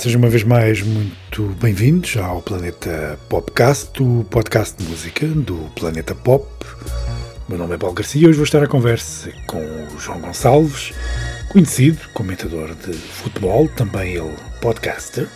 Sejam 0.00 0.18
uma 0.18 0.30
vez 0.30 0.42
mais 0.44 0.80
muito 0.80 1.42
bem-vindos 1.60 2.16
ao 2.16 2.40
Planeta 2.40 3.18
Popcast, 3.28 4.02
o 4.02 4.24
podcast 4.30 4.82
de 4.82 4.88
música 4.88 5.26
do 5.26 5.70
Planeta 5.76 6.14
Pop. 6.14 6.46
Meu 7.46 7.58
nome 7.58 7.74
é 7.74 7.76
Paulo 7.76 7.94
Garcia 7.94 8.22
e 8.22 8.26
hoje 8.26 8.36
vou 8.38 8.44
estar 8.44 8.62
à 8.62 8.66
conversa 8.66 9.30
com 9.46 9.58
o 9.58 9.98
João 9.98 10.18
Gonçalves, 10.22 10.94
conhecido 11.50 11.98
comentador 12.14 12.74
de 12.76 12.94
futebol, 12.94 13.68
também 13.68 14.14
ele 14.14 14.34
podcaster, 14.62 15.28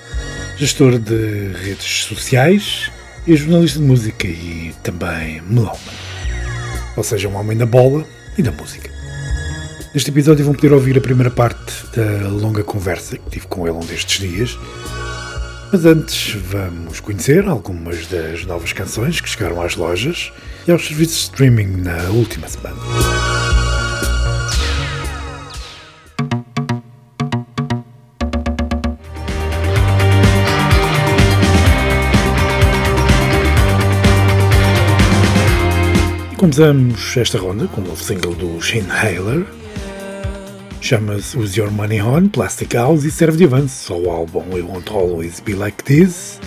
gestor 0.57 0.99
de 0.99 1.49
redes 1.63 2.05
sociais 2.05 2.91
e 3.27 3.37
jornalista 3.37 3.79
de 3.79 3.85
música 3.85 4.27
e 4.27 4.75
também 4.83 5.43
melómano. 5.43 5.79
Ou 6.97 7.05
seja, 7.05 7.29
um 7.29 7.37
homem 7.37 7.59
da 7.59 7.67
bola 7.67 8.03
e 8.39 8.43
da 8.43 8.51
música. 8.51 8.94
Neste 9.95 10.11
episódio 10.11 10.45
vão 10.45 10.55
poder 10.55 10.73
ouvir 10.73 10.99
a 10.99 11.01
primeira 11.01 11.31
parte 11.31 11.73
da 11.95 12.27
longa 12.29 12.65
conversa 12.65 13.17
que 13.17 13.31
tive 13.31 13.47
com 13.47 13.65
ele 13.65 13.77
um 13.77 13.87
destes 13.87 14.29
dias. 14.29 14.59
Mas 15.71 15.87
antes 15.87 16.35
vamos 16.35 16.99
conhecer 16.99 17.47
algumas 17.47 18.09
das 18.09 18.45
novas 18.45 18.73
canções 18.73 19.21
que 19.21 19.29
chegaram 19.29 19.63
às 19.63 19.77
lojas 19.77 20.33
e 20.67 20.73
aos 20.73 20.85
serviços 20.85 21.15
de 21.15 21.23
streaming 21.23 21.77
na 21.77 22.11
última 22.11 22.49
semana. 22.49 22.77
Começamos 36.45 37.17
esta 37.17 37.39
ronda 37.39 37.67
com 37.69 37.81
o 37.81 37.85
novo 37.85 38.05
single 38.05 38.35
do 38.35 38.61
Shane 38.61 38.91
Haler, 38.91 39.47
Chama-se 40.79 41.39
Use 41.39 41.59
Your 41.59 41.71
Money 41.71 42.03
On, 42.03 42.29
Plastic 42.29 42.75
House 42.75 43.03
e 43.05 43.11
serve 43.11 43.39
de 43.39 43.45
avanço 43.45 43.95
ao 43.95 44.11
álbum 44.11 44.45
We 44.53 44.61
Won't 44.61 44.91
Always 44.91 45.41
Be 45.41 45.55
Like 45.55 45.83
This, 45.85 46.39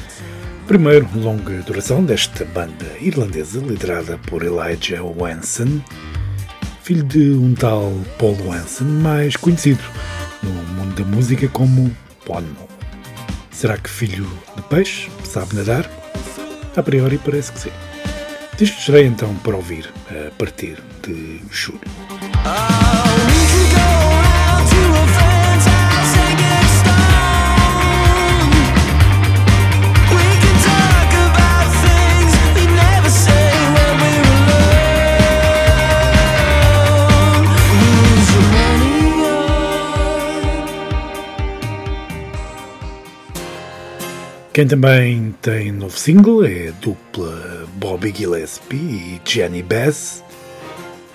primeiro 0.67 1.09
longa 1.15 1.63
duração 1.63 2.03
desta 2.03 2.45
banda 2.45 2.85
irlandesa 3.01 3.59
liderada 3.59 4.19
por 4.27 4.43
Elijah 4.43 5.01
Wanson, 5.01 5.81
filho 6.83 7.03
de 7.03 7.31
um 7.31 7.55
tal 7.55 7.91
Paul 8.19 8.37
Wanson, 8.45 8.85
mais 8.85 9.35
conhecido 9.35 9.83
no 10.43 10.51
mundo 10.75 10.93
da 10.93 11.09
música 11.09 11.47
como 11.47 11.91
Bono. 12.23 12.55
Será 13.49 13.75
que 13.79 13.89
filho 13.89 14.29
de 14.55 14.61
peixe 14.61 15.09
sabe 15.23 15.55
nadar? 15.55 15.89
A 16.75 16.83
priori 16.83 17.17
parece 17.17 17.51
que 17.51 17.59
sim. 17.61 17.86
Disco 18.57 18.97
então 18.97 19.35
para 19.35 19.55
ouvir 19.55 19.87
a 20.09 20.31
partir 20.31 20.79
de 21.03 21.39
julho. 21.51 21.79
Quem 44.57 44.65
também 44.65 45.35
tem 45.39 45.71
novo 45.71 45.95
single 45.95 46.43
é 46.43 46.69
a 46.69 46.71
dupla 46.81 47.67
Bobby 47.75 48.11
Gillespie 48.11 48.75
e 48.75 49.21
Jenny 49.23 49.61
Bass. 49.61 50.23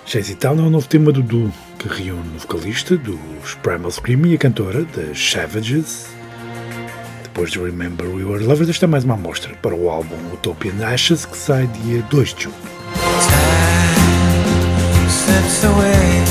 Chasey 0.07 0.37
Town 0.37 0.61
é 0.61 0.63
o 0.63 0.71
novo 0.71 0.87
tema 0.87 1.11
do 1.11 1.25
duo 1.25 1.53
que 1.77 1.89
reúne 1.89 2.37
o 2.37 2.39
vocalista 2.39 2.97
dos 2.97 3.55
Primal 3.61 3.91
Scream 3.91 4.27
e 4.27 4.37
a 4.37 4.39
cantora 4.39 4.85
das 4.85 5.19
Savages. 5.19 6.07
Depois 7.25 7.51
de 7.51 7.59
Remember 7.59 8.07
We 8.07 8.23
Were 8.23 8.45
Lovers, 8.45 8.71
esta 8.71 8.85
é 8.85 8.89
mais 8.89 9.03
uma 9.03 9.15
amostra 9.15 9.57
para 9.57 9.75
o 9.75 9.91
álbum 9.91 10.15
Utopian 10.33 10.87
Ashes 10.87 11.27
que 11.27 11.37
sai 11.37 11.67
dia 11.67 12.01
2 12.03 12.35
de 12.35 12.45
julho. 12.45 12.55
don't 15.61 16.22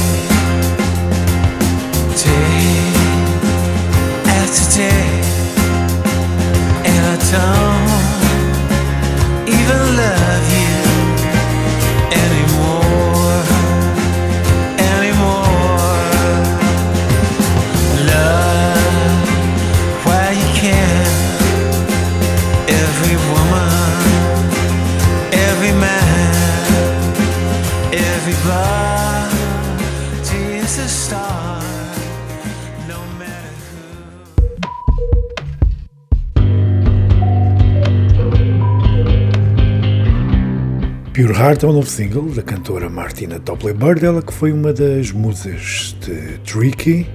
Heart 41.42 41.64
é 41.64 41.68
o 41.68 41.74
novo 41.74 41.90
single 41.90 42.30
da 42.30 42.44
cantora 42.44 42.88
Martina 42.88 43.40
Topley 43.40 43.74
Bird, 43.74 44.06
ela 44.06 44.22
que 44.22 44.32
foi 44.32 44.52
uma 44.52 44.72
das 44.72 45.12
musas 45.12 45.96
de 46.00 46.38
Tricky. 46.46 47.08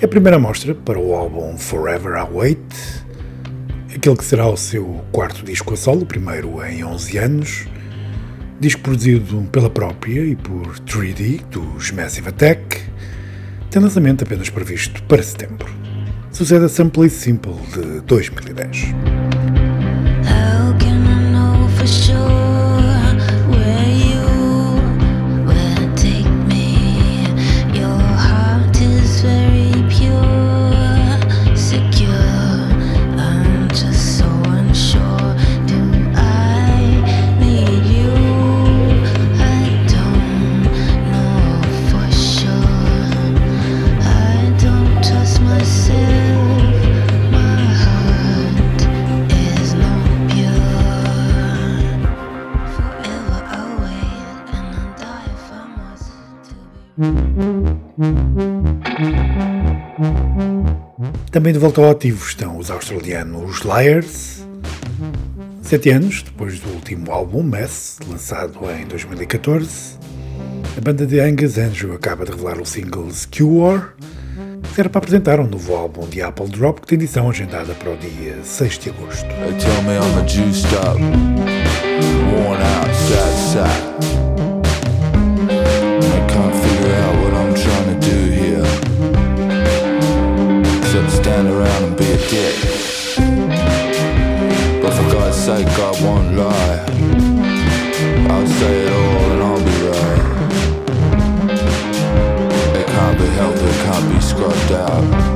É 0.00 0.04
a 0.04 0.08
primeira 0.08 0.36
amostra 0.36 0.74
para 0.74 0.98
o 0.98 1.14
álbum 1.14 1.56
Forever 1.56 2.14
I 2.14 2.26
Wait, 2.28 2.58
aquele 3.94 4.16
que 4.16 4.24
será 4.24 4.48
o 4.48 4.56
seu 4.56 5.04
quarto 5.12 5.44
disco 5.44 5.74
a 5.74 5.76
solo, 5.76 6.02
o 6.02 6.06
primeiro 6.06 6.60
em 6.66 6.82
11 6.82 7.18
anos. 7.18 7.68
Disco 8.58 8.82
produzido 8.82 9.48
pela 9.52 9.70
própria 9.70 10.24
e 10.24 10.34
por 10.34 10.80
3D, 10.80 11.42
dos 11.48 11.92
Massive 11.92 12.30
Attack, 12.30 12.80
tem 13.70 13.80
lançamento 13.80 14.24
apenas 14.24 14.50
previsto 14.50 15.00
para 15.04 15.22
setembro. 15.22 15.72
Sucede 16.32 16.64
a 16.64 16.68
Sample 16.68 17.08
Simple 17.08 17.54
de 17.72 18.00
2010. 18.00 19.11
Também 61.32 61.54
de 61.54 61.58
volta 61.58 61.80
ao 61.80 61.90
ativo 61.90 62.22
estão 62.26 62.58
os 62.58 62.70
australianos 62.70 63.62
Liars. 63.62 64.46
Sete 65.62 65.88
anos 65.88 66.22
depois 66.22 66.60
do 66.60 66.68
último 66.68 67.10
álbum, 67.10 67.42
Mess, 67.42 67.98
lançado 68.06 68.58
em 68.70 68.84
2014, 68.86 69.96
a 70.76 70.80
banda 70.82 71.06
de 71.06 71.20
Angus 71.20 71.56
Andrew 71.56 71.94
acaba 71.94 72.26
de 72.26 72.32
revelar 72.32 72.60
o 72.60 72.66
single 72.66 73.10
Skewer, 73.10 73.94
que 74.74 74.80
era 74.82 74.90
para 74.90 74.98
apresentar 74.98 75.40
um 75.40 75.46
novo 75.46 75.74
álbum 75.74 76.06
de 76.06 76.20
Apple 76.20 76.48
Drop 76.48 76.82
que 76.82 76.88
tem 76.88 76.96
edição 76.96 77.30
agendada 77.30 77.72
para 77.76 77.92
o 77.92 77.96
dia 77.96 78.36
6 78.44 78.78
de 78.78 78.90
agosto. 78.90 79.24
Lie. 96.36 96.84
I'll 98.30 98.46
say 98.46 98.86
it 98.86 98.92
all 98.92 99.32
and 99.32 99.42
I'll 99.42 99.64
be 99.64 99.76
right. 99.90 100.24
It 102.80 102.86
can't 102.86 103.18
be 103.18 103.26
helped, 103.26 103.58
it 103.58 103.84
can't 103.84 104.14
be 104.14 104.20
scrubbed 104.20 104.72
out. 104.72 105.31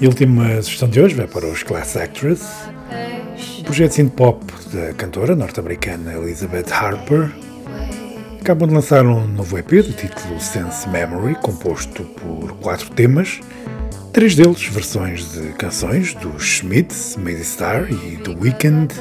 E 0.00 0.06
a 0.06 0.08
última 0.08 0.60
sugestão 0.60 0.88
de 0.88 1.00
hoje 1.00 1.14
vai 1.14 1.26
para 1.26 1.46
os 1.46 1.62
Class 1.62 1.96
Actress, 1.96 2.44
o 3.60 3.64
projeto 3.64 3.92
synth-pop 3.92 4.44
da 4.72 4.92
cantora 4.94 5.36
norte-americana 5.36 6.14
Elizabeth 6.14 6.70
Harper. 6.72 7.30
Acabam 8.40 8.68
de 8.68 8.74
lançar 8.74 9.06
um 9.06 9.26
novo 9.26 9.56
EP 9.56 9.68
do 9.68 9.92
título 9.92 10.40
Sense 10.40 10.88
Memory, 10.88 11.36
composto 11.36 12.02
por 12.02 12.52
quatro 12.56 12.90
temas, 12.90 13.40
três 14.12 14.34
deles 14.34 14.64
versões 14.66 15.32
de 15.32 15.52
canções 15.54 16.12
dos 16.14 16.42
Smiths, 16.56 17.16
Made 17.16 17.44
Star 17.44 17.90
e 17.90 18.16
The 18.18 18.36
Weeknd, 18.38 18.94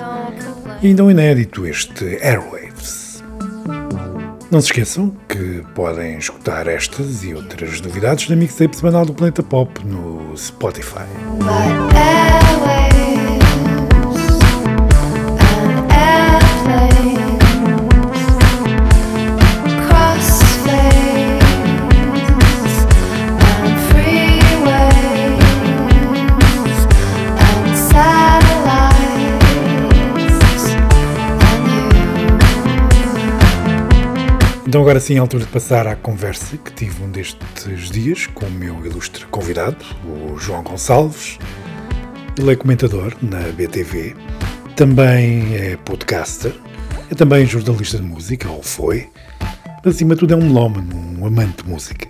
e 0.82 0.88
ainda 0.88 1.04
um 1.04 1.12
inédito 1.12 1.66
este 1.66 2.18
Airwaves. 2.22 3.13
Não 4.54 4.62
se 4.62 4.68
esqueçam 4.68 5.10
que 5.28 5.64
podem 5.74 6.16
escutar 6.16 6.68
estas 6.68 7.24
e 7.24 7.34
outras 7.34 7.82
novidades 7.82 8.30
na 8.30 8.36
mixtape 8.36 8.78
semanal 8.78 9.04
do 9.04 9.12
Planeta 9.12 9.42
Pop 9.42 9.84
no 9.84 10.38
Spotify. 10.38 11.08
Então 34.74 34.82
agora 34.82 35.00
sim 35.00 35.14
é 35.14 35.18
a 35.20 35.22
altura 35.22 35.46
de 35.46 35.52
passar 35.52 35.86
à 35.86 35.96
conversa 35.96 36.58
que 36.58 36.74
tive 36.74 37.04
um 37.04 37.12
destes 37.12 37.92
dias 37.92 38.26
com 38.26 38.48
o 38.48 38.50
meu 38.50 38.84
ilustre 38.84 39.24
convidado, 39.28 39.78
o 40.04 40.36
João 40.40 40.64
Gonçalves. 40.64 41.38
Ele 42.36 42.54
é 42.54 42.56
comentador 42.56 43.14
na 43.22 43.38
BTV, 43.52 44.16
também 44.76 45.56
é 45.56 45.78
podcaster, 45.78 46.56
é 47.12 47.14
também 47.14 47.46
jornalista 47.46 47.98
de 47.98 48.04
música, 48.04 48.50
ou 48.50 48.64
foi, 48.64 49.12
mas 49.86 49.94
acima 49.94 50.16
de 50.16 50.22
tudo 50.22 50.34
é 50.34 50.38
um 50.38 50.42
melómano, 50.42 51.20
um 51.20 51.24
amante 51.28 51.64
de 51.64 51.70
música. 51.70 52.08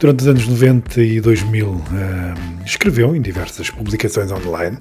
Durante 0.00 0.20
os 0.20 0.26
anos 0.26 0.48
90 0.48 1.02
e 1.02 1.20
2000 1.20 1.68
hum, 1.68 1.82
escreveu 2.64 3.14
em 3.14 3.20
diversas 3.20 3.68
publicações 3.68 4.32
online, 4.32 4.78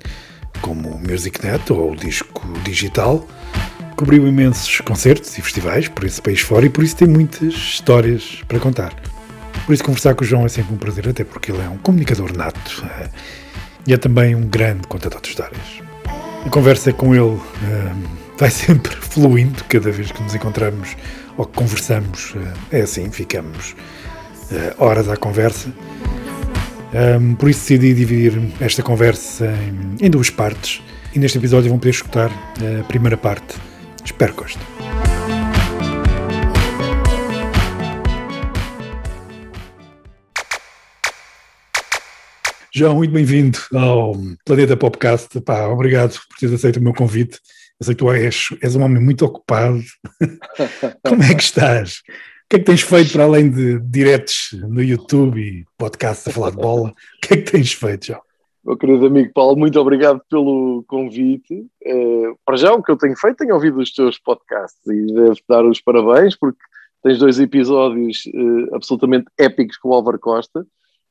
como 0.61 0.87
o 0.91 0.97
MusicNet 0.97 1.69
ou 1.73 1.91
o 1.91 1.95
Disco 1.97 2.47
Digital, 2.63 3.27
cobriu 3.97 4.27
imensos 4.27 4.79
concertos 4.81 5.35
e 5.39 5.41
festivais 5.41 5.87
por 5.87 6.05
esse 6.05 6.21
país 6.21 6.39
fora 6.39 6.67
e 6.67 6.69
por 6.69 6.83
isso 6.83 6.95
tem 6.95 7.07
muitas 7.07 7.53
histórias 7.53 8.43
para 8.47 8.59
contar. 8.59 8.93
Por 9.65 9.73
isso 9.73 9.83
conversar 9.83 10.13
com 10.13 10.23
o 10.23 10.27
João 10.27 10.45
é 10.45 10.49
sempre 10.49 10.71
um 10.71 10.77
prazer, 10.77 11.09
até 11.09 11.23
porque 11.23 11.51
ele 11.51 11.63
é 11.63 11.67
um 11.67 11.79
comunicador 11.79 12.31
nato 12.31 12.85
eh, 12.85 13.09
e 13.87 13.93
é 13.93 13.97
também 13.97 14.35
um 14.35 14.47
grande 14.47 14.87
contador 14.87 15.19
de 15.19 15.29
histórias. 15.29 15.81
A 16.45 16.49
conversa 16.49 16.93
com 16.93 17.15
ele 17.15 17.39
eh, 17.63 17.91
vai 18.37 18.51
sempre 18.51 18.95
fluindo 18.95 19.63
cada 19.63 19.89
vez 19.91 20.11
que 20.11 20.21
nos 20.21 20.35
encontramos 20.35 20.95
ou 21.35 21.45
que 21.47 21.53
conversamos. 21.57 22.35
eh, 22.71 22.79
é 22.79 22.81
assim, 22.81 23.09
ficamos 23.09 23.75
eh, 24.51 24.75
horas 24.77 25.09
à 25.09 25.17
conversa. 25.17 25.73
Um, 27.19 27.35
por 27.35 27.49
isso 27.49 27.61
decidi 27.61 27.93
dividir 27.93 28.53
esta 28.61 28.81
conversa 28.81 29.45
em, 29.45 30.05
em 30.05 30.09
duas 30.09 30.29
partes 30.29 30.81
e 31.13 31.19
neste 31.19 31.37
episódio 31.37 31.69
vão 31.69 31.79
poder 31.79 31.89
escutar 31.89 32.31
a 32.31 32.83
primeira 32.83 33.17
parte. 33.17 33.66
Espero 34.07 34.33
que 34.33 34.41
gostem. 34.41 34.63
João, 42.73 42.95
muito 42.95 43.11
bem-vindo 43.11 43.59
ao 43.75 44.15
Planeta 44.45 44.77
Popcast. 44.77 45.41
Pá, 45.41 45.67
obrigado 45.67 46.13
por 46.13 46.37
teres 46.39 46.55
aceito 46.55 46.79
o 46.79 46.83
meu 46.83 46.93
convite. 46.93 47.37
Eu 47.79 47.85
sei 47.85 47.95
que 47.95 47.99
tu 47.99 48.09
és, 48.11 48.47
és 48.61 48.75
um 48.77 48.83
homem 48.83 49.03
muito 49.03 49.25
ocupado. 49.25 49.83
Como 51.05 51.21
é 51.23 51.35
que 51.35 51.43
estás? 51.43 51.97
O 51.97 52.49
que 52.49 52.55
é 52.55 52.59
que 52.59 52.65
tens 52.65 52.81
feito 52.81 53.11
para 53.11 53.25
além 53.25 53.51
de 53.51 53.77
diretos 53.81 54.51
no 54.53 54.81
YouTube 54.81 55.37
e 55.37 55.65
podcasts 55.77 56.25
a 56.29 56.31
falar 56.31 56.51
de 56.51 56.55
bola? 56.55 56.89
O 56.91 57.27
que 57.27 57.33
é 57.33 57.37
que 57.37 57.51
tens 57.51 57.73
feito, 57.73 58.07
João? 58.07 58.26
Meu 58.67 58.75
querido 58.75 59.05
amigo 59.05 59.31
Paulo, 59.33 59.55
muito 59.55 59.79
obrigado 59.79 60.21
pelo 60.29 60.83
convite. 60.89 61.65
Eh, 61.85 62.33
para 62.45 62.57
já, 62.57 62.73
o 62.73 62.83
que 62.83 62.91
eu 62.91 62.97
tenho 62.97 63.15
feito, 63.15 63.37
tenho 63.37 63.53
ouvido 63.53 63.79
os 63.79 63.93
teus 63.93 64.19
podcasts 64.19 64.85
e 64.85 65.05
devo-te 65.05 65.43
dar 65.47 65.63
os 65.63 65.79
parabéns, 65.79 66.35
porque 66.35 66.59
tens 67.01 67.17
dois 67.17 67.39
episódios 67.39 68.27
eh, 68.27 68.75
absolutamente 68.75 69.27
épicos 69.37 69.77
com 69.77 69.87
o 69.87 69.93
Álvaro 69.93 70.19
Costa, 70.19 70.67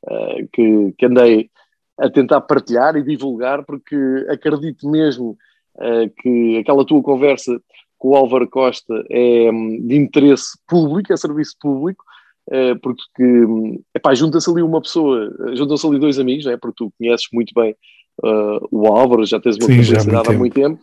eh, 0.07 0.47
que, 0.53 0.95
que 0.99 1.07
andei 1.07 1.51
a 1.97 2.11
tentar 2.11 2.43
partilhar 2.43 2.95
e 2.95 3.03
divulgar, 3.03 3.65
porque 3.65 3.97
acredito 4.29 4.87
mesmo 4.91 5.39
que 6.23 6.59
aquela 6.59 6.85
tua 6.87 7.03
conversa 7.03 7.59
com 7.99 8.11
o 8.11 8.17
Álvaro 8.17 8.49
Costa 8.49 9.03
é 9.11 9.51
hum, 9.51 9.87
de 9.87 9.97
interesse 9.97 10.59
público, 10.67 11.11
é 11.11 11.17
serviço 11.17 11.55
público, 11.59 12.05
porque 12.83 13.23
hum, 13.23 13.81
epá, 13.95 14.15
junta-se 14.15 14.49
ali 14.49 14.63
uma 14.63 14.81
pessoa, 14.81 15.35
eh, 15.49 15.57
juntam-se 15.57 15.87
ali 15.87 15.99
dois 15.99 16.19
amigos, 16.19 16.45
né, 16.45 16.57
porque 16.57 16.77
tu 16.77 16.93
conheces 16.97 17.27
muito 17.33 17.53
bem 17.55 17.75
eh, 18.25 18.59
o 18.71 18.87
Álvaro, 18.87 19.27
já 19.27 19.41
tens 19.41 19.57
uma 19.57 19.67
publicidade 19.67 20.29
há 20.29 20.33
muito 20.33 20.55
tempo. 20.55 20.79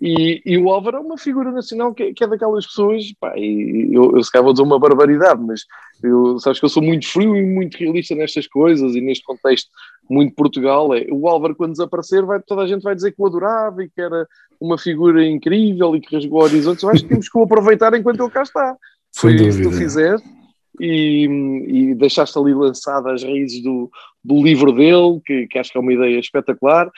E, 0.00 0.42
e 0.44 0.58
o 0.58 0.68
Álvaro 0.68 0.96
é 0.96 1.00
uma 1.00 1.16
figura 1.16 1.52
nacional 1.52 1.94
que, 1.94 2.12
que 2.12 2.24
é 2.24 2.26
daquelas 2.26 2.66
pessoas, 2.66 3.04
pá, 3.20 3.34
e 3.36 3.88
eu, 3.92 4.16
eu 4.16 4.22
se 4.22 4.32
calhar 4.32 4.44
vou 4.44 4.52
dizer 4.52 4.64
uma 4.64 4.78
barbaridade, 4.78 5.40
mas 5.40 5.60
eu, 6.02 6.40
sabes 6.40 6.58
que 6.58 6.64
eu 6.64 6.68
sou 6.68 6.82
muito 6.82 7.06
frio 7.06 7.36
e 7.36 7.46
muito 7.46 7.76
realista 7.76 8.12
nestas 8.16 8.48
coisas 8.48 8.96
e 8.96 9.00
neste 9.00 9.24
contexto 9.24 9.70
muito 10.10 10.34
Portugal. 10.34 10.92
É, 10.92 11.06
o 11.10 11.28
Álvaro, 11.28 11.54
quando 11.54 11.72
desaparecer, 11.72 12.24
vai, 12.24 12.40
toda 12.42 12.62
a 12.62 12.66
gente 12.66 12.82
vai 12.82 12.96
dizer 12.96 13.12
que 13.12 13.22
o 13.22 13.26
adorava 13.26 13.84
e 13.84 13.88
que 13.88 14.00
era 14.00 14.26
uma 14.60 14.76
figura 14.76 15.24
incrível 15.24 15.94
e 15.94 16.00
que 16.00 16.16
rasgou 16.16 16.42
horizontes. 16.42 16.82
Eu 16.82 16.90
acho 16.90 17.02
que 17.04 17.08
temos 17.08 17.28
que 17.28 17.38
o 17.38 17.42
aproveitar 17.42 17.94
enquanto 17.94 18.20
ele 18.22 18.30
cá 18.30 18.42
está. 18.42 18.76
Foi 19.14 19.34
isso 19.34 19.58
que 19.58 19.64
tu 19.68 19.72
fizeste 19.72 20.41
e, 20.80 21.24
e 21.68 21.94
deixaste 21.94 22.38
ali 22.38 22.54
lançada 22.54 23.12
as 23.12 23.22
raízes 23.22 23.62
do, 23.62 23.90
do 24.24 24.42
livro 24.42 24.72
dele, 24.72 25.20
que, 25.24 25.46
que 25.46 25.58
acho 25.58 25.70
que 25.70 25.78
é 25.78 25.80
uma 25.80 25.92
ideia 25.92 26.18
espetacular. 26.18 26.90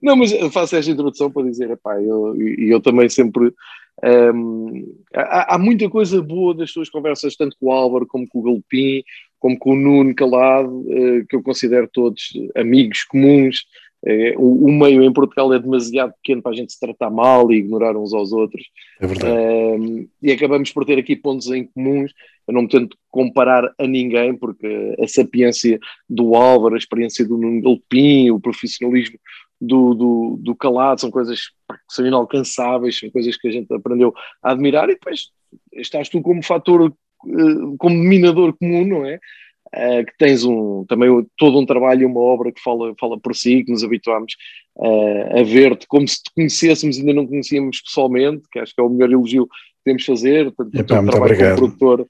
Não, 0.00 0.16
mas 0.16 0.32
faço 0.52 0.76
esta 0.76 0.90
introdução 0.90 1.30
para 1.30 1.46
dizer, 1.46 1.70
epá, 1.70 2.00
eu, 2.00 2.34
eu 2.58 2.80
também 2.80 3.08
sempre. 3.08 3.52
hum, 4.34 4.96
há, 5.14 5.54
há 5.54 5.58
muita 5.58 5.88
coisa 5.90 6.22
boa 6.22 6.54
das 6.54 6.72
tuas 6.72 6.88
conversas, 6.88 7.36
tanto 7.36 7.56
com 7.60 7.66
o 7.66 7.72
Álvaro 7.72 8.06
como 8.06 8.26
com 8.26 8.38
o 8.38 8.42
Galpim, 8.42 9.02
como 9.38 9.58
com 9.58 9.72
o 9.72 9.76
Nuno 9.76 10.14
Calado, 10.14 10.84
eh, 10.88 11.24
que 11.28 11.36
eu 11.36 11.42
considero 11.42 11.88
todos 11.92 12.32
amigos 12.56 13.04
comuns. 13.04 13.64
Eh, 14.06 14.34
o, 14.36 14.66
o 14.66 14.72
meio 14.72 15.02
em 15.02 15.12
Portugal 15.12 15.52
é 15.52 15.58
demasiado 15.58 16.14
pequeno 16.14 16.40
para 16.42 16.52
a 16.52 16.54
gente 16.54 16.72
se 16.72 16.80
tratar 16.80 17.10
mal 17.10 17.52
e 17.52 17.56
ignorar 17.56 17.96
uns 17.96 18.14
aos 18.14 18.32
outros. 18.32 18.64
É 19.00 19.06
verdade. 19.06 19.32
Um, 19.32 20.08
e 20.22 20.32
acabamos 20.32 20.72
por 20.72 20.84
ter 20.84 20.98
aqui 20.98 21.14
pontos 21.14 21.48
em 21.48 21.64
comuns. 21.66 22.12
Eu 22.48 22.54
não 22.54 22.62
me 22.62 22.68
tento 22.68 22.96
comparar 23.10 23.72
a 23.78 23.86
ninguém, 23.86 24.34
porque 24.34 24.96
a 24.98 25.06
sapiência 25.06 25.78
do 26.08 26.34
Álvaro, 26.34 26.74
a 26.74 26.78
experiência 26.78 27.26
do 27.26 27.36
Nuno 27.36 27.60
Galpim, 27.62 28.30
o 28.30 28.40
profissionalismo 28.40 29.18
do, 29.60 29.94
do, 29.94 30.38
do 30.40 30.54
Calado 30.54 31.00
são 31.00 31.10
coisas 31.10 31.52
pá, 31.68 31.76
que 31.76 31.94
são 31.94 32.06
inalcançáveis, 32.06 32.98
são 32.98 33.10
coisas 33.10 33.36
que 33.36 33.48
a 33.48 33.52
gente 33.52 33.72
aprendeu 33.72 34.14
a 34.42 34.52
admirar. 34.52 34.88
E 34.88 34.94
depois 34.94 35.28
estás 35.74 36.08
tu 36.08 36.22
como 36.22 36.42
fator, 36.42 36.90
eh, 37.26 37.76
como 37.78 37.96
dominador 37.96 38.56
comum, 38.56 38.86
não 38.86 39.04
é? 39.04 39.20
Uh, 39.72 40.04
que 40.04 40.12
tens 40.18 40.44
um, 40.44 40.84
também 40.88 41.08
todo 41.38 41.56
um 41.56 41.64
trabalho 41.64 42.02
e 42.02 42.04
uma 42.04 42.20
obra 42.20 42.50
que 42.50 42.60
fala, 42.60 42.92
fala 42.98 43.16
por 43.20 43.36
si, 43.36 43.62
que 43.62 43.70
nos 43.70 43.84
habituámos 43.84 44.34
uh, 44.76 45.38
a 45.38 45.42
ver-te 45.44 45.86
como 45.86 46.08
se 46.08 46.20
te 46.20 46.30
conhecêssemos 46.34 46.96
e 46.96 47.00
ainda 47.00 47.14
não 47.14 47.26
conhecíamos 47.26 47.80
pessoalmente, 47.80 48.42
que 48.50 48.58
acho 48.58 48.74
que 48.74 48.80
é 48.80 48.84
o 48.84 48.88
melhor 48.88 49.12
elogio 49.12 49.46
que 49.46 49.52
podemos 49.84 50.04
fazer, 50.04 50.52
tanto 50.56 50.70
do 50.70 50.80
Epá, 50.80 50.86
trabalho 50.86 51.22
obrigado. 51.22 51.60
como 51.60 51.78
produtor. 51.78 52.06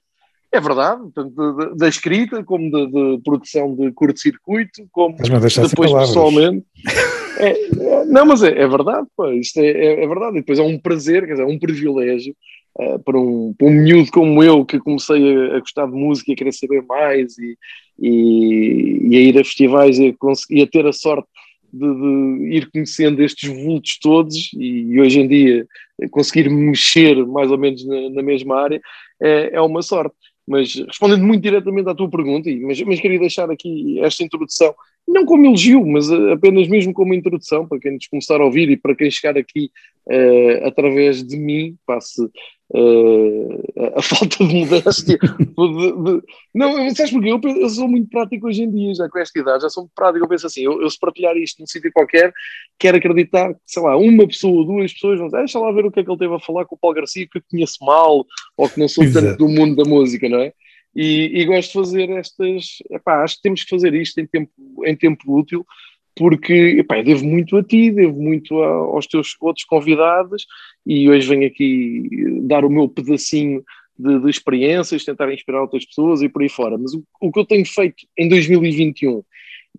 É 0.51 0.59
verdade, 0.59 1.01
tanto 1.15 1.75
da 1.75 1.87
escrita, 1.87 2.43
como 2.43 2.69
de, 2.69 2.87
de 2.87 3.23
produção 3.23 3.73
de 3.73 3.91
curto-circuito, 3.93 4.85
como 4.91 5.15
depois 5.15 5.91
pessoalmente. 5.93 6.65
É, 7.37 7.49
é, 7.49 8.05
não, 8.05 8.25
mas 8.25 8.43
é, 8.43 8.49
é 8.49 8.67
verdade, 8.67 9.07
pá, 9.17 9.33
isto 9.33 9.59
é, 9.59 9.65
é, 9.65 10.03
é 10.03 10.07
verdade. 10.07 10.37
E 10.37 10.41
depois 10.41 10.59
é 10.59 10.61
um 10.61 10.77
prazer, 10.77 11.25
quer 11.25 11.31
dizer, 11.31 11.43
é 11.43 11.47
um 11.47 11.57
privilégio 11.57 12.35
eh, 12.79 12.97
para, 12.99 13.19
um, 13.19 13.53
para 13.57 13.67
um 13.67 13.71
miúdo 13.71 14.11
como 14.11 14.43
eu 14.43 14.65
que 14.65 14.79
comecei 14.79 15.35
a, 15.35 15.57
a 15.57 15.59
gostar 15.59 15.85
de 15.87 15.93
música 15.93 16.31
e 16.31 16.33
a 16.33 16.37
querer 16.37 16.53
saber 16.53 16.81
mais 16.83 17.37
e, 17.37 17.57
e, 17.99 19.09
e 19.09 19.17
a 19.17 19.19
ir 19.19 19.39
a 19.39 19.43
festivais 19.43 19.99
e 19.99 20.09
a, 20.09 20.33
e 20.49 20.61
a 20.61 20.67
ter 20.67 20.85
a 20.87 20.93
sorte 20.93 21.27
de, 21.71 21.79
de 21.79 22.55
ir 22.55 22.69
conhecendo 22.71 23.21
estes 23.21 23.49
vultos 23.49 23.97
todos 23.99 24.51
e, 24.53 24.93
e 24.93 25.01
hoje 25.01 25.19
em 25.19 25.27
dia 25.27 25.67
conseguir 26.11 26.49
mexer 26.49 27.25
mais 27.27 27.51
ou 27.51 27.57
menos 27.57 27.85
na, 27.85 28.09
na 28.09 28.23
mesma 28.23 28.61
área 28.61 28.81
é, 29.21 29.51
é 29.53 29.61
uma 29.61 29.81
sorte. 29.81 30.15
Mas 30.47 30.73
respondendo 30.75 31.23
muito 31.23 31.43
diretamente 31.43 31.89
à 31.89 31.95
tua 31.95 32.09
pergunta, 32.09 32.49
mas, 32.61 32.81
mas 32.81 32.99
queria 32.99 33.19
deixar 33.19 33.49
aqui 33.49 33.99
esta 33.99 34.23
introdução, 34.23 34.73
não 35.07 35.25
como 35.25 35.45
elogio, 35.45 35.85
mas 35.85 36.11
apenas 36.11 36.67
mesmo 36.67 36.93
como 36.93 37.13
introdução, 37.13 37.67
para 37.67 37.79
quem 37.79 37.93
nos 37.93 38.07
começar 38.07 38.41
a 38.41 38.45
ouvir 38.45 38.69
e 38.69 38.75
para 38.75 38.95
quem 38.95 39.09
chegar 39.09 39.37
aqui 39.37 39.71
eh, 40.09 40.61
através 40.65 41.23
de 41.23 41.37
mim, 41.37 41.77
passe 41.85 42.27
eh, 42.73 43.91
a, 43.97 44.01
falta 44.03 44.45
de 44.45 44.53
modéstia. 44.53 45.17
de- 45.17 46.03
de- 46.03 46.21
não, 46.53 46.89
sabes 46.95 47.11
porquê? 47.11 47.29
Eu, 47.31 47.39
eu 47.57 47.69
sou 47.69 47.87
muito 47.87 48.09
prático 48.09 48.47
hoje 48.47 48.63
em 48.63 48.71
dia, 48.71 48.93
já 48.95 49.09
com 49.09 49.19
esta 49.19 49.39
idade, 49.39 49.63
já 49.63 49.69
sou 49.69 49.83
muito 49.83 49.93
prático. 49.93 50.23
Eu 50.23 50.29
penso 50.29 50.47
assim: 50.47 50.61
eu, 50.61 50.81
eu 50.81 50.89
se 50.89 50.99
partilhar 50.99 51.35
isto 51.37 51.59
num 51.59 51.67
sítio 51.67 51.91
qualquer, 51.93 52.33
quero 52.79 52.97
acreditar 52.97 53.53
que, 53.53 53.59
sei 53.65 53.83
lá, 53.83 53.97
uma 53.97 54.25
pessoa 54.27 54.59
ou 54.59 54.65
duas 54.65 54.93
pessoas 54.93 55.17
vão 55.19 55.27
dizer, 55.27 55.39
deixa 55.39 55.59
lá 55.59 55.71
ver 55.71 55.85
o 55.85 55.91
que 55.91 55.99
é 55.99 56.03
que 56.03 56.09
ele 56.09 56.19
teve 56.19 56.33
a 56.33 56.39
falar 56.39 56.65
com 56.65 56.75
o 56.75 56.79
Paulo 56.79 56.95
Garcia, 56.95 57.27
que 57.29 57.37
eu 57.37 57.43
conheço 57.49 57.83
mal, 57.83 58.25
ou 58.55 58.69
que 58.69 58.79
não 58.79 58.87
sou 58.87 59.03
Exato. 59.03 59.25
tanto 59.25 59.37
do 59.37 59.49
mundo 59.49 59.75
da 59.75 59.83
música, 59.83 60.29
não 60.29 60.39
é? 60.39 60.53
E, 60.95 61.41
e 61.41 61.45
gosto 61.45 61.67
de 61.69 61.73
fazer 61.73 62.09
estas. 62.11 62.77
Epá, 62.89 63.23
acho 63.23 63.35
que 63.37 63.41
temos 63.43 63.63
que 63.63 63.69
fazer 63.69 63.93
isto 63.93 64.19
em 64.19 64.27
tempo, 64.27 64.51
em 64.85 64.95
tempo 64.95 65.37
útil, 65.37 65.65
porque 66.15 66.53
epá, 66.79 67.01
devo 67.01 67.25
muito 67.25 67.57
a 67.57 67.63
ti, 67.63 67.91
devo 67.91 68.19
muito 68.21 68.61
a- 68.61 68.67
aos 68.67 69.07
teus 69.07 69.35
outros 69.39 69.65
convidados, 69.65 70.45
e 70.85 71.09
hoje 71.09 71.27
venho 71.27 71.47
aqui 71.47 72.07
dar 72.43 72.65
o 72.65 72.69
meu 72.69 72.87
pedacinho 72.89 73.63
de, 73.97 74.19
de 74.19 74.29
experiências, 74.29 75.05
tentar 75.05 75.31
inspirar 75.33 75.61
outras 75.61 75.85
pessoas 75.85 76.21
e 76.21 76.29
por 76.29 76.41
aí 76.41 76.49
fora. 76.49 76.77
Mas 76.77 76.93
o, 76.93 77.03
o 77.21 77.31
que 77.31 77.39
eu 77.39 77.45
tenho 77.45 77.65
feito 77.65 78.05
em 78.17 78.27
2021 78.27 79.23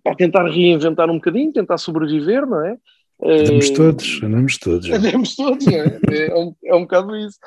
para 0.03 0.15
tentar 0.15 0.47
reinventar 0.49 1.09
um 1.09 1.15
bocadinho, 1.15 1.53
tentar 1.53 1.77
sobreviver, 1.77 2.45
não 2.45 2.65
é? 2.65 2.77
Andamos 3.21 3.69
Eh, 3.69 3.73
todos, 3.75 4.21
andamos 4.23 4.57
todos. 4.57 4.89
Andamos 4.89 5.35
todos, 5.35 5.65
não 5.65 5.77
é? 5.77 5.99
É 6.29 6.35
um, 6.35 6.55
é 6.65 6.75
um 6.75 6.81
bocado 6.81 7.15
isso. 7.15 7.37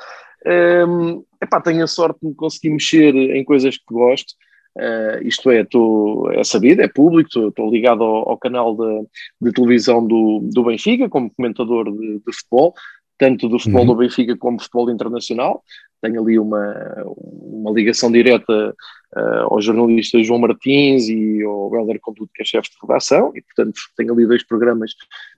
Um, 0.87 1.23
epá, 1.41 1.59
tenho 1.61 1.83
a 1.83 1.87
sorte 1.87 2.19
de 2.25 2.33
conseguir 2.35 2.69
mexer 2.69 3.13
em 3.15 3.43
coisas 3.43 3.77
que 3.77 3.83
gosto. 3.93 4.33
Uh, 4.77 5.27
isto 5.27 5.49
é, 5.49 5.63
tô, 5.63 6.29
é 6.31 6.43
sabido, 6.43 6.81
é 6.83 6.87
público, 6.87 7.29
estou- 7.47 7.71
ligado 7.71 8.03
ao, 8.03 8.29
ao 8.29 8.37
canal 8.37 8.75
de, 8.75 9.07
de 9.41 9.51
televisão 9.51 10.05
do, 10.05 10.39
do 10.53 10.63
Benfica 10.65 11.09
como 11.09 11.31
comentador 11.31 11.91
de, 11.91 12.19
de 12.19 12.33
futebol, 12.33 12.75
tanto 13.17 13.49
do 13.49 13.57
futebol 13.57 13.81
Uhum. 13.81 13.87
do 13.87 13.95
Benfica 13.95 14.37
como 14.37 14.61
futebol 14.61 14.91
internacional. 14.91 15.63
Tenho 15.99 16.21
ali 16.21 16.37
uma, 16.37 16.75
uma 17.17 17.71
ligação 17.71 18.11
direta 18.11 18.75
uh, 19.15 19.51
ao 19.51 19.59
jornalista 19.59 20.21
João 20.21 20.37
Martins 20.39 21.09
e 21.09 21.41
ao 21.41 21.73
Helder 21.75 21.99
Contudo, 21.99 22.29
que 22.31 22.43
é 22.43 22.45
chefe 22.45 22.69
de 22.69 22.77
redação, 22.79 23.31
e 23.35 23.41
portanto 23.41 23.73
tenho 23.97 24.13
ali 24.13 24.27
dois 24.27 24.45
programas 24.45 24.91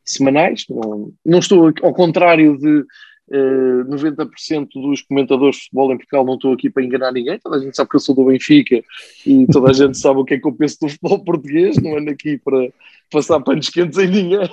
semanais. 0.04 0.66
Não, 0.70 1.14
não 1.26 1.40
estou, 1.40 1.72
ao 1.82 1.94
contrário 1.94 2.58
de 2.58 2.84
eh, 3.32 3.84
90% 3.86 4.70
dos 4.74 5.02
comentadores 5.02 5.58
de 5.58 5.62
futebol 5.64 5.94
em 5.94 5.98
Portugal, 5.98 6.26
não 6.26 6.36
estou 6.36 6.54
aqui 6.54 6.70
para 6.70 6.84
enganar 6.84 7.12
ninguém. 7.12 7.40
Toda 7.40 7.58
a 7.58 7.60
gente 7.60 7.76
sabe 7.76 7.90
que 7.90 7.96
eu 7.96 8.00
sou 8.00 8.16
do 8.16 8.26
Benfica 8.26 8.84
e 9.26 9.46
toda 9.48 9.70
a 9.70 9.74
gente 9.74 9.98
sabe 9.98 10.20
o 10.20 10.26
que 10.26 10.34
é 10.34 10.40
que 10.40 10.48
eu 10.48 10.54
penso 10.54 10.80
do 10.82 10.90
futebol 10.90 11.24
português. 11.24 11.78
Não 11.78 11.98
ando 11.98 12.10
aqui 12.10 12.38
para 12.38 12.70
passar 13.12 13.40
panos 13.40 13.70
quentes 13.70 13.98
em 13.98 14.08
ninguém. 14.08 14.50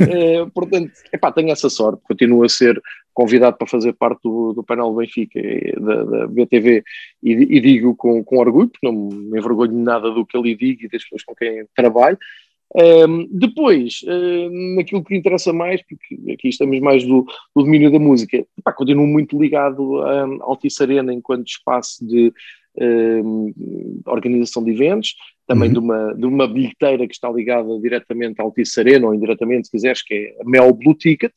Eh, 0.00 0.46
portanto, 0.54 0.92
epá, 1.12 1.30
tenho 1.30 1.50
essa 1.50 1.68
sorte. 1.68 2.00
Continuo 2.04 2.42
a 2.42 2.48
ser 2.48 2.80
convidado 3.12 3.56
para 3.58 3.66
fazer 3.66 3.92
parte 3.92 4.22
do, 4.22 4.54
do 4.54 4.62
painel 4.62 4.90
do 4.90 4.96
Benfica, 4.96 5.38
eh, 5.38 5.74
da, 5.78 6.04
da 6.04 6.26
BTV, 6.26 6.82
e, 7.22 7.32
e 7.32 7.60
digo 7.60 7.94
com, 7.94 8.24
com 8.24 8.38
orgulho, 8.38 8.68
porque 8.68 8.86
não 8.86 8.94
me 8.94 9.38
envergonho 9.38 9.72
nada 9.72 10.10
do 10.10 10.24
que 10.24 10.38
ali 10.38 10.56
digo 10.56 10.84
e 10.84 10.88
das 10.88 11.02
pessoas 11.02 11.22
com 11.24 11.34
quem 11.34 11.66
trabalho. 11.76 12.18
Um, 12.72 13.26
depois, 13.32 14.00
uh, 14.04 14.76
naquilo 14.76 15.02
que 15.02 15.16
interessa 15.16 15.52
mais, 15.52 15.82
porque 15.82 16.32
aqui 16.32 16.48
estamos 16.48 16.78
mais 16.78 17.04
do, 17.04 17.26
do 17.54 17.64
domínio 17.64 17.90
da 17.90 17.98
música, 17.98 18.36
epá, 18.56 18.72
continuo 18.72 19.06
muito 19.06 19.40
ligado 19.40 20.00
à 20.02 20.22
Altice 20.42 20.82
Arena 20.82 21.12
enquanto 21.12 21.48
espaço 21.48 22.06
de 22.06 22.32
um, 22.80 23.52
organização 24.06 24.62
de 24.62 24.70
eventos, 24.70 25.14
também 25.46 25.68
Uhum. 25.68 25.72
de, 25.72 25.78
uma, 25.80 26.14
de 26.14 26.26
uma 26.26 26.46
bilheteira 26.46 27.06
que 27.08 27.12
está 27.12 27.28
ligada 27.28 27.76
diretamente 27.80 28.40
à 28.40 28.44
Altice 28.44 28.78
Arena, 28.78 29.08
ou 29.08 29.14
indiretamente, 29.14 29.66
se 29.66 29.72
quiseres, 29.72 30.02
que 30.02 30.14
é 30.14 30.42
a 30.42 30.48
Mel 30.48 30.72
Blue 30.72 30.94
Ticket, 30.94 31.32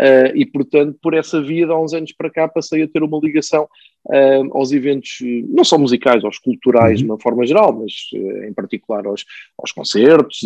uh, 0.00 0.36
e 0.36 0.44
portanto, 0.46 0.98
por 1.02 1.14
essa 1.14 1.42
via, 1.42 1.66
de 1.66 1.72
há 1.72 1.78
uns 1.78 1.92
anos 1.94 2.12
para 2.12 2.30
cá, 2.30 2.48
passei 2.48 2.82
a 2.82 2.88
ter 2.88 3.02
uma 3.02 3.18
ligação 3.22 3.64
uh, 4.06 4.56
aos 4.56 4.72
eventos, 4.72 5.18
não 5.48 5.64
só 5.64 5.78
musicais, 5.78 6.24
aos 6.24 6.38
culturais 6.38 7.00
Uhum. 7.00 7.06
de 7.06 7.12
uma 7.12 7.20
forma 7.20 7.46
geral, 7.46 7.72
mas 7.72 7.92
uh, 8.14 8.44
em 8.44 8.52
particular 8.52 9.06
aos, 9.06 9.24
aos 9.58 9.72
concertos 9.72 10.40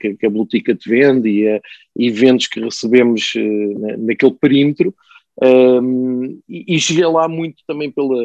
que, 0.00 0.14
que 0.16 0.26
a 0.26 0.30
Blue 0.30 0.46
Ticket 0.46 0.80
vende 0.86 1.28
e 1.28 1.48
a 1.48 1.60
eventos 1.98 2.46
que 2.46 2.60
recebemos 2.60 3.32
na- 3.78 3.96
naquele 3.96 4.32
perímetro. 4.32 4.94
Um, 5.42 6.40
e, 6.48 6.76
e 6.76 6.80
cheguei 6.80 7.04
lá 7.04 7.28
muito 7.28 7.56
também 7.66 7.90
pela 7.90 8.16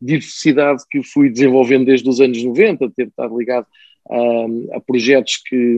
diversidade 0.00 0.82
que 0.88 1.02
fui 1.02 1.28
desenvolvendo 1.28 1.86
desde 1.86 2.08
os 2.08 2.20
anos 2.20 2.40
90, 2.42 2.88
ter 2.90 3.08
estado 3.08 3.36
ligado 3.36 3.66
a 4.10 4.80
projetos 4.80 5.40
que, 5.46 5.76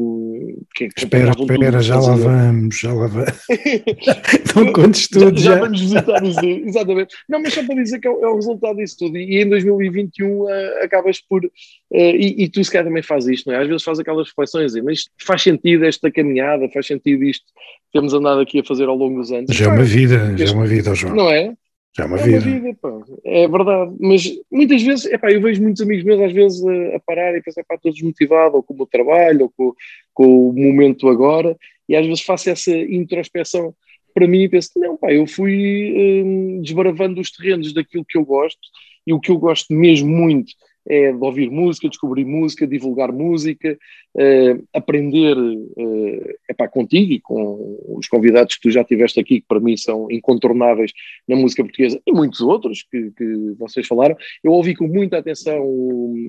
que 0.74 0.88
Espera, 0.96 1.30
espera, 1.30 1.80
já 1.80 2.00
lá 2.00 2.16
vamos, 2.16 2.78
já 2.78 2.92
lá 2.92 3.06
vamos. 3.06 3.30
Não 4.56 4.72
contes 4.72 5.08
já, 5.12 5.20
tudo, 5.20 5.40
já 5.40 5.54
já. 5.54 5.60
vamos 5.60 5.80
visitar 5.80 6.24
isso, 6.24 6.40
exatamente. 6.44 7.14
Não, 7.28 7.40
mas 7.40 7.52
só 7.52 7.64
para 7.64 7.74
dizer 7.82 8.00
que 8.00 8.08
é, 8.08 8.10
o 8.10 8.24
é 8.24 8.28
o 8.28 8.36
resultado 8.36 8.76
disso 8.76 8.96
tudo. 8.98 9.18
E 9.18 9.42
em 9.42 9.48
2021 9.48 10.50
eh, 10.50 10.84
acabas 10.84 11.20
por. 11.20 11.44
eh, 11.92 12.16
e, 12.16 12.44
e 12.44 12.48
tu 12.48 12.64
se 12.64 12.70
calhar 12.70 12.86
também 12.86 13.02
fazes 13.02 13.28
isto, 13.38 13.50
não 13.50 13.56
é? 13.56 13.62
Às 13.62 13.68
vezes 13.68 13.82
faz 13.82 13.98
aquelas 13.98 14.28
reflexões, 14.28 14.74
mas 14.82 14.98
isto 14.98 15.10
faz 15.20 15.42
sentido 15.42 15.84
esta 15.84 16.10
caminhada, 16.10 16.68
faz 16.70 16.86
sentido 16.86 17.24
isto 17.24 17.44
que 17.46 17.98
temos 17.98 18.14
andado 18.14 18.40
aqui 18.40 18.60
a 18.60 18.64
fazer 18.64 18.88
ao 18.88 18.96
longo 18.96 19.20
dos 19.20 19.30
anos. 19.32 19.54
Já 19.54 19.66
é 19.66 19.68
uma 19.68 19.84
vida, 19.84 20.34
já 20.36 20.46
é 20.46 20.50
uma 20.50 20.66
vida, 20.66 20.94
João. 20.94 21.14
Não 21.14 21.30
é? 21.30 21.52
Já 21.96 22.04
é 22.04 22.06
uma 22.06 22.18
É 22.18 22.22
uma 22.22 22.38
vida. 22.40 22.76
É 23.24 23.48
verdade. 23.48 23.96
Mas 24.00 24.24
muitas 24.50 24.82
vezes, 24.82 25.06
epá, 25.06 25.30
eu 25.30 25.40
vejo 25.40 25.62
muitos 25.62 25.82
amigos 25.82 26.04
meus 26.04 26.20
às 26.20 26.32
vezes 26.32 26.66
a, 26.66 26.96
a 26.96 27.00
parar 27.00 27.36
e 27.36 27.42
pensar, 27.42 27.64
pá, 27.64 27.76
estou 27.76 27.92
desmotivado, 27.92 28.56
ou 28.56 28.62
com 28.62 28.74
o 28.74 28.76
meu 28.76 28.86
trabalho, 28.86 29.42
ou 29.42 29.52
com, 29.56 29.74
com 30.12 30.48
o 30.50 30.52
momento 30.52 31.08
agora, 31.08 31.56
e 31.88 31.94
às 31.94 32.06
vezes 32.06 32.22
faço 32.22 32.50
essa 32.50 32.70
introspeção 32.70 33.74
para 34.12 34.28
mim 34.28 34.42
e 34.42 34.48
penso, 34.48 34.70
não, 34.76 34.96
pá, 34.96 35.12
eu 35.12 35.26
fui 35.26 36.22
hum, 36.24 36.60
desbravando 36.62 37.20
os 37.20 37.30
terrenos 37.30 37.72
daquilo 37.72 38.04
que 38.04 38.18
eu 38.18 38.24
gosto, 38.24 38.60
e 39.06 39.12
o 39.12 39.20
que 39.20 39.30
eu 39.30 39.38
gosto 39.38 39.72
mesmo 39.74 40.08
muito 40.08 40.52
é 40.86 41.12
de 41.12 41.18
ouvir 41.18 41.50
música, 41.50 41.88
descobrir 41.88 42.24
música, 42.24 42.66
divulgar 42.66 43.12
música, 43.12 43.78
eh, 44.18 44.58
aprender 44.72 45.36
eh, 45.36 46.36
epá, 46.50 46.68
contigo 46.68 47.12
e 47.12 47.20
com 47.20 47.78
os 47.96 48.06
convidados 48.06 48.56
que 48.56 48.62
tu 48.62 48.70
já 48.70 48.84
tiveste 48.84 49.18
aqui, 49.18 49.40
que 49.40 49.46
para 49.46 49.60
mim 49.60 49.76
são 49.76 50.10
incontornáveis 50.10 50.92
na 51.26 51.36
música 51.36 51.62
portuguesa 51.62 52.00
e 52.06 52.12
muitos 52.12 52.40
outros 52.40 52.82
que, 52.90 53.10
que 53.12 53.54
vocês 53.58 53.86
falaram. 53.86 54.16
Eu 54.42 54.52
ouvi 54.52 54.74
com 54.74 54.86
muita 54.86 55.18
atenção 55.18 55.62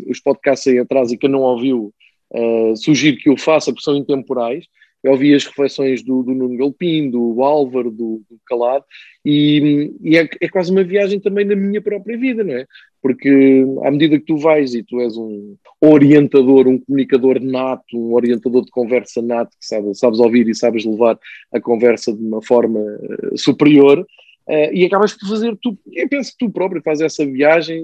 os 0.07 0.19
podcasts 0.19 0.71
aí 0.71 0.79
atrás 0.79 1.11
e 1.11 1.17
quem 1.17 1.29
não 1.29 1.41
ouviu, 1.41 1.93
eh, 2.33 2.73
sugiro 2.75 3.17
que 3.17 3.29
o 3.29 3.37
faça, 3.37 3.71
porque 3.71 3.83
são 3.83 3.95
intemporais. 3.95 4.65
Eu 5.05 5.11
ouvi 5.11 5.35
as 5.35 5.45
reflexões 5.45 6.01
do, 6.01 6.23
do 6.23 6.33
Nuno 6.33 6.57
Galpim, 6.57 7.11
do 7.11 7.43
Álvaro, 7.43 7.91
do, 7.91 8.23
do 8.27 8.39
Calado, 8.47 8.83
e, 9.23 9.93
e 10.01 10.17
é, 10.17 10.27
é 10.41 10.49
quase 10.49 10.71
uma 10.71 10.83
viagem 10.83 11.19
também 11.19 11.45
na 11.45 11.55
minha 11.55 11.79
própria 11.79 12.17
vida, 12.17 12.43
não 12.43 12.55
é? 12.55 12.65
Porque 13.03 13.63
à 13.83 13.91
medida 13.91 14.17
que 14.17 14.25
tu 14.25 14.35
vais 14.37 14.73
e 14.73 14.81
tu 14.81 14.99
és 14.99 15.15
um 15.15 15.55
orientador, 15.79 16.67
um 16.67 16.79
comunicador 16.79 17.39
nato, 17.39 17.85
um 17.93 18.15
orientador 18.15 18.65
de 18.65 18.71
conversa 18.71 19.21
nato, 19.21 19.51
que 19.59 19.67
sabe, 19.67 19.93
sabes 19.93 20.19
ouvir 20.19 20.49
e 20.49 20.55
sabes 20.55 20.83
levar 20.83 21.19
a 21.53 21.61
conversa 21.61 22.11
de 22.11 22.23
uma 22.23 22.41
forma 22.41 22.79
eh, 22.79 23.37
superior, 23.37 24.03
eh, 24.49 24.73
e 24.73 24.85
acabas 24.85 25.13
por 25.13 25.29
fazer 25.29 25.55
tu, 25.61 25.77
eu 25.93 26.09
penso 26.09 26.31
que 26.31 26.47
tu 26.47 26.51
próprio 26.51 26.81
fazes 26.83 27.03
essa 27.03 27.23
viagem 27.23 27.83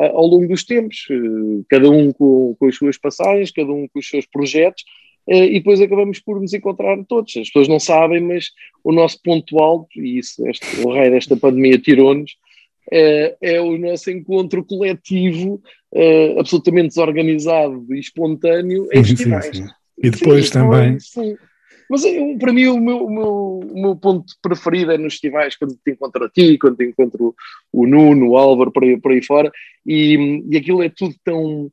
a- 0.00 0.06
ao 0.08 0.26
longo 0.26 0.48
dos 0.48 0.64
tempos, 0.64 1.06
cada 1.68 1.88
um 1.88 2.12
com, 2.12 2.56
com 2.58 2.66
as 2.66 2.74
suas 2.74 2.98
passagens, 2.98 3.52
cada 3.52 3.70
um 3.72 3.86
com 3.86 4.00
os 4.00 4.08
seus 4.08 4.26
projetos, 4.26 4.82
e 5.26 5.54
depois 5.54 5.80
acabamos 5.80 6.18
por 6.20 6.40
nos 6.40 6.52
encontrar 6.52 7.02
todos. 7.08 7.36
As 7.36 7.46
pessoas 7.48 7.68
não 7.68 7.80
sabem, 7.80 8.20
mas 8.20 8.46
o 8.82 8.92
nosso 8.92 9.20
ponto 9.22 9.58
alto, 9.58 10.00
e 10.00 10.18
isso, 10.18 10.46
este, 10.46 10.80
o 10.84 10.92
rei 10.92 11.10
desta 11.10 11.36
pandemia 11.36 11.78
tirou-nos, 11.78 12.32
é, 12.92 13.36
é 13.40 13.60
o 13.60 13.78
nosso 13.78 14.10
encontro 14.10 14.64
coletivo, 14.64 15.62
eh, 15.94 16.34
absolutamente 16.38 16.88
desorganizado 16.88 17.86
e 17.94 17.98
espontâneo 17.98 18.88
em 18.92 19.02
festivais. 19.02 19.62
E 20.02 20.10
depois 20.10 20.46
Sim, 20.46 20.52
também. 20.52 21.00
Sim. 21.00 21.36
Mas 21.88 22.02
para 22.38 22.52
mim 22.52 22.66
o 22.66 22.80
meu, 22.80 23.04
o, 23.04 23.10
meu, 23.10 23.60
o 23.72 23.82
meu 23.82 23.96
ponto 23.96 24.34
preferido 24.42 24.92
é 24.92 24.98
nos 24.98 25.14
festivais, 25.14 25.56
quando 25.56 25.76
te 25.76 25.92
encontro 25.92 26.24
a 26.24 26.28
ti, 26.28 26.58
quando 26.58 26.76
te 26.76 26.84
encontro 26.84 27.34
o 27.72 27.86
Nuno, 27.86 28.30
o 28.30 28.38
Álvaro, 28.38 28.72
por 28.72 28.84
aí, 28.84 28.98
por 28.98 29.12
aí 29.12 29.22
fora, 29.22 29.50
e, 29.86 30.42
e 30.50 30.56
aquilo 30.56 30.82
é 30.82 30.88
tudo 30.88 31.14
tão, 31.22 31.70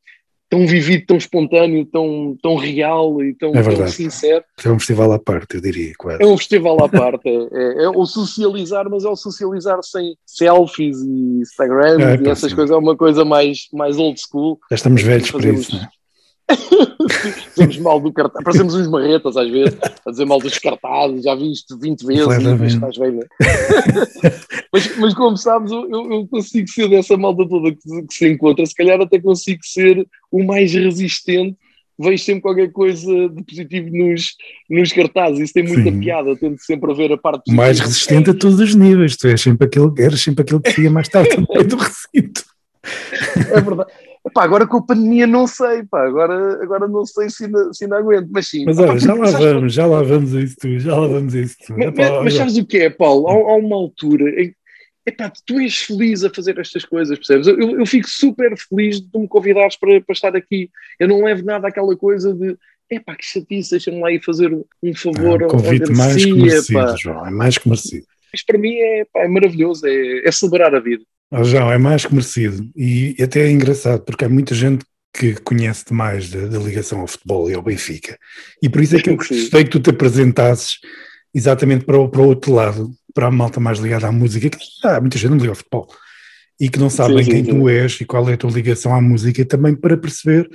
tão 0.51 0.67
vivido, 0.67 1.05
tão 1.05 1.15
espontâneo, 1.15 1.85
tão, 1.85 2.37
tão 2.43 2.57
real 2.57 3.23
e 3.23 3.33
tão, 3.33 3.55
É 3.55 3.63
tão 3.63 3.87
sincero. 3.87 4.43
É 4.63 4.69
um 4.69 4.77
festival 4.77 5.13
à 5.13 5.17
parte, 5.17 5.55
eu 5.55 5.61
diria, 5.61 5.93
quase. 5.97 6.21
É 6.21 6.27
um 6.27 6.37
festival 6.37 6.83
à 6.83 6.89
parte, 6.89 7.29
é, 7.29 7.31
é, 7.31 7.83
é 7.85 7.89
o 7.89 8.05
socializar, 8.05 8.89
mas 8.89 9.05
é 9.05 9.07
o 9.07 9.15
socializar 9.15 9.79
sem 9.81 10.13
selfies 10.25 11.01
e 11.01 11.39
Instagram 11.41 12.01
É, 12.01 12.21
e 12.21 12.29
essas 12.29 12.53
coisas, 12.53 12.75
é 12.75 12.77
uma 12.77 12.97
coisa 12.97 13.23
mais, 13.23 13.69
mais 13.71 13.97
old 13.97 14.19
school. 14.19 14.59
Já 14.69 14.75
estamos 14.75 15.01
velhos 15.01 15.31
para 15.31 15.49
isso, 15.49 15.73
não 15.73 15.83
é? 15.83 15.87
Fazemos 17.55 17.77
mal 17.79 17.99
do 17.99 18.11
cartaz, 18.11 18.43
parecemos 18.43 18.75
uns 18.75 18.87
marretas 18.89 19.35
às 19.37 19.49
vezes, 19.49 19.77
a 20.05 20.11
dizer 20.11 20.25
mal 20.25 20.39
dos 20.39 20.57
cartazes, 20.57 21.23
já 21.23 21.35
vi 21.35 21.51
isto 21.51 21.77
20 21.77 22.05
vezes, 22.05 22.73
estás 22.73 22.97
velho. 22.97 23.19
mas, 24.73 24.97
mas 24.97 25.13
como 25.13 25.37
sabes, 25.37 25.71
eu, 25.71 25.89
eu- 25.89 26.27
consigo 26.27 26.67
ser 26.67 26.89
dessa 26.89 27.17
malta 27.17 27.47
toda 27.47 27.71
que, 27.71 27.81
se- 27.81 28.03
que 28.07 28.13
se 28.13 28.27
encontra, 28.29 28.65
se 28.65 28.75
calhar 28.75 28.99
até 29.01 29.19
consigo 29.19 29.59
ser 29.63 30.07
o 30.31 30.43
mais 30.43 30.73
resistente 30.73 31.57
vejo 31.99 32.23
sempre 32.23 32.41
qualquer 32.41 32.71
coisa 32.71 33.05
de 33.29 33.43
positivo 33.43 33.89
nos, 33.95 34.29
nos 34.67 34.91
cartazes. 34.91 35.39
Isso 35.39 35.53
tem 35.53 35.61
muita 35.67 35.91
Sim. 35.91 35.99
piada. 35.99 36.35
Tento 36.35 36.59
sempre 36.63 36.89
a 36.91 36.95
ver 36.95 37.11
a 37.11 37.17
parte 37.17 37.51
O 37.51 37.53
mais 37.55 37.79
positiva. 37.79 37.87
resistente 37.89 38.29
a 38.31 38.33
todos 38.33 38.59
os 38.59 38.73
níveis. 38.73 39.15
Tu 39.17 39.27
és 39.27 39.39
sempre 39.39 39.67
aquele, 39.67 39.91
eras 39.99 40.19
sempre 40.19 40.41
aquele 40.41 40.61
que 40.61 40.81
ia 40.81 40.89
mais 40.89 41.07
tarde 41.07 41.29
meio 41.53 41.67
do 41.67 41.75
recinto. 41.75 42.43
É 43.53 43.61
verdade. 43.61 43.91
Epá, 44.25 44.43
agora 44.43 44.67
com 44.67 44.77
a 44.77 44.85
pandemia 44.85 45.25
não 45.25 45.47
sei, 45.47 45.83
pá, 45.83 46.05
agora, 46.05 46.61
agora 46.61 46.87
não 46.87 47.05
sei 47.05 47.29
se 47.29 47.45
ainda, 47.45 47.73
se 47.73 47.85
ainda 47.85 47.97
aguento, 47.97 48.29
mas 48.31 48.47
sim. 48.47 48.65
Mas 48.65 48.77
olha, 48.77 48.99
já 48.99 49.13
lá 49.15 49.31
vamos, 49.31 49.73
já 49.73 49.85
lá 49.87 50.03
vamos 50.03 50.35
a 50.35 50.41
isso 50.41 50.55
tudo, 50.59 50.79
já 50.79 50.95
lá 50.95 51.07
vamos 51.07 51.33
a 51.33 51.39
isso 51.39 51.57
tudo. 51.65 51.79
Mas, 51.79 51.87
Epá, 51.87 52.09
mas- 52.11 52.23
mas 52.25 52.33
sabes 52.35 52.57
o 52.57 52.65
que 52.65 52.77
é, 52.77 52.89
Paulo? 52.89 53.27
Há, 53.27 53.33
há 53.33 53.55
uma 53.55 53.75
altura 53.75 54.29
em 54.41 54.55
epá, 55.05 55.31
tu 55.45 55.59
és 55.59 55.77
feliz 55.77 56.23
a 56.23 56.29
fazer 56.29 56.59
estas 56.59 56.85
coisas, 56.85 57.17
percebes? 57.17 57.47
Eu, 57.47 57.57
eu 57.79 57.85
fico 57.87 58.07
super 58.07 58.55
feliz 58.55 59.01
de 59.01 59.09
tu 59.09 59.19
me 59.19 59.27
convidares 59.27 59.75
para, 59.75 59.99
para 60.01 60.13
estar 60.13 60.35
aqui. 60.35 60.69
Eu 60.99 61.07
não 61.07 61.23
levo 61.23 61.43
nada 61.43 61.67
àquela 61.67 61.95
coisa 61.97 62.33
de 62.33 62.55
epá, 62.89 63.15
que 63.15 63.25
chatice, 63.25 63.71
deixa-me 63.71 63.99
lá 63.99 64.11
ir 64.11 64.23
fazer 64.23 64.53
um 64.53 64.95
favor 64.95 65.41
é 65.41 65.45
um 65.45 65.49
convite 65.49 65.91
mais 65.91 66.23
que 66.23 66.33
merecido. 66.33 66.97
João, 66.97 67.25
é 67.25 67.31
mais 67.31 67.57
que 67.57 67.67
merecido. 67.67 68.05
Isto 68.33 68.45
para 68.45 68.59
mim 68.59 68.75
é, 68.75 69.05
pá, 69.11 69.21
é 69.21 69.27
maravilhoso, 69.27 69.87
é, 69.87 70.27
é 70.27 70.31
celebrar 70.31 70.75
a 70.75 70.79
vida. 70.79 71.03
Ó, 71.31 71.43
João, 71.43 71.71
é 71.71 71.77
mais 71.77 72.05
que 72.05 72.13
merecido. 72.13 72.69
E 72.75 73.15
até 73.21 73.41
é 73.41 73.51
engraçado, 73.51 74.03
porque 74.03 74.25
há 74.25 74.29
muita 74.29 74.53
gente 74.53 74.85
que 75.13 75.35
conhece 75.41 75.93
mais 75.93 76.29
da, 76.29 76.47
da 76.47 76.57
ligação 76.59 77.01
ao 77.01 77.07
futebol 77.07 77.49
e 77.49 77.53
ao 77.53 77.61
Benfica. 77.61 78.17
E 78.61 78.69
por 78.69 78.81
isso 78.81 78.95
é 78.95 79.01
que 79.01 79.09
eu 79.09 79.15
gostei 79.15 79.63
que 79.63 79.69
tu 79.69 79.79
te 79.79 79.89
apresentasses 79.89 80.79
exatamente 81.33 81.85
para 81.85 81.97
o, 81.97 82.09
para 82.09 82.21
o 82.21 82.27
outro 82.27 82.53
lado, 82.53 82.91
para 83.13 83.27
a 83.27 83.31
malta 83.31 83.59
mais 83.59 83.79
ligada 83.79 84.07
à 84.07 84.11
música, 84.11 84.49
que 84.49 84.57
há 84.83 84.99
muita 84.99 85.17
gente 85.17 85.31
não 85.31 85.37
liga 85.37 85.49
ao 85.49 85.55
futebol. 85.55 85.87
E 86.59 86.69
que 86.69 86.79
não 86.79 86.89
sabe 86.89 87.23
Sim, 87.23 87.31
quem 87.31 87.43
tu 87.43 87.67
és 87.67 87.99
e 87.99 88.05
qual 88.05 88.29
é 88.29 88.33
a 88.33 88.37
tua 88.37 88.51
ligação 88.51 88.93
à 88.93 89.01
música, 89.01 89.43
também 89.45 89.75
para 89.75 89.97
perceber 89.97 90.49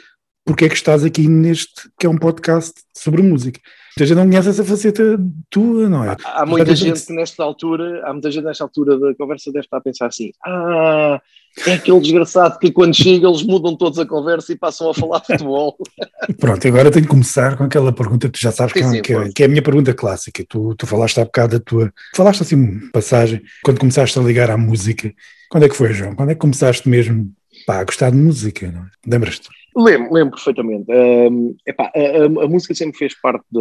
porque 0.45 0.65
é 0.65 0.69
que 0.69 0.77
estás 0.77 1.05
aqui 1.05 1.27
neste, 1.27 1.91
que 1.99 2.07
é 2.07 2.09
um 2.09 2.17
podcast 2.17 2.73
sobre 2.97 3.21
música. 3.21 3.61
Muita 3.99 4.09
gente 4.09 4.19
não 4.19 4.29
conhece 4.29 4.49
essa 4.51 4.63
faceta 4.63 5.19
tua, 5.49 5.89
não 5.89 6.05
é? 6.05 6.15
Há 6.23 6.45
muita 6.45 6.71
Exatamente. 6.71 6.99
gente 6.99 7.07
que 7.07 7.13
nesta 7.15 7.43
altura, 7.43 8.03
há 8.07 8.13
muita 8.13 8.31
gente 8.31 8.45
nesta 8.45 8.63
altura 8.63 8.99
da 8.99 9.15
conversa 9.15 9.51
deve 9.51 9.65
estar 9.65 9.79
a 9.79 9.81
pensar 9.81 10.07
assim: 10.09 10.33
ah, 10.45 11.19
é 11.67 11.73
aquele 11.73 12.01
desgraçado 12.01 12.59
que 12.59 12.71
quando 12.71 12.95
chega 12.95 13.27
eles 13.27 13.43
mudam 13.43 13.75
todos 13.75 13.99
a 13.99 14.05
conversa 14.05 14.53
e 14.53 14.59
passam 14.59 14.91
a 14.91 14.95
falar 14.95 15.21
de 15.21 15.29
futebol. 15.29 15.79
Pronto, 16.39 16.69
agora 16.69 16.91
tenho 16.91 17.07
que 17.07 17.11
começar 17.11 17.57
com 17.57 17.65
aquela 17.65 17.91
pergunta 17.91 18.29
que 18.29 18.39
tu 18.39 18.43
já 18.43 18.53
sabes 18.53 18.75
que, 18.75 18.81
Sim, 18.83 18.85
é, 18.85 18.91
sim, 18.91 19.01
que 19.01 19.15
é- 19.15 19.29
que 19.33 19.43
é 19.43 19.47
a 19.47 19.49
minha 19.49 19.63
pergunta 19.63 19.95
clássica. 19.95 20.45
Tu, 20.47 20.75
tu 20.75 20.87
falaste 20.87 21.19
há 21.19 21.25
bocado 21.25 21.59
da 21.59 21.65
tua. 21.65 21.91
Falaste 22.15 22.43
assim, 22.43 22.57
uma 22.57 22.91
passagem, 22.93 23.41
quando 23.65 23.81
começaste 23.81 24.19
a 24.19 24.23
ligar 24.23 24.51
à 24.51 24.59
música. 24.59 25.11
Quando 25.49 25.65
é 25.65 25.71
que 25.71 25.77
foi, 25.77 25.95
João? 25.95 26.15
Quando 26.15 26.33
é 26.33 26.35
que 26.35 26.41
começaste 26.41 26.87
mesmo 26.87 27.33
pá, 27.67 27.81
a 27.81 27.85
gostar 27.85 28.11
de 28.11 28.19
música? 28.19 28.71
Não? 28.71 28.83
é? 28.83 28.87
Lembras-te? 29.07 29.49
Lembro, 29.77 30.13
lembro 30.15 30.31
perfeitamente. 30.37 30.91
Ahm, 30.91 31.55
epá, 31.67 31.93
a, 31.95 31.99
a- 31.99 32.45
a 32.45 32.49
música 32.49 32.75
sempre 32.75 32.97
fez 32.99 33.15
parte 33.21 33.45
da, 33.53 33.61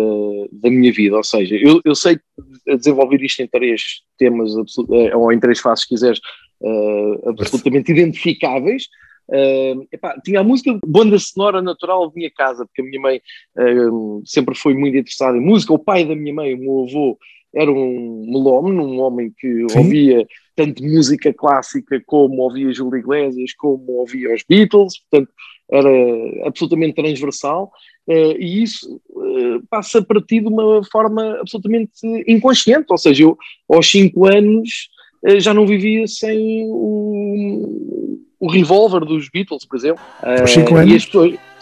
da 0.52 0.70
minha 0.70 0.92
vida, 0.94 1.18
ou 1.18 1.24
seja, 1.24 1.56
eu, 1.58 1.82
eu 1.84 1.94
sei 1.94 2.18
desenvolver 2.66 3.22
isto 3.22 3.42
em 3.42 3.48
três 3.48 3.82
temas, 4.18 4.52
eh, 4.94 5.16
ou 5.16 5.32
em 5.34 5.40
três 5.40 5.60
fases, 5.60 5.84
se 5.84 5.90
quiseres, 5.90 6.20
eh, 6.64 7.20
absolutamente 7.30 7.92
identificáveis. 7.92 8.84
Ahm, 9.30 9.86
epá, 9.92 10.18
tinha 10.24 10.40
a 10.40 10.44
música, 10.44 10.80
banda 10.88 11.18
sonora 11.20 11.62
natural 11.62 12.10
de 12.10 12.16
minha 12.16 12.32
casa, 12.32 12.66
porque 12.66 12.82
a 12.82 12.86
minha 12.86 13.02
mãe 13.02 13.22
ahm, 13.58 14.22
sempre 14.24 14.56
foi 14.56 14.74
muito 14.74 14.96
interessada 14.98 15.38
em 15.38 15.42
música. 15.42 15.74
O 15.74 15.80
pai 15.80 16.06
da 16.06 16.16
minha 16.16 16.34
mãe, 16.34 16.54
o 16.54 16.58
meu 16.58 16.86
avô, 16.88 17.18
era 17.54 17.72
um 17.72 18.26
melómano, 18.28 18.84
um 18.86 19.00
homem 19.00 19.34
que 19.38 19.68
Sim. 19.70 19.78
ouvia 19.80 20.26
tanto 20.56 20.84
música 20.84 21.34
clássica 21.34 22.02
como 22.06 22.42
ouvia 22.42 22.72
Júlio 22.74 23.00
Iglesias, 23.00 23.54
como 23.54 23.94
ouvia 23.94 24.34
os 24.34 24.44
Beatles, 24.48 24.94
portanto 25.10 25.32
era 25.72 25.90
absolutamente 26.46 26.96
transversal 26.96 27.72
eh, 28.08 28.38
e 28.38 28.64
isso 28.64 29.02
eh, 29.10 29.60
passa 29.70 30.02
para 30.02 30.22
ti 30.22 30.40
de 30.40 30.48
uma 30.48 30.84
forma 30.92 31.38
absolutamente 31.40 31.92
inconsciente, 32.28 32.86
ou 32.90 32.98
seja, 32.98 33.24
eu 33.24 33.38
aos 33.70 33.90
5 33.90 34.26
anos 34.28 34.90
eh, 35.24 35.40
já 35.40 35.54
não 35.54 35.66
vivia 35.66 36.06
sem 36.08 36.66
o, 36.68 38.20
o 38.40 38.48
revólver 38.48 39.06
dos 39.06 39.28
Beatles, 39.30 39.66
por 39.66 39.76
exemplo. 39.76 40.04
Aos 40.22 40.42
Eh, 40.42 40.48
cinco 40.48 40.76
e 40.76 40.78
anos? 40.78 41.10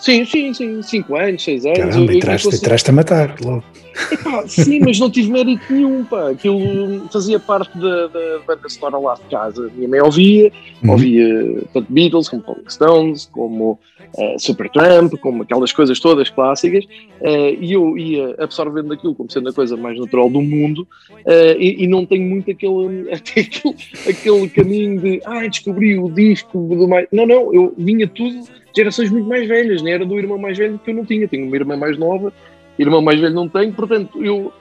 Sim, 0.03 0.25
sim, 0.25 0.53
sim, 0.53 0.81
5 0.81 1.15
anos, 1.15 1.43
6 1.43 1.65
anos. 1.65 1.79
Caramba, 1.79 1.97
eu- 1.97 2.05
eu- 2.11 2.17
entraste, 2.17 2.47
eu 2.47 2.53
entraste 2.53 2.89
a 2.89 2.93
matar 2.93 3.35
logo. 3.41 3.63
Epá, 4.11 4.47
sim, 4.47 4.79
mas 4.79 4.99
não 4.99 5.09
tive 5.09 5.31
mérito 5.31 5.71
nenhum, 5.71 6.03
pá. 6.03 6.31
Aquilo 6.31 7.07
fazia 7.11 7.39
parte 7.39 7.77
da, 7.77 8.07
da 8.07 8.39
banda 8.47 8.67
sonora 8.67 8.97
lá 8.97 9.13
de 9.15 9.21
casa. 9.29 9.71
Minha 9.75 9.87
mãe 9.87 10.01
ouvia, 10.01 10.51
Uhum. 10.83 10.91
ouvia 10.91 11.63
tanto 11.73 11.91
Beatles 11.93 12.27
como 12.27 12.43
Rolling 12.45 12.69
Stones, 12.69 13.25
como 13.31 13.79
eh, 14.17 14.35
Supertramp, 14.39 15.13
como 15.19 15.41
aquelas 15.43 15.71
coisas 15.71 15.99
todas 15.99 16.29
clássicas, 16.29 16.85
eh, 17.21 17.55
e 17.59 17.73
eu 17.73 17.97
ia 17.97 18.35
absorvendo 18.39 18.93
aquilo 18.93 19.15
como 19.15 19.31
sendo 19.31 19.49
a 19.49 19.53
coisa 19.53 19.75
mais 19.77 19.99
natural 19.99 20.29
do 20.29 20.39
mundo, 20.41 20.87
eh, 21.25 21.55
e, 21.59 21.83
e 21.83 21.87
não 21.87 22.05
tenho 22.05 22.23
muito 22.29 22.49
aquele, 22.51 23.09
aquele, 23.13 23.75
aquele 24.07 24.49
caminho 24.49 24.99
de 25.01 25.21
ah, 25.25 25.47
descobri 25.47 25.97
o 25.97 26.09
disco 26.09 26.57
do 26.75 26.87
mais. 26.87 27.07
Não, 27.11 27.25
não, 27.25 27.53
eu 27.53 27.73
vinha 27.77 28.07
tudo 28.07 28.43
gerações 28.75 29.09
muito 29.09 29.27
mais 29.27 29.47
velhas, 29.47 29.81
né? 29.81 29.91
era 29.91 30.05
do 30.05 30.17
irmão 30.17 30.37
mais 30.37 30.57
velho 30.57 30.79
que 30.83 30.91
eu 30.91 30.95
não 30.95 31.05
tinha, 31.05 31.27
tenho 31.27 31.45
uma 31.47 31.55
irmã 31.55 31.77
mais 31.77 31.97
nova, 31.97 32.33
irmão 32.77 33.01
mais 33.01 33.19
velho 33.19 33.33
não 33.33 33.47
tenho, 33.47 33.71
portanto 33.73 34.23
eu 34.23 34.51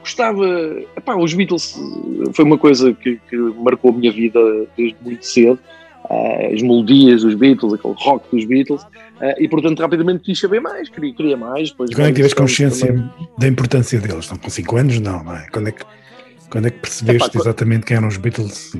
gostava. 0.00 0.44
Epá, 0.96 1.14
os 1.16 1.34
Beatles 1.34 1.78
foi 2.32 2.44
uma 2.44 2.58
coisa 2.58 2.92
que, 2.94 3.20
que 3.28 3.36
marcou 3.36 3.90
a 3.90 3.94
minha 3.94 4.10
vida 4.12 4.40
desde 4.76 4.96
muito 5.02 5.24
cedo. 5.24 5.58
ah, 6.08 6.48
as 6.52 6.62
melodias 6.62 7.22
dos 7.22 7.34
Beatles, 7.34 7.74
aquele 7.74 7.94
rock 7.98 8.24
dos 8.34 8.44
Beatles, 8.44 8.84
ah, 9.20 9.34
e 9.38 9.48
portanto 9.48 9.80
rapidamente 9.80 10.24
quis 10.24 10.38
saber 10.40 10.60
mais, 10.60 10.88
queria, 10.88 11.14
queria 11.14 11.36
mais. 11.36 11.70
Depois 11.70 11.90
E 11.90 11.94
quando 11.94 12.06
é 12.06 12.08
que 12.10 12.16
tiveste 12.16 12.34
consciência 12.36 12.86
também. 12.88 13.10
da 13.38 13.46
importância 13.46 14.00
deles? 14.00 14.28
Não, 14.30 14.38
com 14.38 14.50
5 14.50 14.76
anos, 14.76 15.00
não, 15.00 15.22
não 15.22 15.36
é? 15.36 15.46
Quando 15.52 15.68
é 15.68 15.72
que, 15.72 15.84
quando 16.50 16.66
é 16.66 16.70
que 16.70 16.78
percebeste 16.80 17.28
Epá, 17.28 17.38
exatamente 17.38 17.86
quem 17.86 17.96
eram 17.96 18.08
os 18.08 18.16
Beatles? 18.16 18.72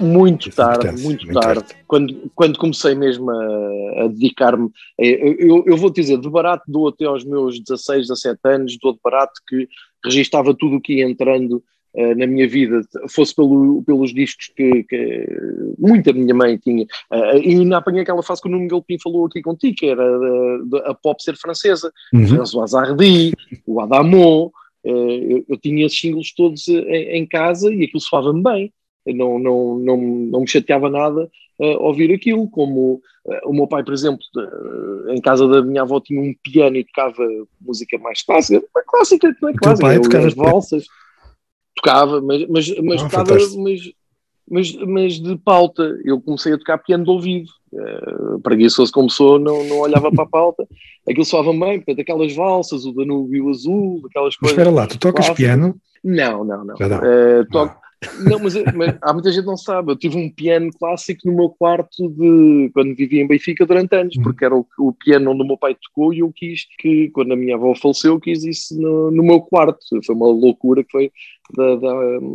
Muito 0.00 0.48
Essa 0.48 0.68
tarde, 0.78 1.02
muito 1.02 1.26
muito 1.26 1.40
tarde. 1.40 1.60
tarde. 1.60 1.74
Quando, 1.86 2.30
quando 2.34 2.58
comecei 2.58 2.94
mesmo 2.94 3.30
a, 3.30 4.04
a 4.04 4.08
dedicar-me, 4.08 4.70
eh, 4.98 5.36
eu, 5.38 5.62
eu 5.66 5.76
vou 5.76 5.90
te 5.90 6.00
dizer, 6.00 6.18
de 6.18 6.30
barato 6.30 6.64
dou 6.66 6.88
até 6.88 7.04
aos 7.04 7.24
meus 7.24 7.60
16, 7.60 8.08
17 8.08 8.38
anos, 8.44 8.78
dou 8.82 8.92
de 8.94 9.00
barato 9.02 9.32
que 9.46 9.68
registava 10.04 10.54
tudo 10.54 10.76
o 10.76 10.80
que 10.80 10.94
ia 10.94 11.08
entrando 11.08 11.62
eh, 11.94 12.14
na 12.14 12.26
minha 12.26 12.46
vida, 12.48 12.80
fosse 13.08 13.34
pelo, 13.34 13.82
pelos 13.82 14.12
discos 14.14 14.50
que, 14.56 14.84
que 14.84 15.26
muita 15.78 16.12
minha 16.12 16.34
mãe 16.34 16.56
tinha. 16.58 16.86
Eh, 17.12 17.38
e 17.40 17.50
ainda 17.50 17.78
apanhei 17.78 18.02
aquela 18.02 18.22
fase 18.22 18.40
que 18.42 18.48
o 18.48 18.50
Nuno 18.50 18.68
Galpim 18.68 18.98
falou 19.02 19.26
aqui 19.26 19.42
contigo, 19.42 19.76
que 19.76 19.86
era 19.86 20.04
da- 20.66 20.90
a 20.90 20.94
pop 20.94 21.22
ser 21.22 21.36
francesa. 21.36 21.92
Uhum. 22.12 22.26
François 22.28 22.74
Hardy, 22.74 23.32
o 23.66 23.80
Adamo, 23.80 24.52
eu, 24.84 25.44
eu 25.48 25.58
tinha 25.58 25.86
esses 25.86 25.98
singles 25.98 26.32
todos 26.34 26.68
eh, 26.68 26.80
em, 27.16 27.20
em 27.22 27.26
casa 27.26 27.72
e 27.72 27.84
aquilo 27.84 28.00
soava-me 28.00 28.42
bem. 28.42 28.72
Eu 29.06 29.14
Não, 29.14 29.38
não, 29.38 29.78
não, 29.78 29.96
não 29.96 30.40
me 30.40 30.48
chateava 30.48 30.88
nada 30.90 31.30
eh, 31.60 31.76
ouvir 31.78 32.12
aquilo, 32.14 32.48
como 32.48 33.00
eh, 33.28 33.40
o 33.44 33.52
meu 33.52 33.66
pai, 33.66 33.82
por 33.82 33.92
exemplo, 33.92 34.20
eh, 34.38 35.14
em 35.14 35.20
casa 35.20 35.46
da 35.48 35.60
minha 35.60 35.82
avó 35.82 36.00
tinha 36.00 36.20
um 36.20 36.32
piano 36.42 36.76
e 36.76 36.84
tocava 36.84 37.26
música 37.60 37.98
mais 37.98 38.22
clássica, 38.22 38.64
é 38.76 38.82
clássica, 38.86 39.36
não 39.42 39.48
é 39.48 39.54
clássica, 39.54 39.88
pai 39.88 39.96
é 39.96 40.00
tocava 40.00 40.26
as 40.28 40.34
valsas, 40.34 40.86
tocava, 41.74 42.20
mas, 42.20 42.46
mas, 42.48 42.78
mas 42.78 43.02
Ah, 43.02 43.04
tocava, 43.04 43.36
mas, 43.58 43.92
mas, 44.48 44.72
mas 44.76 45.20
de 45.20 45.36
pauta, 45.38 45.98
eu 46.04 46.20
comecei 46.20 46.52
a 46.52 46.58
tocar 46.58 46.78
piano 46.78 47.04
de 47.04 47.10
ouvido, 47.10 47.50
uh, 47.72 48.40
preguiçoso 48.40 48.92
como 48.92 49.10
sou, 49.10 49.38
não, 49.38 49.64
não 49.64 49.78
olhava 49.80 50.10
para 50.10 50.24
a 50.24 50.28
pauta, 50.28 50.66
aquilo 51.08 51.24
soava 51.24 51.52
bem, 51.52 51.78
portanto, 51.78 52.00
aquelas 52.00 52.34
valsas, 52.34 52.84
o 52.84 52.92
Danúbio 52.92 53.48
Azul, 53.50 54.02
aquelas 54.08 54.34
Mas 54.40 54.52
coisas. 54.52 54.58
espera 54.58 54.70
lá, 54.70 54.86
tu 54.86 54.98
tocas 54.98 55.26
clássicas. 55.26 55.36
piano? 55.36 55.74
Não, 56.04 56.44
não, 56.44 56.64
não. 56.64 56.76
Já 56.76 56.88
não. 56.88 56.98
Eh, 57.04 57.44
toco- 57.50 57.76
não, 58.20 58.38
mas, 58.38 58.54
mas 58.76 58.96
há 59.02 59.12
muita 59.12 59.32
gente 59.32 59.40
que 59.42 59.48
não 59.48 59.56
sabe. 59.56 59.90
Eu 59.90 59.96
tive 59.96 60.16
um 60.16 60.30
piano 60.30 60.70
clássico 60.78 61.20
no 61.28 61.34
meu 61.34 61.48
quarto 61.48 62.08
de 62.10 62.70
quando 62.72 62.94
vivia 62.94 63.20
em 63.20 63.26
Benfica 63.26 63.66
durante 63.66 63.96
anos, 63.96 64.16
Uhum. 64.16 64.22
porque 64.22 64.44
era 64.44 64.54
o, 64.54 64.64
o 64.78 64.92
piano 64.92 65.32
onde 65.32 65.42
o 65.42 65.46
meu 65.46 65.56
pai 65.58 65.74
tocou 65.74 66.14
e 66.14 66.20
eu 66.20 66.32
quis 66.32 66.60
que, 66.78 67.10
quando 67.10 67.32
a 67.32 67.36
minha 67.36 67.56
avó 67.56 67.74
faleceu, 67.74 68.12
eu 68.12 68.20
quis 68.20 68.44
isso 68.44 68.80
no, 68.80 69.10
no 69.10 69.22
meu 69.24 69.40
quarto. 69.40 69.78
Foi 70.06 70.14
uma 70.14 70.28
loucura 70.28 70.84
que 70.84 70.92
foi 70.92 71.10
da, 71.56 71.74
da, 71.74 71.92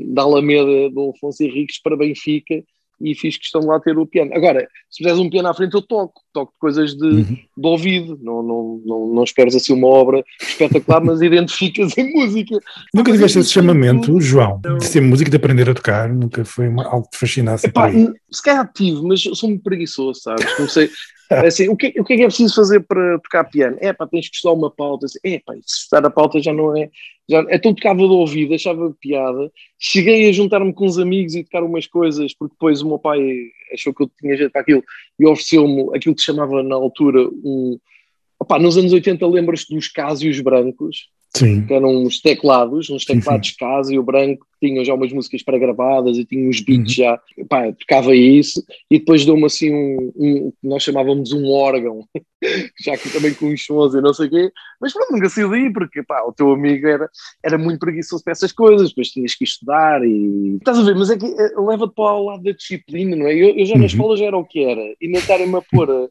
da 0.08 0.22
Alameda 0.24 0.90
do 0.90 1.14
Afonso 1.16 1.42
Henriques 1.42 1.82
para 1.82 1.96
Benfica 1.96 2.62
e 3.00 3.16
fiz 3.16 3.38
questão 3.38 3.62
de 3.62 3.68
lá 3.68 3.80
ter 3.80 3.98
o 3.98 4.08
piano. 4.08 4.34
Agora, 4.34 4.68
se 4.90 4.98
fizeres 4.98 5.20
um 5.20 5.30
piano 5.30 5.48
à 5.50 5.54
frente, 5.54 5.74
eu 5.74 5.82
toco. 5.82 6.23
Toco 6.34 6.52
coisas 6.60 6.96
de, 6.96 7.06
Uhum. 7.06 7.24
de 7.58 7.68
ouvido. 7.68 8.20
Não, 8.22 8.42
não, 8.42 8.82
não, 8.86 9.08
não 9.14 9.24
esperes 9.24 9.56
assim 9.56 9.72
uma 9.74 9.88
obra 9.88 10.24
espetacular, 10.42 11.00
mas 11.04 11.22
identificas 11.22 11.96
em 11.98 12.12
música. 12.14 12.56
Nunca 12.94 13.10
Mas 13.12 13.14
tiveste 13.20 13.40
esse 13.40 13.52
chamamento. 13.52 14.20
João, 14.20 14.60
de 14.80 14.86
ser 14.86 15.02
músico, 15.02 15.30
de 15.30 15.38
aprender 15.38 15.70
a 15.70 15.74
tocar? 15.74 16.10
Nunca 16.10 16.44
foi 16.44 16.68
uma- 16.68 16.86
algo 16.88 17.06
que 17.06 17.12
te 17.12 17.18
fascinasse 17.20 17.72
por 17.72 17.80
Epá, 17.82 17.86
aí? 17.88 18.10
se 18.32 18.42
calhar 18.42 18.72
tive, 18.74 19.02
mas 19.04 19.24
eu 19.26 19.36
sou 19.36 19.50
muito 19.50 19.64
preguiçoso, 19.64 20.22
sabes? 20.22 20.52
Comecei, 20.56 20.90
assim, 21.30 21.70
o, 21.70 21.76
que, 21.78 21.94
o 22.00 22.04
que 22.04 22.14
é 22.14 22.18
que 22.18 22.24
é 22.24 22.28
preciso 22.28 22.56
fazer 22.56 22.80
para 22.82 23.20
tocar 23.20 23.44
piano? 23.46 23.78
É 23.80 23.94
pá, 23.94 24.08
tens 24.08 24.28
que 24.30 24.36
estudar 24.36 24.54
uma 24.56 24.72
pauta. 24.72 25.06
Assim, 25.06 25.20
é 25.24 25.40
pá, 25.40 25.54
se 25.66 25.84
estudar 25.84 26.06
a 26.08 26.10
pauta 26.10 26.42
já 26.42 26.52
não 26.52 26.76
é. 26.76 26.90
Já, 27.30 27.40
então 27.52 27.74
tocava 27.74 28.00
de 28.00 28.04
ouvido, 28.06 28.54
achava 28.54 28.94
piada. 29.00 29.50
Cheguei 29.80 30.28
a 30.30 30.32
juntar-me 30.34 30.74
com 30.74 30.86
uns 30.86 30.98
amigos 30.98 31.36
e 31.36 31.44
tocar 31.44 31.64
umas 31.64 31.88
coisas, 31.88 32.34
porque 32.38 32.54
depois 32.54 32.82
o 32.82 32.88
meu 32.88 33.00
pai 33.00 33.20
achou 33.74 33.94
que 33.94 34.04
eu 34.04 34.12
tinha 34.20 34.36
jeito 34.36 34.52
para 34.52 34.62
aquilo 34.62 34.84
e 35.20 35.26
ofereceu-me 35.26 35.96
aquilo 35.96 36.16
que 36.16 36.22
se 36.22 36.28
chamava 36.28 36.64
na 36.64 36.76
altura 36.76 37.28
um. 37.44 37.80
Opá, 38.40 38.60
nos 38.60 38.78
anos 38.78 38.92
80 38.92 39.26
lembras-te 39.28 39.74
dos 39.74 39.88
Casios 39.88 40.40
brancos, 40.42 41.10
Sim. 41.36 41.66
que 41.66 41.74
eram 41.74 41.90
uns 41.90 42.22
teclados, 42.22 42.92
uns 42.92 43.06
teclados 43.06 43.52
Casio 43.58 44.04
branco, 44.04 44.46
que 44.60 44.68
tinham 44.68 44.86
já 44.86 44.94
umas 44.94 45.12
músicas 45.12 45.42
pré-gravadas 45.42 46.16
e 46.18 46.26
tinham 46.26 46.48
uns 46.48 46.62
beats 46.62 46.96
Uhum. 46.98 47.04
já, 47.06 47.20
pá, 47.50 47.72
tocava 47.74 48.16
isso, 48.16 48.64
e 48.90 49.00
depois 49.00 49.26
deu-me 49.26 49.46
assim 49.46 49.74
um, 49.74 50.12
um- 50.16 50.52
que 50.52 50.68
nós 50.68 50.84
chamávamos 50.84 51.32
um 51.34 51.50
órgão, 51.50 52.08
já 52.86 52.96
que 52.98 53.10
também 53.10 53.34
com 53.34 53.48
uns 53.48 53.66
sons 53.66 53.96
e 53.96 54.02
não 54.02 54.14
sei 54.14 54.28
o 54.28 54.30
quê, 54.30 54.52
mas 54.80 54.94
pronto, 54.94 55.12
nunca 55.12 55.28
saí 55.28 55.74
porque 55.74 56.04
pá, 56.04 56.24
o 56.24 56.32
teu 56.32 56.52
amigo 56.52 56.88
era, 56.88 57.10
era 57.44 57.58
muito 57.58 57.80
preguiçoso 57.80 58.24
para 58.24 58.34
essas 58.34 58.52
coisas, 58.52 58.90
depois 58.90 59.10
tinhas 59.10 59.34
que 59.34 59.44
estudar 59.44 60.06
e... 60.06 60.58
Estás 60.58 60.78
a 60.78 60.84
ver, 60.84 60.96
mas 60.96 61.10
é 61.10 61.18
que 61.18 61.26
eh, 61.26 61.52
leva-te 61.60 61.96
para 61.96 62.14
o 62.14 62.26
lado 62.26 62.44
da 62.44 62.52
disciplina, 62.52 63.16
não 63.16 63.26
é? 63.26 63.34
Eu, 63.34 63.58
eu 63.58 63.66
já 63.66 63.74
na 63.74 63.82
Uhum. 63.82 63.86
escola 63.88 64.18
já 64.18 64.26
era 64.26 64.38
o 64.38 64.46
que 64.46 64.64
era, 64.64 64.82
e 65.02 65.08
não 65.08 65.20
estarem-me 65.20 65.58
a 65.58 65.62
pôr... 65.64 65.90
a- 65.90 66.08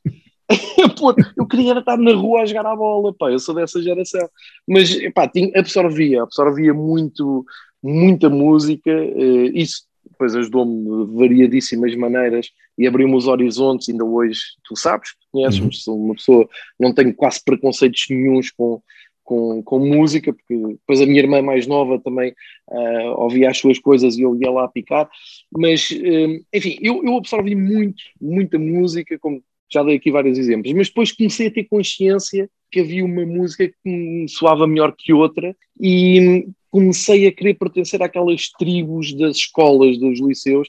eu 1.36 1.46
queria 1.46 1.78
estar 1.78 1.96
na 1.96 2.12
rua 2.12 2.42
a 2.42 2.46
jogar 2.46 2.66
a 2.66 2.76
bola, 2.76 3.14
pá, 3.14 3.30
eu 3.30 3.38
sou 3.38 3.54
dessa 3.54 3.80
geração. 3.82 4.28
Mas, 4.66 4.96
pá, 5.12 5.28
tinha, 5.28 5.50
absorvia, 5.58 6.22
absorvia 6.22 6.74
muito, 6.74 7.44
muita 7.82 8.28
música, 8.28 8.90
eh, 8.90 9.50
isso 9.54 9.82
depois 10.10 10.34
ajudou-me 10.34 11.06
de 11.06 11.16
variadíssimas 11.16 11.94
maneiras 11.96 12.48
e 12.78 12.86
abriu-me 12.86 13.14
os 13.16 13.26
horizontes, 13.26 13.88
ainda 13.88 14.04
hoje, 14.04 14.40
tu 14.64 14.76
sabes, 14.76 15.10
conheces-me, 15.30 15.66
Uhum. 15.66 15.72
sou 15.72 15.98
uma 15.98 16.14
pessoa, 16.14 16.48
não 16.78 16.92
tenho 16.94 17.14
quase 17.14 17.42
preconceitos 17.44 18.04
nenhuns 18.08 18.50
com, 18.50 18.80
com, 19.24 19.62
com 19.62 19.78
música, 19.78 20.32
porque 20.32 20.56
depois 20.56 21.00
a 21.00 21.06
minha 21.06 21.20
irmã 21.20 21.40
mais 21.42 21.66
nova 21.66 21.98
também 21.98 22.34
ah, 22.70 23.14
ouvia 23.16 23.50
as 23.50 23.58
suas 23.58 23.78
coisas 23.78 24.16
e 24.16 24.22
eu 24.22 24.36
ia 24.40 24.50
lá 24.50 24.68
picar, 24.68 25.08
mas, 25.50 25.90
eh, 25.92 26.40
enfim, 26.52 26.78
eu, 26.80 27.04
eu 27.04 27.16
absorvi 27.16 27.54
muito, 27.54 28.02
muita 28.20 28.58
música, 28.58 29.18
como 29.18 29.42
já 29.72 29.82
dei 29.82 29.96
aqui 29.96 30.10
vários 30.10 30.38
exemplos, 30.38 30.72
mas 30.74 30.88
depois 30.88 31.12
comecei 31.12 31.46
a 31.46 31.50
ter 31.50 31.64
consciência 31.64 32.48
que 32.70 32.80
havia 32.80 33.04
uma 33.04 33.24
música 33.24 33.68
que 33.68 33.76
me 33.84 34.28
soava 34.28 34.66
melhor 34.66 34.94
que 34.96 35.12
outra 35.12 35.54
e 35.80 36.46
comecei 36.70 37.26
a 37.26 37.32
querer 37.32 37.54
pertencer 37.54 38.02
àquelas 38.02 38.48
tribos 38.58 39.12
das 39.12 39.36
escolas, 39.36 39.98
dos 39.98 40.20
liceus, 40.20 40.68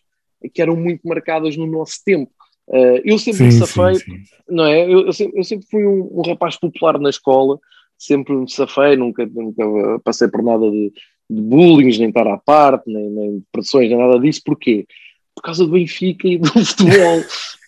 que 0.53 0.61
eram 0.61 0.75
muito 0.75 1.07
marcadas 1.07 1.55
no 1.55 1.65
nosso 1.65 2.03
tempo. 2.05 2.31
Uh, 2.67 2.99
eu 3.03 3.17
sempre 3.17 3.39
Sim, 3.39 3.45
me 3.45 3.51
sim, 3.51 3.59
safei, 3.59 3.95
sim. 3.95 4.23
não 4.49 4.65
é? 4.65 4.85
Eu, 4.85 5.05
eu 5.05 5.13
sempre, 5.13 5.39
eu 5.39 5.43
sempre 5.43 5.67
fui 5.69 5.85
um, 5.85 6.09
um 6.11 6.21
rapaz 6.21 6.57
popular 6.57 6.99
na 6.99 7.09
escola, 7.09 7.57
sempre 7.97 8.33
me 8.33 8.49
safei, 8.49 8.95
nunca, 8.95 9.25
nunca 9.25 9.63
passei 10.03 10.27
por 10.27 10.43
nada 10.43 10.69
de, 10.69 10.91
de 11.29 11.41
bullying, 11.41 11.97
nem 11.97 12.09
estar 12.09 12.27
à 12.27 12.37
parte, 12.37 12.91
nem, 12.91 13.09
nem 13.09 13.37
de 13.39 13.45
pressões, 13.51 13.89
nem 13.89 13.97
nada 13.97 14.19
disso. 14.19 14.41
Porquê? 14.45 14.85
Por 15.35 15.41
causa 15.41 15.65
do 15.65 15.71
Benfica 15.71 16.27
e 16.27 16.37
do 16.37 16.47
futebol. 16.65 17.21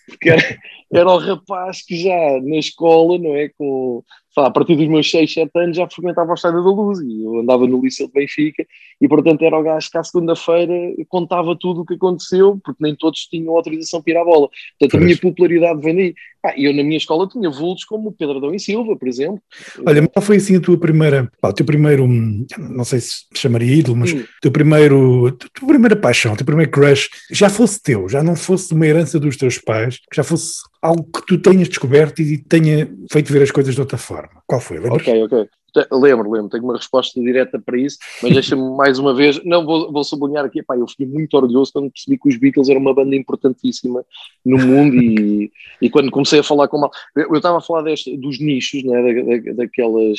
Porque 0.06 0.30
era, 0.30 0.58
era 0.92 1.10
o 1.10 1.18
rapaz 1.18 1.82
que 1.82 1.96
já 1.96 2.40
na 2.42 2.56
escola, 2.56 3.18
não 3.18 3.34
é? 3.34 3.48
Com, 3.50 4.02
a 4.36 4.50
partir 4.50 4.76
dos 4.76 4.88
meus 4.88 5.10
6, 5.10 5.32
7 5.32 5.50
anos 5.56 5.76
já 5.76 5.88
frequentava 5.88 6.30
o 6.30 6.34
Estádio 6.34 6.62
da 6.62 6.70
Luz 6.70 7.00
e 7.00 7.22
eu 7.22 7.40
andava 7.40 7.66
no 7.66 7.80
Liceu 7.82 8.06
de 8.06 8.12
Benfica 8.12 8.66
e, 9.00 9.08
portanto, 9.08 9.42
era 9.42 9.58
o 9.58 9.62
gajo 9.62 9.90
que 9.90 9.98
à 9.98 10.04
segunda-feira 10.04 10.72
contava 11.08 11.56
tudo 11.58 11.82
o 11.82 11.86
que 11.86 11.94
aconteceu, 11.94 12.58
porque 12.64 12.82
nem 12.82 12.94
todos 12.94 13.20
tinham 13.26 13.54
autorização 13.56 14.02
para 14.02 14.12
ir 14.12 14.16
à 14.16 14.24
bola. 14.24 14.48
Portanto, 14.78 14.96
a 14.96 14.98
Pois. 14.98 15.04
minha 15.04 15.18
popularidade 15.18 15.80
vem 15.80 15.94
daí. 15.96 16.14
Ah, 16.44 16.54
e 16.56 16.64
eu 16.64 16.72
na 16.74 16.84
minha 16.84 16.96
escola 16.96 17.26
tinha 17.28 17.50
vultos 17.50 17.84
como 17.84 18.10
o 18.10 18.12
Pedro 18.12 18.36
Adão 18.38 18.54
e 18.54 18.60
Silva, 18.60 18.94
por 18.96 19.08
exemplo. 19.08 19.40
Olha, 19.84 20.00
mas 20.00 20.10
qual 20.12 20.24
foi 20.24 20.36
assim 20.36 20.56
a 20.56 20.60
tua 20.60 20.78
primeira, 20.78 21.28
pá, 21.40 21.48
o 21.48 21.52
teu 21.52 21.66
primeiro, 21.66 22.04
hum, 22.04 22.46
não 22.70 22.84
sei 22.84 23.00
se 23.00 23.24
chamaria 23.34 23.74
ídolo, 23.74 23.96
mas 23.96 24.12
Hum. 24.12 24.20
o 24.20 24.40
teu 24.40 24.52
primeiro, 24.52 25.26
a 25.26 25.32
tua 25.32 25.68
primeira 25.68 25.96
paixão, 25.96 26.34
o 26.34 26.36
teu 26.36 26.46
primeiro 26.46 26.70
crush, 26.70 27.08
já 27.32 27.48
fosse 27.50 27.82
teu, 27.82 28.08
já 28.08 28.22
não 28.22 28.36
fosse 28.36 28.72
uma 28.72 28.86
herança 28.86 29.18
dos 29.18 29.36
teus 29.36 29.58
pais, 29.58 29.96
que 29.98 30.14
já 30.16 30.22
fosse 30.22 30.58
algo 30.80 31.02
que 31.04 31.26
tu 31.26 31.36
tenhas 31.38 31.68
descoberto 31.68 32.22
e 32.22 32.38
tenha 32.38 32.88
feito 33.10 33.32
ver 33.32 33.42
as 33.42 33.50
coisas 33.50 33.74
de 33.74 33.80
outra 33.80 33.98
forma. 33.98 34.25
Qual 34.46 34.60
foi? 34.60 34.78
Lembras? 34.78 35.02
Ok, 35.06 35.22
ok. 35.24 35.48
Lembro, 35.92 36.30
lembro, 36.30 36.48
tenho 36.48 36.64
uma 36.64 36.74
resposta 36.76 37.20
direta 37.20 37.58
para 37.58 37.78
isso, 37.78 37.98
mas 38.22 38.32
deixa-me 38.32 38.62
mais 38.78 38.98
uma 38.98 39.14
vez, 39.14 39.44
não 39.44 39.62
vou, 39.66 39.92
vou 39.92 40.02
sublinhar 40.02 40.42
aqui, 40.42 40.62
pá, 40.62 40.74
eu 40.74 40.88
fiquei 40.88 41.04
muito 41.04 41.34
orgulhoso 41.36 41.70
quando 41.70 41.90
percebi 41.90 42.18
que 42.18 42.28
os 42.30 42.36
Beatles 42.38 42.70
eram 42.70 42.80
uma 42.80 42.94
banda 42.94 43.14
importantíssima 43.14 44.02
no 44.42 44.56
mundo 44.56 44.96
e, 44.96 45.52
e 45.82 45.90
quando 45.90 46.10
comecei 46.10 46.38
a 46.38 46.42
falar 46.42 46.68
com 46.68 46.78
mal, 46.78 46.90
eu 47.14 47.24
eu 47.24 47.36
estava 47.36 47.58
a 47.58 47.60
falar 47.60 47.82
deste, 47.82 48.16
dos 48.16 48.40
nichos, 48.40 48.82
né, 48.84 49.02
da, 49.02 49.22
da- 49.22 49.52
daquelas, 49.64 50.18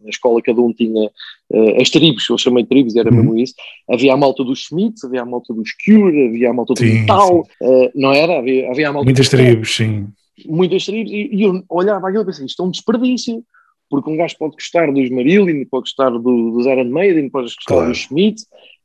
na 0.00 0.10
escola 0.10 0.40
cada 0.40 0.60
um 0.60 0.72
tinha 0.72 1.10
eh, 1.52 1.82
as 1.82 1.90
tribos, 1.90 2.28
eu 2.30 2.38
chamei 2.38 2.64
tribos, 2.64 2.94
era 2.94 3.10
Uhum. 3.10 3.16
mesmo 3.16 3.36
isso, 3.38 3.54
havia 3.90 4.14
a 4.14 4.16
malta 4.16 4.44
dos 4.44 4.60
Smiths, 4.66 5.02
havia 5.02 5.22
a 5.22 5.26
malta 5.26 5.52
dos 5.52 5.70
Cure, 5.84 6.28
havia 6.28 6.50
a 6.50 6.54
malta 6.54 6.72
do 6.74 6.78
Sim, 6.78 7.00
Metal, 7.00 7.44
eh, 7.60 7.90
não 7.96 8.12
era? 8.12 8.38
Havia, 8.38 8.70
havia 8.70 8.90
a 8.90 8.92
malta 8.92 9.06
Muitas 9.06 9.28
tribos, 9.28 9.74
sim. 9.74 10.06
Muitas 10.46 10.84
tribos, 10.84 11.10
e, 11.12 11.30
e 11.32 11.42
eu 11.42 11.62
olhava 11.68 12.08
aquilo 12.08 12.22
e 12.22 12.26
pensei, 12.26 12.46
isto 12.46 12.62
é 12.62 12.66
um 12.66 12.70
desperdício, 12.70 13.44
porque 13.90 14.10
um 14.10 14.16
gajo 14.16 14.36
pode 14.38 14.54
gostar 14.54 14.92
dos 14.92 15.10
Marillion, 15.10 15.64
pode 15.70 15.82
gostar 15.84 16.10
do, 16.10 16.50
dos 16.50 16.66
Iron 16.66 16.90
Maiden, 16.90 17.30
pode 17.30 17.46
gostar 17.46 17.74
Claro. 17.74 17.88
dos 17.90 17.98
Schmidt, 17.98 18.42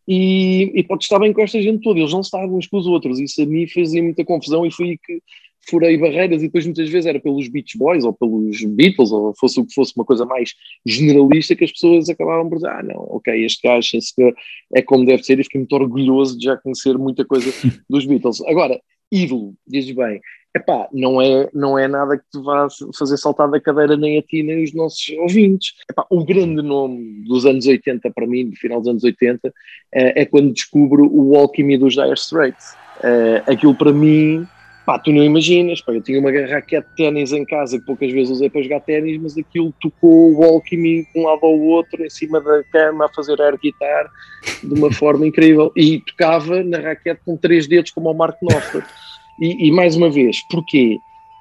e, 0.07 0.71
e 0.73 0.83
pode 0.83 1.03
estar 1.03 1.19
bem 1.19 1.31
com 1.31 1.41
esta 1.41 1.61
gente 1.61 1.83
toda, 1.83 1.99
eles 1.99 2.11
não 2.11 2.21
estavam 2.21 2.57
uns 2.57 2.67
com 2.67 2.77
os 2.77 2.87
outros, 2.87 3.19
isso 3.19 3.41
a 3.41 3.45
mim 3.45 3.67
fazia 3.67 4.01
muita 4.01 4.25
confusão 4.25 4.65
e 4.65 4.71
foi 4.71 4.97
que 4.97 5.21
furei 5.69 5.97
barreiras 5.97 6.41
e 6.41 6.45
depois 6.45 6.65
muitas 6.65 6.89
vezes 6.89 7.05
era 7.05 7.19
pelos 7.19 7.47
Beach 7.47 7.77
Boys 7.77 8.03
ou 8.03 8.13
pelos 8.13 8.63
Beatles 8.63 9.11
ou 9.11 9.35
fosse 9.37 9.59
o 9.59 9.65
que 9.65 9.73
fosse 9.73 9.93
uma 9.95 10.05
coisa 10.05 10.25
mais 10.25 10.53
generalista 10.85 11.55
que 11.55 11.63
as 11.63 11.71
pessoas 11.71 12.09
acabavam 12.09 12.49
por 12.49 12.55
dizer, 12.55 12.69
ah 12.69 12.81
não, 12.81 12.95
ok, 13.11 13.45
este 13.45 13.67
gajo 13.67 13.87
sim, 13.87 14.01
senhor, 14.01 14.33
é 14.73 14.81
como 14.81 15.05
deve 15.05 15.23
ser 15.23 15.39
e 15.39 15.43
fiquei 15.43 15.59
muito 15.59 15.73
orgulhoso 15.73 16.37
de 16.37 16.45
já 16.45 16.57
conhecer 16.57 16.97
muita 16.97 17.23
coisa 17.23 17.51
dos 17.89 18.05
Beatles. 18.05 18.41
Agora, 18.47 18.81
ídolo, 19.11 19.53
dizes 19.67 19.91
bem, 19.91 20.19
epá, 20.55 20.87
não 20.91 21.21
é, 21.21 21.49
não 21.53 21.77
é 21.77 21.87
nada 21.87 22.17
que 22.17 22.23
te 22.31 22.43
vá 22.43 22.67
fazer 22.97 23.17
saltar 23.17 23.49
da 23.49 23.59
cadeira 23.59 23.95
nem 23.95 24.17
a 24.17 24.21
ti 24.21 24.43
nem 24.43 24.63
os 24.63 24.73
nossos 24.73 25.09
ouvintes. 25.17 25.73
Epá, 25.89 26.05
o 26.09 26.23
grande 26.23 26.61
nome 26.61 27.23
dos 27.27 27.45
anos 27.45 27.65
80 27.65 28.11
para 28.11 28.27
mim, 28.27 28.49
do 28.49 28.55
final 28.55 28.79
dos 28.79 28.89
anos 28.89 29.03
80, 29.03 29.53
é, 29.93 30.21
é 30.21 30.25
quando 30.25 30.53
descubro 30.53 31.09
o 31.11 31.35
Alchemy 31.35 31.77
dos 31.77 31.93
Dire 31.93 32.13
Straits. 32.13 32.75
Eh, 33.01 33.43
aquilo 33.47 33.73
para 33.73 33.93
mim, 33.93 34.45
pá, 34.89 34.97
tu 34.97 35.11
não 35.11 35.23
imaginas, 35.23 35.81
pá, 35.81 35.93
eu 35.93 36.01
tinha 36.01 36.19
uma 36.19 36.31
raquete 36.31 36.87
de 36.89 36.95
ténis 36.95 37.31
em 37.31 37.45
casa 37.45 37.77
que 37.77 37.85
poucas 37.85 38.11
vezes 38.11 38.31
usei 38.31 38.49
para 38.49 38.63
jogar 38.63 38.79
ténis, 38.79 39.21
mas 39.21 39.37
aquilo 39.37 39.71
tocou 39.79 40.33
o 40.33 40.43
Alchemy 40.43 41.03
de 41.13 41.19
um 41.19 41.27
lado 41.27 41.45
ao 41.45 41.59
outro, 41.59 42.03
em 42.03 42.09
cima 42.09 42.41
da 42.41 42.63
cama, 42.71 43.05
a 43.05 43.09
fazer 43.13 43.39
air 43.39 43.55
guitar 43.61 44.07
de 44.63 44.73
uma 44.73 44.91
forma 44.91 45.27
incrível. 45.27 45.71
E 45.75 45.99
tocava 45.99 46.63
na 46.63 46.79
raquete 46.79 47.21
com 47.23 47.37
três 47.37 47.67
dedos, 47.67 47.91
como 47.91 48.09
o 48.09 48.13
Mark 48.15 48.37
Knopfler. 48.41 48.83
E, 49.39 49.67
e 49.67 49.71
mais 49.71 49.95
uma 49.95 50.09
vez, 50.09 50.41
porquê? 50.49 50.97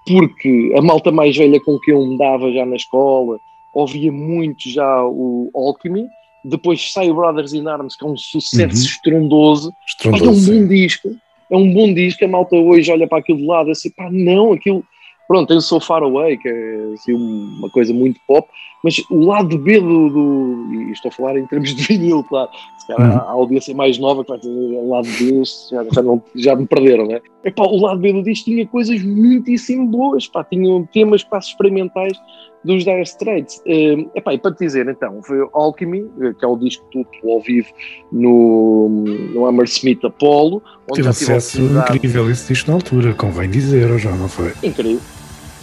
Porque 0.06 0.72
a 0.76 0.82
malta 0.82 1.10
mais 1.10 1.34
velha 1.34 1.58
com 1.60 1.78
que 1.78 1.90
eu 1.90 2.04
me 2.06 2.18
dava 2.18 2.52
já 2.52 2.66
na 2.66 2.76
escola 2.76 3.38
ouvia 3.72 4.12
muito 4.12 4.68
já 4.68 5.04
o 5.04 5.50
Alchemy. 5.54 6.06
Depois 6.44 6.92
sai 6.92 7.10
o 7.10 7.14
Brothers 7.14 7.52
in 7.54 7.66
Arms, 7.66 7.96
que 7.96 8.04
é 8.04 8.08
um 8.08 8.16
sucesso 8.16 8.76
Uhum. 8.76 8.82
estrondoso. 8.84 9.72
Que 10.00 10.08
é 10.08 10.10
um 10.10 10.14
Estrondoso. 10.14 10.52
bom 10.52 10.66
disco. 10.68 11.08
É 11.50 11.56
um 11.56 11.72
bom 11.72 11.92
disco. 11.92 12.24
A 12.24 12.28
malta 12.28 12.56
hoje 12.56 12.90
olha 12.92 13.06
para 13.06 13.18
aquilo 13.18 13.38
de 13.38 13.46
lado 13.46 13.70
assim, 13.70 13.90
pá, 13.90 14.08
não, 14.10 14.52
aquilo. 14.52 14.84
Pronto, 15.26 15.48
tem 15.48 15.58
o 15.58 15.60
So 15.60 15.78
Far 15.78 16.02
Away, 16.02 16.38
que 16.38 16.48
é 16.48 16.92
assim, 16.94 17.12
uma 17.12 17.68
coisa 17.68 17.92
muito 17.92 18.18
pop, 18.26 18.48
mas 18.82 18.98
o 19.10 19.26
lado 19.26 19.58
B 19.58 19.78
do. 19.78 20.08
do 20.08 20.72
e 20.72 20.92
estou 20.92 21.10
a 21.10 21.12
falar 21.12 21.38
em 21.38 21.46
termos 21.46 21.74
de 21.74 21.82
vinil, 21.82 22.24
claro. 22.24 22.48
Se 22.78 22.86
calhar 22.86 23.10
Uhum. 23.10 23.18
a 23.18 23.30
audiência 23.32 23.74
mais 23.74 23.98
nova 23.98 24.24
que 24.24 24.30
vai 24.30 24.38
dizer 24.38 24.50
o 24.50 24.88
lado 24.88 25.06
B, 25.06 25.42
já, 25.70 25.84
já, 25.92 26.02
não, 26.02 26.22
já 26.34 26.56
me 26.56 26.66
perderam, 26.66 27.06
né? 27.06 27.20
Epá, 27.44 27.62
o 27.64 27.76
lado 27.78 28.00
B 28.00 28.10
do 28.10 28.22
disco 28.22 28.46
tinha 28.46 28.66
coisas 28.66 29.02
muitíssimo 29.04 29.86
boas, 29.86 30.26
pá, 30.26 30.42
tinha 30.44 30.82
temas 30.94 31.22
quase 31.22 31.48
experimentais 31.48 32.18
dos 32.64 32.84
Dire 32.84 33.02
Straits. 33.02 33.62
Eh, 33.66 34.06
epá, 34.14 34.34
e 34.34 34.38
para 34.38 34.52
te 34.52 34.64
dizer, 34.64 34.88
então, 34.88 35.22
foi 35.22 35.40
o 35.40 35.50
Alchemy, 35.52 36.10
eh, 36.20 36.32
que 36.38 36.44
é 36.44 36.48
o 36.48 36.56
disco 36.56 36.84
tudo 36.90 37.08
ao 37.24 37.40
vivo 37.40 37.68
no, 38.12 38.88
no 39.34 39.46
Hammersmith 39.46 40.04
Apollo, 40.04 40.62
onde 40.90 40.94
tive 40.94 41.08
acesso 41.08 41.62
incrível 41.62 42.30
esse 42.30 42.52
disco 42.52 42.70
na 42.70 42.76
altura, 42.76 43.14
convém 43.14 43.50
dizer, 43.50 43.90
ou 43.90 43.98
já 43.98 44.10
não 44.10 44.28
foi? 44.28 44.52
incrível. 44.62 45.00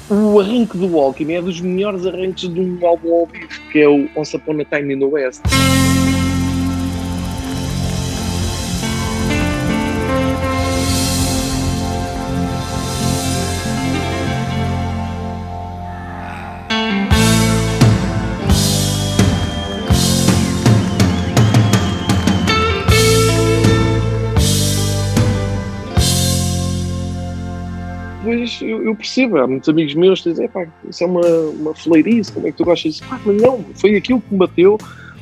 O 0.10 0.40
arranque 0.40 0.78
do 0.78 1.00
Alchemy 1.00 1.34
é 1.34 1.42
dos 1.42 1.60
melhores 1.60 2.06
arranques 2.06 2.48
de 2.48 2.60
um 2.60 2.86
álbum 2.86 3.22
ao 3.22 3.26
vivo, 3.26 3.48
que 3.72 3.80
é 3.80 3.88
o 3.88 4.08
Once 4.16 4.36
Upon 4.36 4.60
a 4.62 4.66
Time 4.66 4.94
in 4.94 5.00
the 5.00 5.06
West. 5.06 5.42
Eu, 28.62 28.84
eu 28.84 28.96
percebo, 28.96 29.38
há 29.38 29.48
muitos 29.48 29.70
amigos 29.70 29.94
meus 29.96 30.22
que 30.22 30.30
dizem, 30.30 30.48
pá, 30.50 30.66
isso 30.90 31.04
é 31.04 31.08
uma, 31.08 31.28
uma 31.50 31.76
fleirice, 31.76 32.32
como 32.32 32.48
é 32.48 32.52
que 32.52 32.58
tu 32.58 32.64
gostas 32.66 32.94
disso? 32.94 33.04
Pá, 33.10 33.20
mas 33.26 33.36
não, 33.38 33.66
foi 33.80 33.96
aquilo 33.96 34.22
que 34.22 34.32
me 34.32 34.40
bateu, 34.40 34.78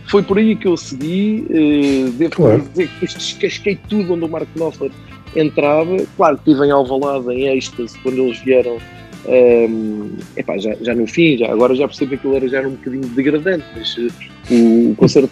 foi 0.09 0.21
por 0.23 0.37
aí 0.37 0.55
que 0.55 0.67
eu 0.67 0.75
segui, 0.77 1.45
eh, 1.49 2.11
devo 2.17 2.31
Claro. 2.35 2.61
dizer 2.61 2.89
que 2.99 3.05
descasquei 3.05 3.79
tudo 3.89 4.13
onde 4.13 4.25
o 4.25 4.29
Mark 4.29 4.47
Knopfler 4.55 4.91
entrava, 5.35 5.97
claro 6.15 6.37
que 6.37 6.49
estive 6.51 6.67
em 6.67 6.71
Alvalade, 6.71 7.31
em 7.31 7.47
êxtase, 7.57 7.97
quando 8.03 8.17
eles 8.19 8.39
vieram 8.43 8.77
Ahm, 9.25 10.17
epá, 10.35 10.57
já, 10.57 10.75
já 10.81 10.93
no 10.93 11.07
fim, 11.07 11.37
já, 11.37 11.49
agora 11.49 11.73
já 11.75 11.87
percebo 11.87 12.09
que 12.09 12.15
aquilo 12.15 12.35
era, 12.35 12.47
já 12.49 12.57
era 12.57 12.67
um 12.67 12.71
bocadinho 12.71 13.07
degradante, 13.07 13.63
mas 13.73 13.95
eh, 13.97 14.53
o, 14.53 14.91
o 14.91 14.95
concerto 14.97 15.31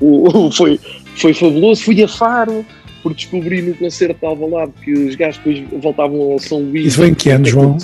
o- 0.00 0.50
foi, 0.56 0.80
foi 1.16 1.34
fabuloso. 1.34 1.82
Fui 1.84 2.02
a 2.02 2.08
Faro, 2.08 2.64
por 3.02 3.14
descobrir 3.14 3.62
no 3.62 3.74
concerto 3.74 4.20
de 4.20 4.26
Alvalade 4.26 4.72
que 4.84 4.92
os 4.92 5.14
gajos 5.14 5.38
depois 5.38 5.82
voltavam 5.82 6.32
ao 6.32 6.38
São 6.38 6.60
Luís. 6.60 6.86
Isso 6.86 6.96
foi 6.96 7.08
em 7.08 7.14
que 7.14 7.30
ano, 7.30 7.44
João? 7.44 7.78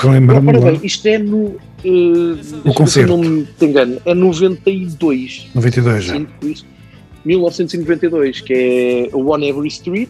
Relembra-me 0.00 0.52
lá. 0.52 0.70
bem, 0.72 0.80
isto 0.82 1.06
é 1.06 1.18
no. 1.18 1.56
Uh, 1.84 2.36
se 2.42 2.74
concerto. 2.74 3.12
eu 3.12 3.16
Não 3.16 3.22
me 3.22 3.46
engano, 3.60 4.00
é 4.04 4.14
92. 4.14 5.48
92 5.54 6.04
já. 6.04 6.14
Sim, 6.14 6.26
isso. 6.42 6.66
1992, 7.24 8.40
que 8.40 8.52
é 9.12 9.16
o 9.16 9.30
On 9.30 9.42
Every 9.42 9.68
Street. 9.68 10.08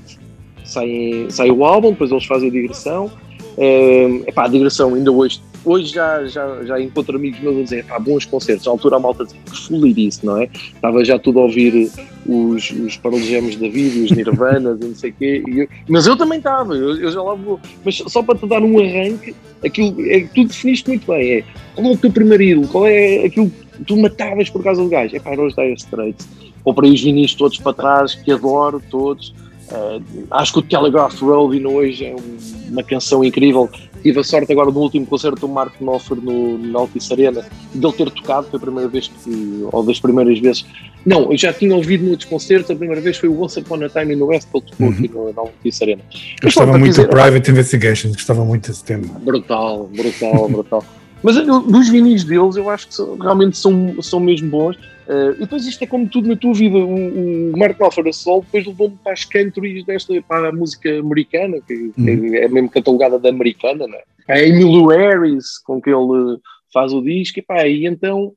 Sai, 0.65 1.27
sai 1.31 1.51
o 1.51 1.65
álbum, 1.65 1.91
depois 1.91 2.11
eles 2.11 2.25
fazem 2.25 2.49
a 2.49 2.53
digressão. 2.53 3.11
É 3.57 4.05
epá, 4.29 4.45
a 4.45 4.49
digressão 4.49 4.95
ainda 4.95 5.11
hoje. 5.11 5.41
Hoje 5.65 5.93
já, 5.93 6.25
já, 6.27 6.65
já 6.65 6.81
encontro 6.81 7.17
amigos 7.17 7.41
meus 7.41 7.59
a 7.59 7.63
dizer, 7.63 7.85
pá, 7.85 7.99
bons 7.99 8.25
concertos. 8.25 8.65
Na 8.67 8.73
altura 8.73 8.97
a 8.97 9.01
malta 9.01 9.25
dizia, 9.25 9.41
que 9.45 9.57
fulirice, 9.67 10.25
não 10.25 10.37
é? 10.39 10.45
Estava 10.75 11.05
já 11.05 11.19
tudo 11.19 11.41
a 11.41 11.43
ouvir 11.43 11.91
os, 12.27 12.71
os 12.71 12.99
Jams 13.27 13.57
da 13.57 13.69
vida, 13.69 14.05
os 14.05 14.11
Nirvanas 14.13 14.79
e 14.81 14.85
não 14.85 14.95
sei 14.95 15.11
o 15.11 15.15
quê. 15.15 15.43
Eu- 15.47 15.69
mas 15.89 16.07
eu 16.07 16.17
também 16.17 16.39
estava, 16.39 16.75
eu, 16.75 16.97
eu 16.97 17.11
já 17.11 17.23
lá 17.23 17.35
vou. 17.35 17.59
Mas 17.85 17.97
só 17.97 18.23
para 18.23 18.39
te 18.39 18.47
dar 18.47 18.63
um 18.63 18.79
arranque, 18.79 19.35
aquilo 19.65 19.95
é 20.11 20.21
tu 20.35 20.45
definiste 20.45 20.89
muito 20.89 21.07
bem. 21.11 21.39
É, 21.39 21.45
qual 21.75 21.87
é 21.89 21.91
o 21.93 21.97
teu 21.99 22.11
primeiro 22.13 22.43
ídolo? 22.43 22.69
Qual 22.69 22.87
é 22.87 23.25
aquilo 23.27 23.51
que 23.51 23.85
tu 23.85 23.97
matavas 23.97 24.49
por 24.49 24.63
causa 24.63 24.83
do 24.83 24.89
gajo? 24.89 25.17
É 25.17 25.21
pá, 25.21 25.33
eram 25.33 25.47
os 25.47 25.55
Dire 25.55 25.75
Straits. 25.75 26.29
Comprei 26.65 26.93
os 26.93 27.03
vinis 27.03 27.35
todos 27.35 27.59
para 27.59 27.73
trás, 27.73 28.15
que 28.15 28.31
adoro 28.33 28.83
todos. 28.91 29.35
Eh, 29.71 30.01
acho 30.31 30.53
que 30.55 30.59
o 30.61 30.63
Telegraph 30.63 31.21
Road 31.21 31.65
hoje 31.67 32.07
é 32.07 32.15
um- 32.15 32.71
uma 32.73 32.83
canção 32.83 33.23
incrível. 33.25 33.69
Tive 34.09 34.21
a 34.21 34.25
sorte 34.25 34.51
agora 34.51 34.71
no 34.71 34.81
último 34.81 35.05
concerto 35.05 35.39
do 35.43 35.49
Mark 35.49 35.75
Knopfler 35.79 36.19
no, 36.23 36.57
na 36.57 36.79
Altice 36.79 37.13
Arena 37.13 37.45
dele 37.75 37.93
ter 37.93 38.11
tocado, 38.11 38.47
foi 38.51 38.57
a 38.57 38.61
primeira 38.63 38.89
vez 38.89 39.09
que, 39.09 39.67
ou 39.71 39.83
das 39.83 40.01
primeiras 40.01 40.39
vezes. 40.39 40.65
Não, 41.05 41.31
eu 41.31 41.37
já 41.37 41.53
tinha 41.53 41.77
ouvido 41.77 42.07
noutros 42.07 42.27
concertos, 42.27 42.71
a 42.71 42.75
primeira 42.75 43.03
vez 43.03 43.19
foi 43.19 43.29
o 43.29 43.39
Once 43.39 43.61
Upon 43.61 43.85
a 43.85 43.89
Time 43.91 44.15
in 44.15 44.19
the 44.19 44.25
West 44.25 44.49
que 44.51 44.57
ele 44.57 44.65
tocou 44.67 44.87
Uhum. 44.87 44.93
aqui 44.95 45.09
no, 45.09 45.33
na 45.35 45.41
Altice 45.43 45.85
Arena. 45.85 46.03
Gostava 46.43 46.79
muito 46.79 46.91
dizer- 46.93 47.03
do 47.03 47.11
Private 47.11 47.51
Investigation, 47.51 48.09
gostava 48.09 48.45
muito 48.47 48.69
desse 48.71 48.83
tema. 48.83 49.05
Brutal, 49.21 49.91
brutal, 49.95 50.49
brutal. 50.49 50.85
Mas 51.23 51.37
eu, 51.37 51.61
dos 51.61 51.91
vinis 51.91 52.25
deles, 52.25 52.57
eu 52.57 52.71
acho 52.71 52.89
que 52.89 52.95
realmente 53.23 53.59
são, 53.59 53.95
são 54.01 54.21
mesmo 54.21 54.49
bons. 54.49 54.79
Eh, 55.09 55.31
e 55.37 55.41
depois 55.41 55.67
isto 55.67 55.83
é 55.83 55.87
como 55.87 56.07
tudo 56.09 56.29
na 56.29 56.37
tua 56.37 56.53
vida. 56.53 56.77
O, 56.77 57.51
o 57.53 57.57
Mark 57.59 57.79
Knopfler 57.79 58.09
a 58.09 58.13
sol 58.13 58.43
depois 58.43 58.67
levou-me 58.67 58.97
para 59.03 59.13
as 59.13 59.25
countries 59.25 59.85
desta, 59.87 60.21
para 60.23 60.51
a 60.51 60.53
música 60.53 60.99
americana, 61.01 61.57
que, 61.67 61.93
que 61.95 62.11
é 62.37 62.49
mesmo 62.49 62.69
catalogada 62.71 63.19
da 63.19 63.31
americana, 63.31 63.87
não 63.87 63.95
é? 63.97 64.03
A 64.29 64.39
Emilio 64.43 64.87
Harris, 64.89 65.59
com 65.65 65.81
que 65.81 65.89
ele 65.89 66.39
faz 66.73 66.93
o 66.93 67.01
disco, 67.01 67.39
e 67.39 67.43
pá, 67.43 67.67
e 67.67 67.87
então 67.87 68.35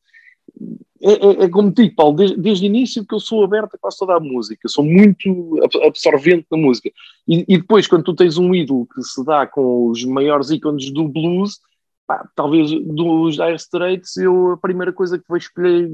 é, 1.03 1.11
é- 1.11 1.43
é 1.45 1.49
como 1.49 1.71
digo, 1.71 1.93
Paulo, 1.95 2.15
desde, 2.15 2.37
desde 2.37 2.65
o 2.65 2.67
início 2.67 3.05
que 3.05 3.13
eu 3.13 3.19
sou 3.19 3.43
aberto 3.43 3.73
a 3.75 3.77
quase 3.77 3.97
toda 3.97 4.15
a 4.15 4.19
música, 4.19 4.69
sou 4.69 4.85
muito 4.85 5.59
ab- 5.63 5.83
absorvente 5.85 6.45
na 6.49 6.57
música. 6.57 6.89
E, 7.27 7.43
e 7.47 7.57
depois, 7.57 7.87
quando 7.87 8.03
tu 8.03 8.13
tens 8.15 8.37
um 8.37 8.53
ídolo 8.55 8.87
que 8.93 9.01
se 9.03 9.25
dá 9.25 9.45
com 9.47 9.87
os 9.87 10.05
maiores 10.05 10.49
ícones 10.51 10.89
do 10.91 11.07
blues, 11.07 11.59
pá, 12.07 12.27
talvez 12.35 12.71
dos 12.71 13.35
Dire 13.37 13.55
Straits, 13.55 14.17
eu 14.17 14.51
a 14.51 14.57
primeira 14.57 14.91
coisa 14.91 15.17
que 15.17 15.25
eu 15.29 15.37
escolher 15.37 15.89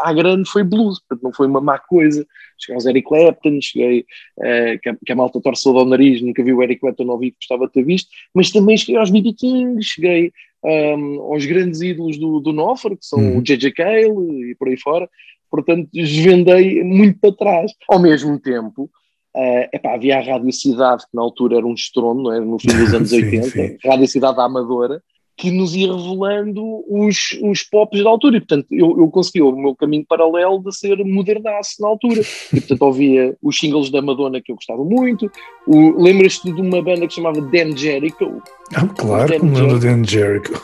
à 0.00 0.12
grande 0.12 0.48
foi 0.48 0.62
blues, 0.64 0.98
portanto 1.00 1.22
não 1.22 1.32
foi 1.32 1.46
uma 1.46 1.60
má 1.60 1.78
coisa. 1.78 2.26
Cheguei 2.58 2.74
aos 2.74 2.86
Eric 2.86 3.08
Clapton, 3.08 3.58
cheguei, 3.60 4.04
eh, 4.42 4.78
que, 4.82 4.88
a, 4.88 4.96
que 5.04 5.12
a 5.12 5.16
malta 5.16 5.40
torce 5.40 5.62
todo 5.64 5.78
ao 5.78 5.86
nariz, 5.86 6.20
nunca 6.22 6.42
vi 6.42 6.52
o 6.52 6.62
Eric 6.62 6.80
Clapton 6.80 7.10
ao 7.10 7.18
vivo, 7.18 7.36
gostava 7.40 7.66
de 7.66 7.72
ter 7.72 7.84
visto, 7.84 8.08
mas 8.34 8.50
também 8.50 8.76
cheguei 8.76 8.96
aos 8.96 9.10
B.B. 9.10 9.32
King, 9.34 9.82
cheguei 9.82 10.32
ahm, 10.64 11.18
aos 11.20 11.46
grandes 11.46 11.80
ídolos 11.80 12.18
do, 12.18 12.40
do 12.40 12.52
Knopfler, 12.52 12.96
que 12.98 13.06
são 13.06 13.18
Uhum. 13.18 13.38
o 13.38 13.42
J.J. 13.42 13.72
Cale 13.72 14.50
e 14.50 14.54
por 14.58 14.68
aí 14.68 14.76
fora, 14.78 15.08
portanto 15.50 15.88
desvendei 15.92 16.82
muito 16.84 17.18
para 17.18 17.32
trás. 17.34 17.72
Ao 17.88 17.98
mesmo 17.98 18.38
tempo, 18.38 18.90
eh, 19.34 19.70
epá, 19.72 19.94
havia 19.94 20.18
a 20.18 20.22
Rádio 20.22 20.52
Cidade, 20.52 21.04
que 21.04 21.14
na 21.16 21.22
altura 21.22 21.56
era 21.58 21.66
um 21.66 21.72
estrondo, 21.74 22.24
não 22.24 22.32
é? 22.32 22.40
no 22.40 22.58
fim 22.58 22.68
dos 22.68 22.92
anos 22.94 23.08
Sim, 23.10 23.24
80, 23.24 23.42
sim. 23.48 23.76
Rádio 23.84 24.06
Cidade 24.08 24.36
da 24.36 24.44
Amadora, 24.44 25.02
que 25.40 25.50
nos 25.50 25.74
ia 25.74 25.86
revelando 25.90 26.62
os, 26.86 27.38
os 27.42 27.62
pops 27.62 28.04
da 28.04 28.10
altura. 28.10 28.36
E, 28.36 28.40
portanto, 28.40 28.66
eu, 28.70 28.94
eu 28.98 29.08
consegui 29.08 29.40
o 29.40 29.56
meu 29.56 29.74
caminho 29.74 30.04
paralelo 30.06 30.62
de 30.62 30.76
ser 30.76 30.96
modernaço 31.04 31.80
na 31.80 31.88
altura. 31.88 32.20
E, 32.52 32.60
portanto, 32.60 32.82
ouvia 32.82 33.34
os 33.42 33.58
singles 33.58 33.90
da 33.90 34.02
Madonna 34.02 34.40
que 34.40 34.52
eu 34.52 34.56
gostava 34.56 34.84
muito. 34.84 35.30
O- 35.66 36.00
Lembras-te 36.02 36.52
de 36.52 36.60
uma 36.60 36.82
banda 36.82 37.06
que 37.06 37.14
se 37.14 37.20
chamava 37.22 37.40
Dan 37.40 37.74
Jericho? 37.76 38.42
Ah, 38.74 38.86
claro, 38.86 39.30
Dan 39.32 39.38
como 39.38 39.54
lembro 39.58 39.78
do 39.78 39.80
Dan 39.80 40.04
Jericho. 40.04 40.60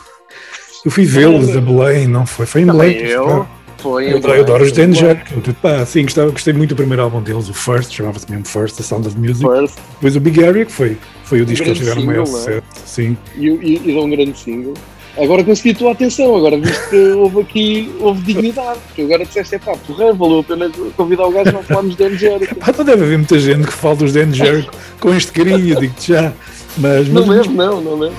Eu 0.85 0.91
fui 0.91 1.05
vê-los 1.05 1.57
a 1.57 1.61
Belém, 1.61 2.07
não 2.07 2.27
foi? 2.27 2.45
Foi 2.47 2.61
em 2.61 2.67
Belém. 2.67 2.97
eu. 2.99 3.47
Foi, 3.87 4.13
Eu, 4.13 4.19
eu 4.19 4.41
adoro 4.41 4.65
os 4.65 4.73
Dan 4.73 4.87
Foi. 4.87 4.95
Jericho. 4.95 5.55
Pá, 5.63 5.87
sim, 5.87 6.03
gostava, 6.03 6.31
gostei 6.33 6.53
muito 6.53 6.71
do 6.71 6.77
primeiro 6.77 7.03
álbum 7.03 7.23
deles, 7.23 7.49
o 7.49 7.55
First, 7.55 7.93
chamava-se 7.93 8.29
mesmo 8.29 8.45
First, 8.45 8.77
The 8.77 8.83
Sound 8.83 9.07
of 9.07 9.17
Music. 9.17 9.47
First, 9.47 9.77
Depois 9.95 10.17
o 10.17 10.21
Big 10.21 10.45
Area, 10.45 10.65
que 10.65 10.73
foi, 10.73 10.99
foi 11.23 11.41
o 11.43 11.47
disco 11.47 11.63
que 11.63 11.71
eles 11.71 11.79
tiveram 11.79 12.03
maior 12.05 12.27
single, 12.27 12.43
não 12.43 12.49
é? 12.51 12.63
sucesso. 12.63 12.83
Sim. 12.85 13.17
e, 13.37 13.47
e, 13.47 13.83
e 13.85 13.95
dá 13.95 14.01
um 14.01 14.11
grande 14.11 14.37
single. 14.37 14.75
Agora 15.17 15.45
consegui 15.45 15.71
a 15.71 15.75
tua 15.75 15.93
atenção, 15.93 16.35
agora 16.37 16.59
visto 16.59 16.91
que 16.91 16.97
houve 17.13 17.41
aqui, 17.41 17.95
houve 18.01 18.21
dignidade. 18.23 18.81
Tu 18.97 19.03
agora 19.03 19.25
disseste, 19.25 19.55
é 19.55 19.59
pá, 19.59 19.77
porra, 19.87 20.13
valeu 20.13 20.41
a 20.41 20.45
pena 20.45 20.71
convidar 20.97 21.27
o 21.27 21.31
gajo 21.31 21.53
para 21.53 21.63
falarmos 21.63 21.97
de 21.97 22.05
Dan 22.05 22.19
Jericho. 22.19 22.55
Pá, 22.59 22.75
não 22.77 22.85
deve 22.85 23.05
haver 23.05 23.19
muita 23.19 23.39
gente 23.39 23.67
que 23.67 23.73
fala 23.73 23.95
dos 23.97 24.13
Dan 24.13 24.33
Jericho 24.33 24.71
com 25.01 25.15
este 25.15 25.31
carinho, 25.33 25.79
digo-te 25.81 26.13
já. 26.13 26.33
Mas, 26.77 27.09
Não 27.09 27.25
mas 27.25 27.37
mesmo, 27.39 27.55
não, 27.55 27.81
não 27.81 27.97
mesmo. 27.97 28.17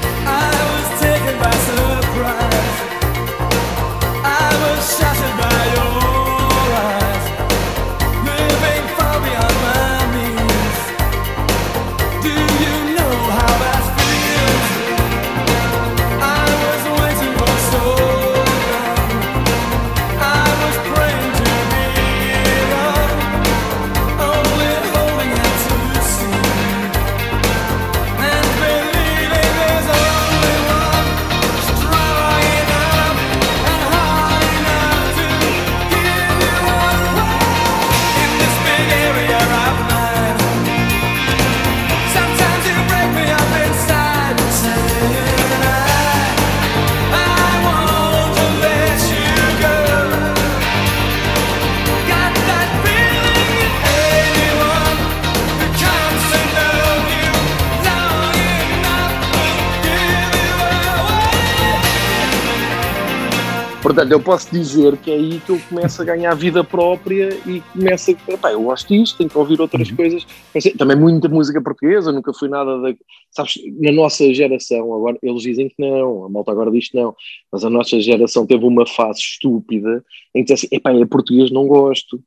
Portanto, 64.08 64.12
eu 64.12 64.20
posso 64.24 64.52
dizer 64.52 64.98
que 64.98 65.12
é 65.12 65.16
aí 65.16 65.40
que 65.46 65.50
eu 65.52 65.60
começo 65.68 66.02
a 66.02 66.06
ganhar 66.06 66.34
vida 66.34 66.64
própria 66.64 67.30
e 67.46 67.62
começo 67.74 68.16
a. 68.32 68.38
Pá, 68.38 68.52
eu 68.52 68.64
gosto 68.64 68.88
disto, 68.88 69.18
tenho 69.18 69.30
que 69.30 69.38
ouvir 69.38 69.60
outras 69.60 69.92
coisas. 69.92 70.26
Pensei- 70.54 70.72
Também 70.74 70.96
muita 70.96 71.28
música 71.28 71.62
portuguesa, 71.62 72.12
nunca 72.12 72.32
fui 72.34 72.48
nada 72.48 72.80
da. 72.80 72.94
Sabes, 73.32 73.56
na 73.80 73.92
nossa 73.92 74.34
geração, 74.34 74.94
agora 74.94 75.18
eles 75.22 75.42
dizem 75.42 75.68
que 75.68 75.76
não, 75.78 76.26
a 76.26 76.30
malta 76.30 76.52
agora 76.52 76.72
diz 76.72 76.90
que 76.90 76.98
não, 76.98 77.14
mas 77.52 77.66
a 77.66 77.70
nossa 77.70 78.00
geração 78.00 78.46
teve 78.46 78.64
uma 78.66 78.86
fase 78.86 79.20
estúpida 79.20 80.04
em 80.34 80.44
que 80.46 80.54
disse 80.54 80.68
assim: 80.68 80.76
epá, 80.76 80.94
é 80.94 81.06
português, 81.06 81.52
não 81.52 81.68
gosto. 81.68 82.20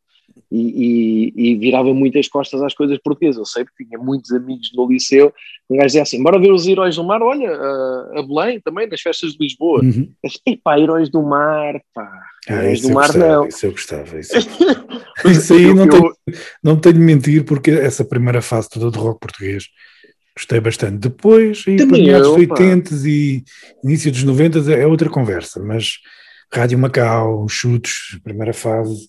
E, 0.52 1.32
e, 1.36 1.50
e 1.52 1.54
virava 1.56 1.94
muitas 1.94 2.26
costas 2.28 2.60
às 2.62 2.74
coisas 2.74 2.98
portuguesas. 2.98 3.38
Eu 3.38 3.46
sei 3.46 3.64
porque 3.64 3.84
tinha 3.84 3.98
muitos 3.98 4.32
amigos 4.32 4.72
no 4.74 4.88
liceu. 4.88 5.32
Um 5.70 5.76
gajo 5.76 5.86
dizia 5.86 6.02
assim: 6.02 6.20
bora 6.22 6.40
ver 6.40 6.50
os 6.52 6.66
Heróis 6.66 6.96
do 6.96 7.04
Mar, 7.04 7.22
olha, 7.22 7.50
a, 7.52 8.18
a 8.18 8.22
Belém 8.26 8.60
também, 8.60 8.88
nas 8.88 9.00
festas 9.00 9.32
de 9.32 9.38
Lisboa. 9.40 9.80
Uhum. 9.84 10.10
Epá, 10.44 10.78
Heróis 10.78 11.08
do 11.08 11.22
Mar, 11.22 11.80
pá. 11.94 12.10
Ah, 12.48 12.64
Heróis 12.64 12.80
do 12.82 12.88
eu 12.88 12.94
Mar 12.94 13.06
gostava, 13.06 13.28
não. 13.32 13.46
Isso 13.46 13.66
eu 13.66 13.70
gostava. 13.70 14.18
Isso, 14.18 14.32
isso 15.30 15.54
aí 15.54 15.62
Eu- 15.62 15.74
não, 15.76 15.84
eu- 15.84 15.90
tenho, 15.90 16.12
não 16.64 16.76
tenho 16.80 16.94
de 16.96 17.00
mentir, 17.00 17.44
porque 17.44 17.70
essa 17.70 18.04
primeira 18.04 18.42
fase 18.42 18.68
toda 18.70 18.90
do 18.90 18.98
rock 18.98 19.20
português 19.20 19.64
gostei 20.36 20.58
bastante. 20.58 20.98
Depois, 20.98 21.62
aí 21.68 21.76
para 21.76 21.86
meados 21.86 22.26
eu, 22.28 22.36
dos 22.36 22.46
pá. 22.48 22.54
80 22.54 22.94
e 23.06 23.44
início 23.84 24.10
dos 24.10 24.24
90 24.24 24.58
é 24.72 24.84
outra 24.84 25.08
conversa, 25.08 25.62
mas 25.62 25.98
Rádio 26.52 26.76
Macau, 26.76 27.46
chutes, 27.48 28.18
primeira 28.24 28.52
fase. 28.52 29.08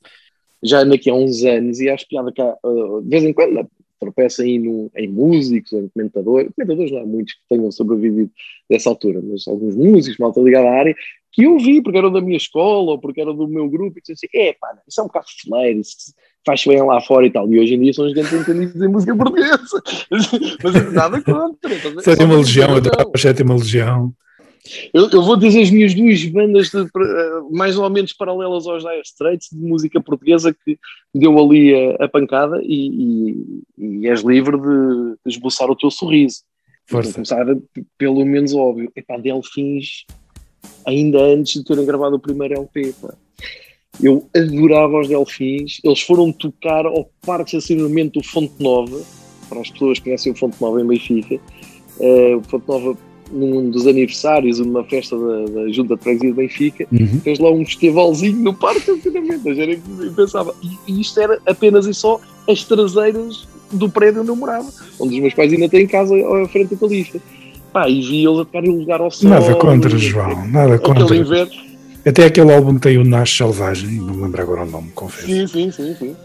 Já 0.64 0.80
ando 0.82 0.94
aqui 0.94 1.10
há 1.10 1.14
uns 1.14 1.44
anos 1.44 1.80
e 1.80 1.90
acho 1.90 2.08
piada 2.08 2.32
cá, 2.32 2.58
uh, 2.64 3.02
de 3.02 3.10
vez 3.10 3.24
em 3.24 3.34
quando, 3.34 3.68
tropeça 4.00 4.42
aí 4.42 4.58
no, 4.58 4.92
em 4.96 5.08
músicos, 5.08 5.72
em 5.74 5.88
comentadores, 5.90 6.52
comentadores 6.56 6.92
não 6.92 7.02
há 7.02 7.06
muitos 7.06 7.34
que 7.34 7.42
tenham 7.50 7.72
sobrevivido 7.72 8.32
dessa 8.70 8.90
altura, 8.90 9.22
mas 9.24 9.48
alguns 9.48 9.76
músicos, 9.76 10.18
malta 10.18 10.42
ligada 10.42 10.68
à 10.68 10.74
área, 10.74 10.96
que 11.32 11.44
eu 11.44 11.58
vi 11.58 11.82
porque 11.82 11.98
eram 11.98 12.12
da 12.12 12.20
minha 12.20 12.36
escola 12.36 12.92
ou 12.92 13.00
porque 13.00 13.22
eram 13.22 13.36
do 13.36 13.48
meu 13.48 13.70
grupo 13.70 13.98
e 13.98 14.02
disse 14.02 14.14
assim, 14.14 14.28
é 14.34 14.54
pá, 14.54 14.70
isso 14.88 15.00
é 15.00 15.04
um 15.04 15.08
bocado 15.08 15.28
fleiro, 15.42 15.80
isso 15.80 16.14
faz 16.46 16.64
bem 16.66 16.82
lá 16.82 17.00
fora 17.00 17.26
e 17.26 17.32
tal. 17.32 17.52
E 17.52 17.60
hoje 17.60 17.76
em 17.76 17.80
dia 17.80 17.94
são 17.94 18.06
os 18.06 18.14
grandes 18.14 18.34
entendidos 18.34 18.82
em 18.82 18.88
música 18.88 19.16
portuguesa. 19.16 19.82
Mas 20.64 20.94
nada 20.94 21.22
contra. 21.22 22.02
Sétima 22.02 22.36
Legião, 22.36 22.76
adorava 22.76 23.12
a 23.14 23.18
Sétima 23.18 23.54
Legião. 23.54 24.14
Eu, 24.94 25.10
eu 25.10 25.24
vou 25.24 25.36
dizer 25.36 25.62
as 25.62 25.72
minhas 25.72 25.94
duas 25.94 26.24
bandas 26.26 26.70
de, 26.70 26.82
eh, 26.82 27.42
mais 27.52 27.78
ou 27.78 27.90
menos 27.90 28.14
paralelas 28.14 28.68
aos 28.68 28.84
Dire 28.84 29.02
Straits 29.04 29.50
de 29.52 29.58
música 29.58 30.00
portuguesa 30.00 30.54
que 30.54 30.78
deu 31.14 31.38
ali 31.40 31.74
a, 31.74 32.06
a 32.06 32.08
pancada 32.08 32.62
e, 32.64 32.88
e, 33.78 34.04
e 34.04 34.08
és 34.08 34.22
livre 34.22 34.58
de, 34.58 35.16
esboçar 35.26 35.70
o 35.70 35.76
teu 35.76 35.90
sorriso. 35.90 36.42
Vou 36.90 37.02
Força. 37.02 37.14
começar 37.14 37.46
p- 37.74 37.84
pelo 37.98 38.24
menos 38.26 38.54
óbvio. 38.54 38.92
Epá, 38.96 39.18
Delfins, 39.18 40.06
ainda 40.86 41.20
antes 41.20 41.54
de 41.54 41.64
terem 41.64 41.86
gravado 41.86 42.16
o 42.16 42.20
primeiro 42.20 42.54
LP, 42.56 42.94
pá. 43.02 43.14
Eu 44.02 44.28
adorava 44.36 45.00
os 45.00 45.08
Delfins. 45.08 45.80
Eles 45.84 46.02
foram 46.02 46.32
tocar 46.32 46.86
ao 46.86 47.10
parque 47.26 47.52
de 47.52 47.58
estacionamento 47.58 48.20
do 48.20 48.26
Fonte 48.26 48.62
Nova. 48.62 49.00
Para 49.50 49.60
as 49.62 49.70
pessoas 49.70 49.98
que 50.00 50.06
conhecem 50.06 50.32
o 50.32 50.36
Fonte 50.36 50.62
Nova 50.62 50.82
em 50.82 50.88
Benfica. 50.88 51.40
Eh, 52.00 52.36
o 52.36 52.42
Fonte 52.44 52.68
Nova, 52.68 52.98
num 53.32 53.70
dos 53.70 53.88
aniversários, 53.88 54.60
numa 54.60 54.84
festa 54.84 55.18
da, 55.18 55.46
da 55.62 55.72
Junta 55.72 55.96
de 55.96 56.02
Freguesia 56.04 56.30
de 56.32 56.36
Benfica, 56.36 56.88
Uhum. 56.92 57.20
fez 57.24 57.40
lá 57.40 57.50
um 57.52 57.66
festivalzinho 57.66 58.38
no 58.38 58.54
parque 58.54 58.82
de 58.82 58.92
estacionamento. 58.98 59.48
Eu 59.50 59.56
nem 59.56 59.80
pensava. 60.16 60.54
E, 60.62 60.92
e 60.92 61.02
isto 61.02 61.20
era 61.20 61.40
apenas 61.46 61.86
e 61.88 61.94
só 61.94 62.20
as 62.50 62.64
traseiras 62.64 63.48
do 63.72 63.90
prédio 63.90 64.22
onde 64.22 64.30
eu 64.32 64.36
morava, 64.36 64.70
onde 65.00 65.16
os 65.16 65.22
meus 65.22 65.34
pais 65.34 65.52
ainda 65.54 65.70
têm 65.70 65.88
casa 65.88 66.14
à 66.16 66.48
frente 66.50 66.76
da 66.76 66.78
Califa. 66.78 67.20
Pá, 67.72 67.88
e 67.90 68.02
vi 68.02 68.26
eles 68.26 68.40
a 68.40 68.46
tocar 68.46 68.66
em 68.66 68.78
lugar 68.80 69.00
ao 69.00 69.10
sol. 69.10 69.30
Nada 69.30 69.56
contra, 69.56 69.98
João, 69.98 70.46
nada 70.50 70.78
contra. 70.78 71.16
inverno. 71.16 71.52
Até 72.06 72.26
aquele 72.26 72.52
álbum 72.54 72.78
tem 72.78 72.98
o 72.98 73.04
Nasce 73.06 73.36
Selvagem, 73.38 73.92
não 73.92 74.14
me 74.16 74.24
lembro 74.24 74.42
agora 74.42 74.64
o 74.64 74.70
nome, 74.70 74.90
confesso. 74.94 75.28
Sim, 75.28 75.48
sim, 75.48 75.72
sim, 75.72 75.96
sim. 75.98 76.16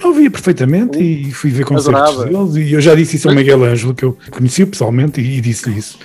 Eu 0.00 0.08
ouvia 0.08 0.30
perfeitamente 0.30 0.98
e 1.02 1.30
fui 1.32 1.50
ver 1.50 1.64
concertos 1.66 2.00
Adorava. 2.14 2.24
deles 2.46 2.56
e 2.56 2.72
eu 2.72 2.80
já 2.80 2.94
disse 2.94 3.16
isso 3.16 3.28
ao 3.28 3.34
Miguel 3.34 3.62
Ângelo, 3.64 3.92
que 3.94 4.04
eu 4.04 4.16
conheci-o 4.30 4.66
pessoalmente 4.68 5.20
e, 5.20 5.36
e 5.36 5.40
disse-lhe 5.40 5.76
isso. 5.78 5.98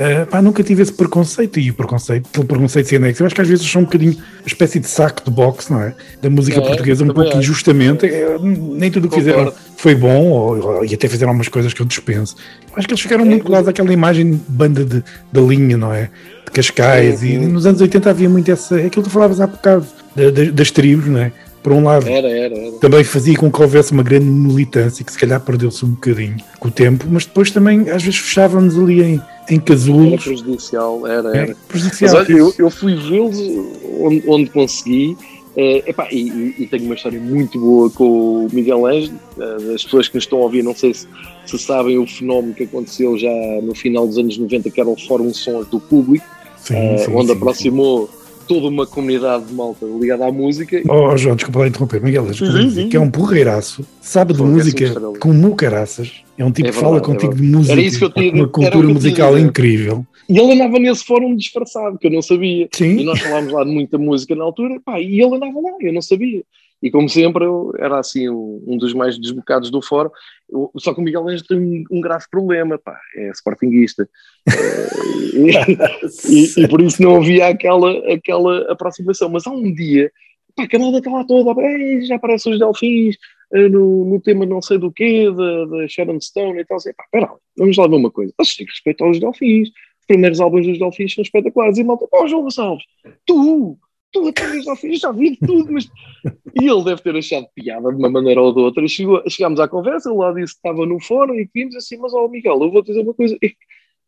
Ah, 0.00 0.26
pá, 0.30 0.40
nunca 0.40 0.62
tive 0.62 0.80
esse 0.80 0.92
preconceito 0.92 1.58
e 1.58 1.70
o 1.70 1.74
preconceito, 1.74 2.28
aquele 2.32 2.46
preconceito 2.46 2.98
nexo. 3.00 3.20
Eu 3.22 3.26
acho 3.26 3.34
que 3.34 3.40
às 3.40 3.48
vezes 3.48 3.68
são 3.68 3.82
um 3.82 3.84
bocadinho 3.84 4.12
uma 4.12 4.46
espécie 4.46 4.78
de 4.78 4.86
saco 4.86 5.24
de 5.24 5.30
boxe, 5.30 5.72
não 5.72 5.82
é? 5.82 5.92
Da 6.22 6.30
música 6.30 6.58
É, 6.58 6.60
portuguesa, 6.60 7.02
um 7.02 7.08
pouco 7.08 7.30
acho. 7.30 7.38
injustamente. 7.38 8.06
É, 8.06 8.36
nem 8.40 8.92
tudo 8.92 9.06
o 9.06 9.10
que 9.10 9.16
fizeram 9.16 9.52
foi 9.76 9.96
bom 9.96 10.26
ou, 10.30 10.84
e 10.84 10.94
até 10.94 11.08
fizeram 11.08 11.30
algumas 11.30 11.48
coisas 11.48 11.74
que 11.74 11.82
eu 11.82 11.86
dispenso. 11.86 12.36
Acho 12.76 12.86
que 12.86 12.92
eles 12.94 13.02
ficaram 13.02 13.24
É, 13.24 13.28
muito 13.28 13.44
colados 13.44 13.68
àquela 13.68 13.92
imagem 13.92 14.30
de 14.30 14.40
banda 14.48 14.84
de, 14.84 15.02
da 15.32 15.40
linha, 15.40 15.76
não 15.76 15.92
é? 15.92 16.10
De 16.44 16.52
Cascais 16.52 17.24
e 17.24 17.36
nos 17.36 17.66
anos 17.66 17.80
80 17.80 18.08
havia 18.08 18.28
muito 18.28 18.48
essa. 18.52 18.76
Aquilo 18.76 19.02
que 19.02 19.08
tu 19.08 19.10
falavas 19.10 19.40
há 19.40 19.48
bocado 19.48 19.84
da- 20.14 20.30
da- 20.30 20.50
das 20.52 20.70
tribos, 20.70 21.06
não 21.08 21.18
é? 21.18 21.32
Por 21.60 21.72
um 21.72 21.82
lado, 21.82 22.08
Era, 22.08 22.28
era, 22.30 22.56
era. 22.56 22.72
também 22.80 23.02
fazia 23.02 23.36
com 23.36 23.50
que 23.50 23.60
houvesse 23.60 23.90
uma 23.90 24.04
grande 24.04 24.26
militância 24.26 25.04
que 25.04 25.10
se 25.12 25.18
calhar 25.18 25.40
perdeu-se 25.40 25.84
um 25.84 25.88
bocadinho 25.90 26.36
com 26.60 26.68
o 26.68 26.70
tempo, 26.70 27.04
mas 27.10 27.26
depois 27.26 27.50
também 27.50 27.90
às 27.90 28.00
vezes 28.04 28.20
fechávamos 28.20 28.78
ali 28.78 29.02
em, 29.02 29.20
em 29.50 29.54
Era 29.56 29.64
casulos. 29.64 30.24
prejudicial, 30.24 31.06
era, 31.06 31.36
É, 31.36 31.40
era. 31.40 31.46
Mas 31.48 31.56
prejudicial. 31.68 32.16
olha, 32.16 32.32
eu, 32.32 32.54
eu 32.58 32.70
fui 32.70 32.94
vê-los 32.94 33.38
onde, 34.00 34.22
onde 34.26 34.50
consegui. 34.50 35.16
eh, 35.56 35.82
epá, 35.90 36.06
e, 36.12 36.54
e- 36.58 36.66
tenho 36.66 36.84
uma 36.84 36.94
história 36.94 37.18
muito 37.18 37.58
boa 37.58 37.90
com 37.90 38.44
o 38.46 38.48
Miguel 38.52 38.86
Ângelo. 38.86 39.18
eh, 39.40 39.74
as 39.74 39.82
pessoas 39.82 40.06
que 40.08 40.14
nos 40.14 40.24
estão 40.24 40.38
a 40.38 40.42
ouvir, 40.42 40.62
não 40.62 40.74
sei 40.74 40.94
se, 40.94 41.06
se 41.46 41.58
sabem 41.58 41.98
o 41.98 42.06
fenómeno 42.06 42.54
que 42.54 42.62
aconteceu 42.64 43.18
já 43.18 43.28
no 43.62 43.74
final 43.74 44.06
dos 44.06 44.18
anos 44.18 44.38
90, 44.38 44.70
que 44.70 44.80
era 44.80 44.88
o 44.88 44.96
Fórum 44.96 45.32
Sons 45.34 45.66
do 45.68 45.80
Público, 45.80 46.24
Sim, 46.58 46.74
eh, 46.76 46.98
sim, 46.98 47.12
onde 47.14 47.28
sim, 47.28 47.32
aproximou 47.36 48.08
toda 48.48 48.66
uma 48.68 48.86
comunidade 48.86 49.44
de 49.44 49.52
malta 49.54 49.84
ligada 49.84 50.26
à 50.26 50.32
música. 50.32 50.82
Oh, 50.88 51.16
João, 51.16 51.36
desculpa 51.36 51.60
lá 51.60 51.68
interromper. 51.68 52.02
Miguel, 52.02 52.24
que 52.90 52.96
é 52.96 53.00
um 53.00 53.10
porreiraço, 53.10 53.86
sabe 54.00 54.32
de 54.32 54.40
é 54.40 54.44
música 54.44 54.84
estrela. 54.84 55.12
como 55.18 55.54
caraças. 55.54 56.22
É 56.36 56.44
um 56.44 56.50
tipo 56.50 56.68
É 56.68 56.70
que 56.72 56.76
fala 56.76 56.94
verdade, 57.00 57.10
é 57.10 57.14
contigo 57.14 57.34
de 57.34 57.40
verdade. 57.42 57.56
música, 57.58 57.72
Era 57.72 57.80
isso 57.82 57.98
que 57.98 58.04
eu 58.04 58.10
tinha- 58.10 58.30
uma 58.32 58.38
era 58.38 58.44
o 58.44 58.46
que 58.48 58.52
cultura 58.54 58.80
tinha 58.82 58.94
musical 58.94 59.34
dizer. 59.34 59.46
incrível. 59.46 60.06
E 60.28 60.38
ele 60.38 60.52
andava 60.52 60.78
nesse 60.78 61.04
fórum 61.04 61.34
disfarçado, 61.34 61.98
que 61.98 62.06
eu 62.06 62.10
não 62.10 62.22
sabia. 62.22 62.68
Sim. 62.72 62.98
E 62.98 63.04
nós 63.04 63.18
falámos 63.20 63.52
lá 63.52 63.64
de 63.64 63.70
muita 63.70 63.96
música 63.98 64.34
na 64.34 64.44
altura, 64.44 64.78
pá, 64.84 65.00
e 65.00 65.20
ele 65.20 65.34
andava 65.36 65.60
lá, 65.60 65.70
eu 65.80 65.92
não 65.92 66.02
sabia. 66.02 66.42
E 66.82 66.90
como 66.90 67.08
sempre, 67.08 67.44
eu 67.44 67.72
era 67.76 67.98
assim 67.98 68.28
um, 68.28 68.76
dos 68.78 68.94
mais 68.94 69.18
desbocados 69.18 69.70
do 69.70 69.82
fórum. 69.82 70.10
Eu- 70.48 70.70
só 70.78 70.94
que 70.94 71.00
o 71.00 71.02
Miguel 71.02 71.28
Ângelo 71.28 71.46
tem 71.48 71.58
um, 71.58 71.84
um 71.98 72.00
grave 72.00 72.24
problema, 72.30 72.78
pá, 72.78 72.98
é 73.16 73.30
sportinguista. 73.30 74.08
Eh, 74.48 74.88
e, 76.28 76.64
e 76.64 76.68
por 76.68 76.80
isso 76.80 77.02
não 77.02 77.16
havia 77.16 77.48
aquela, 77.48 77.90
aquela 78.12 78.72
aproximação. 78.72 79.28
Mas 79.28 79.46
há 79.46 79.50
um 79.50 79.72
dia, 79.74 80.10
pá, 80.54 80.66
a 80.72 80.78
malda 80.78 80.98
está 80.98 81.10
lá 81.10 81.24
toda, 81.24 81.60
"Ei, 81.62 82.02
já 82.02 82.16
aparecem 82.16 82.52
os 82.52 82.58
Delfins 82.58 83.16
eh, 83.52 83.68
no, 83.68 84.04
no 84.04 84.20
tema 84.20 84.44
não 84.46 84.60
sei 84.62 84.78
do 84.78 84.92
quê, 84.92 85.30
da, 85.30 85.64
da 85.64 85.88
Sharon 85.88 86.20
Stone 86.20 86.60
e 86.60 86.64
tal. 86.64 86.76
Assim, 86.76 86.92
pá, 86.94 87.04
pera 87.10 87.30
vamos 87.56 87.76
lá 87.76 87.86
ver 87.88 87.96
uma 87.96 88.10
coisa. 88.10 88.32
Mas 88.38 88.54
tem 88.56 88.66
que 88.66 88.72
respeitar 88.72 89.08
os 89.08 89.18
Delfins. 89.18 89.68
Os 89.68 90.06
primeiros 90.06 90.40
álbuns 90.40 90.66
dos 90.66 90.78
Delfins 90.78 91.14
são 91.14 91.22
espetaculares. 91.22 91.78
E 91.78 91.84
malta, 91.84 92.06
ó 92.12 92.26
João 92.26 92.42
Gonçalves, 92.42 92.84
tu, 93.26 93.76
tu 94.12 94.28
até 94.28 94.44
os 94.56 94.64
Delfins 94.64 95.00
já 95.00 95.12
vi 95.12 95.36
tudo, 95.36 95.72
mas... 95.72 95.88
E 96.60 96.68
ele 96.68 96.84
deve 96.84 97.02
ter 97.02 97.16
achado 97.16 97.46
piada 97.54 97.90
de 97.90 97.96
uma 97.96 98.10
maneira 98.10 98.40
ou 98.40 98.52
de 98.52 98.60
outra. 98.60 98.84
E 98.84 98.88
chegou, 98.88 99.22
chegámos 99.28 99.60
à 99.60 99.68
conversa, 99.68 100.10
ele 100.10 100.18
lá 100.18 100.32
disse 100.32 100.54
que 100.54 100.58
estava 100.68 100.86
no 100.86 101.00
fórum 101.00 101.34
e 101.34 101.48
vimos 101.54 101.76
assim, 101.76 101.96
mas 101.98 102.12
ó 102.14 102.26
Miguel, 102.28 102.62
eu 102.62 102.70
vou 102.70 102.82
te 102.82 102.88
dizer 102.88 103.02
uma 103.02 103.14
coisa... 103.14 103.36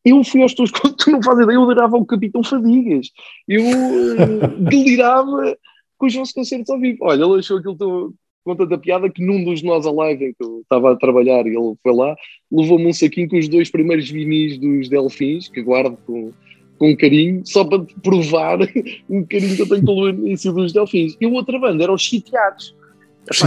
Eu 0.05 0.25
fui 0.25 0.43
aos 0.43 0.55
teus 0.55 0.71
contos, 0.71 1.05
tu 1.05 1.11
não 1.11 1.23
fazes 1.23 1.45
ideia, 1.45 1.57
eu 1.57 1.63
adorava 1.63 1.97
o 1.97 2.07
Capitão 2.07 2.43
Fadigas. 2.43 3.11
Eu 3.47 3.63
eh, 3.63 4.47
delirava 4.59 5.57
com 5.99 6.07
os 6.07 6.15
vossos 6.15 6.33
concertos 6.33 6.71
ao 6.71 6.81
vivo. 6.81 6.99
Olha, 7.03 7.23
ele 7.23 7.39
achou 7.41 7.59
aquilo 7.59 7.77
tão, 7.77 8.15
com 8.43 8.57
tanta 8.57 8.79
piada 8.79 9.11
que 9.11 9.23
num 9.23 9.45
dos 9.45 9.63
nós 9.63 9.87
a 9.87 9.93
live 9.93 10.25
em 10.25 10.33
que 10.33 10.43
eu 10.43 10.61
estava 10.61 10.93
a 10.93 10.97
trabalhar 10.97 11.47
e 11.47 11.51
ele 11.51 11.75
foi 11.83 11.95
lá, 11.95 12.17
levou-me 12.51 12.87
um 12.87 12.93
saquinho 12.93 13.29
com 13.29 13.37
os 13.39 13.49
dois 13.49 13.71
primeiros 13.71 14.09
vinis 14.09 14.59
dos 14.59 14.89
Delfins, 14.89 15.49
que 15.49 15.61
guardo 15.61 15.99
com, 16.07 16.33
com 16.81 16.97
carinho, 16.97 17.43
só 17.45 17.63
para 17.63 17.85
te 17.85 17.95
provar 18.03 18.59
o 18.63 18.67
carinho 19.29 19.55
que 19.55 19.63
eu 19.63 19.69
tenho 19.69 19.85
pelo 19.85 20.09
início 20.09 20.51
dos 20.53 20.73
Delfins. 20.73 21.15
E 21.21 21.27
a 21.27 21.29
outra 21.29 21.59
banda 21.61 21.85
era 21.85 21.93
os 21.93 22.03
Chiteados. 22.03 22.75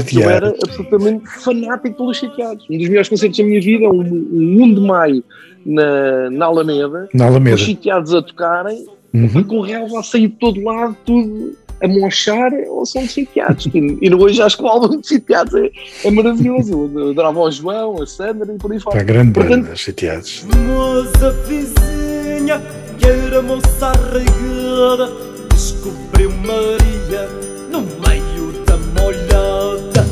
Que 0.07 0.17
Eu 0.21 0.29
era 0.29 0.49
absolutamente 0.63 1.27
fanático 1.43 1.97
pelos 1.97 2.15
Chiteados. 2.17 2.65
Um 2.69 2.77
dos 2.77 2.87
melhores 2.87 3.09
concertos 3.09 3.37
da 3.39 3.43
minha 3.43 3.59
vida, 3.59 3.89
um, 3.89 4.01
um 4.01 4.63
1 4.63 4.73
de 4.75 4.79
maio 4.81 5.23
na, 5.65 6.29
na 6.29 6.45
Alameda, 6.45 7.09
Na 7.13 7.25
Alameda. 7.25 7.55
os 7.55 7.61
Chiteados 7.63 8.13
a 8.13 8.21
tocarem 8.21 8.85
Uhum. 9.13 9.43
com 9.43 9.59
relva 9.61 9.99
a 9.99 10.03
sair 10.03 10.27
de 10.27 10.35
todo 10.37 10.59
lado, 10.63 10.97
tudo 11.05 11.55
a 11.81 11.87
mochar 11.87 12.51
ou 12.67 12.83
são 12.83 13.03
de 13.03 13.09
sitiados. 13.09 13.67
E, 13.67 13.97
e 14.01 14.13
hoje 14.15 14.41
acho 14.41 14.57
que 14.57 14.63
o 14.63 14.67
álbum 14.67 14.99
de 14.99 15.07
sitiados 15.07 15.53
é, 15.53 15.69
é 16.05 16.09
maravilhoso. 16.09 16.89
Eu 16.95 17.09
adorava 17.11 17.39
o 17.41 17.51
João, 17.51 18.01
a 18.01 18.07
Sandra 18.07 18.51
e 18.51 18.57
por 18.57 18.71
aí 18.71 18.77
Está 18.77 18.89
fora. 18.91 19.03
grande 19.03 19.33
Portanto- 19.33 19.63
banda, 19.65 19.75
chateados. 19.75 20.45
Moça 20.45 21.29
vizinha, 21.47 22.59
que 22.97 23.05
era 23.05 23.41
moça 23.41 23.87
arraigada, 23.87 25.11
descobriu 25.51 26.31
Maria 26.31 27.27
no 27.71 27.81
meio 27.81 28.63
da 28.65 28.77
molhada. 28.77 30.05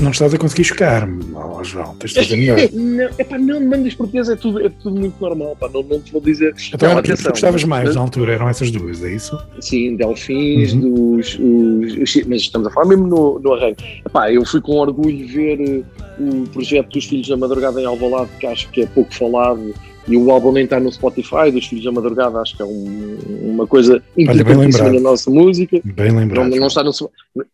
Não 0.00 0.10
estás 0.10 0.34
a 0.34 0.38
conseguir 0.38 0.64
chocar-me, 0.64 1.24
oh, 1.62 1.64
João, 1.64 1.94
tens 1.96 2.10
de 2.12 2.20
fazer 2.20 2.36
melhor. 2.36 2.58
Não, 2.72 3.08
epá, 3.18 3.38
não, 3.38 3.68
bandas 3.68 3.94
portuguesas 3.94 4.36
é 4.36 4.40
tudo, 4.40 4.60
é 4.64 4.68
tudo 4.68 4.98
muito 4.98 5.14
normal. 5.20 5.56
Pá, 5.58 5.68
não, 5.72 5.82
não 5.82 6.00
te 6.00 6.12
vou 6.12 6.20
dizer. 6.20 6.54
Então 6.74 6.88
Não, 6.94 6.96
tu 7.02 7.10
atenção, 7.10 7.30
gostavas 7.30 7.64
mais 7.64 7.84
mas- 7.86 7.94
na 7.96 8.02
altura, 8.02 8.32
eram 8.34 8.48
essas 8.48 8.70
duas, 8.70 9.02
é 9.02 9.14
isso? 9.14 9.38
Sim, 9.60 9.96
Delfins, 9.96 10.72
Uhum. 10.74 11.16
dos, 11.16 11.38
os, 11.38 11.96
os 12.16 12.26
mas 12.26 12.42
estamos 12.42 12.68
a 12.68 12.70
falar 12.70 12.86
mesmo 12.86 13.06
no, 13.06 13.38
no 13.38 13.52
arranque. 13.54 13.84
Epá, 14.04 14.30
eu 14.32 14.44
fui 14.44 14.60
com 14.60 14.72
orgulho 14.76 15.26
ver 15.28 15.60
eh, 15.60 15.82
o 16.20 16.46
projeto 16.48 16.90
dos 16.90 17.04
Filhos 17.06 17.28
da 17.28 17.36
Madrugada 17.36 17.80
em 17.80 17.84
Alvalade, 17.86 18.30
que 18.38 18.46
acho 18.46 18.68
que 18.70 18.82
é 18.82 18.86
pouco 18.86 19.12
falado, 19.14 19.74
e 20.08 20.16
o 20.16 20.30
álbum 20.30 20.52
nem 20.52 20.64
está 20.64 20.80
no 20.80 20.90
Spotify, 20.90 21.50
dos 21.52 21.66
Filhos 21.66 21.84
da 21.84 21.92
Madrugada, 21.92 22.40
acho 22.40 22.56
que 22.56 22.62
é 22.62 22.66
um- 22.66 23.50
uma 23.52 23.66
coisa 23.66 24.02
importantíssima 24.18 24.90
na 24.92 25.00
nossa 25.00 25.30
música. 25.30 25.80
Bem 25.84 26.10
Não, 26.10 26.18
lembrado. 26.18 26.48
não 26.56 26.66
está 26.66 26.82
no, 26.82 26.90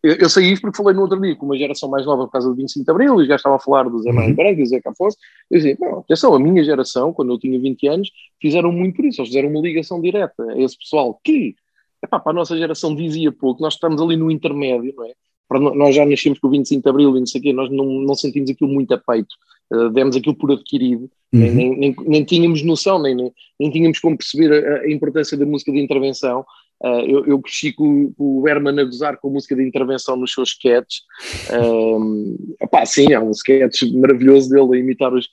eu, 0.03 0.13
eu 0.15 0.29
sei 0.29 0.51
isto 0.51 0.61
porque 0.61 0.77
falei 0.77 0.95
no 0.95 1.01
outro 1.01 1.19
dia 1.21 1.35
com 1.35 1.45
uma 1.45 1.57
geração 1.57 1.89
mais 1.89 2.05
nova 2.05 2.25
por 2.25 2.31
causa 2.31 2.49
do 2.49 2.55
25 2.55 2.85
de 2.85 2.91
Abril, 2.91 3.21
e 3.21 3.27
já 3.27 3.35
estava 3.35 3.55
a 3.57 3.59
falar 3.59 3.83
do 3.89 3.99
Zé 4.01 4.11
Mário 4.11 4.29
Uhum. 4.31 4.35
Branco 4.35 4.59
e 4.59 4.63
do 4.63 4.69
Zé 4.69 4.81
Cafonso. 4.81 5.17
Eu 5.51 5.57
dizia, 5.57 5.77
não, 5.79 5.99
atenção, 5.99 6.33
a 6.33 6.39
minha 6.39 6.63
geração, 6.63 7.13
quando 7.13 7.31
eu 7.33 7.39
tinha 7.39 7.59
20 7.59 7.87
anos, 7.87 8.09
fizeram 8.41 8.71
muito 8.71 8.95
por 8.95 9.05
isso, 9.05 9.21
eles 9.21 9.29
fizeram 9.29 9.49
uma 9.49 9.61
ligação 9.61 10.01
direta 10.01 10.43
a 10.43 10.59
esse 10.59 10.77
pessoal 10.77 11.19
que, 11.23 11.55
epá, 12.03 12.19
para 12.19 12.31
a 12.31 12.35
nossa 12.35 12.57
geração 12.57 12.95
dizia 12.95 13.31
pouco, 13.31 13.61
nós 13.61 13.73
estamos 13.75 14.01
ali 14.01 14.15
no 14.15 14.31
intermédio, 14.31 14.93
não 14.95 15.05
é? 15.05 15.11
Para 15.47 15.59
nós 15.59 15.95
já 15.95 16.05
nascemos 16.05 16.37
com 16.39 16.47
o 16.47 16.51
25 16.51 16.83
de 16.83 16.89
Abril 16.89 17.15
e 17.15 17.19
não 17.19 17.25
sei 17.25 17.41
o 17.41 17.43
quê, 17.43 17.53
nós 17.53 17.69
não, 17.71 17.85
não 17.85 18.15
sentimos 18.15 18.49
aquilo 18.51 18.69
muito 18.71 18.93
a 18.93 18.97
peito, 18.97 19.35
eh, 19.73 19.89
demos 19.89 20.15
aquilo 20.15 20.35
por 20.35 20.51
adquirido, 20.51 21.09
nem, 21.31 21.49
Uhum. 21.49 21.55
nem, 21.55 21.77
nem, 21.77 21.95
nem 22.07 22.23
tínhamos 22.23 22.63
noção, 22.63 23.01
nem, 23.01 23.15
nem, 23.15 23.31
nem 23.59 23.69
tínhamos 23.71 23.99
como 23.99 24.17
perceber 24.17 24.51
a, 24.65 24.81
a 24.81 24.91
importância 24.91 25.37
da 25.37 25.45
música 25.45 25.71
de 25.71 25.79
intervenção. 25.79 26.45
Ah, 26.83 27.01
eu, 27.05 27.25
eu 27.25 27.39
cresci 27.41 27.73
com, 27.73 28.11
com 28.13 28.39
o 28.39 28.47
Herman 28.47 28.79
a 28.79 28.83
gozar 28.85 29.17
com 29.17 29.27
a 29.27 29.31
música 29.31 29.55
de 29.55 29.63
intervenção 29.67 30.15
nos 30.15 30.33
seus 30.33 30.49
sketches. 30.51 31.01
Um, 31.51 32.35
epá, 32.61 32.85
sim, 32.85 33.11
é 33.11 33.19
um 33.19 33.31
sketch 33.31 33.83
maravilhoso 33.93 34.49
dele 34.49 34.77
a 34.77 34.79
imitar 34.79 35.13
os, 35.13 35.27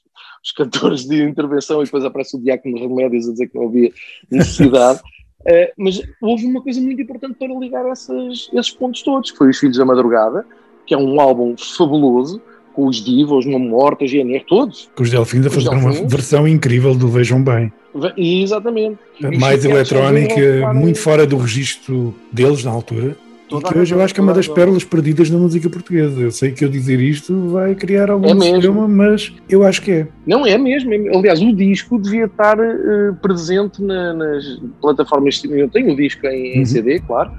os 0.44 0.52
cantores 0.52 1.04
de 1.06 1.22
intervenção 1.22 1.80
e 1.80 1.84
depois 1.84 2.04
aparece 2.04 2.36
o 2.36 2.40
Diácono 2.40 2.78
Remédios 2.78 3.28
a 3.28 3.32
dizer 3.32 3.48
que 3.48 3.54
não 3.58 3.68
havia 3.68 3.90
necessidade. 4.30 5.00
Uh, 5.42 5.70
mas 5.78 6.02
houve 6.20 6.46
uma 6.46 6.62
coisa 6.62 6.80
muito 6.80 7.00
importante 7.00 7.36
para 7.38 7.54
ligar 7.54 7.86
essas- 7.90 8.48
esses 8.52 8.70
pontos 8.72 9.02
todos, 9.02 9.30
que 9.30 9.36
foi 9.38 9.48
Os 9.50 9.58
Filhos 9.58 9.76
da 9.78 9.84
Madrugada, 9.84 10.44
que 10.86 10.94
é 10.94 10.98
um 10.98 11.20
álbum 11.20 11.54
fabuloso, 11.56 12.40
com 12.76 12.86
os 12.86 13.02
Divos, 13.02 13.46
Uma 13.46 13.58
Morta, 13.58 14.06
GNR, 14.06 14.44
todos. 14.46 14.88
Com 14.94 15.02
os 15.02 15.10
Delfins 15.10 15.46
a 15.46 15.48
Os 15.48 15.54
fazer 15.54 15.70
uma 15.70 15.92
versão 16.06 16.46
incrível 16.46 16.94
do 16.94 17.08
Vejam 17.08 17.42
Bem. 17.42 17.72
Exatamente. 18.18 18.98
Mais 19.40 19.64
eletrónica, 19.64 20.72
muito 20.74 20.98
fora 20.98 21.26
do 21.26 21.38
registro 21.38 22.14
deles 22.30 22.62
na 22.62 22.70
altura. 22.70 23.16
E 23.50 23.62
que 23.62 23.78
hoje 23.78 23.94
eu 23.94 24.00
acho 24.02 24.12
que 24.12 24.18
é 24.18 24.22
uma 24.24 24.32
das 24.34 24.48
pérolas 24.48 24.82
perdidas 24.82 25.30
na 25.30 25.38
música 25.38 25.70
portuguesa. 25.70 26.20
Eu 26.20 26.32
sei 26.32 26.50
que 26.50 26.64
eu 26.64 26.68
dizer 26.68 27.00
isto 27.00 27.48
vai 27.50 27.74
criar 27.76 28.10
algum 28.10 28.26
É 28.26 28.34
problema, 28.50 28.88
mas 28.88 29.32
eu 29.48 29.62
acho 29.62 29.80
que 29.82 29.90
é. 29.92 30.08
Não, 30.26 30.44
é 30.44 30.58
mesmo. 30.58 30.92
é- 30.92 31.16
aliás, 31.16 31.40
o 31.40 31.54
disco 31.54 31.96
devia 31.96 32.24
estar 32.24 32.58
eh, 32.58 33.12
presente 33.22 33.80
na- 33.80 34.12
nas 34.12 34.44
plataformas 34.82 35.34
de 35.34 35.40
streaming. 35.42 35.60
Eu 35.62 35.68
tenho 35.68 35.92
o 35.92 35.96
disco 35.96 36.26
em, 36.26 36.56
em 36.56 36.58
Uhum. 36.58 36.66
CD, 36.66 36.98
claro. 37.00 37.30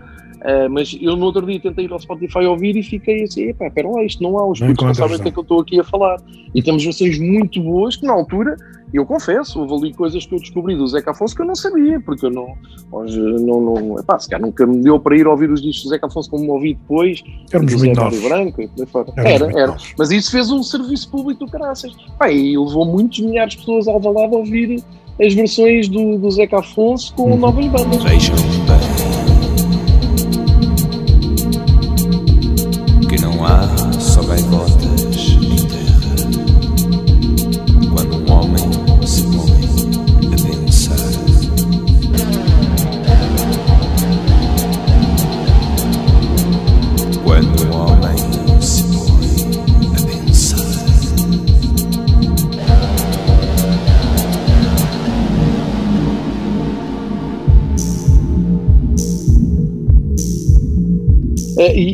Eh, 0.44 0.68
mas 0.68 0.98
eu 1.02 1.16
no 1.16 1.26
outro 1.26 1.46
dia 1.46 1.60
tentei 1.60 1.86
ir 1.86 1.92
ao 1.92 2.00
Spotify 2.00 2.40
ouvir 2.46 2.76
e 2.78 2.84
fiquei 2.84 3.24
assim, 3.24 3.44
epá, 3.50 3.70
pera 3.72 3.90
lá, 3.90 4.04
isto 4.04 4.22
não 4.24 4.38
há, 4.38 4.46
os 4.50 4.60
putos 4.60 4.86
não 4.86 4.94
sabem 4.94 5.18
o 5.18 5.22
que 5.22 5.30
é 5.30 5.32
que 5.32 5.40
eu 5.40 5.44
estou 5.44 5.62
aqui 5.62 5.80
a 5.80 5.84
falar. 5.84 6.18
E 6.54 6.62
temos 6.62 6.84
versões 6.84 7.20
muito 7.20 7.62
boas 7.62 7.96
que 7.96 8.06
na 8.06 8.14
altura, 8.14 8.56
eu 8.94 9.06
confesso, 9.06 9.60
houve 9.60 9.74
ali 9.88 9.94
coisas 9.94 10.26
que 10.26 10.34
eu 10.34 10.40
descobri 10.40 10.76
do 10.76 10.88
Zeca 10.88 11.12
Afonso 11.12 11.36
que 11.36 11.42
eu 11.42 11.46
não 11.46 11.56
sabia, 11.56 12.00
porque 12.00 12.26
eu 12.26 12.32
não, 12.32 12.48
hoje, 12.92 13.20
não, 13.20 13.60
não 13.62 14.00
epá, 14.00 14.18
se 14.18 14.30
calhar 14.30 14.46
nunca 14.46 14.66
me 14.66 14.78
deu 14.82 14.98
para 15.00 15.18
ir 15.18 15.28
ouvir 15.28 15.50
os 15.52 15.62
discos 15.62 15.84
do 15.84 15.90
Zeca 15.90 16.08
Afonso 16.08 16.30
como 16.30 16.52
ouvi 16.54 16.74
depois, 16.76 17.22
Éramos 17.52 17.74
muito 17.76 18.00
novos. 18.00 18.20
Branco 18.22 18.62
e 18.62 18.86
fora. 18.86 19.12
Éramos 19.18 19.42
Era, 19.50 19.60
era. 19.60 19.68
novos. 19.68 19.94
Mas 19.98 20.12
isso 20.12 20.32
fez 20.32 20.50
um 20.52 20.64
serviço 20.64 21.12
público 21.12 21.46
do 21.46 21.52
caraças. 21.52 21.92
Pá, 22.18 22.32
e 22.32 22.58
levou 22.58 22.86
muitos 22.86 23.20
milhares 23.20 23.54
de 23.54 23.60
pessoas 23.60 23.88
ao 23.88 24.00
Valado 24.00 24.36
a 24.36 24.40
ouvir 24.40 24.82
as 25.20 25.34
versões 25.34 25.90
do, 25.90 26.18
do 26.18 26.30
Zeca 26.32 26.60
Afonso 26.60 27.14
com 27.16 27.32
Uhum. 27.32 27.38
novas 27.38 27.66
bandas. 27.68 28.04
Vejam 28.04 28.36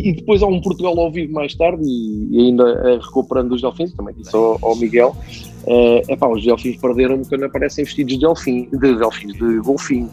e, 0.10 0.14
depois 0.14 0.42
há 0.44 0.48
um 0.48 0.62
Portugal 0.62 0.98
ao 1.00 1.12
vivo 1.12 1.34
mais 1.34 1.56
tarde, 1.56 1.84
e, 1.84 2.40
ainda 2.40 2.64
eh, 2.64 3.00
recuperando 3.02 3.54
os 3.54 3.62
Delfins, 3.62 3.94
também 3.94 4.14
disse 4.16 4.36
ao, 4.36 4.58
ao 4.62 4.76
Miguel. 4.76 5.16
É 5.66 6.14
epá, 6.14 6.28
os 6.28 6.44
Delfins 6.44 6.76
perderam-me 6.76 7.26
quando 7.26 7.46
aparecem 7.46 7.86
vestidos 7.86 8.16
de 8.16 8.20
delfim, 8.20 8.68
de 8.70 8.96
delfins, 8.98 9.34
de 9.34 9.60
golfinhos. 9.60 10.12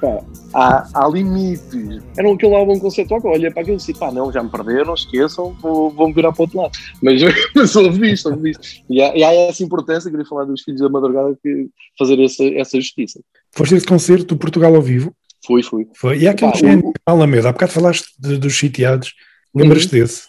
Pá, 0.00 0.20
há, 0.52 0.88
há 0.94 1.08
limites. 1.08 2.00
Era 2.16 2.32
aquele 2.32 2.54
álbum 2.54 2.78
conceitual 2.78 3.20
que 3.20 3.26
olhei 3.26 3.50
para 3.50 3.62
aquilo 3.62 3.76
e 3.76 3.78
disse: 3.78 3.94
pá, 3.94 4.12
não, 4.12 4.30
já 4.30 4.42
me 4.42 4.50
perderam, 4.50 4.94
esqueçam, 4.94 5.56
vou- 5.60 5.90
vou-me 5.90 6.14
virar 6.14 6.32
para 6.32 6.42
o 6.42 6.44
outro 6.44 6.58
lado. 6.60 6.72
Mas, 7.02 7.20
mas 7.54 7.74
ouvi 7.74 8.12
isto, 8.12 8.30
ouvi 8.30 8.50
isto. 8.50 8.62
E 8.88 9.02
há, 9.02 9.16
e 9.16 9.24
há 9.24 9.32
essa 9.32 9.64
importância, 9.64 10.08
queria 10.08 10.24
falar 10.26 10.44
dos 10.44 10.62
Filhos 10.62 10.80
da 10.80 10.88
Madrugada, 10.88 11.36
que 11.42 11.68
fazer 11.98 12.22
essa, 12.22 12.44
essa 12.44 12.80
justiça. 12.80 13.20
Foste 13.50 13.74
esse 13.74 13.86
concerto 13.86 14.34
do 14.34 14.36
Portugal 14.36 14.74
ao 14.74 14.82
vivo? 14.82 15.12
Foi, 15.46 15.62
foi. 15.62 15.86
Foi. 15.94 16.18
E 16.18 16.28
há 16.28 16.30
aquele 16.30 16.52
Pá, 16.52 16.58
GN 16.58 16.80
o- 16.82 16.92
Alameda, 17.06 17.48
há 17.48 17.52
bocado 17.52 17.72
falaste 17.72 18.08
de- 18.18 18.38
dos 18.38 18.56
sitiados. 18.56 19.14
Lembras-te 19.54 19.90
desse? 19.92 20.22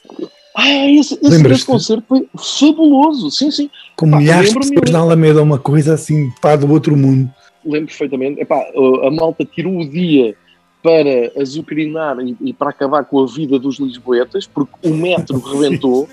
Ah, 0.55 0.89
esse, 0.89 1.13
esse, 1.15 1.23
Lembras-te? 1.23 1.59
esse 1.61 1.65
concerto 1.65 2.03
foi 2.07 2.27
fabuloso, 2.37 3.29
sim, 3.31 3.51
sim. 3.51 3.69
Com 3.97 4.09
Pá, 4.09 4.17
milhares 4.17 4.51
de 4.53 4.59
pessoas 4.59 4.89
na 4.91 4.99
Alameda, 4.99 5.41
uma 5.41 5.59
coisa 5.59 5.93
assim, 5.93 6.29
pá, 6.41 6.55
do 6.55 6.71
outro 6.71 6.95
mundo. 6.95 7.29
lembro 7.65 7.87
perfeitamente. 7.87 8.39
Epá, 8.41 8.63
a 9.03 9.11
malta 9.11 9.43
tirou 9.45 9.77
o 9.79 9.89
dia 9.89 10.35
para 10.83 11.31
azucrinar 11.41 12.17
e, 12.19 12.35
e 12.41 12.53
para 12.53 12.69
acabar 12.69 13.03
com 13.05 13.19
a 13.23 13.25
vida 13.25 13.57
dos 13.57 13.79
lisboetas, 13.79 14.45
porque 14.47 14.73
o 14.87 14.93
metro 14.93 15.39
rebentou, 15.41 16.07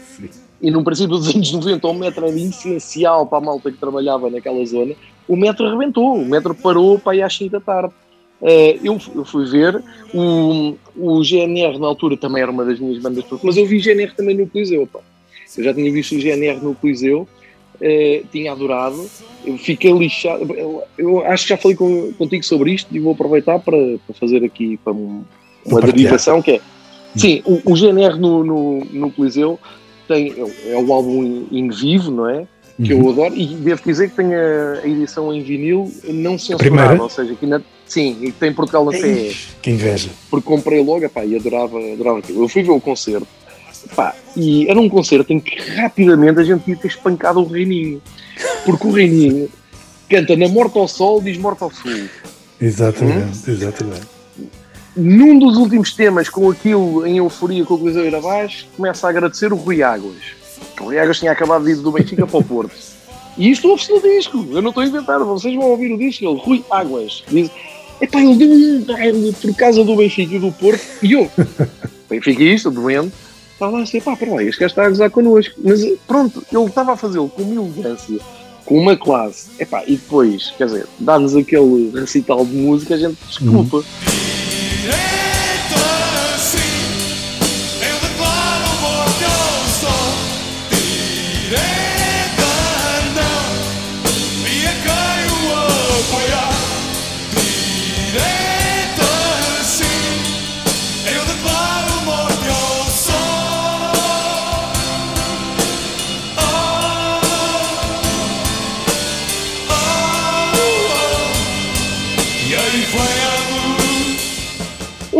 e 0.62 0.70
no 0.70 0.82
princípio 0.82 1.18
dos 1.18 1.28
anos 1.34 1.53
90 1.53 1.86
o 1.88 1.94
metro 1.94 2.26
era 2.26 2.34
essencial 2.38 3.26
para 3.26 3.38
a 3.38 3.40
malta 3.42 3.70
que 3.70 3.76
trabalhava 3.78 4.30
naquela 4.30 4.64
zona, 4.64 4.94
o 5.28 5.36
metro 5.36 5.68
rebentou, 5.68 6.14
o 6.16 6.24
metro 6.24 6.55
parou 6.55 6.98
para 6.98 7.16
ir 7.16 7.22
às 7.22 7.36
5 7.36 7.50
da 7.53 7.61
tarde. 7.61 7.92
Eh, 8.43 8.78
eu, 8.82 8.99
eu 9.14 9.24
fui 9.24 9.45
ver, 9.47 9.82
o, 10.12 10.74
o 10.97 11.22
GNR 11.22 11.78
na 11.78 11.86
altura 11.86 12.16
também 12.16 12.43
era 12.43 12.51
uma 12.51 12.64
das 12.64 12.78
minhas 12.80 12.99
bandas, 13.01 13.24
mas 13.43 13.57
eu 13.57 13.64
vi 13.66 13.78
GNR 13.78 14.12
também 14.16 14.36
no 14.36 14.47
Coliseu, 14.49 14.86
pá. 14.86 14.99
Eu 15.57 15.64
já 15.64 15.72
tinha 15.74 15.93
visto 15.93 16.16
o 16.16 16.20
GNR 16.20 16.59
no 16.61 16.74
Coliseu, 16.74 17.28
eh, 17.80 18.22
tinha 18.32 18.51
adorado, 18.53 19.09
eu 19.45 19.57
fiquei 19.59 19.93
lixado. 19.93 20.53
Eu, 20.55 20.82
eu 20.99 21.24
acho 21.26 21.45
que 21.45 21.51
já 21.51 21.57
falei 21.57 21.76
com- 21.76 22.12
contigo 22.14 22.43
sobre 22.45 22.72
isto 22.72 22.95
e 22.95 22.99
vou 22.99 23.12
aproveitar 23.12 23.59
para, 23.61 23.76
para 24.07 24.14
fazer 24.18 24.43
aqui 24.45 24.76
para 24.82 24.93
um- 24.93 25.22
uma 25.66 25.80
derivação 25.80 26.40
que 26.43 26.53
é. 26.53 26.61
Sim, 27.14 27.43
o, 27.45 27.61
o 27.72 27.76
GNR 27.76 28.18
no, 28.18 28.43
no, 28.43 28.84
no 28.86 29.11
Coliseu 29.12 29.59
tem, 30.09 30.34
é 30.66 30.76
o 30.76 30.93
álbum 30.93 31.47
em, 31.53 31.68
vivo, 31.68 32.11
não 32.11 32.28
é? 32.28 32.47
Que 32.82 32.95
Uhum. 32.95 33.03
eu 33.03 33.11
adoro, 33.11 33.34
e 33.36 33.47
devo 33.47 33.82
dizer 33.84 34.11
que 34.11 34.16
tem 34.16 34.34
a, 34.34 34.80
a 34.82 34.88
edição 34.88 35.32
em 35.32 35.43
vinil 35.43 35.93
não 36.09 36.38
censurada, 36.38 37.03
ou 37.03 37.11
seja, 37.11 37.34
que 37.34 37.45
ainda, 37.45 37.62
sim, 37.93 38.18
e 38.22 38.32
tem 38.32 38.53
Portugal 38.53 38.84
na 38.84 38.93
CE 38.93 39.36
Que 39.61 39.70
inveja. 39.70 40.11
porque 40.30 40.47
comprei 40.47 40.82
logo 40.82 41.05
epá, 41.05 41.24
e 41.24 41.36
adorava, 41.36 41.78
adorava 41.78 42.18
aquilo. 42.18 42.43
Eu 42.43 42.49
fui 42.49 42.62
ver 42.62 42.70
o 42.70 42.80
concerto 42.80 43.26
epá, 43.84 44.14
e 44.36 44.68
era 44.68 44.80
um 44.80 44.88
concerto 44.88 45.32
em 45.32 45.40
que 45.40 45.61
rapidamente 45.72 46.40
a 46.40 46.45
gente 46.45 46.68
ia 46.68 46.76
ter 46.76 46.88
espancado 46.88 47.40
o 47.40 47.47
Reininho, 47.47 48.01
porque 48.64 48.86
o 48.86 48.90
Reininho 48.90 49.49
canta 50.09 50.36
na 50.36 50.49
Morte 50.49 50.78
ao 50.78 50.88
Sol, 50.88 51.20
diz 51.20 51.36
Morte 51.36 51.62
ao 51.62 51.70
Sul. 51.70 52.09
Exatamente, 52.61 53.51
exatamente. 53.51 54.07
Num 54.95 55.38
dos 55.38 55.57
últimos 55.57 55.95
temas, 55.95 56.28
com 56.28 56.51
aquilo 56.51 57.07
em 57.07 57.16
euforia 57.16 57.64
com 57.64 57.74
o 57.74 57.78
Coliseu 57.78 58.07
ir 58.07 58.14
abaixo, 58.14 58.66
começa 58.76 59.07
a 59.07 59.11
agradecer 59.11 59.53
o 59.53 59.57
Rui 59.57 59.82
Águas. 59.82 60.16
O 60.78 60.84
Rui 60.84 60.99
Águas 60.99 61.18
tinha 61.18 61.32
acabado 61.32 61.64
de 61.64 61.72
ir 61.72 61.76
do 61.76 61.90
Benfica 61.90 62.26
para 62.26 62.38
o 62.38 62.45
Porto. 62.45 62.74
E 63.38 63.51
isto 63.51 63.68
ouve-se 63.68 63.90
no 63.90 64.01
disco, 64.03 64.47
eu 64.51 64.61
não 64.61 64.68
estou 64.68 64.82
a 64.82 64.86
inventar, 64.86 65.18
vocês 65.20 65.55
vão 65.55 65.70
ouvir 65.70 65.90
o 65.93 65.99
disco. 65.99 66.24
Ele, 66.26 66.38
Rui 66.38 66.64
Águas, 66.70 67.24
diz: 67.28 67.51
Epá, 68.03 68.20
ele 68.20 68.34
deu 68.34 68.50
um 68.50 68.80
baile 68.80 69.32
por 69.40 69.55
causa 69.55 69.84
do 69.84 69.94
Benfica 69.94 70.34
e 70.34 70.38
do 70.40 70.50
Porto. 70.50 70.82
E 71.03 71.12
eu, 71.12 71.30
Benfiquista, 72.11 72.68
doente, 72.68 73.12
estava 73.53 73.76
lá 73.76 73.82
assim: 73.84 74.00
pá, 74.00 74.16
para 74.16 74.34
lá, 74.34 74.42
este 74.42 74.61
gajo 74.61 74.72
está 74.72 74.84
a 74.84 74.88
gozar 74.88 75.11
connosco. 75.11 75.55
Mas 75.62 75.80
pronto, 76.07 76.44
ele 76.53 76.64
estava 76.64 76.94
a 76.94 76.96
fazê-lo 76.96 77.28
com 77.28 77.42
uma 77.42 77.62
elegância, 77.62 78.18
com 78.64 78.78
uma 78.78 78.96
classe. 78.96 79.50
Epá, 79.59 79.84
e 79.86 79.92
depois, 79.92 80.53
quer 80.59 80.66
dizer, 80.66 80.86
dá-nos 80.98 81.36
aquele 81.36 81.92
recital 81.94 82.44
de 82.44 82.57
música, 82.57 82.94
a 82.94 82.98
gente 82.98 83.16
desculpa. 83.28 83.84
Direito 84.80 85.32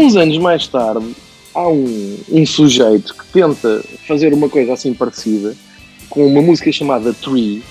Uns 0.03 0.16
anos 0.16 0.36
mais 0.38 0.66
tarde, 0.66 1.14
há 1.55 1.68
um, 1.68 2.16
um 2.30 2.44
sujeito 2.44 3.14
que 3.14 3.24
tenta 3.32 3.84
fazer 4.07 4.34
uma 4.34 4.48
coisa 4.48 4.72
assim 4.72 4.92
parecida 4.92 5.55
com 6.11 6.26
uma 6.26 6.42
música 6.42 6.72
chamada 6.72 7.14
Tree, 7.14 7.62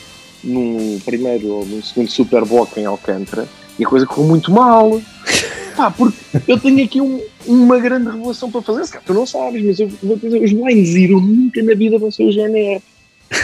no 0.41 0.97
primeiro 1.01 1.47
ou 1.49 1.65
no 1.65 1.83
segundo 1.83 2.09
Super 2.09 2.45
Bowl 2.45 2.67
em 2.77 2.85
Alcântara, 2.85 3.47
e 3.77 3.83
a 3.83 3.87
coisa 3.87 4.05
correu 4.05 4.29
muito 4.29 4.49
mal. 4.49 5.01
Pá, 5.75 5.91
porque 5.91 6.17
eu 6.47 6.57
tenho 6.59 6.83
aqui 6.85 7.01
um- 7.01 7.21
uma 7.45 7.77
grande 7.79 8.09
revelação 8.09 8.49
para 8.49 8.61
fazer. 8.61 8.85
Se 8.85 8.97
tu 9.05 9.13
não 9.13 9.25
sabes, 9.25 9.63
mas 9.63 9.79
eu 9.79 9.89
vou 10.01 10.15
dizer: 10.15 10.41
os 10.41 10.53
Blind 10.53 10.85
Zero 10.85 11.19
nunca 11.19 11.61
na 11.61 11.73
vida 11.75 11.97
vão 11.99 12.11
ser 12.11 12.23
o 12.23 12.31
GNR. 12.31 12.81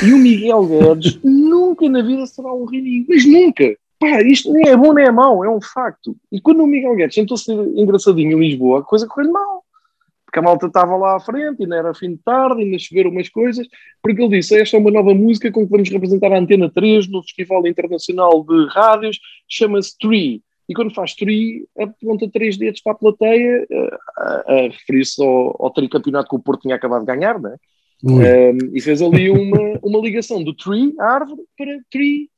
E 0.03 0.13
o 0.13 0.17
Miguel 0.17 0.65
Guedes 0.65 1.19
nunca 1.23 1.89
na 1.89 2.01
vida 2.01 2.25
será 2.25 2.53
um 2.53 2.65
reininho. 2.65 3.05
Mas 3.07 3.25
nunca. 3.25 3.75
Pá, 3.99 4.21
isto 4.21 4.51
nem 4.53 4.69
é 4.69 4.77
bom 4.77 4.93
nem 4.93 5.05
é 5.05 5.11
mau, 5.11 5.43
é 5.43 5.49
um 5.49 5.61
facto. 5.61 6.15
E 6.31 6.39
quando 6.39 6.63
o 6.63 6.67
Miguel 6.67 6.95
Guedes 6.95 7.15
tentou 7.15 7.35
ser 7.35 7.53
engraçadinho 7.53 8.37
em 8.37 8.47
Lisboa, 8.47 8.79
a 8.79 8.83
coisa 8.83 9.07
correu 9.07 9.31
mal. 9.31 9.63
Porque 10.25 10.39
a 10.39 10.41
malta 10.41 10.67
estava 10.67 10.95
lá 10.97 11.15
à 11.15 11.19
frente, 11.19 11.63
ainda 11.63 11.77
era 11.77 11.93
fim 11.93 12.11
de 12.11 12.17
tarde, 12.17 12.61
ainda 12.61 12.77
choveram 12.77 13.11
umas 13.11 13.29
coisas, 13.29 13.65
porque 14.03 14.21
ele 14.21 14.37
disse: 14.37 14.59
Esta 14.59 14.75
é 14.75 14.79
uma 14.79 14.91
nova 14.91 15.13
música 15.13 15.49
com 15.51 15.63
que 15.65 15.71
vamos 15.71 15.89
representar 15.89 16.33
a 16.33 16.37
Antena 16.37 16.69
3 16.69 17.07
no 17.09 17.23
Festival 17.23 17.65
Internacional 17.65 18.43
de 18.43 18.67
Rádios, 18.67 19.19
chama-se 19.47 19.97
Tree. 19.97 20.43
E 20.67 20.73
quando 20.73 20.93
faz 20.93 21.15
Tree, 21.15 21.65
aponta 21.79 22.29
três 22.29 22.57
dedos 22.57 22.81
para 22.81 22.91
a 22.91 22.95
plateia, 22.95 23.65
eh, 23.71 23.97
a, 24.17 24.53
a 24.53 24.61
referir-se 24.63 25.23
ao, 25.23 25.55
ao 25.63 25.71
tricampeonato 25.71 26.29
que 26.29 26.35
o 26.35 26.39
Porto 26.39 26.63
tinha 26.63 26.75
acabado 26.75 27.05
de 27.05 27.07
ganhar, 27.07 27.39
né? 27.39 27.55
Ui. 28.03 28.21
Um, 28.21 28.75
e 28.75 28.81
fez 28.81 29.01
ali 29.01 29.29
uma, 29.29 29.79
uma 29.81 29.99
ligação 29.99 30.43
do 30.43 30.53
Tree, 30.53 30.93
a 30.99 31.05
árvore, 31.05 31.41
para 31.57 31.79
Tree 31.89 32.29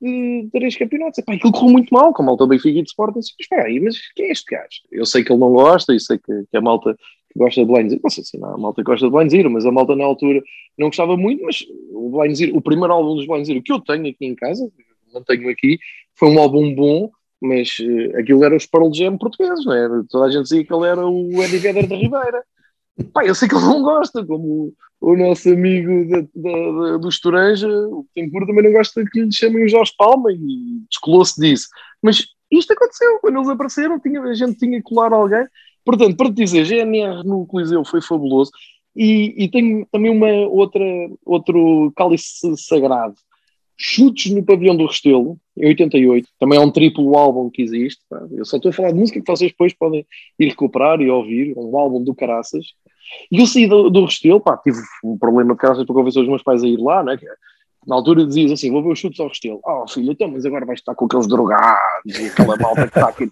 de 0.00 0.48
três 0.52 0.76
campeonatos. 0.76 1.18
Epá, 1.18 1.34
aquilo 1.34 1.52
correu 1.52 1.72
muito 1.72 1.92
mal, 1.92 2.12
com 2.12 2.22
a 2.22 2.26
malta 2.26 2.44
do 2.44 2.48
Benfica 2.48 2.78
e 2.78 2.82
de 2.82 2.88
Sporting. 2.88 3.16
Mas 3.16 3.34
espera 3.38 3.64
aí, 3.64 3.80
mas 3.80 3.96
quem 4.14 4.26
é 4.26 4.32
este 4.32 4.54
gajo? 4.54 4.82
Eu 4.90 5.06
sei 5.06 5.24
que 5.24 5.32
ele 5.32 5.40
não 5.40 5.52
gosta, 5.52 5.94
e 5.94 6.00
sei 6.00 6.18
que, 6.18 6.44
que 6.50 6.56
a 6.56 6.60
malta 6.60 6.96
que 7.30 7.38
gosta 7.38 7.60
de 7.60 7.70
Blind 7.70 7.90
Zero, 7.90 8.00
não 8.02 8.10
sei 8.10 8.24
se 8.24 8.38
não, 8.38 8.54
a 8.54 8.58
malta 8.58 8.82
gosta 8.82 9.06
de 9.06 9.12
Blind 9.12 9.30
Zero, 9.30 9.50
mas 9.50 9.66
a 9.66 9.72
malta 9.72 9.94
na 9.94 10.04
altura 10.04 10.42
não 10.78 10.88
gostava 10.88 11.16
muito, 11.16 11.44
mas 11.44 11.64
o 11.90 12.10
Blind 12.10 12.34
Zero, 12.34 12.56
o 12.56 12.62
primeiro 12.62 12.92
álbum 12.92 13.16
dos 13.16 13.26
Blind 13.26 13.44
Zero 13.44 13.62
que 13.62 13.72
eu 13.72 13.80
tenho 13.80 14.08
aqui 14.08 14.26
em 14.26 14.34
casa, 14.34 14.70
não 15.12 15.22
tenho 15.22 15.48
aqui, 15.50 15.78
foi 16.14 16.30
um 16.30 16.38
álbum 16.38 16.74
bom, 16.74 17.10
mas 17.40 17.76
eh, 17.80 18.18
aquilo 18.18 18.44
era 18.44 18.56
os 18.56 18.66
Pearl 18.66 18.92
Jam 18.92 19.16
portugueses, 19.16 19.64
não 19.64 19.72
é? 19.72 19.88
Toda 20.08 20.26
a 20.26 20.30
gente 20.30 20.42
dizia 20.44 20.64
que 20.64 20.72
ele 20.72 20.86
era 20.86 21.06
o 21.06 21.42
Eddie 21.42 21.58
Vedder 21.58 21.86
da 21.86 21.96
Ribeira. 21.96 22.42
Pá, 23.12 23.24
eu 23.24 23.34
sei 23.34 23.48
que 23.48 23.54
ele 23.54 23.64
não 23.64 23.82
gosta, 23.82 24.24
como 24.26 24.74
o, 25.00 25.12
o 25.12 25.16
nosso 25.16 25.48
amigo 25.50 26.08
da, 26.08 26.20
da- 26.20 26.72
da- 26.92 26.96
do 26.98 27.08
Estoranja, 27.08 27.68
o 27.68 28.04
Tempur, 28.14 28.46
também 28.46 28.64
não 28.64 28.72
gosta 28.72 29.04
que 29.04 29.20
lhe 29.22 29.32
chamem 29.32 29.64
o 29.64 29.68
Jorge 29.68 29.92
Palma 29.96 30.32
e 30.32 30.82
descolou-se 30.90 31.40
disso. 31.40 31.68
Mas 32.02 32.24
isto 32.50 32.72
aconteceu, 32.72 33.18
quando 33.20 33.36
eles 33.36 33.48
apareceram, 33.48 34.00
tinha, 34.00 34.20
a 34.20 34.34
gente 34.34 34.58
tinha 34.58 34.78
que 34.78 34.82
colar 34.82 35.12
alguém. 35.12 35.46
Portanto, 35.84 36.16
para 36.16 36.28
te 36.28 36.34
dizer, 36.44 36.64
GNR 36.64 37.24
no 37.24 37.46
Coliseu 37.46 37.84
foi 37.84 38.00
fabuloso. 38.02 38.50
E, 38.96 39.44
e 39.44 39.48
tenho 39.50 39.86
também 39.92 40.10
uma 40.10 40.28
outra, 40.48 40.82
outro 41.24 41.92
cálice 41.96 42.56
sagrado. 42.56 43.14
Chutes 43.80 44.32
no 44.32 44.42
Pavilhão 44.42 44.76
do 44.76 44.86
Restelo, 44.86 45.38
em 45.56 45.66
88. 45.68 46.28
Também 46.40 46.58
é 46.58 46.60
um 46.60 46.70
triplo 46.70 47.16
álbum 47.16 47.48
que 47.48 47.62
existe. 47.62 48.00
Eu 48.32 48.44
só 48.44 48.56
estou 48.56 48.70
a 48.70 48.72
falar 48.72 48.90
de 48.90 48.98
música 48.98 49.20
que 49.20 49.30
vocês 49.30 49.52
depois 49.52 49.72
podem 49.72 50.04
ir 50.36 50.48
recuperar 50.48 51.00
e 51.00 51.08
ouvir. 51.08 51.54
Um 51.56 51.78
álbum 51.78 52.02
do 52.02 52.12
Caraças. 52.12 52.66
E 53.30 53.38
eu 53.38 53.46
saí 53.46 53.68
do, 53.68 53.88
do 53.88 54.04
Restelo, 54.04 54.40
pá, 54.40 54.56
tive 54.56 54.78
um 55.04 55.16
problema 55.16 55.52
de 55.52 55.60
Caraças 55.60 55.86
para 55.86 55.94
convencer 55.94 56.22
os 56.22 56.28
meus 56.28 56.42
pais 56.42 56.64
a 56.64 56.66
ir 56.66 56.76
lá, 56.78 57.04
né? 57.04 57.16
Na 57.86 57.94
altura 57.94 58.26
dizias 58.26 58.50
assim, 58.50 58.70
vou 58.70 58.82
ver 58.82 58.90
os 58.90 58.98
chutes 58.98 59.20
ao 59.20 59.28
Restelo. 59.28 59.60
Oh 59.64 59.86
filho, 59.86 60.10
então, 60.10 60.28
mas 60.28 60.44
agora 60.44 60.66
vais 60.66 60.80
estar 60.80 60.96
com 60.96 61.04
aqueles 61.04 61.28
drogados 61.28 62.18
e 62.18 62.26
aquela 62.26 62.56
malta 62.56 62.82
que 62.82 62.98
está 62.98 63.08
aqui. 63.08 63.30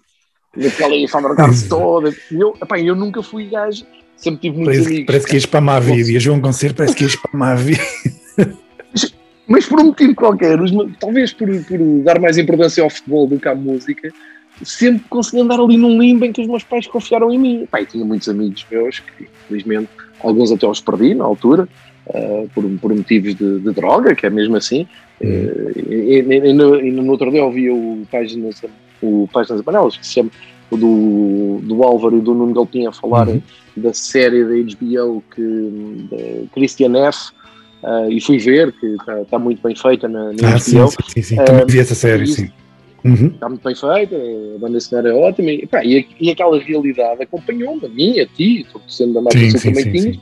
E 0.55 0.65
aquela 0.65 0.93
aí 0.93 1.05
a 1.11 1.21
drogar-se 1.21 1.67
toda. 1.67 2.09
E 2.31 2.35
eu, 2.39 2.55
epá, 2.61 2.79
eu 2.79 2.95
nunca 2.95 3.21
fui 3.21 3.47
gajo, 3.47 3.85
sempre 4.15 4.41
tive 4.41 4.55
muitos 4.55 4.75
Parece, 4.75 4.87
amigos. 4.87 5.05
parece 5.05 5.27
que 5.27 5.33
ias 5.35 5.45
para 5.45 5.59
a 5.59 5.61
Mavi. 5.61 6.03
Viajou 6.03 6.33
a 6.33 6.37
um 6.37 6.41
concerto, 6.41 6.77
parece 6.77 6.95
que 6.95 7.03
ias 7.03 7.15
para 7.17 7.31
a 7.33 7.37
Mavi. 7.37 7.75
mas 9.47 9.65
por 9.65 9.79
um 9.79 9.85
motivo 9.85 10.13
qualquer, 10.15 10.59
os 10.61 10.71
talvez 10.99 11.33
por, 11.33 11.47
por 11.65 11.79
dar 12.03 12.19
mais 12.19 12.37
importância 12.37 12.83
ao 12.83 12.89
futebol 12.89 13.27
do 13.27 13.39
que 13.39 13.47
à 13.47 13.55
música, 13.55 14.11
sempre 14.63 15.05
consegui 15.09 15.41
andar 15.41 15.59
ali 15.59 15.77
num 15.77 15.99
limbo 15.99 16.25
em 16.25 16.33
que 16.33 16.41
os 16.41 16.47
meus 16.47 16.63
pais 16.63 16.87
confiaram 16.87 17.31
em 17.31 17.37
mim. 17.39 17.67
Pai, 17.69 17.85
tinha 17.85 18.03
muitos 18.03 18.27
amigos 18.27 18.65
meus 18.71 18.99
que, 18.99 19.27
infelizmente, 19.45 19.89
alguns 20.19 20.51
até 20.51 20.67
os 20.67 20.81
perdi 20.81 21.13
na 21.13 21.25
altura, 21.25 21.67
ah, 22.13 22.43
por, 22.53 22.63
por 22.79 22.93
motivos 22.95 23.35
de, 23.35 23.59
de 23.59 23.71
droga, 23.73 24.15
que 24.15 24.25
é 24.25 24.29
mesmo 24.29 24.55
assim. 24.57 24.87
Eh, 25.21 25.71
e, 25.75 26.19
e- 26.21 26.49
e 26.49 26.53
no, 26.53 26.79
e 26.79 26.91
no 26.91 27.09
outro 27.11 27.31
dia 27.31 27.43
ouvi 27.43 27.69
o 27.69 28.03
Páginas, 28.11 28.61
o 29.01 29.27
Páginas 29.31 29.61
Amarelas, 29.61 29.97
que 29.97 30.05
se 30.05 30.13
chama 30.13 30.29
o 30.69 30.77
do, 30.77 31.59
do 31.63 31.83
Álvaro 31.83 32.17
e 32.17 32.21
do 32.21 32.33
Nuno 32.33 32.53
Galpinha 32.53 32.89
a 32.89 32.93
falarem 32.93 33.41
da 33.75 33.93
série 33.93 34.43
da 34.43 34.53
HBO 34.53 35.23
que, 35.33 36.07
da 36.11 36.47
Christian 36.53 36.95
F. 37.07 37.31
ah, 37.89 38.09
e 38.09 38.19
fui 38.19 38.37
ver 38.37 38.73
que 38.73 38.85
está 38.85 39.23
tá 39.25 39.39
muito 39.39 39.61
bem 39.63 39.73
feita 39.75 40.07
na, 40.09 40.33
na 40.33 40.55
Ah, 40.55 40.59
sim, 40.59 40.85
sim, 40.87 40.97
sim, 41.07 41.21
sim. 41.21 41.35
Também 41.37 41.65
vi 41.67 41.79
essa 41.79 41.95
série, 41.95 42.23
isso- 42.23 42.35
sim. 42.41 42.49
Uhum. 43.05 43.27
Está 43.27 43.47
muito 43.47 43.63
bem 43.63 43.75
feita, 43.75 44.15
a 44.15 44.59
banda 44.59 44.79
sonora 44.81 45.09
é 45.09 45.13
ótima 45.13 45.51
e, 45.51 45.65
pá, 45.65 45.85
e, 45.85 46.05
e 46.19 46.29
aquela 46.29 46.59
realidade 46.59 47.23
acompanhou-me, 47.23 47.85
a 47.85 47.89
mim, 47.89 48.19
a 48.19 48.25
ti, 48.25 48.65
tu 48.71 48.81
sendo 48.87 49.13
da 49.13 49.21
Marca 49.21 49.39
sim, 49.39 49.69
também 49.69 49.91
tinhas, 49.91 50.17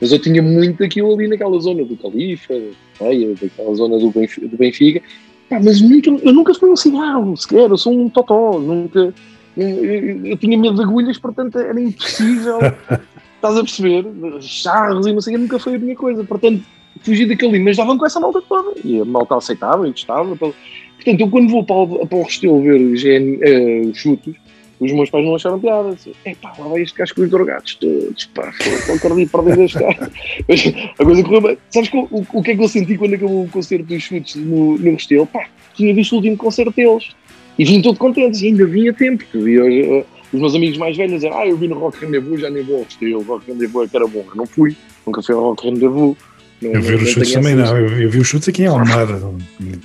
mas 0.00 0.10
eu 0.10 0.18
tinha 0.18 0.42
muito 0.42 0.82
aquilo 0.82 1.14
ali 1.14 1.28
naquela 1.28 1.56
zona 1.60 1.84
do 1.84 1.96
Califa, 1.96 2.54
Feia, 2.98 3.34
daquela 3.40 3.74
zona 3.74 3.98
do 3.98 4.10
Benfica, 4.10 4.48
do 4.48 4.56
Benfica. 4.56 5.02
Pá, 5.48 5.60
mas 5.62 5.80
nunca, 5.80 6.10
eu 6.10 6.32
nunca 6.32 6.54
fui 6.54 6.70
um 6.70 6.76
cigarro 6.76 7.36
sequer, 7.36 7.70
eu 7.70 7.78
sou 7.78 7.92
um 7.92 8.08
totó, 8.08 8.58
nunca. 8.58 9.14
Eu, 9.56 9.68
eu- 9.84 10.26
eu 10.26 10.36
tinha 10.36 10.58
medo 10.58 10.74
de 10.74 10.82
agulhas, 10.82 11.18
portanto 11.18 11.56
era 11.58 11.80
impossível. 11.80 12.58
estás 13.44 13.56
a 13.56 13.62
perceber? 13.62 14.06
Charros 14.40 15.06
e 15.06 15.12
não 15.12 15.20
sei 15.20 15.36
nunca 15.36 15.58
foi 15.58 15.76
a 15.76 15.78
minha 15.78 15.94
coisa, 15.94 16.24
portanto 16.24 16.62
fugi 17.02 17.26
daquele, 17.26 17.58
mas 17.58 17.76
davam 17.76 17.98
com 17.98 18.06
essa 18.06 18.20
malta 18.20 18.40
toda 18.42 18.72
e 18.84 19.00
a 19.00 19.04
malta 19.04 19.36
aceitava 19.36 19.86
e 19.86 19.90
gostava. 19.90 20.34
Portanto, 20.36 21.20
eu 21.20 21.28
quando 21.28 21.50
vou 21.50 21.64
para 21.64 21.76
o, 21.76 22.06
para 22.06 22.18
o 22.18 22.22
Restelo 22.22 22.62
ver 22.62 22.78
GN, 22.78 23.38
eh, 23.42 23.82
os 23.90 23.98
chutos, 23.98 24.34
os 24.80 24.92
meus 24.92 25.10
pais 25.10 25.24
não 25.24 25.34
acharam 25.34 25.60
piada. 25.60 25.90
Assim, 25.90 26.12
Epá, 26.24 26.54
lá 26.58 26.68
vai 26.68 26.82
este 26.82 26.96
gajo 26.96 27.14
com 27.14 27.22
os 27.22 27.30
drogados 27.30 27.74
todos, 27.74 28.24
pá, 28.26 28.52
não 28.88 28.94
acredito 28.94 29.30
perder 29.30 29.64
este 29.64 29.78
gajo. 29.78 30.10
Mas 30.48 30.74
a 30.98 31.04
coisa 31.04 31.22
correu 31.24 31.40
bem. 31.42 31.58
Sabes 31.68 31.90
o, 31.92 32.26
o 32.32 32.42
que 32.42 32.52
é 32.52 32.56
que 32.56 32.62
eu 32.62 32.68
senti 32.68 32.96
quando 32.96 33.14
acabou 33.14 33.44
o 33.44 33.48
concerto 33.48 33.84
dos 33.84 34.02
chutes 34.02 34.36
no, 34.36 34.78
no 34.78 34.92
Restelo? 34.92 35.26
Pá, 35.26 35.46
tinha 35.74 35.92
visto 35.92 36.12
o 36.12 36.16
último 36.16 36.36
concerto 36.36 36.72
deles 36.72 37.10
e 37.58 37.64
vim 37.64 37.82
todo 37.82 37.98
contente, 37.98 38.42
e 38.42 38.48
ainda 38.48 38.66
vinha 38.66 38.92
tempo. 38.92 39.24
porque 39.24 39.58
eh, 39.58 40.04
os 40.34 40.40
meus 40.40 40.54
amigos 40.54 40.76
mais 40.78 40.96
velhos 40.96 41.14
dizer, 41.14 41.32
ah, 41.32 41.46
eu 41.46 41.56
vi 41.56 41.68
no 41.68 41.78
Rock 41.78 42.04
Rendezvous, 42.04 42.40
já 42.40 42.50
nem 42.50 42.62
vou 42.62 42.76
ao 42.76 43.20
o 43.20 43.22
Rock 43.22 43.50
Rendezvous 43.50 43.84
é 43.84 43.88
que 43.88 43.96
era 43.96 44.06
bom. 44.06 44.24
Eu 44.30 44.36
não 44.36 44.46
fui, 44.46 44.76
nunca 45.06 45.22
fui 45.22 45.34
ao 45.34 45.40
Rock 45.42 45.64
Rendezvous. 45.68 46.16
Não- 46.60 46.72
Eu 46.72 46.82
vi 46.82 46.94
os 46.94 47.08
chutes 47.10 47.32
também, 47.32 47.54
não. 47.54 47.76
Eu, 47.76 48.00
eu 48.02 48.10
vi 48.10 48.18
os 48.18 48.26
chutes 48.26 48.48
aqui 48.48 48.62
em 48.62 48.66
Almada. 48.66 49.20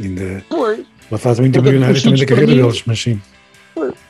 Ainda 0.01 0.43
Pois. 0.49 0.79
uma 1.11 1.17
fase 1.17 1.41
muito 1.41 1.57
embrionária 1.59 1.95
os 1.95 2.01
também 2.03 2.19
da 2.19 2.25
chutes 2.25 2.29
carreira 2.35 2.51
mim- 2.55 2.61
deles, 2.61 2.83
mas 2.85 2.99
sim. 3.01 3.19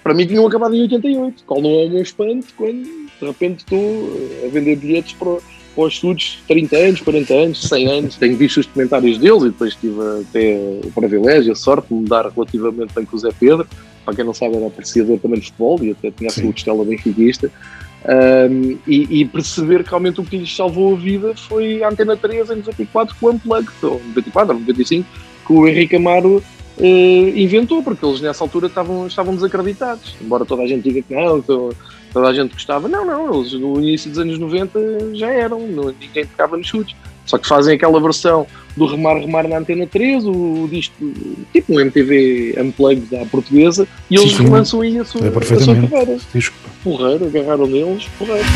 Para 0.03 0.13
mim 0.13 0.25
tinham 0.25 0.47
acabado 0.47 0.73
em 0.75 0.81
88, 0.81 1.43
qual 1.45 1.61
não 1.61 1.69
é 1.69 1.85
o 1.85 1.89
meu 1.89 2.01
espanto 2.01 2.47
quando 2.57 2.83
de 2.83 3.25
repente 3.27 3.59
estou 3.59 4.17
a 4.45 4.47
vender 4.49 4.75
bilhetes 4.77 5.13
para, 5.13 5.37
para 5.75 5.83
os 5.83 5.93
estudos 5.93 6.39
30 6.47 6.75
anos, 6.77 7.01
40 7.01 7.33
anos, 7.33 7.61
100 7.67 7.87
anos. 7.87 8.15
Tenho 8.15 8.35
visto 8.35 8.59
os 8.59 8.65
comentários 8.65 9.17
deles 9.19 9.43
e 9.43 9.45
depois 9.49 9.75
tive 9.75 9.95
até 10.21 10.57
o 10.85 10.91
privilégio, 10.91 11.51
a 11.51 11.55
sorte 11.55 11.87
de 11.89 11.93
me 11.95 12.07
dar 12.07 12.27
relativamente 12.29 12.93
bem 12.95 13.05
com 13.05 13.15
o 13.15 13.19
Zé 13.19 13.29
Pedro. 13.39 13.67
Para 14.09 14.15
quem 14.15 14.25
não 14.25 14.33
sabe, 14.33 14.55
era 14.55 14.65
apreciador 14.65 15.19
também 15.19 15.39
de 15.39 15.45
futebol 15.45 15.77
e 15.83 15.91
até 15.91 16.09
tinha 16.09 16.29
a 16.29 16.33
sua 16.33 16.51
costela 16.51 16.83
benfiquista. 16.83 17.51
Um, 18.05 18.75
e, 18.87 19.21
e 19.21 19.25
perceber 19.25 19.83
que 19.83 19.89
realmente 19.91 20.19
o 20.19 20.23
que 20.23 20.37
lhes 20.37 20.55
salvou 20.55 20.95
a 20.95 20.97
vida 20.97 21.35
foi 21.35 21.83
a 21.83 21.89
Antena 21.89 22.17
3 22.17 22.49
em 22.49 22.55
94 22.55 23.15
com 23.19 23.27
o 23.27 23.29
Unplugged, 23.29 23.69
ou 23.83 24.01
94 24.07 24.53
ou 24.55 24.59
95, 24.61 25.07
que 25.45 25.53
o 25.53 25.67
Henrique 25.67 25.95
Amaro 25.97 26.41
eh, 26.79 27.33
inventou, 27.35 27.83
porque 27.83 28.03
eles 28.03 28.19
nessa 28.19 28.43
altura 28.43 28.65
estavam, 28.65 29.05
estavam 29.05 29.35
desacreditados. 29.35 30.15
Embora 30.19 30.43
toda 30.43 30.63
a 30.63 30.67
gente 30.67 30.89
diga 30.89 31.03
que 31.03 31.13
não, 31.13 31.39
to- 31.39 31.75
toda 32.11 32.29
a 32.29 32.33
gente 32.33 32.53
gostava. 32.53 32.87
Não, 32.87 33.05
não, 33.05 33.41
eles 33.41 33.53
no 33.53 33.79
início 33.79 34.09
dos 34.09 34.17
anos 34.17 34.39
90 34.39 35.13
já 35.15 35.29
eram, 35.29 35.59
ninguém 35.59 36.25
tocava 36.25 36.57
nos 36.57 36.65
chutes. 36.65 36.95
Só 37.29 37.37
que 37.37 37.47
fazem 37.47 37.75
aquela 37.75 38.01
versão 38.01 38.47
do 38.75 38.87
Remar 38.87 39.17
Remar 39.19 39.47
na 39.47 39.59
Antena 39.59 39.85
3, 39.85 40.25
o 40.25 40.67
disco, 40.67 40.95
tipo 41.53 41.75
um 41.75 41.79
MTV 41.79 42.55
Unplugged 42.57 43.15
à 43.15 43.25
portuguesa, 43.27 43.87
e 44.09 44.15
eles 44.15 44.31
Sim, 44.31 44.45
relançam 44.45 44.81
aí 44.81 44.97
a 44.97 45.05
sua, 45.05 45.21
É 45.21 45.27
a 45.27 45.59
sua 45.59 45.75
carreira. 45.75 46.17
Desculpa. 46.33 46.69
Porreiro, 46.83 47.27
agarraram 47.27 47.67
neles, 47.67 48.09
porreiro. 48.17 48.47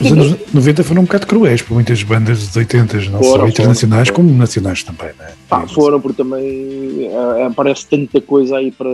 Os 0.00 0.12
anos 0.12 0.54
90 0.54 0.84
foram 0.84 1.02
um 1.02 1.04
bocado 1.04 1.26
cruéis 1.26 1.62
para 1.62 1.74
muitas 1.74 2.02
bandas 2.02 2.46
dos 2.46 2.56
80, 2.56 2.96
não 3.10 3.22
só 3.22 3.30
Foram, 3.30 3.48
internacionais 3.48 4.08
foram. 4.08 4.24
como 4.24 4.38
nacionais 4.38 4.82
também, 4.82 5.08
né? 5.18 5.32
Pá, 5.48 5.66
foram, 5.66 6.00
porque 6.00 6.16
também 6.16 7.08
ah, 7.14 7.46
aparece 7.46 7.86
tanta 7.88 8.20
coisa 8.20 8.58
aí 8.58 8.70
para, 8.70 8.90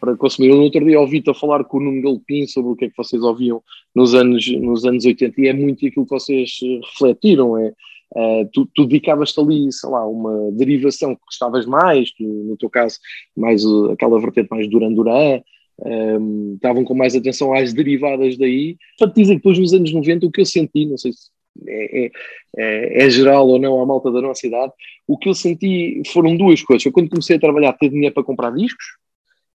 para 0.00 0.16
consumir. 0.16 0.48
Eu 0.48 0.56
no 0.56 0.62
outro 0.62 0.84
dia 0.84 1.00
ouvi-te 1.00 1.30
a 1.30 1.34
falar 1.34 1.64
com 1.64 1.78
o 1.78 1.80
Nuno 1.80 2.02
Galpim 2.02 2.46
sobre 2.46 2.72
o 2.72 2.76
que 2.76 2.86
é 2.86 2.88
que 2.88 2.96
vocês 2.96 3.22
ouviam 3.22 3.62
nos 3.94 4.14
anos, 4.14 4.46
nos 4.60 4.84
anos 4.84 5.04
80 5.04 5.40
e 5.40 5.48
é 5.48 5.52
muito 5.52 5.86
aquilo 5.86 6.04
que 6.04 6.10
vocês 6.10 6.58
eh, 6.62 6.80
refletiram. 6.84 7.56
É, 7.58 7.72
ah, 8.16 8.46
tu, 8.52 8.68
tu 8.74 8.86
dedicavas-te 8.86 9.40
ali, 9.40 9.72
sei 9.72 9.90
lá, 9.90 10.06
uma 10.06 10.50
derivação 10.52 11.14
que 11.14 11.22
gostavas 11.26 11.66
mais, 11.66 12.12
tu, 12.12 12.22
no 12.22 12.56
teu 12.56 12.70
caso, 12.70 12.98
mais 13.36 13.64
uh, 13.64 13.90
aquela 13.92 14.20
vertente 14.20 14.48
mais 14.50 14.68
Duran 14.68 14.92
Duran, 14.92 15.40
um, 15.78 16.54
estavam 16.54 16.84
com 16.84 16.94
mais 16.94 17.14
atenção 17.16 17.52
às 17.52 17.72
derivadas 17.72 18.36
daí. 18.38 18.76
Te 18.98 19.06
dizer 19.14 19.32
que 19.34 19.38
depois 19.38 19.58
nos 19.58 19.72
anos 19.72 19.92
90 19.92 20.26
o 20.26 20.30
que 20.30 20.40
eu 20.40 20.46
senti, 20.46 20.86
não 20.86 20.96
sei 20.98 21.12
se 21.12 21.30
é, 21.66 22.04
é, 22.06 22.10
é, 22.56 23.04
é 23.06 23.10
geral 23.10 23.46
ou 23.48 23.58
não 23.60 23.80
à 23.80 23.86
malta 23.86 24.10
da 24.10 24.20
nossa 24.20 24.46
idade, 24.46 24.72
o 25.06 25.16
que 25.16 25.28
eu 25.28 25.34
senti 25.34 26.02
foram 26.12 26.36
duas 26.36 26.62
coisas. 26.62 26.82
Foi 26.82 26.92
quando 26.92 27.08
comecei 27.10 27.36
a 27.36 27.40
trabalhar, 27.40 27.72
ter 27.74 27.88
dinheiro 27.90 28.14
para 28.14 28.24
comprar 28.24 28.50
discos 28.50 28.84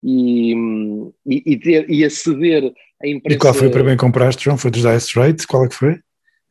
e, 0.04 0.54
e, 1.26 1.44
e, 1.46 1.58
ter, 1.58 1.90
e 1.90 2.04
aceder 2.04 2.74
a 3.02 3.08
imprensa. 3.08 3.36
E 3.36 3.40
qual 3.40 3.54
foi 3.54 3.68
o 3.68 3.72
primeiro 3.72 3.98
que 3.98 4.06
compraste, 4.06 4.44
João? 4.44 4.58
Foi 4.58 4.72
dos 4.72 4.82
Dire 4.82 4.98
Straits? 4.98 5.46
Qual 5.46 5.66
é 5.66 5.68
que 5.70 5.76
foi? 5.76 5.96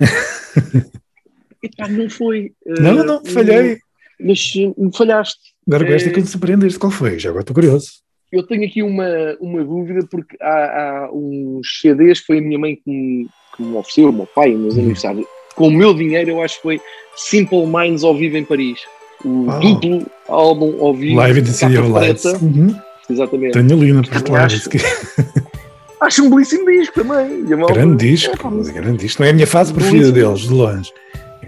Epá, 1.63 1.89
não 1.89 2.11
foi. 2.11 2.53
eh, 2.67 2.81
Não, 2.81 3.05
não, 3.05 3.25
falhei. 3.25 3.79
Mas 4.21 4.53
eh, 4.57 4.73
falhaste. 4.97 5.41
Agora 5.67 5.85
gosto 5.85 6.07
Eh, 6.07 6.11
é 6.11 6.13
que 6.15 6.21
me 6.21 6.27
surpreendeste. 6.27 6.79
Qual 6.79 6.93
foi? 6.93 7.19
Já 7.19 7.31
agora 7.31 7.43
estou 7.43 7.55
curioso. 7.55 8.04
Eu 8.33 8.43
tenho 8.43 8.65
aqui 8.67 8.83
uma, 8.83 9.07
uma 9.41 9.63
dúvida 9.65 10.01
porque 10.11 10.37
há, 10.41 11.07
há 11.07 11.11
uns 11.13 11.81
CDs 11.81 12.21
que 12.21 12.27
foi 12.27 12.39
a 12.39 12.43
minha 12.43 12.59
mãe 12.59 12.75
que 12.77 12.83
me, 12.91 13.29
que 13.57 13.63
me 13.63 13.77
ofereceu, 13.77 14.09
o 14.09 14.13
meu 14.13 14.27
pai, 14.27 14.51
nos 14.51 14.61
meus 14.63 14.75
Uhum. 14.75 14.81
aniversários. 14.81 15.27
Com 15.55 15.69
o 15.69 15.71
meu 15.71 15.95
dinheiro, 15.95 16.31
eu 16.31 16.43
acho 16.43 16.57
que 16.57 16.63
foi 16.63 16.81
Simple 17.17 17.65
Minds 17.67 18.03
ao 18.03 18.15
vivo 18.17 18.37
em 18.37 18.45
Paris. 18.45 18.81
O 19.25 19.47
Oh. 19.49 19.59
duplo 19.61 20.07
álbum 20.29 20.85
ao 20.85 20.93
vivo. 20.93 21.17
Live 21.21 21.41
in 21.41 21.45
the 21.45 21.53
City 21.53 21.79
of 21.79 21.89
Lights. 21.91 22.25
Uhum. 22.25 22.75
Exatamente. 23.09 23.53
Tenho 23.53 23.73
ali 23.81 23.93
na 23.93 24.03
prateleira. 24.03 24.49
acho- 26.01 26.25
um 26.25 26.31
belíssimo 26.31 26.67
disco 26.67 26.95
também. 27.05 27.45
Grande 27.45 28.09
disco, 28.09 28.51
mas 28.51 28.69
é 28.69 28.73
grande 28.73 28.99
disco. 28.99 29.23
Não 29.23 29.29
é 29.29 29.31
a 29.31 29.35
minha 29.35 29.47
fase 29.47 29.73
preferida 29.73 30.11
Belíssimo. 30.11 30.29
deles, 30.35 30.49
de 30.49 30.53
longe. 30.55 30.91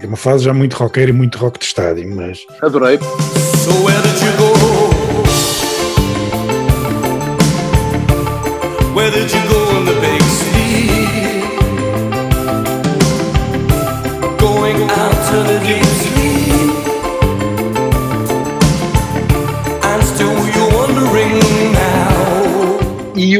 É 0.01 0.05
uma 0.05 0.15
fase 0.17 0.45
já 0.45 0.53
muito 0.53 0.75
rockera 0.75 1.09
e 1.09 1.13
muito 1.13 1.37
rock 1.37 1.59
de 1.59 1.65
estádio, 1.65 2.07
mas 2.15 2.39
Adorei. 2.61 2.97
So 2.99 3.71
where 3.83 4.01
did 4.01 4.21
you 4.21 4.37
go? 4.37 4.76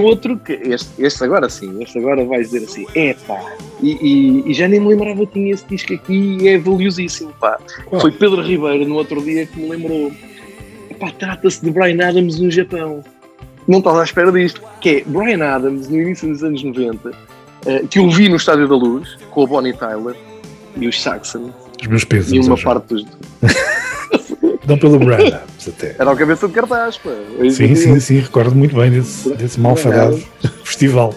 Outro, 0.07 0.37
que 0.37 0.53
este, 0.53 0.89
este 1.03 1.23
agora 1.23 1.49
sim, 1.49 1.81
este 1.81 1.97
agora 1.99 2.23
vai 2.25 2.41
dizer 2.41 2.63
assim, 2.63 2.85
epá, 2.95 3.39
e, 3.81 3.91
e, 3.91 4.51
e 4.51 4.53
já 4.53 4.67
nem 4.67 4.79
me 4.79 4.87
lembrava 4.87 5.25
que 5.25 5.33
tinha 5.33 5.53
esse 5.53 5.65
disco 5.67 5.93
aqui 5.93 6.37
e 6.41 6.47
é 6.47 6.57
valiosíssimo, 6.57 7.33
pá. 7.39 7.57
Foi 8.01 8.11
Pedro 8.11 8.41
Ribeiro 8.41 8.87
no 8.87 8.95
outro 8.95 9.21
dia 9.21 9.45
que 9.45 9.59
me 9.59 9.69
lembrou, 9.69 10.11
epá, 10.89 11.11
trata-se 11.11 11.63
de 11.63 11.71
Brian 11.71 12.07
Adams 12.07 12.39
no 12.39 12.49
Japão. 12.49 13.03
Não 13.67 13.79
estás 13.79 13.97
à 13.97 14.03
espera 14.03 14.31
disto, 14.31 14.61
que 14.81 14.89
é 14.89 15.03
Brian 15.05 15.43
Adams 15.45 15.89
no 15.89 16.01
início 16.01 16.27
dos 16.29 16.43
anos 16.43 16.63
90, 16.63 17.11
eh, 17.65 17.83
que 17.89 17.99
eu 17.99 18.09
vi 18.09 18.29
no 18.29 18.37
Estádio 18.37 18.67
da 18.67 18.75
Luz, 18.75 19.17
com 19.31 19.43
a 19.43 19.47
Bonnie 19.47 19.73
Tyler 19.73 20.15
e 20.77 20.87
os 20.87 21.01
Saxon, 21.01 21.51
os 21.81 21.87
meus 21.87 22.03
pesos. 22.03 22.31
e 22.31 22.39
uma 22.39 22.57
parte 22.57 22.93
dos... 22.93 23.05
Não 24.67 24.77
pelo 24.77 24.99
Brad 24.99 25.21
Adams, 25.21 25.67
até. 25.67 25.95
Era 25.97 26.11
o 26.11 26.17
cabeça 26.17 26.47
de 26.47 26.53
cartaz, 26.53 26.97
pá. 26.97 27.11
É 27.39 27.49
Sim, 27.49 27.73
sim, 27.73 27.99
sim, 27.99 28.19
recordo 28.19 28.53
muito 28.53 28.75
bem 28.75 28.91
desse, 28.91 29.33
desse 29.35 29.59
malfadado 29.59 30.21
festival. 30.65 31.15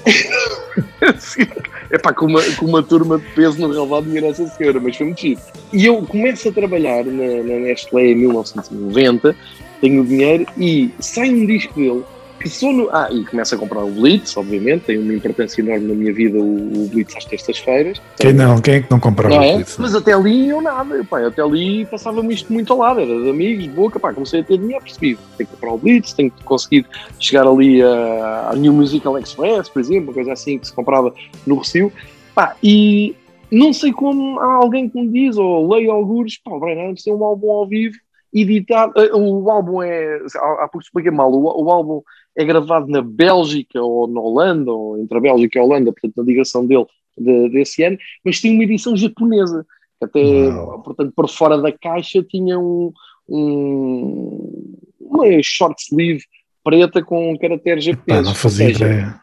Sim. 1.19 1.47
Epá, 1.91 2.13
com 2.13 2.27
uma, 2.27 2.41
com 2.57 2.67
uma 2.67 2.83
turma 2.85 3.19
de 3.19 3.25
peso 3.35 3.61
no 3.61 3.73
relevado 3.73 4.09
de 4.09 4.21
Nossa 4.21 4.47
Senhora, 4.47 4.79
mas 4.79 4.97
foi 4.97 5.07
muito 5.07 5.21
chique. 5.21 5.43
E 5.73 5.87
eu 5.87 6.01
começo 6.03 6.49
a 6.49 6.53
trabalhar 6.53 7.05
na, 7.05 7.43
na 7.43 7.59
Nestlé 7.59 8.13
em 8.13 8.15
1990, 8.15 9.35
tenho 9.81 10.03
o 10.03 10.07
dinheiro 10.07 10.47
e 10.57 10.95
sai 11.01 11.31
um 11.31 11.45
disco 11.45 11.75
dele 11.75 12.05
que 12.41 12.49
só 12.49 12.73
no. 12.73 12.89
Ah, 12.91 13.09
e 13.13 13.25
começo 13.25 13.55
a 13.55 13.59
comprar 13.59 13.85
o 13.85 13.91
Blitz, 13.91 14.37
obviamente, 14.37 14.87
tem 14.87 14.99
uma 14.99 15.13
importância 15.13 15.61
enorme 15.61 15.87
na 15.87 15.95
minha 15.95 16.13
vida 16.13 16.39
o, 16.39 16.85
o 16.85 16.89
Blitz 16.89 17.15
às 17.15 17.25
terças-feiras. 17.27 18.01
Quem 18.19 18.33
não? 18.33 18.61
Quem 18.61 18.75
é 18.75 18.81
que 18.81 18.91
não 18.91 18.99
comprava 18.99 19.35
Não 19.35 19.43
é? 19.43 19.61
isso? 19.61 19.81
Mas 19.81 19.95
até 19.95 20.15
ali 20.15 20.49
eu 20.49 20.63
nada, 20.63 21.05
pá, 21.05 21.27
até 21.27 21.43
ali 21.43 21.85
passava-me 21.87 22.33
isto 22.33 22.51
muito 22.53 22.73
ao 22.73 22.79
lado, 22.79 23.01
era 23.01 23.23
de 23.23 23.29
amigos, 23.29 23.65
de 23.65 23.71
boca, 23.71 24.01
pá, 24.01 24.13
comecei 24.15 24.41
a 24.41 24.45
ter 24.45 24.59
dinheiro, 24.59 24.83
percebi, 24.83 25.19
tenho 25.37 25.49
que 25.49 25.55
comprar 25.55 25.73
o 25.73 25.79
Blitz, 25.79 26.15
tenho 26.15 26.31
que 26.31 26.43
conseguir 26.43 26.87
chegar 27.19 27.47
ali 27.47 27.83
a, 27.83 28.51
a 28.51 28.57
New 28.57 28.73
Musical 28.73 29.19
Express, 29.19 29.69
por 29.69 29.81
exemplo, 29.81 30.05
uma 30.05 30.15
coisa 30.15 30.33
assim 30.33 30.59
que 30.59 30.67
se 30.67 30.73
comprava 30.73 31.13
no 31.47 31.59
Recio, 31.59 31.93
pá, 32.35 32.57
e 32.63 33.15
não 33.51 33.73
sei 33.73 33.93
como 33.93 34.41
há 34.41 34.55
alguém 34.55 34.89
que 34.89 34.99
me 34.99 35.09
diz, 35.09 35.37
ou 35.37 35.71
leio 35.71 35.91
alguns, 35.91 36.39
pá, 36.39 36.53
o 36.53 36.61
Brian 36.61 36.85
Adams 36.85 37.03
tem 37.03 37.13
um 37.13 37.23
álbum 37.23 37.51
ao 37.51 37.69
vivo, 37.69 37.97
editado, 38.33 38.93
eh, 38.97 39.11
o 39.13 39.51
álbum 39.51 39.83
é, 39.83 40.19
há 40.37 40.65
há 40.65 40.69
pouco 40.69 40.81
expliquei 40.81 41.11
mal, 41.11 41.33
o, 41.33 41.65
o 41.65 41.71
álbum 41.71 42.01
é 42.37 42.45
gravado 42.45 42.87
na 42.89 43.03
Bélgica 43.03 43.81
ou 43.83 44.07
na 44.07 44.21
Holanda, 44.21 44.71
ou 44.73 44.99
entre 44.99 45.19
a 45.19 45.21
Bélgica 45.21 45.59
e 45.59 45.61
a 45.61 45.65
Holanda, 45.65 45.93
portanto 45.93 46.17
na 46.17 46.23
ligação 46.23 46.67
dele 46.67 46.87
de- 47.19 47.49
desse 47.51 47.83
ano, 47.83 47.99
mas 48.25 48.41
tem 48.41 48.55
uma 48.55 48.65
edição 48.65 48.97
japonesa, 48.97 49.67
que 49.99 50.05
até, 50.05 50.51
portanto, 50.85 51.13
por 51.15 51.29
fora 51.29 51.59
da 51.59 51.71
caixa 51.73 52.23
tinha 52.23 52.59
um, 52.59 52.93
um- 53.29 54.75
uma 55.01 55.25
short 55.43 55.81
sleeve 55.83 56.23
preta 56.65 57.03
com 57.03 57.37
caracteres 57.39 57.85
Pá, 57.87 57.91
japoneses. 57.93 58.27
não 58.29 58.35
fazia 58.35 58.67
seja, 58.67 58.87
ideia. 58.87 59.21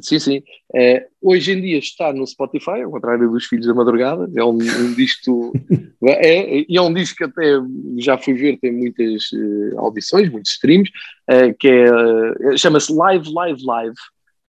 Sim, 0.00 0.18
sim. 0.18 0.42
Eh, 0.74 1.06
hoje 1.20 1.52
em 1.52 1.60
dia 1.60 1.78
está 1.78 2.12
no 2.12 2.26
Spotify, 2.26 2.82
ao 2.82 2.90
contrário 2.90 3.28
dos 3.30 3.46
Filhos 3.46 3.66
da 3.66 3.74
Madrugada. 3.74 4.30
É 4.36 4.44
um, 4.44 4.58
um 4.58 4.94
disco. 4.94 5.52
é, 6.06 6.64
e 6.68 6.76
é 6.76 6.80
um 6.80 6.92
disco 6.92 7.18
que 7.18 7.24
até 7.24 7.60
já 7.98 8.16
fui 8.16 8.34
ver, 8.34 8.58
tem 8.58 8.72
muitas 8.72 9.24
eh, 9.34 9.76
audições, 9.76 10.30
muitos 10.30 10.52
streams, 10.52 10.90
eh, 11.28 11.52
que 11.52 11.68
é, 11.68 11.86
eh, 11.86 12.56
chama-se 12.56 12.92
Live, 12.94 13.32
Live, 13.32 13.62
Live, 13.64 13.96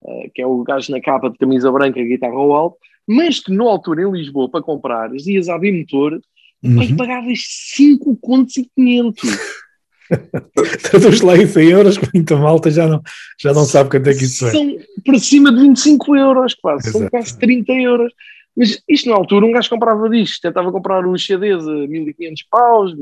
eh, 0.06 0.30
que 0.34 0.42
é 0.42 0.46
o 0.46 0.62
gajo 0.62 0.92
na 0.92 1.00
capa 1.00 1.30
de 1.30 1.38
camisa 1.38 1.72
branca, 1.72 2.02
guitarra 2.02 2.34
ao 2.34 2.52
alto, 2.52 2.76
mas 3.06 3.40
que 3.40 3.52
na 3.52 3.64
altura 3.64 4.02
em 4.02 4.12
Lisboa, 4.12 4.48
para 4.50 4.62
comprar, 4.62 5.10
ias 5.14 5.48
à 5.48 5.58
Bimotor 5.58 6.20
e 6.62 6.68
Uhum. 6.68 6.96
pagavas 6.96 7.42
5 7.74 8.14
contos 8.18 8.58
e 8.58 8.70
500. 8.76 9.22
Traduz 10.82 11.20
lá 11.20 11.36
em 11.36 11.46
100 11.46 11.68
euros, 11.70 11.98
que 11.98 12.08
muita 12.14 12.36
malta 12.36 12.70
já 12.70 12.86
não, 12.86 13.02
já 13.40 13.52
não 13.52 13.64
sabe 13.64 13.90
quanto 13.90 14.08
é 14.08 14.14
que 14.14 14.24
isso 14.24 14.46
é. 14.46 14.50
São 14.50 14.76
por 15.04 15.18
cima 15.18 15.52
de 15.52 15.60
25 15.60 16.16
euros, 16.16 16.54
quase. 16.54 16.90
São 16.90 17.00
Exato. 17.02 17.10
quase 17.10 17.38
30 17.38 17.72
euros. 17.72 18.12
Mas 18.56 18.82
isto 18.88 19.08
na 19.08 19.14
altura, 19.16 19.46
um 19.46 19.52
gajo 19.52 19.70
comprava 19.70 20.08
disto, 20.10 20.42
tentava 20.42 20.72
comprar 20.72 21.06
os 21.06 21.24
CDs 21.24 21.66
a 21.66 21.72
1500 21.86 22.42
paus, 22.50 22.92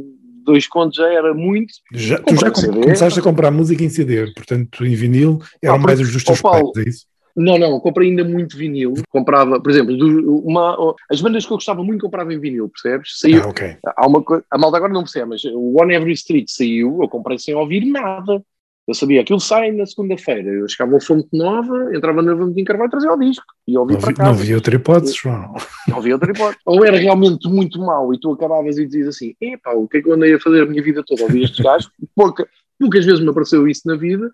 dois 0.45 0.67
contos 0.67 0.97
já 0.97 1.09
era 1.09 1.33
muito. 1.35 1.73
Já, 1.93 2.19
tu 2.19 2.37
já 2.37 2.55
CD. 2.55 2.81
começaste 2.81 3.19
a 3.19 3.23
comprar 3.23 3.51
música 3.51 3.83
em 3.83 3.89
CD, 3.89 4.31
portanto 4.35 4.85
em 4.85 4.95
vinil 4.95 5.41
eram 5.63 5.77
Ah, 5.77 5.79
mais 5.79 6.01
os 6.01 6.13
dos 6.13 6.23
teus 6.23 6.41
Paulo, 6.41 6.73
pais, 6.73 6.87
é 6.87 6.91
isso? 6.91 7.07
Não, 7.39 7.57
não, 7.57 7.79
comprei 7.79 8.11
ainda 8.11 8.25
muito 8.25 8.57
vinil. 8.57 8.95
Comprava, 9.11 9.61
por 9.61 9.71
exemplo, 9.71 9.97
do- 9.97 10.39
uma, 10.41 10.77
as 11.11 11.21
bandas 11.21 11.47
que 11.47 11.53
eu 11.53 11.57
gostava 11.57 11.85
muito 11.85 12.01
comprava 12.03 12.35
em 12.35 12.41
vinil, 12.41 12.69
percebes? 12.69 13.13
Saiu, 13.21 13.43
Ah, 13.45 13.49
ok. 13.49 13.77
há 13.87 14.07
uma 14.07 14.25
a 14.51 14.59
malta 14.59 14.77
agora 14.77 14.93
não 14.93 15.03
percebe, 15.05 15.27
mas 15.31 15.45
o 15.45 15.75
On 15.81 15.91
Every 15.91 16.13
Street 16.13 16.47
saiu, 16.49 16.99
eu 17.01 17.09
comprei 17.09 17.39
sem 17.39 17.55
ouvir 17.55 17.85
nada. 17.85 18.43
Eu 18.89 18.95
sabia, 18.95 19.21
aquilo 19.21 19.39
sai 19.39 19.71
na 19.71 19.85
segunda-feira. 19.85 20.49
Eu 20.49 20.67
chegava 20.67 20.95
ao 20.95 21.01
Fonte 21.01 21.29
Nova, 21.33 21.95
entrava 21.95 22.23
na 22.23 22.35
Valentim 22.35 22.65
Carvalho 22.65 22.89
e 22.89 22.91
trazia 22.91 23.13
o 23.13 23.19
disco. 23.19 23.45
E 23.69 23.77
ouvia 23.77 23.97
Não, 23.97 24.01
para 24.01 24.09
vi, 24.11 24.17
casa. 24.17 24.31
não 24.33 24.39
havia 24.39 24.55
outra 24.57 24.75
hipótese, 24.75 25.15
João. 25.15 25.55
Não 25.87 25.99
havia 25.99 26.15
outra 26.15 26.33
hipótese. 26.33 26.59
Ou 26.65 26.85
era 26.85 26.97
realmente 26.97 27.47
muito 27.49 27.79
mau 27.81 28.15
e 28.15 28.19
tu 28.19 28.33
acabavas 28.33 28.79
e 28.79 28.87
dizias 28.87 29.09
assim: 29.09 29.35
epá, 29.41 29.73
o 29.75 29.87
que 29.87 29.99
é 29.99 30.03
que 30.03 30.09
eu 30.09 30.15
andei 30.15 30.33
a 30.35 30.41
fazer 30.41 30.63
a 30.63 30.67
minha 30.67 30.83
vida 30.83 31.05
toda? 31.07 31.23
Ouvir 31.23 31.45
estes 31.45 31.61
gajos? 31.63 31.91
Pouca, 32.17 32.49
poucas 32.81 33.05
vezes 33.05 33.21
me 33.21 33.29
apareceu 33.29 33.69
isso 33.69 33.83
na 33.85 33.95
vida. 33.95 34.31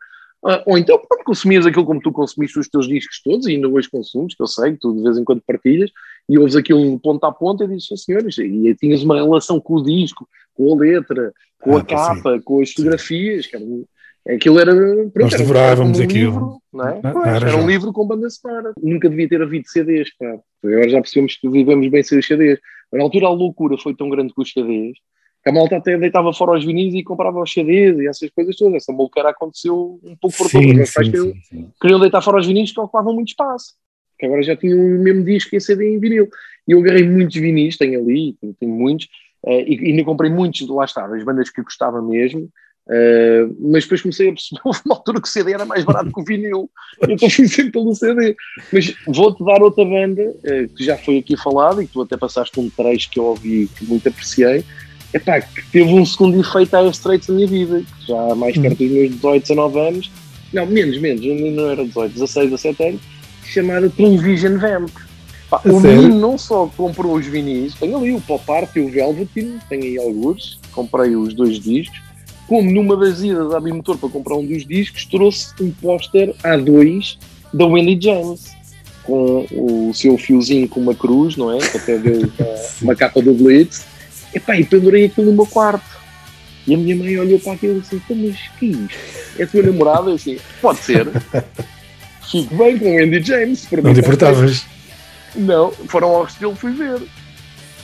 Ah, 0.46 0.62
ou 0.66 0.76
então, 0.76 0.98
pronto, 1.08 1.24
consumias 1.24 1.64
aquilo 1.66 1.86
como 1.86 2.00
tu 2.00 2.12
consumiste 2.12 2.58
os 2.58 2.68
teus 2.68 2.86
discos 2.86 3.20
todos, 3.22 3.46
e 3.46 3.52
ainda 3.52 3.66
hoje 3.68 3.88
consumes, 3.90 4.34
que 4.34 4.42
eu 4.42 4.46
sei, 4.46 4.72
que 4.72 4.78
tu 4.78 4.94
de 4.94 5.02
vez 5.02 5.16
em 5.16 5.24
quando 5.24 5.40
partilhas, 5.46 5.90
e 6.28 6.38
ouves 6.38 6.54
aquilo 6.54 6.98
ponta 7.00 7.28
a 7.28 7.32
ponta 7.32 7.64
e 7.64 7.68
dizes, 7.68 7.86
"Sim, 7.88 7.96
senhores, 7.96 8.36
e 8.38 8.42
aí 8.42 8.74
tinhas 8.74 9.02
uma 9.02 9.16
relação 9.16 9.58
com 9.58 9.74
o 9.76 9.82
disco, 9.82 10.28
com 10.54 10.74
a 10.74 10.76
letra, 10.76 11.32
com 11.60 11.76
Ah, 11.76 11.80
a 11.80 11.84
capa, 11.84 12.40
com 12.44 12.60
as 12.60 12.70
fotografias, 12.72 13.48
um- 13.54 13.84
aquilo 14.28 14.58
era. 14.60 14.74
Pronto, 14.74 15.18
Nós 15.18 15.32
devorávamos 15.34 15.98
um 15.98 16.02
aquilo. 16.02 16.24
livro, 16.24 16.58
não 16.72 16.88
é? 16.88 17.00
Não, 17.02 17.12
Pois, 17.12 17.26
era 17.26 17.48
era 17.48 17.56
um 17.56 17.66
livro 17.66 17.92
com 17.92 18.06
banda 18.06 18.28
sonora. 18.28 18.72
Nunca 18.82 19.08
devia 19.08 19.28
ter 19.28 19.40
havido 19.42 19.66
CDs, 19.68 20.14
pá. 20.18 20.38
Agora 20.62 20.88
já 20.90 21.00
percebemos 21.00 21.36
que 21.36 21.48
vivemos 21.48 21.88
bem 21.88 22.02
sem 22.02 22.18
os 22.18 22.26
CDs. 22.26 22.58
Na 22.92 23.02
altura 23.02 23.26
a 23.26 23.30
loucura 23.30 23.76
foi 23.78 23.94
tão 23.94 24.08
grande 24.10 24.32
com 24.34 24.42
os 24.42 24.52
CDs 24.52 24.96
que 25.44 25.50
a 25.50 25.52
malta 25.52 25.76
até 25.76 25.98
deitava 25.98 26.32
fora 26.32 26.56
os 26.56 26.64
vinis 26.64 26.94
e 26.94 27.04
comprava 27.04 27.38
os 27.38 27.52
CDs 27.52 27.98
e 27.98 28.08
essas 28.08 28.30
coisas 28.30 28.56
todas. 28.56 28.76
Essa 28.76 28.92
maluqueira 28.92 29.28
aconteceu 29.28 30.00
um 30.02 30.16
pouco 30.16 30.38
por 30.38 30.48
Sim, 30.48 30.72
meus 30.72 30.90
pais 30.90 31.06
queriam, 31.06 31.34
queriam 31.78 32.00
deitar 32.00 32.22
fora 32.22 32.40
os 32.40 32.46
vinis 32.46 32.72
que 32.72 32.80
ocupavam 32.80 33.12
muito 33.12 33.28
espaço. 33.28 33.74
Que 34.18 34.24
agora 34.24 34.42
já 34.42 34.56
tinham 34.56 34.78
o 34.78 35.02
mesmo 35.02 35.22
disco 35.22 35.54
em 35.54 35.60
CD 35.60 35.90
e 35.90 35.96
em 35.96 36.00
vinil. 36.00 36.30
E 36.66 36.72
eu 36.72 36.80
agarrei 36.80 37.06
muitos 37.06 37.36
vinis, 37.36 37.76
tenho 37.76 38.00
ali, 38.00 38.34
tenho, 38.40 38.54
tenho 38.58 38.72
muitos, 38.72 39.06
eh, 39.46 39.64
e 39.68 39.90
ainda 39.90 40.02
comprei 40.02 40.30
muitos, 40.30 40.66
lá 40.66 40.86
está, 40.86 41.06
das 41.06 41.22
bandas 41.22 41.50
que 41.50 41.60
eu 41.60 41.64
gostava 41.64 42.00
mesmo. 42.00 42.48
eh, 42.88 43.46
mas 43.60 43.84
depois 43.84 44.00
comecei 44.00 44.30
a 44.30 44.32
perceber, 44.32 44.60
houve 44.64 44.80
uma 44.86 44.94
altura 44.94 45.20
que 45.20 45.28
o 45.28 45.30
CD 45.30 45.52
era 45.52 45.66
mais 45.66 45.84
barato 45.84 46.10
que 46.10 46.20
o 46.20 46.24
vinil, 46.24 46.70
então 47.02 47.28
fui 47.28 47.46
sempre 47.48 47.72
pelo 47.72 47.94
CD. 47.94 48.34
Mas 48.72 48.94
vou-te 49.06 49.44
dar 49.44 49.60
outra 49.60 49.84
banda, 49.84 50.34
eh, 50.42 50.68
que 50.74 50.82
já 50.82 50.96
foi 50.96 51.18
aqui 51.18 51.36
falado 51.36 51.82
e 51.82 51.86
que 51.86 51.92
tu 51.92 52.00
até 52.00 52.16
passaste 52.16 52.58
um 52.58 52.70
trecho 52.70 53.10
que 53.10 53.18
eu 53.20 53.24
ouvi 53.24 53.68
que 53.76 53.84
muito 53.84 54.08
apreciei, 54.08 54.64
epá, 55.14 55.40
que 55.40 55.64
teve 55.70 55.92
um 55.92 56.04
segundo 56.04 56.40
efeito 56.40 56.76
a 56.76 56.88
Straits 56.88 57.28
na 57.28 57.36
minha 57.36 57.46
vida, 57.46 57.82
que 57.82 58.08
já 58.08 58.34
mais 58.34 58.58
perto 58.58 58.78
dos 58.78 58.90
meus 58.90 59.10
18, 59.12 59.42
19 59.42 59.78
anos, 59.78 60.10
não, 60.52 60.66
menos, 60.66 61.00
menos, 61.00 61.24
não 61.24 61.70
era 61.70 61.84
18, 61.84 62.12
16, 62.12 62.50
17 62.50 62.82
anos, 62.82 63.00
chamada 63.44 63.88
Television 63.90 64.58
Vamp. 64.58 64.90
Pá, 65.48 65.60
o 65.64 65.80
menino 65.80 66.18
não 66.18 66.36
só 66.36 66.66
comprou 66.76 67.14
os 67.14 67.26
vinis, 67.26 67.74
tem 67.74 67.94
ali 67.94 68.12
o 68.12 68.20
Pop 68.20 68.50
Art 68.50 68.74
e 68.76 68.80
o 68.80 68.90
Velveteen, 68.90 69.58
tem 69.68 69.80
aí 69.82 69.98
alguns, 69.98 70.58
comprei 70.72 71.14
os 71.14 71.32
dois 71.34 71.60
discos, 71.60 72.02
como 72.46 72.70
numa 72.70 72.96
das 72.96 73.22
idas 73.22 73.52
à 73.54 73.60
Bimotor 73.60 73.96
para 73.96 74.08
comprar 74.08 74.36
um 74.36 74.46
dos 74.46 74.66
discos, 74.66 75.04
trouxe 75.06 75.50
um 75.60 75.70
póster 75.70 76.34
A2 76.42 77.16
da 77.52 77.66
Wendy 77.66 77.98
James, 78.00 78.52
com 79.04 79.46
o 79.52 79.92
seu 79.94 80.16
fiozinho 80.18 80.68
com 80.68 80.80
uma 80.80 80.94
cruz, 80.94 81.36
não 81.36 81.52
é? 81.52 81.58
Que 81.58 81.76
até 81.76 81.98
deu 81.98 82.22
eh, 82.38 82.68
uma 82.82 82.94
capa 82.94 83.20
do 83.20 83.32
Blitz. 83.34 83.84
Epá, 84.34 84.56
e 84.58 84.64
pendurei 84.64 85.06
aquilo 85.06 85.28
no 85.28 85.32
meu 85.32 85.46
quarto. 85.46 85.84
E 86.66 86.74
a 86.74 86.78
minha 86.78 86.96
mãe 86.96 87.18
olhou 87.18 87.38
para 87.40 87.52
aquilo 87.52 87.76
e 87.78 87.80
disse: 87.80 87.96
"Então, 87.96 88.16
Mas 88.16 88.36
que 88.58 88.66
é 88.66 88.68
isto? 88.68 89.40
É 89.40 89.42
a 89.44 89.46
tua 89.46 89.62
namorada? 89.62 90.10
Eu 90.10 90.14
assim: 90.14 90.38
Pode 90.60 90.78
ser. 90.80 91.06
Fico 92.30 92.54
bem 92.56 92.78
com 92.78 92.86
o 92.86 92.94
Wendy 92.96 93.22
James. 93.22 93.66
para 93.66 93.82
Não 93.82 93.90
mim 93.90 93.94
te 93.94 94.00
importavas? 94.00 94.64
não, 95.36 95.70
foram 95.72 96.08
ao 96.08 96.22
Restelo, 96.24 96.54
fui 96.56 96.72
ver. 96.72 97.00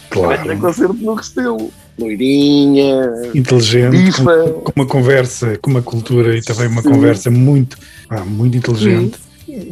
Claro. 0.08 0.42
Claro. 0.42 0.58
concerto 0.60 0.94
no 0.94 1.14
Restelo. 1.14 1.72
Loirinha, 1.98 3.10
Inteligente, 3.34 4.12
com, 4.16 4.24
com 4.62 4.72
uma 4.74 4.86
conversa, 4.86 5.58
com 5.60 5.70
uma 5.70 5.82
cultura 5.82 6.34
e 6.36 6.40
também 6.40 6.66
uma 6.66 6.80
Sim. 6.80 6.88
conversa 6.90 7.30
muito, 7.30 7.76
ah, 8.08 8.24
muito 8.24 8.56
inteligente. 8.56 9.18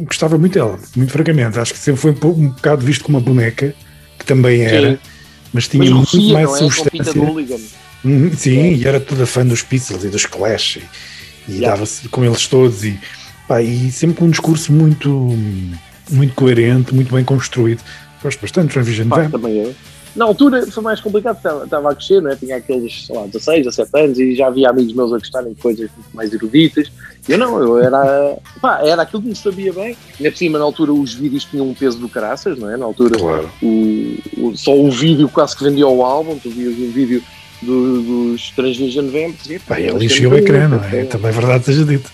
Gostava 0.05 0.37
muito 0.37 0.53
dela, 0.53 0.77
muito 0.95 1.11
francamente. 1.11 1.57
Acho 1.57 1.73
que 1.73 1.79
sempre 1.79 1.99
foi 1.99 2.11
um, 2.11 2.27
um 2.27 2.49
bocado 2.49 2.85
visto 2.85 3.03
como 3.03 3.17
uma 3.17 3.23
boneca, 3.23 3.73
que 4.19 4.25
também 4.25 4.61
era, 4.61 4.91
Sim. 4.91 4.97
Mas 5.53 5.67
tinha 5.67 5.83
Mas 5.83 5.93
muito 5.93 6.11
Rufia, 6.15 6.33
mais 6.33 6.49
é? 6.53 6.57
Substância. 6.57 7.21
Uhum, 8.03 8.31
sim, 8.35 8.57
É. 8.59 8.73
e 8.73 8.87
era 8.87 8.99
toda 8.99 9.25
fã 9.25 9.45
dos 9.45 9.61
Pistols 9.61 10.03
e 10.03 10.07
dos 10.09 10.25
Clash 10.25 10.77
e, 10.77 10.79
e 11.47 11.55
Yeah. 11.55 11.75
dava-se 11.75 12.07
com 12.09 12.23
eles 12.23 12.47
todos 12.47 12.83
e, 12.85 12.97
pá, 13.47 13.61
e 13.61 13.91
sempre 13.91 14.17
com 14.17 14.25
um 14.25 14.29
discurso 14.29 14.71
muito, 14.71 15.09
muito 16.11 16.33
coerente, 16.35 16.93
muito 16.93 17.13
bem 17.13 17.23
construído. 17.23 17.81
Gosto 18.21 18.39
bastante 18.41 18.73
Pá, 18.73 18.81
Vamp. 19.21 19.31
também 19.31 19.59
é. 19.61 19.71
Na 20.15 20.25
altura 20.25 20.65
foi 20.71 20.81
mais 20.83 20.99
complicado, 20.99 21.37
estava, 21.37 21.63
estava 21.65 21.91
a 21.91 21.95
crescer, 21.95 22.19
não 22.21 22.31
é? 22.31 22.35
Tinha 22.35 22.57
aqueles, 22.57 23.05
sei 23.05 23.15
lá, 23.15 23.25
16, 23.27 23.65
17 23.65 23.89
anos 23.99 24.19
e 24.19 24.35
já 24.35 24.47
havia 24.47 24.69
amigos 24.69 24.91
meus 24.93 25.13
a 25.13 25.17
gostarem 25.19 25.53
de 25.53 25.61
coisas 25.61 25.89
muito 25.95 26.09
mais 26.15 26.33
eruditas. 26.33 26.91
Eu 27.27 27.37
não, 27.37 27.59
eu 27.61 27.77
era, 27.77 28.35
pá, 28.59 28.81
era 28.83 29.03
aquilo 29.03 29.21
que 29.21 29.29
me 29.29 29.35
sabia 29.35 29.71
bem. 29.71 29.95
Ainda 30.17 30.31
por 30.31 30.37
cima, 30.37 30.57
na 30.57 30.65
altura, 30.65 30.91
os 30.93 31.13
vídeos 31.13 31.45
tinham 31.45 31.69
um 31.69 31.73
peso 31.75 31.99
do 31.99 32.09
caraças, 32.09 32.57
não 32.57 32.69
é? 32.69 32.75
Na 32.75 32.85
altura, 32.85 33.17
Claro. 33.19 33.49
o, 33.61 34.15
o- 34.49 34.57
só 34.57 34.75
o 34.75 34.89
vídeo 34.91 35.29
quase 35.29 35.55
que 35.57 35.63
vendia 35.63 35.87
o 35.87 36.03
álbum, 36.03 36.37
tu 36.37 36.49
vias 36.49 36.73
um 36.77 36.91
vídeo 36.91 37.23
do- 37.61 38.01
dos 38.01 38.51
Transvision 38.51 39.07
Vamps 39.07 39.49
e 39.49 39.59
Pá, 39.59 39.79
ele 39.79 40.05
encheu 40.05 40.31
o 40.31 40.37
ecrã, 40.37 40.67
não 40.67 40.83
é? 40.83 41.05
Também 41.05 41.29
é 41.29 41.33
verdade 41.33 41.65
seja 41.65 41.83
dito. 41.85 42.09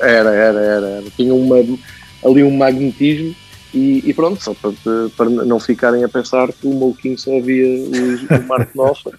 Era, 0.00 0.30
era, 0.34 0.60
era, 0.60 0.86
era. 0.86 1.04
Tinha 1.16 1.34
uma, 1.34 1.56
ali 1.56 2.42
um 2.42 2.56
magnetismo 2.56 3.34
e, 3.72 4.02
e 4.08 4.14
pronto, 4.14 4.42
só 4.42 4.54
para, 4.54 4.72
para 5.16 5.28
não 5.30 5.58
ficarem 5.58 6.04
a 6.04 6.08
pensar 6.08 6.52
que 6.52 6.66
o 6.66 6.70
Mouquinho 6.74 7.18
só 7.18 7.40
via 7.40 7.66
os, 7.66 8.22
o 8.22 8.46
Marco 8.46 8.70
Noffa. 8.76 9.10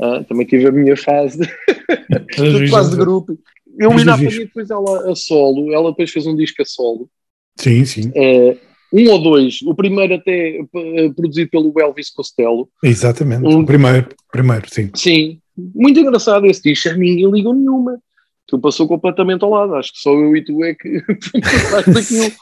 Ah, 0.00 0.24
também 0.28 0.46
tive 0.46 0.66
a 0.66 0.72
minha 0.72 0.96
fase 0.96 1.38
de, 1.40 2.58
de 2.60 2.68
fase 2.70 2.90
de 2.90 2.96
grupo. 2.96 3.36
Eu 3.78 3.90
ainda 3.92 4.14
apanhei 4.14 4.44
depois 4.46 4.70
ela 4.70 5.10
a 5.10 5.14
solo, 5.14 5.72
ela 5.74 5.90
depois 5.90 6.10
fez 6.10 6.26
um 6.26 6.34
disco 6.34 6.62
a 6.62 6.64
solo. 6.64 7.08
Sim, 7.56 7.84
sim, 7.84 8.10
Eh, 8.14 8.56
um 8.92 9.10
ou 9.10 9.22
dois, 9.22 9.60
o 9.62 9.74
primeiro 9.74 10.14
até 10.14 10.58
eh, 10.58 11.08
produzido 11.14 11.50
pelo 11.50 11.72
Elvis 11.78 12.10
Costello. 12.10 12.68
exatamente. 12.82 13.44
Um- 13.46 13.60
O 13.60 13.66
primeiro, 13.66 14.08
primeiro, 14.32 14.66
sim. 14.68 14.90
Sim, 14.94 15.38
muito 15.74 15.98
engraçado 16.00 16.46
esse 16.46 16.62
disco, 16.62 16.88
a 16.88 16.94
ninguém 16.94 17.30
ligou 17.30 17.54
nenhuma. 17.54 17.98
Tu 18.46 18.58
passou 18.58 18.88
completamente 18.88 19.44
ao 19.44 19.50
lado, 19.50 19.74
acho 19.74 19.92
que 19.92 19.98
só 20.00 20.10
eu 20.14 20.34
e 20.34 20.42
tu 20.42 20.64
é 20.64 20.74
que 20.74 21.02
passaste 21.42 21.90
daquilo. 21.92 22.32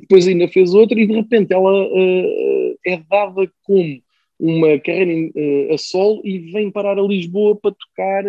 Depois 0.00 0.26
ainda 0.26 0.48
fez 0.48 0.72
outra 0.72 0.98
e 0.98 1.06
de 1.06 1.12
repente 1.12 1.52
ela 1.52 1.70
eh, 1.94 2.74
é 2.86 2.96
dada 3.10 3.50
como 3.64 4.00
uma 4.40 4.78
carreira 4.78 5.30
eh, 5.36 5.74
a 5.74 5.76
solo 5.76 6.22
e 6.24 6.38
vem 6.50 6.70
parar 6.70 6.98
a 6.98 7.02
Lisboa 7.02 7.54
para 7.60 7.72
tocar 7.72 8.24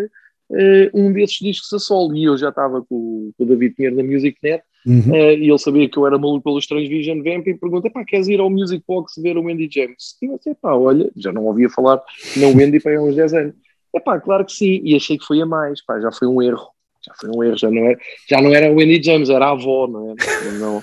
eh, 0.53 0.91
um 0.93 1.13
desses 1.13 1.37
discos 1.39 1.71
a 1.71 1.79
solo. 1.79 2.13
E 2.17 2.25
eu 2.25 2.37
já 2.37 2.49
estava 2.49 2.81
com, 2.81 2.95
o- 2.95 3.31
com 3.37 3.43
o 3.45 3.47
David 3.47 3.75
Pinheiro 3.75 3.95
da 3.95 4.03
MusicNet 4.03 4.61
Uhum. 4.85 5.13
eh, 5.15 5.35
e 5.35 5.49
ele 5.49 5.57
sabia 5.59 5.87
que 5.87 5.97
eu 5.97 6.07
era 6.07 6.17
maluco 6.17 6.43
pelos 6.43 6.65
Transvision 6.65 7.21
Vamp 7.23 7.47
e 7.47 7.53
pergunta: 7.53 7.89
pá, 7.89 8.03
queres 8.03 8.27
ir 8.27 8.39
ao 8.39 8.49
Music 8.49 8.83
Box 8.87 9.21
ver 9.21 9.37
o 9.37 9.43
Wendy 9.43 9.69
James? 9.71 10.17
E 10.21 10.25
eu 10.25 10.37
disse: 10.37 10.55
pá, 10.55 10.73
olha, 10.73 11.11
já 11.15 11.31
não 11.31 11.45
ouvia 11.45 11.69
falar 11.69 12.01
na 12.37 12.47
Wendy 12.47 12.79
para 12.79 12.97
há 12.97 13.01
uns 13.01 13.15
10 13.15 13.33
anos. 13.33 13.55
É 13.93 13.99
pá, 13.99 14.19
claro 14.19 14.45
que 14.45 14.53
sim, 14.53 14.81
e 14.83 14.95
achei 14.95 15.17
que 15.17 15.25
foi 15.25 15.41
a 15.41 15.45
mais, 15.45 15.83
pá, 15.83 15.99
já 15.99 16.11
foi 16.11 16.27
um 16.27 16.41
erro. 16.41 16.69
Já 17.05 17.13
foi 17.19 17.29
um 17.35 17.43
erro, 17.43 17.57
já 17.57 17.69
não 17.71 17.85
era, 17.85 17.99
já 18.29 18.41
não 18.41 18.53
era 18.53 18.67
a 18.67 18.71
Wendy 18.71 19.01
James, 19.03 19.29
era 19.29 19.47
a 19.47 19.51
avó, 19.51 19.87
não 19.87 20.11
é? 20.11 20.51
Não, 20.59 20.81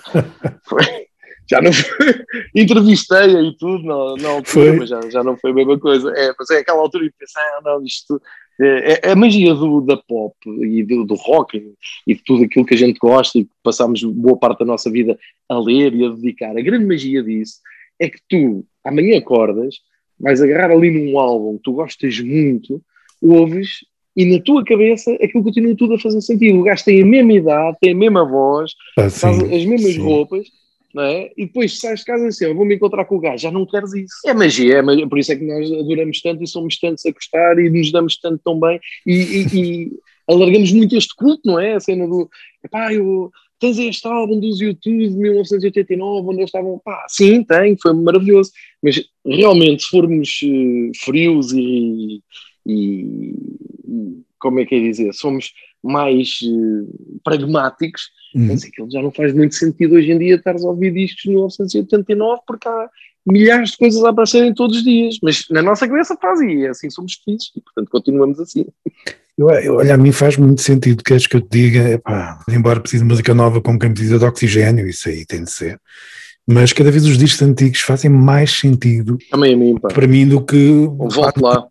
foi, 0.65 0.81
já 1.51 1.61
não 1.63 1.73
foi, 1.73 2.07
entrevistei-a 2.55 3.41
e 3.43 3.57
tudo 3.57 3.85
na 4.17 4.29
altura, 4.29 4.45
Foi. 4.45 4.77
mas 4.77 4.89
já, 4.89 5.01
já 5.11 5.25
não 5.25 5.37
foi 5.37 5.51
a 5.51 5.55
mesma 5.55 5.79
coisa. 5.79 6.13
É, 6.17 6.33
mas 6.39 6.51
é 6.51 6.59
aquela 6.59 6.81
altura 6.81 7.07
e 7.07 7.13
pensei, 7.19 7.43
ah, 7.43 7.61
não, 7.65 7.83
isto 7.85 8.21
é, 8.61 9.09
é 9.09 9.13
a 9.13 9.17
magia 9.17 9.55
do, 9.55 9.81
da 9.81 9.97
pop 9.97 10.35
e 10.47 10.83
do, 10.83 11.05
do 11.05 11.15
rock 11.15 11.57
e, 11.57 11.75
e 12.07 12.15
de 12.15 12.23
tudo 12.25 12.45
aquilo 12.45 12.67
que 12.67 12.75
a 12.75 12.79
gente 12.79 12.99
gosta 12.99 13.39
e 13.39 13.45
que 13.45 13.51
passamos 13.63 14.03
boa 14.03 14.37
parte 14.37 14.61
da 14.61 14.65
nossa 14.65 14.91
vida 14.91 15.19
a 15.49 15.59
ler 15.59 15.95
e 15.95 16.05
a 16.05 16.11
dedicar. 16.11 16.57
A 16.57 16.63
grande 16.63 16.85
magia 16.85 17.23
disso 17.23 17.61
é 17.99 18.09
que 18.09 18.19
tu 18.29 18.65
amanhã 18.85 19.19
acordas, 19.19 19.77
vais 20.19 20.43
agarrar 20.43 20.71
ali 20.71 20.91
num 20.91 21.19
álbum 21.19 21.57
que 21.57 21.63
tu 21.63 21.73
gostas 21.73 22.19
muito, 22.21 22.83
ouves 23.23 23.85
e 24.17 24.25
na 24.25 24.43
tua 24.43 24.65
cabeça 24.65 25.13
aquilo 25.23 25.45
continua 25.45 25.77
tudo 25.77 25.95
a 25.95 25.99
fazer 25.99 26.21
sentido. 26.21 26.59
O 26.59 26.65
gajo 26.65 26.85
tem 26.85 27.03
a 27.03 27.07
mesma 27.07 27.33
idade, 27.33 27.77
tem 27.81 27.93
a 27.93 27.97
mesma 27.97 28.25
voz, 28.25 28.73
faz 28.97 29.15
sim, 29.15 29.55
as 29.55 29.65
mesmas 29.65 29.95
sim. 29.95 30.03
roupas, 30.03 30.49
não 30.95 31.03
é? 31.03 31.31
E 31.37 31.47
depois 31.47 31.79
sais 31.79 32.01
de 32.01 32.07
casa 32.07 32.27
assim, 32.29 32.45
eu 32.47 32.55
vou-me 32.55 32.75
encontrar 32.75 33.05
com 33.05 33.17
o 33.17 33.21
gajo, 33.21 33.43
já 33.43 33.51
não 33.51 33.67
queres 33.67 33.93
isso. 33.95 34.15
É 34.27 34.33
magia, 34.35 34.77
é 34.77 34.83
magia, 34.83 35.09
por 35.09 35.19
isso 35.19 35.33
é 35.33 35.37
que 35.37 35.45
nós 35.45 35.71
adoramos 35.71 36.21
tanto 36.21 36.43
e 36.43 36.47
somos 36.47 36.79
tantos 36.79 37.05
a 37.07 37.11
gostar 37.11 37.59
e 37.59 37.69
nos 37.71 37.93
damos 37.93 38.17
tanto 38.19 38.41
tão 38.45 38.59
bem 38.59 38.81
e, 39.07 39.13
e- 39.15 39.47
e 39.87 39.91
alargamos 40.29 40.73
muito 40.73 40.97
este 40.97 41.15
culto, 41.15 41.43
não 41.45 41.59
é? 41.59 41.75
A 41.75 41.81
cena 41.81 42.07
do, 42.07 42.29
epá, 42.65 42.93
eu, 42.93 43.31
tens 43.59 43.79
este 43.79 44.07
álbum 44.07 44.39
dos 44.41 44.61
YouTube 44.61 45.09
de 45.09 45.15
1989 45.17 46.29
onde 46.29 46.39
eles 46.41 46.49
estavam, 46.49 46.79
pá, 46.85 47.05
sim, 47.09 47.43
tem, 47.45 47.77
foi 47.81 47.93
maravilhoso, 47.93 48.51
mas 48.83 49.03
realmente 49.27 49.83
se 49.83 49.89
formos 49.89 50.41
eh, 50.45 50.91
frios 51.03 51.53
e, 51.53 52.23
e- 52.67 53.35
e, 53.87 54.23
como 54.39 54.61
é 54.61 54.65
que 54.67 54.75
é 54.75 54.81
dizer, 54.81 55.13
somos 55.13 55.53
mais 55.83 56.39
eh, 56.45 57.19
pragmáticos, 57.25 58.03
Uhum. 58.35 58.49
mas 58.49 58.63
aquilo 58.63 58.91
já 58.91 59.01
não 59.01 59.11
faz 59.11 59.33
muito 59.33 59.55
sentido 59.55 59.95
hoje 59.95 60.13
em 60.13 60.19
dia 60.19 60.35
estares 60.35 60.63
a 60.63 60.69
ouvir 60.69 60.93
discos 60.93 61.23
de 61.23 61.31
1989 61.31 62.43
porque 62.47 62.69
há 62.69 62.89
milhares 63.27 63.71
de 63.71 63.79
coisas 63.79 64.05
a 64.05 64.11
aparecerem 64.11 64.53
todos 64.53 64.77
os 64.79 64.85
dias, 64.85 65.17
mas 65.23 65.47
na 65.51 65.63
nossa 65.63 65.89
cabeça 65.89 66.15
faz 66.21 66.39
e 66.43 66.65
é 66.67 66.69
assim 66.69 66.91
somos 66.91 67.15
felizes 67.25 67.51
e 67.57 67.61
portanto 67.63 67.89
continuamos 67.91 68.39
assim. 68.39 68.67
Eu, 69.37 69.49
eu- 69.51 69.75
olha, 69.77 69.95
a 69.95 69.97
mim 69.97 70.13
faz 70.13 70.37
muito 70.37 70.61
sentido, 70.61 71.03
queres 71.03 71.27
que 71.27 71.37
eu 71.37 71.41
te 71.41 71.49
diga, 71.51 71.89
epá, 71.91 72.39
embora 72.51 72.81
precise 72.81 73.03
de 73.03 73.09
música 73.09 73.33
nova 73.33 73.63
como 73.63 73.79
quem 73.79 73.91
precisa 73.93 74.19
de 74.19 74.25
oxigênio, 74.27 74.87
isso 74.87 75.09
aí 75.09 75.25
tem 75.25 75.45
de 75.45 75.51
ser, 75.51 75.81
mas 76.49 76.73
cada 76.73 76.91
vez 76.91 77.05
os 77.05 77.19
discos 77.19 77.43
antigos 77.43 77.81
fazem 77.81 78.11
mais 78.11 78.51
sentido 78.51 79.19
Também 79.31 79.53
a 79.53 79.57
mim, 79.57 79.79
pá. 79.79 79.89
para 79.89 80.07
mim 80.07 80.27
do 80.27 80.41
que 80.43 80.57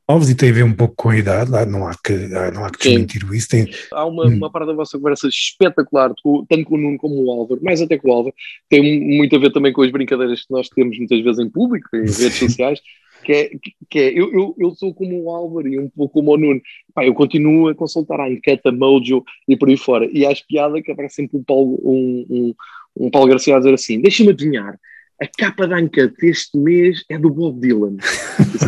novos 0.08 0.30
e 0.30 0.36
tem 0.36 0.50
a 0.50 0.54
ver 0.54 0.64
um 0.64 0.74
pouco 0.74 0.94
com 0.96 1.10
a 1.10 1.18
idade, 1.18 1.50
não 1.70 1.88
há 1.88 1.96
que, 2.04 2.14
não 2.54 2.64
há 2.64 2.70
que 2.70 2.78
desmentir 2.80 3.24
isso, 3.34 3.50
tem, 3.50 3.68
Há 3.92 4.06
uma, 4.06 4.28
Hum. 4.28 4.36
uma 4.36 4.52
parte 4.52 4.68
da 4.68 4.74
vossa 4.74 4.98
conversa 4.98 5.28
espetacular, 5.28 6.14
tanto 6.50 6.66
com 6.66 6.76
o 6.76 6.78
Nuno 6.78 6.98
como 6.98 7.16
o 7.24 7.32
Álvaro, 7.32 7.62
mais 7.64 7.82
até 7.82 7.98
com 7.98 8.10
o 8.10 8.14
Álvaro, 8.14 8.36
tem 8.70 9.02
muito 9.18 9.36
a 9.36 9.40
ver 9.40 9.52
também 9.52 9.74
com 9.74 9.82
as 9.82 9.92
brincadeiras 9.92 10.42
que 10.42 10.52
nós 10.52 10.70
temos 10.70 10.98
muitas 10.98 11.22
vezes 11.24 11.40
em 11.40 11.50
público, 11.50 11.88
em 11.96 12.02
redes 12.02 12.36
sociais, 12.36 12.80
que 13.24 13.32
é, 13.34 13.52
que 13.90 14.00
é 14.00 14.10
eu, 14.20 14.32
eu, 14.32 14.56
eu 14.58 14.72
sou 14.76 14.94
como 14.94 15.24
o 15.24 15.32
Álvaro 15.32 15.68
e 15.68 15.80
um 15.80 15.90
pouco 15.90 16.14
como 16.14 16.32
o 16.32 16.38
Nuno. 16.38 16.62
Pá, 16.94 17.06
eu 17.06 17.14
continuo 17.14 17.68
a 17.68 17.76
consultar 17.76 18.20
a 18.22 18.32
Enquete, 18.32 18.68
a 18.68 18.72
Mojo 18.72 19.24
e 19.48 19.58
por 19.58 19.70
aí 19.70 19.76
fora. 19.76 20.08
E 20.12 20.26
às 20.26 20.42
piada 20.42 20.82
que 20.82 20.92
aparece 20.92 21.16
sempre 21.16 21.38
um 21.38 21.44
um, 21.50 22.56
um, 23.00 23.10
Paulo 23.10 23.30
Garcia 23.30 23.56
a 23.56 23.60
dizer 23.60 23.74
assim: 23.74 24.02
deixa-me 24.02 24.30
adivinhar, 24.30 24.78
a 25.22 25.28
capa 25.38 25.68
da 25.68 25.80
Enquete 25.80 26.16
deste 26.20 26.58
mês 26.58 27.04
é 27.10 27.18
do 27.18 27.30
Bob 27.30 27.60
Dylan. 27.60 27.98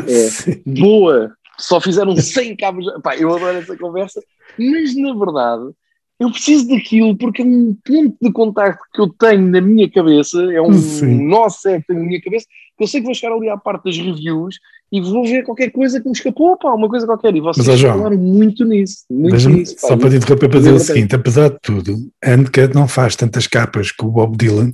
É, 0.09 0.55
boa, 0.65 1.31
só 1.55 1.79
fizeram 1.79 2.17
100 2.17 2.55
cabos. 2.55 2.85
Pá, 3.03 3.15
eu 3.15 3.29
adoro 3.29 3.57
essa 3.57 3.77
conversa, 3.77 4.19
mas 4.57 4.95
na 4.95 5.13
verdade 5.13 5.71
eu 6.19 6.29
preciso 6.29 6.67
daquilo 6.67 7.17
porque 7.17 7.41
é 7.41 7.45
um 7.45 7.75
ponto 7.85 8.17
de 8.21 8.31
contacto 8.31 8.83
que 8.93 9.01
eu 9.01 9.07
tenho 9.07 9.47
na 9.47 9.61
minha 9.61 9.89
cabeça, 9.89 10.41
é 10.51 10.61
um 10.61 10.73
Sim. 10.73 11.25
nó 11.25 11.47
tenho 11.63 11.83
na 11.87 11.95
minha 11.95 12.21
cabeça, 12.21 12.45
que 12.77 12.83
eu 12.83 12.87
sei 12.87 12.99
que 12.99 13.05
vou 13.05 13.15
chegar 13.15 13.33
ali 13.33 13.47
à 13.49 13.57
parte 13.57 13.85
das 13.85 13.97
reviews 13.97 14.59
e 14.91 15.01
vou 15.01 15.23
ver 15.23 15.43
qualquer 15.43 15.69
coisa 15.71 15.99
que 16.01 16.05
me 16.07 16.13
escapou, 16.13 16.57
pá, 16.57 16.73
uma 16.73 16.89
coisa 16.89 17.05
qualquer. 17.05 17.35
E 17.35 17.41
vocês 17.41 17.65
Mas, 17.67 17.81
falaram 17.81 18.17
muito 18.17 18.65
nisso, 18.65 19.05
muito 19.09 19.49
nisso. 19.49 19.75
pá. 19.81 19.87
só 19.89 19.97
para 19.97 20.09
te 20.09 20.15
interromper 20.17 20.49
para 20.49 20.59
dizer 20.59 20.73
o 20.73 20.79
seguinte: 20.79 21.15
apesar 21.15 21.49
de 21.49 21.57
tudo, 21.61 21.95
a 22.23 22.31
Uncut 22.31 22.73
não 22.73 22.87
faz 22.87 23.15
tantas 23.15 23.45
capas 23.47 23.91
com 23.91 24.07
o 24.07 24.11
Bob 24.11 24.35
Dylan 24.37 24.71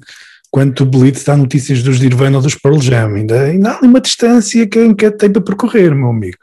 quanto 0.52 0.84
o 0.84 0.86
Blitz 0.86 1.24
dá 1.26 1.36
notícias 1.36 1.84
dos 1.84 2.00
Nirvana 2.00 2.38
ou 2.38 2.44
dos 2.44 2.56
Pearl 2.56 2.80
Jam. 2.80 3.16
Ainda, 3.16 3.42
ainda 3.42 3.72
há 3.72 3.78
ali 3.78 3.88
uma 3.88 4.00
distância 4.00 4.66
que 4.66 4.80
a 4.80 4.84
Uncut 4.84 5.18
tem 5.18 5.30
para 5.32 5.42
percorrer, 5.42 5.94
meu 5.94 6.10
amigo. 6.10 6.38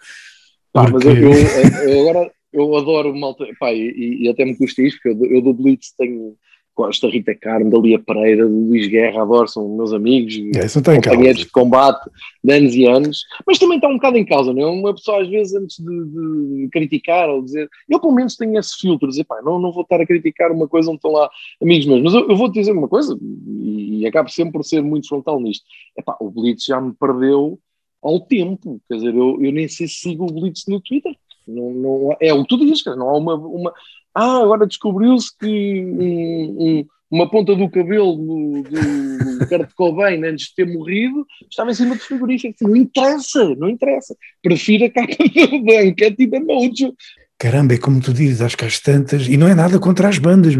Pá, 0.72 0.82
mas 0.82 0.90
Porque- 0.92 1.08
eu, 1.08 1.32
eu- 1.32 1.88
eu 1.88 2.00
agora 2.10 2.30
eu 2.52 2.76
adoro 2.76 3.16
malta, 3.18 3.46
pá, 3.58 3.72
e, 3.72 4.24
e 4.24 4.28
até 4.28 4.44
me 4.44 4.54
custa 4.54 4.82
isto, 4.82 5.00
porque 5.02 5.24
eu, 5.26 5.36
eu 5.36 5.40
do 5.40 5.54
Blitz 5.54 5.92
tenho, 5.96 6.34
gosto 6.74 7.06
da 7.06 7.12
Rita 7.12 7.34
Carmo, 7.34 7.70
da 7.70 7.78
Lia 7.78 7.98
Pereira, 7.98 8.46
Luís 8.46 8.86
Guerra, 8.86 9.22
adoro, 9.22 9.46
são 9.46 9.68
meus 9.68 9.92
amigos, 9.92 10.34
É, 10.56 10.66
companheiros 11.10 11.42
de 11.42 11.50
combate 11.50 12.10
de 12.42 12.52
anos 12.52 12.74
e 12.74 12.86
anos, 12.86 13.24
mas 13.46 13.58
também 13.58 13.76
está 13.76 13.88
um 13.88 13.94
bocado 13.94 14.16
em 14.16 14.24
causa, 14.24 14.52
não 14.52 14.62
é? 14.62 14.66
Uma 14.66 14.94
pessoa 14.94 15.22
às 15.22 15.28
vezes 15.28 15.54
antes 15.54 15.78
de, 15.78 15.84
de 15.84 16.68
criticar 16.72 17.28
ou 17.28 17.42
dizer, 17.42 17.68
eu 17.88 18.00
pelo 18.00 18.14
menos 18.14 18.36
tenho 18.36 18.58
esse 18.58 18.76
filtro, 18.78 19.08
dizer, 19.08 19.24
pá, 19.24 19.40
não, 19.42 19.58
não 19.58 19.72
vou 19.72 19.82
estar 19.82 20.00
a 20.00 20.06
criticar 20.06 20.50
uma 20.50 20.66
coisa 20.66 20.88
onde 20.88 20.96
estão 20.96 21.12
lá 21.12 21.30
amigos 21.60 21.86
meus, 21.86 22.02
mas 22.02 22.14
eu, 22.14 22.28
eu 22.28 22.36
vou-te 22.36 22.54
dizer 22.54 22.72
uma 22.72 22.88
coisa, 22.88 23.18
e, 23.20 24.00
e 24.00 24.06
acabo 24.06 24.30
sempre 24.30 24.52
por 24.52 24.64
ser 24.64 24.82
muito 24.82 25.08
frontal 25.08 25.40
nisto, 25.40 25.64
é 25.96 26.02
pá, 26.02 26.16
o 26.20 26.30
Blitz 26.30 26.64
já 26.64 26.80
me 26.80 26.92
perdeu 26.94 27.58
ao 28.02 28.20
tempo, 28.20 28.80
quer 28.88 28.96
dizer, 28.96 29.14
eu, 29.14 29.38
eu 29.42 29.52
nem 29.52 29.68
sei 29.68 29.86
se 29.86 29.94
sigo 29.94 30.24
o 30.24 30.32
Blitz 30.32 30.64
no 30.66 30.80
Twitter, 30.80 31.14
não, 31.46 31.72
não, 31.72 32.16
é 32.20 32.32
o 32.32 32.42
que 32.42 32.48
tu 32.48 32.58
dizes, 32.58 32.84
não 32.84 33.08
há 33.08 33.16
uma, 33.18 33.34
uma 33.34 33.72
ah, 34.14 34.42
agora 34.42 34.66
descobriu-se 34.66 35.30
que 35.38 35.84
um- 35.84 36.56
um- 36.80 36.86
uma 37.10 37.30
ponta 37.30 37.54
do 37.54 37.68
cabelo 37.68 38.16
do, 38.16 38.62
do, 38.62 39.46
Kurt 39.46 39.70
Cobain 39.74 40.24
antes 40.24 40.46
de 40.46 40.54
ter 40.54 40.66
morrido 40.66 41.26
estava 41.50 41.70
em 41.70 41.74
cima 41.74 41.94
do 41.94 42.00
frigorífico. 42.00 42.56
Não 42.66 42.74
interessa, 42.76 43.54
não 43.56 43.68
interessa. 43.68 44.16
Prefiro 44.42 44.86
a 44.86 44.90
capa 44.90 45.08
da 45.18 45.58
banca 45.58 46.10
tipo 46.10 46.30
da 46.30 46.40
Mojo. 46.40 46.94
Caramba, 47.38 47.74
é 47.74 47.78
como 47.78 48.00
tu 48.00 48.12
dizes, 48.14 48.40
acho 48.40 48.56
que 48.56 48.64
às 48.64 48.78
tantas, 48.78 49.26
e 49.26 49.36
não 49.36 49.48
é 49.48 49.54
nada 49.54 49.78
contra 49.78 50.08
as 50.08 50.16
bandas, 50.16 50.54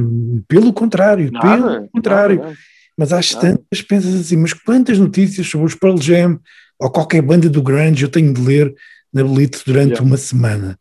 pelo 0.48 0.72
contrário, 0.72 1.30
pelo 1.30 1.88
contrário. 1.88 2.36
nada, 2.36 2.48
nada. 2.48 2.58
Mas 2.98 3.12
às 3.12 3.32
Nada. 3.32 3.56
tantas 3.56 3.80
pensas 3.80 4.14
assim, 4.20 4.36
mas 4.36 4.52
quantas 4.52 4.98
notícias 4.98 5.46
sobre 5.46 5.66
os 5.68 5.74
Pearl 5.74 5.96
Jam 5.96 6.38
ou 6.78 6.90
qualquer 6.90 7.22
banda 7.22 7.48
do 7.48 7.62
grunge 7.62 8.02
eu 8.02 8.08
tenho 8.10 8.34
de 8.34 8.40
ler 8.42 8.74
na 9.14 9.24
Blitz 9.24 9.62
durante 9.64 9.90
Yeah. 9.92 10.04
uma 10.06 10.16
semana? 10.18 10.78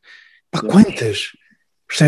Pá, 0.52 0.60
Yeah. 0.60 0.70
quantas? 0.84 1.28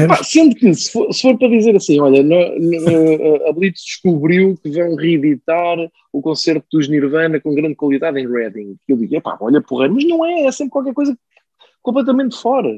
Pá, 0.07 0.23
sendo 0.23 0.55
que, 0.55 0.73
se 0.73 0.91
for, 0.91 1.11
se 1.13 1.21
for 1.21 1.37
para 1.37 1.49
dizer 1.49 1.75
assim, 1.75 1.99
olha, 1.99 2.23
no- 2.23 2.59
no- 2.59 3.47
a 3.47 3.51
Blitz 3.51 3.83
descobriu 3.83 4.57
que 4.61 4.69
vão 4.69 4.95
reeditar 4.95 5.77
o 6.11 6.21
concerto 6.21 6.65
dos 6.71 6.87
Nirvana 6.87 7.39
com 7.39 7.53
grande 7.53 7.75
qualidade 7.75 8.19
em 8.19 8.27
Reading. 8.31 8.77
Eu 8.87 8.95
digo, 8.97 9.15
epá, 9.15 9.37
olha, 9.41 9.61
porra, 9.61 9.89
mas 9.89 10.05
não 10.05 10.25
é, 10.25 10.43
é 10.43 10.51
sempre 10.51 10.71
qualquer 10.71 10.93
coisa 10.93 11.17
completamente 11.81 12.35
fora. 12.37 12.69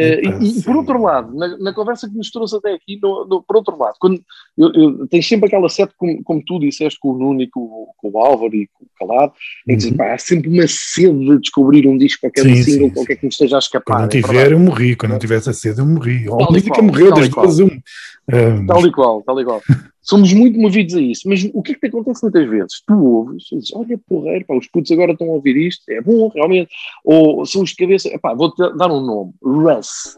Eh, 0.00 0.20
Epá, 0.28 0.38
e, 0.40 0.48
e 0.50 0.62
por 0.62 0.72
sim. 0.72 0.76
outro 0.78 1.02
lado, 1.02 1.34
na, 1.36 1.58
na 1.58 1.72
conversa 1.74 2.08
que 2.08 2.16
nos 2.16 2.30
trouxe 2.30 2.56
até 2.56 2.72
aqui, 2.72 3.00
no- 3.02 3.26
no- 3.26 3.42
por 3.42 3.56
outro 3.56 3.76
lado, 3.76 3.94
quando 3.98 4.22
eu, 4.56 4.72
eu, 4.72 5.06
tens 5.08 5.26
sempre 5.26 5.46
aquela 5.48 5.68
sete, 5.68 5.92
como, 5.96 6.22
como 6.22 6.40
tu 6.46 6.60
disseste, 6.60 7.00
com 7.00 7.10
o 7.10 7.18
Nuno 7.18 7.42
e 7.42 7.50
com, 7.50 7.88
com 7.96 8.10
o 8.10 8.18
Álvaro 8.18 8.54
e 8.54 8.68
com 8.68 8.84
o 8.84 8.88
Calado, 9.08 9.32
em 9.66 9.76
que 9.76 9.86
Uhum. 9.88 9.96
pá, 9.96 10.14
há 10.14 10.18
sempre 10.18 10.48
uma 10.50 10.66
sede 10.68 11.18
de 11.18 11.38
descobrir 11.40 11.86
um 11.88 11.98
disco 11.98 12.20
qualquer, 12.20 12.46
um 12.46 12.54
Sim, 12.54 12.62
single 12.62 12.88
sim, 12.88 12.94
qualquer 12.94 13.16
que 13.16 13.24
me 13.24 13.28
esteja 13.30 13.56
a 13.56 13.58
escapar. 13.58 13.94
Quando 13.96 13.98
não 14.00 14.06
é 14.06 14.08
tiver, 14.10 14.28
verdade. 14.32 14.52
eu 14.52 14.58
morri. 14.60 14.94
Quando 14.94 15.12
não 15.12 15.18
tivesse 15.18 15.50
a 15.50 15.52
sede, 15.52 15.80
eu 15.80 15.86
morri. 15.86 16.28
Ou 16.28 16.44
a 16.44 16.50
música 16.50 16.80
morreu, 16.80 17.12
das 17.12 17.28
duas, 17.28 17.58
um. 17.58 17.68
Ah, 18.30 18.64
Tal 18.68 18.86
e 18.86 18.92
qual, 18.92 19.22
tal 19.22 19.40
e 19.40 19.44
qual. 19.44 19.62
Somos 20.08 20.32
muito 20.32 20.58
movidos 20.58 20.94
a 20.94 21.00
isso, 21.02 21.28
mas 21.28 21.44
o 21.52 21.62
que 21.62 21.72
é 21.72 21.74
que 21.74 21.80
te 21.80 21.88
acontece 21.88 22.22
muitas 22.22 22.48
vezes? 22.48 22.82
Tu 22.86 22.94
ouves 22.94 23.44
e 23.52 23.56
dizes, 23.56 23.74
olha 23.74 24.00
porreiro, 24.08 24.42
pá, 24.46 24.56
os 24.56 24.66
putos 24.66 24.90
agora 24.90 25.12
estão 25.12 25.28
a 25.28 25.32
ouvir 25.32 25.54
isto, 25.54 25.82
é 25.90 26.00
bom, 26.00 26.28
realmente. 26.28 26.70
Ou 27.04 27.44
são 27.44 27.60
os 27.60 27.70
de 27.70 27.76
cabeça, 27.76 28.08
epá, 28.08 28.32
vou-te 28.32 28.56
dar 28.78 28.90
um 28.90 29.00
nome, 29.00 29.34
Russ, 29.42 30.16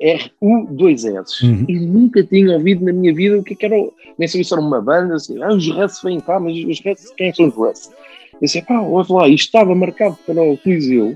R-U-2-S. 0.00 1.44
Uhum. 1.44 1.66
E 1.68 1.78
nunca 1.78 2.24
tinha 2.24 2.54
ouvido 2.54 2.82
na 2.82 2.94
minha 2.94 3.14
vida 3.14 3.38
o 3.38 3.44
que 3.44 3.52
é 3.52 3.56
que 3.56 3.66
era, 3.66 3.76
nem 4.18 4.26
sabia 4.26 4.44
se 4.44 4.54
era 4.54 4.62
uma 4.62 4.80
banda, 4.80 5.16
assim, 5.16 5.42
ah, 5.42 5.52
os 5.52 5.68
Russ 5.68 6.00
vêm 6.02 6.18
cá, 6.18 6.40
mas 6.40 6.56
os 6.56 6.80
Russ, 6.82 7.12
quem 7.14 7.34
são 7.34 7.48
os 7.48 7.54
Russ? 7.54 7.90
Eu 8.32 8.40
disse, 8.40 8.62
pá, 8.62 8.80
ouve 8.80 9.12
lá, 9.12 9.28
isto 9.28 9.48
estava 9.48 9.74
marcado 9.74 10.16
para 10.26 10.42
o 10.42 10.56
Coliseu, 10.56 11.14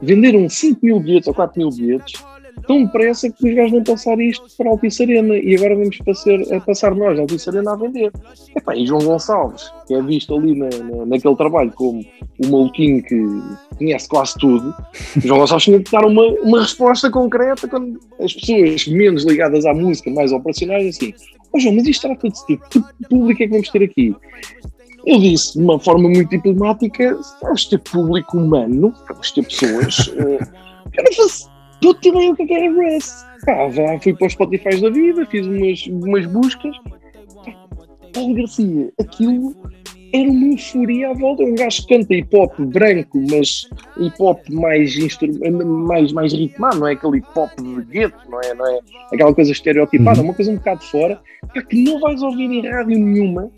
venderam 0.00 0.48
5 0.48 0.80
mil 0.82 0.98
bilhetes 0.98 1.28
ou 1.28 1.34
4 1.34 1.58
mil 1.58 1.68
bilhetes, 1.68 2.24
tão 2.66 2.84
depressa 2.84 3.30
que 3.30 3.48
os 3.48 3.54
gajos 3.54 3.72
vão 3.72 3.82
passar 3.84 4.18
isto 4.20 4.44
para 4.56 4.68
a 4.68 4.72
Altice 4.72 5.02
Arena 5.02 5.36
e 5.36 5.56
agora 5.56 5.74
vamos 5.76 5.96
passar, 5.98 6.40
a 6.54 6.60
passar 6.60 6.94
nós 6.94 7.18
a 7.18 7.22
Altice 7.22 7.48
Arena 7.50 7.72
a 7.72 7.76
vender. 7.76 8.12
Epá, 8.56 8.76
e 8.76 8.86
João 8.86 9.00
Gonçalves, 9.04 9.70
que 9.86 9.94
é 9.94 10.02
visto 10.02 10.34
ali 10.34 10.54
na, 10.58 10.68
na- 10.68 11.06
naquele 11.06 11.36
trabalho 11.36 11.72
como 11.72 12.04
o 12.44 12.46
maluquinho 12.48 13.02
que 13.02 13.22
conhece 13.76 14.08
quase 14.08 14.34
tudo, 14.38 14.74
João 15.18 15.40
Gonçalves 15.40 15.64
tinha 15.64 15.80
que 15.82 15.90
dar 15.90 16.04
uma, 16.04 16.22
uma 16.42 16.60
resposta 16.62 17.10
concreta 17.10 17.66
quando 17.68 17.98
as 18.20 18.32
pessoas 18.34 18.86
menos 18.88 19.24
ligadas 19.24 19.64
à 19.66 19.74
música, 19.74 20.10
mais 20.10 20.32
operacionais, 20.32 20.96
assim, 20.96 21.12
ó 21.52 21.58
João, 21.58 21.74
mas 21.76 21.86
isto 21.86 22.02
trata 22.02 22.28
de 22.28 22.46
tipo, 22.46 22.68
que 22.70 22.80
público 23.08 23.42
é 23.42 23.46
que 23.46 23.52
vamos 23.52 23.68
ter 23.70 23.82
aqui? 23.82 24.14
Eu 25.06 25.18
disse 25.18 25.54
de 25.58 25.64
uma 25.64 25.80
forma 25.80 26.10
muito 26.10 26.28
diplomática: 26.28 27.18
vamos 27.42 27.64
ter 27.64 27.78
público 27.78 28.36
humano, 28.36 28.92
vamos 29.08 29.30
ter 29.32 29.42
pessoas. 29.46 30.12
eh, 30.14 30.38
eu 30.92 31.04
não 31.04 31.12
faço 31.14 31.49
puta 31.80 32.08
ideia 32.08 32.30
o 32.30 32.36
que 32.36 32.42
é 32.42 32.46
que 32.46 32.54
era 32.54 32.72
Rest. 32.74 33.14
Fui 34.02 34.14
para 34.14 34.26
os 34.26 34.32
Spotify 34.32 34.80
da 34.80 34.90
vida, 34.90 35.26
fiz 35.26 35.46
umas, 35.46 35.86
umas 35.86 36.26
buscas. 36.26 36.76
Paulo 38.12 38.34
Garcia, 38.34 38.92
aquilo 39.00 39.54
era 40.12 40.28
uma 40.28 40.48
euforia 40.48 41.10
à 41.10 41.14
volta. 41.14 41.42
Um 41.44 41.54
gajo 41.54 41.86
que 41.86 41.94
canta 41.94 42.14
hip 42.14 42.36
hop 42.36 42.52
branco, 42.58 43.22
mas 43.30 43.68
hip 43.98 44.16
hop 44.18 44.40
mais, 44.50 44.96
mais, 45.86 46.12
mais 46.12 46.32
ritmado, 46.32 46.80
não 46.80 46.88
é 46.88 46.92
aquele 46.92 47.18
hip 47.18 47.28
hop 47.36 47.50
de 47.60 47.82
gueto, 47.84 48.18
não 48.28 48.40
é, 48.40 48.54
não 48.54 48.66
é 48.66 48.80
aquela 49.12 49.32
coisa 49.34 49.52
estereotipada, 49.52 50.18
Uhum. 50.20 50.26
uma 50.26 50.34
coisa 50.34 50.50
um 50.50 50.56
bocado 50.56 50.82
fora, 50.82 51.20
que 51.68 51.84
não 51.84 52.00
vais 52.00 52.20
ouvir 52.22 52.50
em 52.50 52.68
rádio 52.68 52.98
nenhuma. 52.98 53.50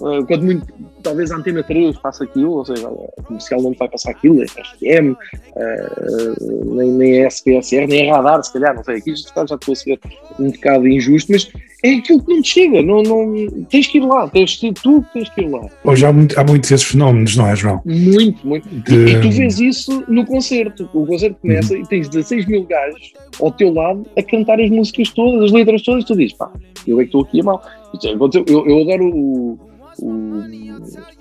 Uh, 0.00 0.26
quando 0.26 0.42
muito, 0.44 0.66
talvez 1.02 1.30
a 1.30 1.36
Antena 1.36 1.62
3 1.62 1.96
faça 1.96 2.24
aquilo, 2.24 2.50
ou 2.52 2.64
seja, 2.66 2.86
a 3.18 3.22
comercial 3.22 3.62
não 3.62 3.72
vai 3.72 3.88
passar 3.88 4.10
aquilo, 4.10 4.42
é 4.42 4.46
FM, 4.46 5.16
uh, 5.56 6.74
nem, 6.74 6.90
nem 6.92 7.18
é 7.22 7.26
SPSR, 7.28 7.86
nem 7.86 8.06
é 8.06 8.12
radar, 8.12 8.42
se 8.44 8.52
calhar, 8.52 8.74
não 8.74 8.84
sei, 8.84 8.96
aqui 8.96 9.14
já, 9.16 9.46
já 9.46 9.54
estou 9.54 9.72
a 9.72 9.74
ser 9.76 9.98
um 10.38 10.50
bocado 10.50 10.86
injusto, 10.86 11.32
mas 11.32 11.50
é 11.82 11.94
aquilo 11.94 12.22
que 12.22 12.34
não 12.34 12.42
te 12.42 12.48
chega, 12.48 12.82
não, 12.82 13.02
não, 13.02 13.62
tens 13.70 13.86
que 13.86 13.96
ir 13.98 14.02
lá, 14.02 14.28
tens 14.28 14.50
de 14.50 14.58
ser 14.60 14.72
tu 14.74 15.02
que 15.02 15.12
tens 15.14 15.28
que 15.30 15.40
ir 15.40 15.48
lá. 15.48 15.66
Hoje 15.84 16.04
há, 16.04 16.12
muito- 16.12 16.38
há 16.38 16.44
muitos 16.44 16.68
desses 16.70 16.86
fenómenos, 16.88 17.34
não 17.36 17.46
é, 17.46 17.56
João? 17.56 17.80
Muito, 17.86 18.46
muito. 18.46 18.68
E, 18.68 18.80
De- 18.80 19.12
e 19.12 19.20
tu 19.22 19.30
vês 19.30 19.58
isso 19.60 20.04
no 20.08 20.26
concerto. 20.26 20.88
O 20.92 21.06
concerto 21.06 21.36
começa 21.40 21.72
Uhum. 21.74 21.80
e 21.82 21.86
tens 21.86 22.08
16 22.08 22.44
mil 22.46 22.64
gajos 22.64 23.12
ao 23.40 23.50
teu 23.52 23.72
lado 23.72 24.04
a 24.16 24.22
cantar 24.22 24.60
as 24.60 24.68
músicas 24.70 25.10
todas, 25.10 25.44
as 25.44 25.52
letras 25.52 25.82
todas, 25.82 26.04
e 26.04 26.06
tu 26.06 26.16
dizes, 26.16 26.36
pá, 26.36 26.50
eu 26.86 26.98
é 27.00 27.04
que 27.04 27.08
estou 27.08 27.22
aqui 27.22 27.40
a 27.40 27.44
mal. 27.44 27.62
É, 28.04 28.08
Eu, 28.08 28.66
eu 28.68 28.82
adoro 28.82 29.06
o, 29.14 29.58
o, 29.98 30.42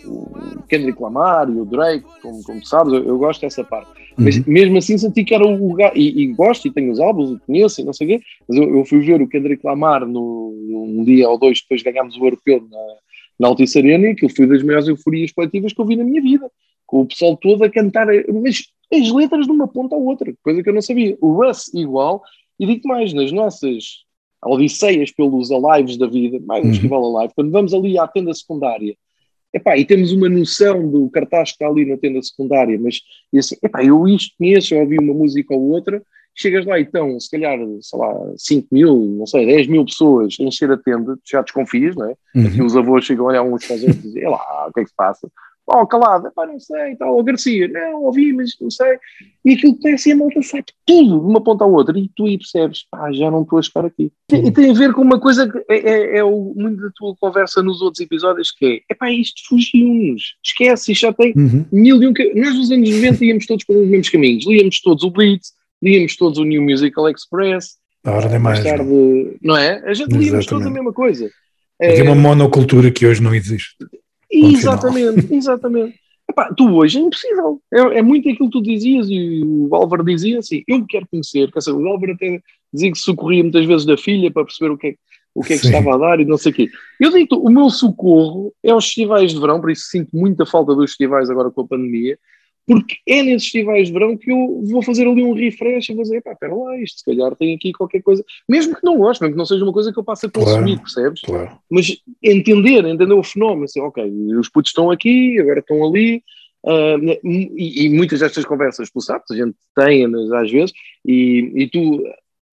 o 0.04 0.64
Kendrick 0.68 1.02
Lamar 1.02 1.50
e 1.50 1.60
o 1.60 1.66
Drake, 1.66 2.06
como, 2.22 2.44
como 2.44 2.66
sabes, 2.66 2.94
eu, 2.94 3.04
eu 3.04 3.18
gosto 3.18 3.42
dessa 3.42 3.64
parte. 3.64 3.90
Mas 4.18 4.38
Uhum. 4.38 4.44
mesmo 4.48 4.78
assim 4.78 4.98
senti 4.98 5.24
que 5.24 5.36
era 5.36 5.46
o 5.46 5.74
gajo, 5.74 5.98
e, 5.98 6.24
e 6.24 6.28
gosto, 6.34 6.68
e 6.68 6.72
tenho 6.72 6.92
os 6.92 7.00
álbuns, 7.00 7.32
e 7.32 7.40
conheço, 7.46 7.82
e 7.82 7.84
não 7.84 7.94
sei 7.94 8.08
o 8.08 8.10
quê, 8.12 8.26
mas 8.48 8.58
eu, 8.58 8.78
eu 8.78 8.86
fui 8.86 9.00
ver 9.02 9.22
o 9.22 9.28
Kendrick 9.28 9.66
Lamar 9.66 10.06
no, 10.06 10.54
um 10.98 11.04
dia 11.04 11.30
ou 11.30 11.38
dois 11.38 11.62
depois 11.62 11.84
ganhámos 11.84 12.16
o 12.16 12.26
europeu 12.26 12.66
na, 12.70 12.78
na 13.40 13.48
Altice 13.48 13.78
Arena, 13.80 14.08
e 14.08 14.12
aquilo 14.12 14.34
foi 14.34 14.48
das 14.48 14.64
maiores 14.64 14.88
euforias 14.88 15.32
coletivas 15.32 15.74
que 15.74 15.82
eu 15.82 15.86
vi 15.86 15.96
na 15.96 16.04
minha 16.04 16.22
vida 16.22 16.50
com 16.86 17.02
o 17.02 17.06
pessoal 17.06 17.36
todo 17.36 17.64
a 17.64 17.70
cantar, 17.70 18.08
mas 18.42 18.64
as 18.94 19.12
letras 19.12 19.46
de 19.46 19.52
uma 19.52 19.68
ponta 19.68 19.96
à 19.96 19.98
outra, 19.98 20.34
coisa 20.44 20.62
que 20.62 20.70
eu 20.70 20.74
não 20.74 20.82
sabia. 20.82 21.18
O 21.20 21.34
Russ 21.34 21.74
igual, 21.74 22.22
e 22.60 22.66
digo 22.66 22.88
mais, 22.88 23.12
nas 23.12 23.32
nossas 23.32 24.05
odisseias 24.44 25.12
pelos 25.12 25.52
alives 25.52 25.98
da 25.98 26.08
vida, 26.08 26.40
mais 26.46 26.62
um 26.64 26.68
Uhum. 26.68 26.74
festival 26.74 27.18
alive, 27.18 27.34
quando 27.36 27.52
vamos 27.52 27.74
ali 27.74 27.98
à 27.98 28.08
tenda 28.08 28.34
secundária, 28.34 28.96
epá, 29.54 29.78
e 29.78 29.86
temos 29.86 30.12
uma 30.12 30.28
noção 30.30 30.90
do 30.90 31.10
cartaz 31.10 31.50
que 31.50 31.56
está 31.56 31.68
ali 31.68 31.86
na 31.86 31.98
tenda 31.98 32.22
secundária, 32.22 32.78
mas 32.80 33.00
e 33.32 33.40
assim, 33.40 33.56
epá, 33.64 33.84
eu 33.84 34.08
isto 34.08 34.36
conheço, 34.38 34.70
já 34.70 34.78
ouvi 34.78 34.98
uma 35.00 35.14
música 35.14 35.54
ou 35.56 35.70
outra, 35.72 36.02
chegas 36.38 36.66
lá 36.66 36.78
então, 36.80 37.18
se 37.20 37.32
calhar, 37.32 37.58
sei 37.82 38.00
lá, 38.00 38.14
5 38.38 38.68
mil, 38.72 38.96
não 39.18 39.26
sei, 39.26 39.46
10 39.46 39.68
mil 39.68 39.86
pessoas 39.86 40.36
a 40.40 40.44
encher 40.44 40.70
a 40.72 40.78
tenda, 40.78 41.18
já 41.26 41.42
desconfias, 41.42 41.96
não 41.96 42.10
é? 42.10 42.16
Aqui 42.46 42.60
Uhum. 42.60 42.66
os 42.66 42.76
avós 42.76 43.06
chegam 43.06 43.26
a 43.26 43.30
olhar 43.30 43.44
uns 43.44 43.64
para 43.66 43.76
os 43.78 43.84
outros 43.84 44.04
e 44.04 44.08
dizem, 44.08 44.24
"É 44.24 44.30
lá, 44.30 44.68
o 44.70 44.74
que 44.74 44.82
é 44.82 44.84
que 44.84 44.90
se 44.90 44.96
passa? 44.96 45.30
Oh, 45.68 45.86
calado, 45.88 46.32
pá, 46.36 46.46
não 46.46 46.60
sei, 46.60 46.96
tal, 46.96 47.18
oh, 47.18 47.24
Garcia, 47.24 47.68
não, 47.68 48.04
ouvi, 48.04 48.32
mas 48.34 48.52
não 48.62 48.70
sei. 48.70 49.00
E 49.44 49.54
aquilo 49.54 49.76
começa 49.80 50.10
e 50.10 50.12
a 50.12 50.16
malta 50.16 50.42
sai 50.44 50.64
tudo 50.86 51.20
de 51.20 51.26
uma 51.26 51.44
ponta 51.44 51.64
à 51.64 51.68
outra 51.68 51.98
e 51.98 52.08
tu 52.16 52.26
aí 52.26 52.38
percebes, 52.38 52.86
pá, 52.92 53.12
já 53.12 53.32
não 53.32 53.42
estou 53.42 53.58
a 53.58 53.62
chegar 53.64 53.86
aqui. 53.86 54.12
E 54.32 54.52
tem 54.52 54.70
a 54.70 54.74
ver 54.74 54.94
com 54.94 55.02
uma 55.02 55.20
coisa 55.20 55.50
que 55.50 55.58
é, 55.68 55.78
é, 55.78 56.18
é 56.20 56.24
o, 56.24 56.54
muito 56.56 56.82
da 56.82 56.90
tua 56.96 57.16
conversa 57.20 57.64
nos 57.64 57.82
outros 57.82 58.00
episódios, 58.00 58.52
que 58.52 58.84
é, 58.88 58.94
epá, 58.94 59.12
isto 59.12 59.42
fugiu-nos, 59.50 60.36
esquece, 60.44 60.92
isto 60.92 61.02
já 61.02 61.12
tem 61.14 61.34
Uhum. 61.36 61.66
mil 61.72 62.02
e 62.04 62.08
um... 62.08 62.14
Nós 62.36 62.56
nos 62.56 62.72
anos 62.72 62.90
90 62.90 63.26
íamos 63.26 63.46
todos 63.48 63.66
pelos 63.66 63.88
mesmos 63.88 64.10
caminhos, 64.10 64.46
líamos 64.46 64.80
todos 64.82 65.04
o 65.04 65.10
Blitz, 65.10 65.52
líamos 65.82 66.16
todos 66.16 66.38
o 66.38 66.44
New 66.44 66.62
Musical 66.62 67.10
Express, 67.10 67.78
A 68.04 68.12
hora 68.12 68.30
nem 68.30 68.38
mais. 68.40 68.64
mais 68.64 68.78
tarde, 68.78 69.38
não 69.42 69.58
é? 69.58 69.82
A 69.86 69.94
gente 69.96 70.16
líamos 70.16 70.46
todos 70.46 70.68
a 70.68 70.70
mesma 70.70 70.94
coisa. 70.94 71.28
Havia 71.82 72.00
É, 72.00 72.04
uma 72.04 72.16
monocultura 72.16 72.90
que 72.92 73.06
hoje 73.08 73.22
não 73.22 73.34
existe. 73.34 73.76
Exatamente, 74.32 75.28
exatamente. 75.34 76.00
Epá, 76.30 76.54
tu 76.54 76.76
hoje 76.76 76.98
é 76.98 77.02
impossível. 77.02 77.62
É, 77.72 78.00
é 78.00 78.02
muito 78.02 78.28
aquilo 78.28 78.50
que 78.50 78.58
tu 78.58 78.62
dizias 78.62 79.08
e 79.10 79.44
o 79.44 79.74
Álvaro 79.76 80.04
dizia 80.04 80.40
assim: 80.40 80.64
eu 80.68 80.86
quero 80.86 81.08
conhecer. 81.08 81.52
Quer 81.52 81.60
dizer, 81.60 81.72
o 81.72 81.88
Álvaro 81.88 82.14
até 82.14 82.42
dizia 82.74 82.92
que 82.92 82.98
socorria 82.98 83.44
muitas 83.44 83.66
vezes 83.66 83.86
da 83.86 83.98
filha 83.98 84.32
para 84.32 84.44
perceber 84.44 84.72
o 84.72 84.78
que 84.78 84.88
é, 84.88 84.96
o 85.34 85.42
que, 85.42 85.54
é 85.54 85.58
que 85.58 85.66
estava 85.66 85.94
a 85.94 85.98
dar 85.98 86.20
e 86.20 86.26
não 86.26 86.38
sei 86.38 86.52
o 86.52 86.56
quê. 86.56 86.70
Eu 87.00 87.12
digo 87.12 87.36
o 87.36 87.50
meu 87.50 87.70
socorro 87.70 88.54
é 88.64 88.74
os 88.74 88.86
festivais 88.86 89.32
de 89.32 89.40
verão, 89.40 89.62
por 89.62 89.70
isso 89.70 89.86
sinto 89.90 90.10
muita 90.14 90.46
falta 90.46 90.74
dos 90.74 90.92
festivais 90.92 91.30
agora 91.30 91.52
com 91.52 91.62
a 91.62 91.68
pandemia, 91.68 92.18
porque 92.68 92.96
é 93.08 93.22
nesses 93.22 93.44
festivais 93.44 93.88
de 93.88 93.94
verão 93.94 94.18
que 94.18 94.32
eu 94.32 94.62
vou 94.64 94.82
fazer 94.82 95.08
ali 95.08 95.24
um 95.24 95.34
refresh 95.34 95.90
e 95.90 95.94
vou 95.94 96.04
dizer, 96.04 96.22
pá, 96.22 96.32
espera 96.32 96.56
lá, 96.56 96.78
isto 96.82 97.00
se 97.00 97.06
calhar 97.06 97.36
tem 97.36 97.56
aqui 97.56 97.72
qualquer 97.72 98.02
coisa, 98.02 98.24
mesmo 98.50 98.76
que 98.76 98.84
não 98.84 98.98
goste, 98.98 99.22
mesmo 99.22 99.34
que 99.36 99.38
não 99.38 99.46
seja 99.46 99.64
uma 99.64 99.74
coisa 99.74 99.94
que 99.94 100.00
eu 100.00 100.04
passe 100.04 100.26
a 100.26 100.30
consumir, 100.30 100.78
Claro. 100.78 100.82
percebes? 100.82 101.22
Claro. 101.22 101.58
mas 101.70 101.96
entender, 102.24 102.86
entender 102.86 103.14
o 103.14 103.24
fenómeno, 103.24 103.66
assim, 103.66 103.80
ok, 103.80 104.04
os 104.40 104.50
putos 104.50 104.72
estão 104.72 104.90
aqui, 104.90 105.40
agora 105.40 105.60
estão 105.60 105.86
ali, 105.88 106.24
ah, 106.66 106.96
e, 107.24 107.86
e 107.86 107.90
muitas 107.90 108.20
destas 108.20 108.46
conversas, 108.46 108.90
tu 108.90 109.00
sabes, 109.00 109.30
a 109.30 109.36
gente 109.36 109.56
tem-nas 109.76 110.32
às 110.32 110.50
vezes, 110.50 110.74
e, 111.06 111.52
e 111.56 111.70
tu, 111.70 112.04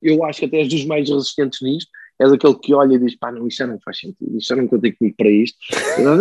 eu 0.02 0.22
acho 0.24 0.40
que 0.40 0.46
até 0.46 0.58
és 0.58 0.68
dos 0.68 0.84
mais 0.84 1.08
resistentes 1.08 1.60
nisto, 1.62 1.90
és 2.22 2.32
aquele 2.32 2.54
que 2.54 2.72
olha 2.72 2.94
e 2.94 2.98
diz, 2.98 3.16
pá, 3.16 3.32
não, 3.32 3.46
isto 3.48 3.58
já 3.58 3.66
não 3.66 3.80
faz 3.80 3.98
sentido, 3.98 4.36
isto 4.38 4.48
já 4.48 4.56
não 4.56 4.68
contei 4.68 4.92
comigo 4.92 5.16
para 5.16 5.30
isto, 5.30 5.58
não, 5.98 6.16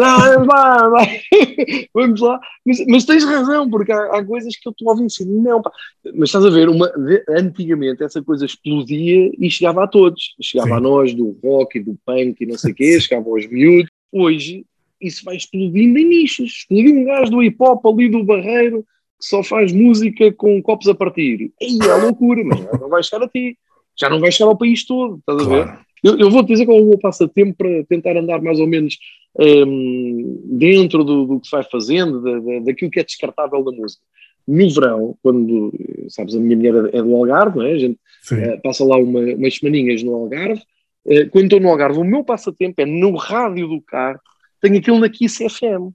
vá, 0.45 0.89
vá, 0.89 1.07
vamos 1.93 2.19
lá, 2.19 2.39
mas, 2.65 2.83
mas 2.87 3.05
tens 3.05 3.23
razão, 3.23 3.69
porque 3.69 3.91
há, 3.91 4.17
há 4.17 4.25
coisas 4.25 4.55
que 4.55 4.67
eu 4.67 4.71
estou 4.71 4.89
a 4.89 4.93
ouvir 4.93 5.05
assim, 5.05 5.25
não, 5.25 5.61
pá, 5.61 5.71
mas 6.15 6.29
estás 6.29 6.45
a 6.45 6.49
ver, 6.49 6.69
uma, 6.69 6.89
de- 6.89 7.23
antigamente 7.29 8.03
essa 8.03 8.21
coisa 8.21 8.45
explodia 8.45 9.31
e 9.37 9.51
chegava 9.51 9.83
a 9.83 9.87
todos, 9.87 10.35
chegava 10.41 10.69
Sim. 10.69 10.75
a 10.75 10.79
nós 10.79 11.13
do 11.13 11.37
rock 11.43 11.77
e 11.77 11.83
do 11.83 11.95
punk 12.03 12.41
e 12.41 12.45
não 12.47 12.57
sei 12.57 12.71
o 12.71 12.75
quê, 12.75 12.99
chegava 12.99 13.29
aos 13.29 13.47
miúdos, 13.47 13.91
hoje 14.11 14.65
isso 14.99 15.23
vai 15.23 15.35
explodindo 15.35 15.99
em 15.99 16.05
nichos, 16.05 16.51
explodiu 16.51 16.95
um 16.95 17.05
gajo 17.05 17.31
do 17.31 17.43
hip 17.43 17.57
hop 17.59 17.85
ali 17.85 18.09
do 18.09 18.23
Barreiro 18.23 18.85
que 19.19 19.27
só 19.27 19.43
faz 19.43 19.71
música 19.71 20.31
com 20.31 20.59
copos 20.63 20.87
a 20.87 20.95
partir, 20.95 21.51
e 21.61 21.83
é 21.83 21.95
loucura, 21.95 22.43
mas 22.43 22.59
não 22.79 22.89
vai 22.89 23.03
chegar 23.03 23.23
a 23.23 23.29
ti, 23.29 23.55
já 23.95 24.09
não 24.09 24.19
vai 24.19 24.31
chegar 24.31 24.49
ao 24.49 24.57
país 24.57 24.83
todo, 24.83 25.19
estás 25.19 25.47
a 25.47 25.49
ver? 25.49 25.79
Eu, 26.03 26.17
eu 26.17 26.31
vou-te 26.31 26.47
dizer 26.47 26.65
qual 26.65 26.77
é 26.77 26.81
o 26.81 26.85
meu 26.85 26.97
passatempo 26.97 27.55
para 27.57 27.83
tentar 27.85 28.17
andar 28.17 28.41
mais 28.41 28.59
ou 28.59 28.67
menos 28.67 28.97
hum, 29.39 30.41
dentro 30.45 31.03
do, 31.03 31.25
do 31.25 31.39
que 31.39 31.47
se 31.47 31.51
vai 31.51 31.63
fazendo, 31.63 32.21
da, 32.21 32.39
da- 32.39 32.59
daquilo 32.65 32.91
que 32.91 32.99
é 32.99 33.03
descartável 33.03 33.63
da 33.63 33.71
música. 33.71 34.01
No 34.47 34.69
verão, 34.69 35.15
quando, 35.21 35.71
sabes, 36.09 36.35
a 36.35 36.39
minha 36.39 36.57
mulher 36.57 36.89
é 36.95 37.01
do 37.01 37.15
Algarve, 37.15 37.57
não 37.59 37.65
é? 37.65 37.73
A 37.73 37.77
gente 37.77 37.99
eh, 38.31 38.57
passa 38.57 38.83
lá 38.83 38.97
uma, 38.97 39.19
umas 39.19 39.55
semaninhas 39.55 40.01
no 40.01 40.15
Algarve. 40.15 40.61
Eh, 41.07 41.25
quando 41.25 41.43
estou 41.45 41.59
no 41.59 41.69
Algarve, 41.69 41.99
o 41.99 42.03
meu 42.03 42.23
passatempo 42.23 42.81
é 42.81 42.85
no 42.85 43.15
rádio 43.15 43.67
do 43.67 43.79
carro, 43.81 44.19
tenho 44.59 44.77
aquilo 44.77 44.99
na 44.99 45.09
Kiss 45.09 45.47
FM. 45.47 45.93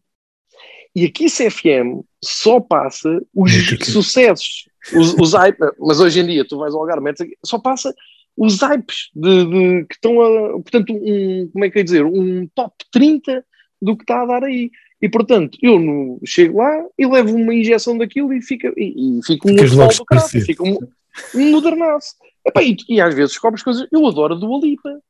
E 0.95 1.05
a 1.05 1.11
Kiss 1.11 1.51
FM 1.51 2.01
só 2.23 2.61
passa 2.61 3.21
os 3.35 3.53
Mítica. 3.53 3.85
sucessos, 3.87 4.69
os, 4.97 5.15
os 5.15 5.33
mas 5.81 5.99
hoje 6.01 6.21
em 6.21 6.27
dia 6.27 6.45
tu 6.49 6.57
vais 6.57 6.73
ao 6.73 6.81
Algarve, 6.81 7.13
só 7.45 7.59
passa 7.59 7.93
os 8.37 8.61
hypes 8.61 9.11
de, 9.15 9.45
de- 9.47 9.85
que 9.87 9.95
estão 9.95 10.21
a, 10.21 10.51
portanto, 10.61 10.93
um, 10.93 11.49
como 11.53 11.65
é 11.65 11.71
que 11.71 11.79
eu 11.79 11.81
ia 11.81 11.85
dizer, 11.85 12.05
um 12.05 12.47
top 12.55 12.75
30 12.93 13.45
do 13.81 13.97
que 13.97 14.03
está 14.05 14.23
a 14.23 14.27
dar 14.27 14.45
aí. 14.45 14.71
E 15.01 15.09
portanto, 15.09 15.59
eu 15.63 15.79
no- 15.79 16.21
chego 16.25 16.59
lá 16.59 16.85
e 16.99 17.07
levo 17.07 17.35
uma 17.37 17.55
injeção 17.55 17.97
daquilo 17.99 18.33
e 18.33 18.41
fica, 18.43 18.73
e, 18.77 19.19
e 19.19 19.21
fica 19.25 19.49
um 19.49 19.55
logo 19.77 19.95
do 19.95 20.05
caralho, 20.05 20.29
fica 20.29 20.63
um, 20.63 20.79
um 21.35 21.51
modernaço. 21.51 22.15
Epá, 22.47 22.63
e, 22.63 22.77
e 22.89 23.01
às 23.01 23.15
vezes 23.15 23.33
descobres 23.33 23.63
coisas. 23.63 23.87
Eu 23.93 24.07
adoro 24.07 24.35
a 24.35 24.39
Dua 24.39 24.61
Lipa. 24.61 25.01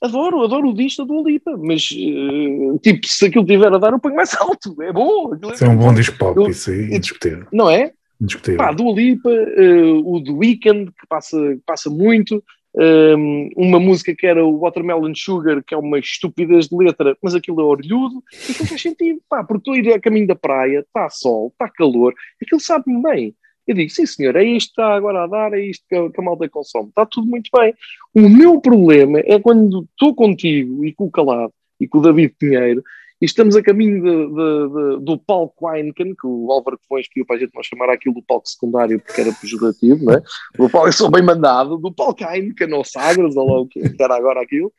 Adoro, 0.00 0.42
adoro 0.42 0.68
o 0.70 0.74
disco 0.74 1.02
da 1.04 1.14
Dua 1.14 1.22
Lipa. 1.30 1.56
Mas, 1.56 1.88
eh, 1.92 2.78
tipo, 2.82 3.06
se 3.06 3.26
aquilo 3.26 3.46
tiver 3.46 3.72
a 3.72 3.78
dar, 3.78 3.92
eu 3.92 4.00
ponho 4.00 4.16
mais 4.16 4.34
alto. 4.40 4.74
É 4.82 4.92
bom. 4.92 5.32
aquilo 5.32 5.52
Isso 5.52 5.64
é 5.64 5.68
um 5.68 5.76
bom 5.76 5.94
disco 5.94 6.18
pop, 6.18 6.38
Eu- 6.40 6.48
isso 6.48 6.70
aí, 6.70 6.86
indiscutível. 6.94 7.46
Não 7.52 7.70
é? 7.70 7.92
indiscutível. 8.20 8.58
Pá, 8.58 8.72
Dua 8.72 8.92
Lipa, 8.94 9.30
eh, 9.30 9.82
o 10.04 10.22
The 10.24 10.32
Weeknd, 10.32 10.86
que 10.90 11.06
passa, 11.08 11.36
que 11.38 11.62
passa 11.64 11.88
muito. 11.88 12.42
Um, 12.74 13.50
uma 13.56 13.78
música 13.78 14.14
que 14.14 14.26
era 14.26 14.44
o 14.44 14.58
Watermelon 14.58 15.14
Sugar, 15.14 15.62
que 15.62 15.74
é 15.74 15.76
uma 15.76 15.98
estupidez 15.98 16.68
de 16.68 16.76
letra, 16.76 17.16
mas 17.22 17.34
aquilo 17.34 17.60
é 17.60 17.64
orlhudo. 17.64 18.22
Aquilo 18.32 18.68
faz 18.68 18.80
sentido. 18.80 19.20
Pá, 19.28 19.44
porque 19.44 19.70
estou 19.70 19.74
a 19.74 19.78
ir 19.78 19.92
a 19.92 20.00
caminho 20.00 20.26
da 20.26 20.34
praia, 20.34 20.80
está 20.80 21.08
sol, 21.10 21.48
está 21.48 21.68
calor. 21.68 22.14
Aquilo 22.40 22.60
sabe-me 22.60 23.02
bem. 23.02 23.34
Eu 23.66 23.76
digo, 23.76 23.90
sim 23.90 24.06
senhor, 24.06 24.34
é 24.34 24.42
isto 24.42 24.74
que 24.74 24.80
está 24.80 24.94
agora 24.94 25.22
a 25.22 25.26
dar, 25.26 25.52
é 25.52 25.60
isto 25.60 25.84
que 25.88 25.94
a, 25.94 26.10
que 26.10 26.20
a 26.20 26.24
malta 26.24 26.48
consome. 26.48 26.88
Está 26.88 27.06
tudo 27.06 27.28
muito 27.28 27.48
bem. 27.56 27.74
O 28.14 28.28
meu 28.28 28.60
problema 28.60 29.20
é 29.20 29.38
quando 29.38 29.86
estou 29.92 30.14
contigo 30.14 30.84
e 30.84 30.92
com 30.92 31.04
o 31.04 31.10
Calado 31.10 31.52
e 31.78 31.86
com 31.86 31.98
o 31.98 32.02
David 32.02 32.34
Pinheiro 32.38 32.82
e 33.22 33.24
estamos 33.24 33.54
a 33.54 33.62
caminho 33.62 34.02
de- 34.02 34.26
de- 34.34 34.98
de- 34.98 35.04
do 35.04 35.16
palco 35.16 35.70
Heineken, 35.72 36.12
que 36.14 36.26
o 36.26 36.50
Álvaro 36.50 36.76
Cofões 36.76 37.06
pediu 37.08 37.24
para 37.24 37.36
a 37.36 37.38
gente 37.38 37.54
não 37.54 37.62
chamar 37.62 37.88
aquilo 37.88 38.16
do 38.16 38.22
palco 38.22 38.48
secundário 38.48 39.00
porque 39.00 39.20
era 39.20 39.32
pejorativo, 39.32 40.04
não 40.04 40.14
é? 40.14 40.22
O 40.58 40.68
palco 40.68 40.88
é 40.88 40.92
só 40.92 41.08
bem 41.08 41.22
mandado, 41.22 41.78
do 41.78 41.94
palco 41.94 42.24
Heineken 42.24 42.72
ou 42.74 42.84
Sagres, 42.84 43.36
ou 43.36 43.46
lá 43.46 43.60
o 43.60 43.66
que 43.68 43.80
era 44.00 44.16
agora 44.16 44.42
aquilo. 44.42 44.72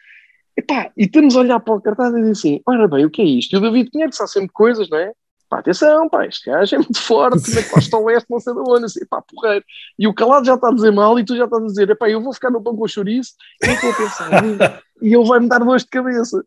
Epá, 0.58 0.92
e 0.98 1.06
estamos 1.06 1.36
a 1.36 1.40
olhar 1.40 1.60
para 1.62 1.74
o 1.74 1.82
cartaz 1.82 2.14
e 2.14 2.18
dizer 2.18 2.32
assim: 2.32 2.62
ora 2.68 2.88
bem, 2.88 3.06
o 3.06 3.10
que 3.10 3.22
é 3.22 3.26
isto? 3.26 3.54
E 3.56 3.58
o 3.58 3.62
David 3.62 3.90
Pinheiro 3.90 4.14
sabe 4.14 4.30
sempre 4.30 4.50
coisas, 4.54 4.90
não 4.90 4.98
é? 5.00 5.12
Pá, 5.50 5.60
atenção, 5.60 6.10
pá, 6.10 6.26
este 6.28 6.50
gajo 6.50 6.76
é 6.76 6.78
muito 6.80 7.00
forte, 7.00 7.56
na 7.56 7.64
costa 7.64 7.98
oeste, 7.98 8.26
não 8.30 8.40
sei 8.40 8.54
de 8.54 8.60
onde, 8.60 8.86
assim, 8.86 9.06
pá, 9.08 9.22
porreiro. 9.22 9.64
E 9.98 10.08
o 10.08 10.14
calado 10.14 10.46
já 10.46 10.56
está 10.56 10.68
a 10.70 10.74
dizer 10.74 10.92
mal 10.92 11.18
e 11.18 11.24
tu 11.24 11.36
já 11.38 11.46
estás 11.46 11.64
a 11.64 11.68
dizer, 11.68 11.90
epá, 11.90 12.10
eu 12.10 12.22
vou 12.22 12.34
ficar 12.34 12.50
no 12.52 12.62
pão 12.62 12.76
com 12.76 12.88
chouriço 12.88 13.34
e 13.64 13.68
eu 13.68 13.74
estou 13.74 13.90
a 13.92 13.94
pensar, 13.96 14.44
"Hum, 14.44 14.58
e 15.02 15.14
ele 15.16 15.28
vai-me 15.28 15.48
dar 15.48 15.60
dores 15.60 15.84
de 15.84 15.90
cabeça. 15.90 16.44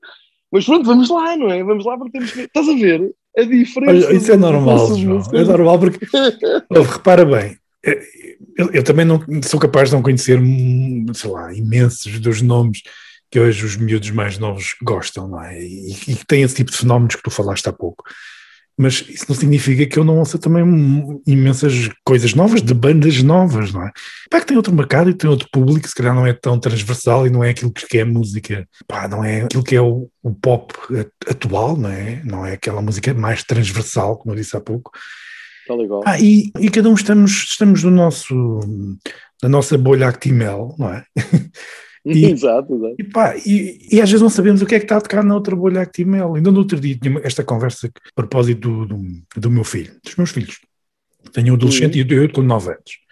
Mas 0.53 0.64
pronto, 0.64 0.86
vamos 0.86 1.09
lá, 1.11 1.36
não 1.36 1.51
é? 1.51 1.62
Vamos 1.62 1.84
lá 1.84 1.97
porque 1.97 2.12
temos 2.12 2.30
que. 2.30 2.40
Estás 2.40 2.68
a 2.68 2.74
ver 2.74 3.12
a 3.36 3.42
diferença? 3.42 4.07
Olha, 4.09 4.16
isso 4.16 4.32
é 4.32 4.36
normal, 4.36 4.97
João. 4.97 5.22
É 5.32 5.44
normal 5.44 5.78
porque, 5.78 6.07
repara 6.92 7.24
bem, 7.24 7.59
eh, 7.84 8.03
eu, 8.57 8.70
eu 8.72 8.82
também 8.82 9.05
não 9.05 9.20
sou 9.42 9.61
capaz 9.61 9.90
de 9.90 9.94
não 9.94 10.03
conhecer, 10.03 10.40
sei 11.14 11.30
lá, 11.30 11.53
imensos 11.53 12.18
dos 12.18 12.40
nomes 12.40 12.82
que 13.30 13.40
hoje 13.40 13.64
os 13.64 13.76
miúdos 13.76 14.11
mais 14.11 14.38
novos 14.38 14.74
gostam, 14.82 15.28
não 15.28 15.42
é? 15.42 15.62
E 15.62 15.94
que 15.94 16.26
têm 16.26 16.42
esse 16.42 16.55
tipo 16.55 16.70
de 16.70 16.76
fenómenos 16.76 17.16
que 17.16 17.22
tu 17.22 17.30
falaste 17.30 17.68
há 17.68 17.72
pouco. 17.72 18.05
Mas 18.79 19.05
isso 19.09 19.24
não 19.29 19.35
significa 19.35 19.87
que 19.87 19.99
eu 19.99 20.05
não 20.05 20.18
ouça 20.18 20.39
também 20.39 20.62
imensas 21.27 21.89
coisas 22.05 22.35
novas, 22.35 22.61
de 22.61 22.74
bandas 22.74 23.22
novas, 23.22 23.72
não 23.72 23.83
é? 23.83 23.91
Pá, 24.31 24.39
que 24.39 24.47
tem 24.47 24.57
outro 24.57 24.74
mercado 24.74 25.09
e 25.09 25.14
tem 25.14 25.31
outro 25.31 25.49
público, 25.51 25.89
se 25.89 25.95
calhar 25.95 26.14
não 26.14 26.27
é 26.27 26.35
tão 26.35 26.61
transversal 26.61 27.27
e 27.27 27.31
não 27.31 27.43
é 27.43 27.51
aquilo 27.51 27.72
que 27.72 27.99
é 27.99 28.05
música, 28.05 28.68
pá, 28.87 29.09
não 29.09 29.24
é 29.24 29.43
aquilo 29.43 29.64
que 29.64 29.74
é 29.74 29.81
o, 29.81 30.11
o 30.22 30.35
pop 30.35 30.74
atual, 31.27 31.74
não 31.77 31.91
é? 31.91 32.22
Não 32.22 32.45
é 32.45 32.53
aquela 32.53 32.83
música 32.83 33.14
mais 33.14 33.43
transversal, 33.43 34.18
como 34.18 34.35
eu 34.35 34.37
disse 34.37 34.55
há 34.55 34.61
pouco. 34.61 34.91
Ah, 36.05 36.20
e, 36.20 36.53
e 36.61 36.68
cada 36.68 36.91
um 36.91 36.95
estamos, 36.95 37.33
estamos 37.33 37.83
no 37.83 37.91
nosso, 37.91 38.61
na 39.43 39.49
nossa 39.49 39.79
bolha 39.79 40.09
Actimel, 40.09 40.74
não 40.79 40.93
é? 40.93 41.05
e- 42.07 42.26
exato, 42.30 42.74
exato. 42.74 42.94
E, 42.98 43.04
pá, 43.04 43.36
e, 43.44 43.78
e 43.90 44.00
às 44.00 44.09
vezes 44.11 44.22
não 44.22 44.30
sabemos 44.30 44.62
o 44.62 44.66
que 44.66 44.74
é 44.74 44.78
que 44.78 44.84
está 44.84 44.96
a 44.96 45.00
tocar 45.00 45.24
na 45.24 45.34
outra 45.34 45.57
bolha 45.57 45.80
Actimel. 45.80 46.34
Ainda 46.34 46.50
no 46.50 46.59
outro 46.59 46.78
dia 46.78 46.96
tinha 46.96 47.20
esta 47.24 47.42
conversa 47.42 47.88
a 47.88 48.12
propósito 48.14 48.86
do, 48.86 48.86
do, 48.86 49.22
do 49.36 49.50
meu 49.50 49.64
filho, 49.64 49.92
dos 50.04 50.16
meus 50.16 50.30
filhos. 50.30 50.61
Tenho 51.32 51.52
um 51.52 51.57
adolescente 51.57 51.98
e 51.98 52.14
eu 52.14 52.32
com 52.32 52.42
9 52.42 52.70
anos. 52.70 53.07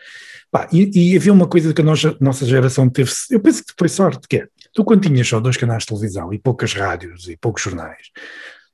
Pá, 0.50 0.68
e, 0.72 1.12
e 1.12 1.16
havia 1.16 1.32
uma 1.32 1.48
coisa 1.48 1.74
que 1.74 1.80
a 1.80 1.84
nossa, 1.84 2.16
nossa 2.20 2.46
geração 2.46 2.88
teve, 2.88 3.10
eu 3.28 3.40
penso 3.40 3.64
que 3.64 3.72
foi 3.76 3.88
sorte, 3.88 4.28
que 4.28 4.36
é, 4.36 4.46
tu 4.72 4.84
quando 4.84 5.02
tinhas 5.02 5.26
só 5.26 5.40
dois 5.40 5.56
canais 5.56 5.82
de 5.82 5.88
televisão 5.88 6.32
e 6.32 6.38
poucas 6.38 6.72
rádios 6.72 7.28
e 7.28 7.36
poucos 7.36 7.60
jornais, 7.60 8.10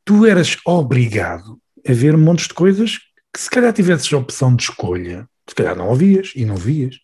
tu 0.04 0.26
eras 0.26 0.58
obrigado 0.66 1.58
a 1.88 1.92
ver 1.94 2.18
montes 2.18 2.48
de 2.48 2.54
coisas 2.54 2.98
que 3.32 3.40
se 3.40 3.48
calhar 3.48 3.72
tivesses 3.72 4.12
a 4.12 4.18
opção 4.18 4.54
de 4.54 4.64
escolha, 4.64 5.26
se 5.48 5.54
calhar 5.54 5.74
não 5.74 5.88
ouvias 5.88 6.32
e 6.36 6.44
não 6.44 6.56
vias, 6.56 6.96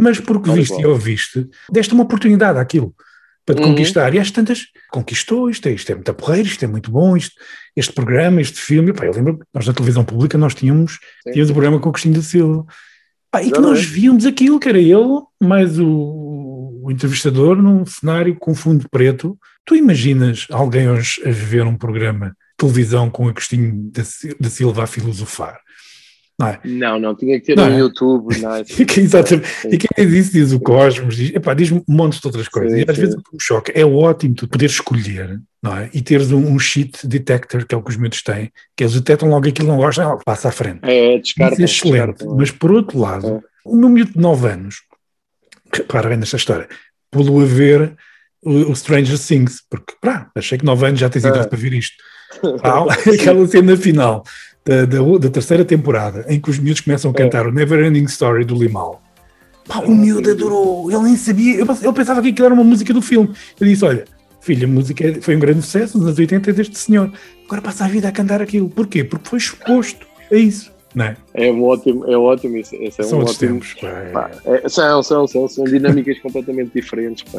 mas 0.00 0.18
porque 0.20 0.50
e 0.50 0.54
viste 0.54 0.72
e 0.74 0.82
qual. 0.82 0.90
ouviste, 0.92 1.48
deste 1.70 1.92
uma 1.94 2.02
oportunidade 2.04 2.58
àquilo 2.58 2.94
para 3.46 3.54
te 3.54 3.62
Uhum. 3.62 3.68
conquistar. 3.70 4.14
E 4.14 4.18
às 4.18 4.30
tantas, 4.30 4.66
conquistou 4.90 5.48
isto, 5.50 5.66
é- 5.68 5.72
isto 5.72 5.90
é 5.90 5.94
muito 5.94 6.14
porreiro, 6.14 6.46
isto 6.48 6.64
é 6.64 6.68
muito 6.68 6.90
bom, 6.90 7.16
isto, 7.16 7.34
este 7.74 7.92
programa, 7.92 8.40
este 8.40 8.60
filme. 8.60 8.92
Pá, 8.92 9.06
eu 9.06 9.12
lembro, 9.12 9.40
nós 9.52 9.66
na 9.66 9.72
televisão 9.72 10.04
pública 10.04 10.36
nós 10.38 10.54
tínhamos, 10.54 10.98
Sim. 11.24 11.32
tínhamos 11.32 11.50
o 11.50 11.54
programa 11.54 11.80
com 11.80 11.88
o 11.88 11.92
Cristina 11.92 12.16
da 12.16 12.22
Silva. 12.22 12.64
Pá, 13.30 13.42
e 13.42 13.50
que 13.50 13.60
nós 13.60 13.84
víamos 13.84 14.26
aquilo, 14.26 14.58
que 14.60 14.68
era 14.68 14.78
ele, 14.78 15.20
mais 15.40 15.78
o, 15.78 16.80
o 16.82 16.90
entrevistador, 16.90 17.56
num 17.60 17.84
cenário 17.86 18.34
com 18.36 18.54
fundo 18.54 18.88
preto. 18.90 19.38
Tu 19.64 19.76
imaginas 19.76 20.46
alguém 20.50 20.88
hoje 20.90 21.20
a 21.24 21.30
ver 21.30 21.64
um 21.64 21.76
programa 21.76 22.28
de 22.30 22.34
televisão 22.58 23.08
com 23.08 23.26
o 23.26 23.28
Agostinho 23.28 23.90
da 24.40 24.50
Silva 24.50 24.84
a 24.84 24.86
filosofar? 24.86 25.58
Não 26.40 26.46
é? 26.48 26.60
Não, 26.64 26.98
não, 26.98 27.14
tinha 27.14 27.38
que 27.38 27.44
ter 27.46 27.56
Não 27.56 27.68
no 27.68 27.74
é? 27.76 27.78
YouTube. 27.80 28.34
Exatamente. 28.34 29.46
Sim. 29.60 29.68
E 29.70 29.76
quem 29.78 30.06
diz 30.08 30.26
isso 30.26 30.32
diz 30.32 30.52
o 30.52 30.58
Cosmos, 30.60 31.14
diz, 31.16 31.34
epá, 31.34 31.52
diz 31.52 31.70
montes 31.86 32.18
de 32.18 32.26
outras 32.26 32.48
coisas. 32.48 32.72
Sim, 32.72 32.78
e 32.86 32.90
às 32.90 32.96
sim. 32.96 33.02
vezes 33.02 33.14
o 33.16 33.22
que 33.22 33.32
me 33.34 33.42
choca 33.42 33.72
é 33.74 33.84
ótimo 33.84 34.34
tu 34.34 34.48
poderes 34.48 34.74
escolher, 34.76 35.38
não 35.62 35.76
é? 35.76 35.90
E 35.92 36.00
teres 36.00 36.32
um, 36.32 36.38
um 36.38 36.58
cheat 36.58 37.06
detector, 37.06 37.66
que 37.66 37.74
é 37.74 37.78
o 37.78 37.82
que 37.82 37.90
os 37.90 37.96
miúdos 37.98 38.22
têm, 38.22 38.50
que 38.74 38.82
eles 38.84 38.94
detectam 38.94 39.28
logo 39.28 39.46
aquilo 39.46 39.68
que 39.68 39.72
não 39.72 39.76
gostam, 39.76 40.18
passa 40.24 40.48
à 40.48 40.52
frente. 40.52 40.80
É, 40.82 41.18
descarta. 41.18 41.54
Isso 41.54 41.62
é 41.62 41.64
excelente. 41.90 42.12
descarta. 42.14 42.34
Mas 42.36 42.50
por 42.50 42.72
outro 42.72 42.98
lado, 42.98 43.26
É. 43.26 43.40
o 43.66 43.76
meu 43.76 43.90
miúdo 43.90 44.12
de 44.12 44.18
9 44.18 44.48
anos, 44.48 44.76
repara 45.72 46.08
bem 46.08 46.16
nesta 46.18 46.36
história, 46.36 46.68
pulou 47.10 47.42
a 47.42 47.44
ver 47.44 47.94
o, 48.42 48.70
o 48.70 48.74
Stranger 48.76 49.18
Things, 49.18 49.62
porque 49.68 49.92
pá, 50.00 50.30
achei 50.34 50.56
que 50.56 50.64
9 50.64 50.86
anos 50.86 51.00
já 51.00 51.10
tens 51.10 51.24
É. 51.24 51.28
idade 51.28 51.48
para 51.50 51.58
ver 51.58 51.74
isto. 51.74 51.96
Há 52.62 52.84
aquela 53.12 53.46
cena 53.46 53.76
final 53.76 54.24
da, 54.70 54.84
da, 54.84 55.18
da 55.18 55.28
terceira 55.28 55.64
temporada 55.64 56.24
em 56.28 56.40
que 56.40 56.48
os 56.48 56.58
miúdos 56.60 56.80
começam 56.80 57.10
a 57.10 57.14
cantar 57.14 57.44
o 57.44 57.50
Never 57.52 57.84
Ending 57.84 58.04
Story 58.04 58.44
do 58.44 58.54
Limal. 58.54 59.02
Pá, 59.66 59.78
o 59.80 59.92
miúdo 59.92 60.30
adorou, 60.30 60.88
ele 60.90 61.02
nem 61.02 61.16
sabia, 61.16 61.54
ele 61.60 61.92
pensava 61.92 62.22
que 62.22 62.28
aquilo 62.28 62.46
era 62.46 62.54
uma 62.54 62.62
música 62.62 62.92
do 62.94 63.02
filme. 63.02 63.30
Eu 63.60 63.66
disse: 63.66 63.84
Olha, 63.84 64.04
filho, 64.40 64.66
a 64.66 64.70
música 64.70 65.04
é- 65.08 65.20
foi 65.20 65.34
um 65.34 65.40
grande 65.40 65.62
sucesso 65.62 65.98
nos 65.98 66.06
anos 66.06 66.18
80 66.18 66.52
deste 66.52 66.78
senhor. 66.78 67.10
Agora 67.46 67.60
passa 67.62 67.84
a 67.84 67.88
vida 67.88 68.06
a 68.08 68.12
cantar 68.12 68.40
aquilo. 68.40 68.68
Porquê? 68.68 69.02
Porque 69.02 69.28
foi 69.28 69.38
exposto 69.38 70.06
a 70.30 70.36
isso. 70.36 70.70
não 70.94 71.04
é? 71.06 71.16
É 71.34 71.50
um 71.50 71.64
ótimo, 71.64 72.04
é 72.10 72.16
ótimo 72.16 72.56
isso. 72.56 72.74
É 72.76 72.90
São 73.02 73.18
um 73.18 73.22
ótimo. 73.22 73.38
tempos. 73.60 73.74
Pá, 74.12 74.30
é- 74.44 74.68
são, 74.68 75.02
são, 75.02 75.26
são, 75.26 75.48
são 75.48 75.64
dinâmicas 75.64 76.18
completamente 76.20 76.70
diferentes. 76.74 77.24
Pá. 77.24 77.38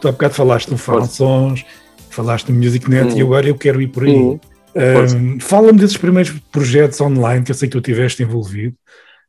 Tu 0.00 0.08
há 0.08 0.12
bocado 0.12 0.34
falaste 0.34 0.70
no 0.70 0.78
Fala. 0.78 1.04
Sons, 1.06 1.64
falaste 2.10 2.50
no 2.50 2.58
MusicNet 2.58 3.12
Hum. 3.14 3.18
e 3.18 3.22
agora 3.22 3.48
eu 3.48 3.54
quero 3.56 3.80
ir 3.82 3.88
por 3.88 4.04
aí. 4.04 4.14
Hum. 4.16 4.40
Ahm, 4.74 5.38
Fala-me 5.40 5.78
desses 5.78 5.96
primeiros 5.96 6.30
projetos 6.52 7.00
online 7.00 7.44
que 7.44 7.50
eu 7.50 7.54
sei 7.54 7.68
que 7.68 7.76
tu 7.76 7.80
tiveste 7.80 8.22
envolvido. 8.22 8.74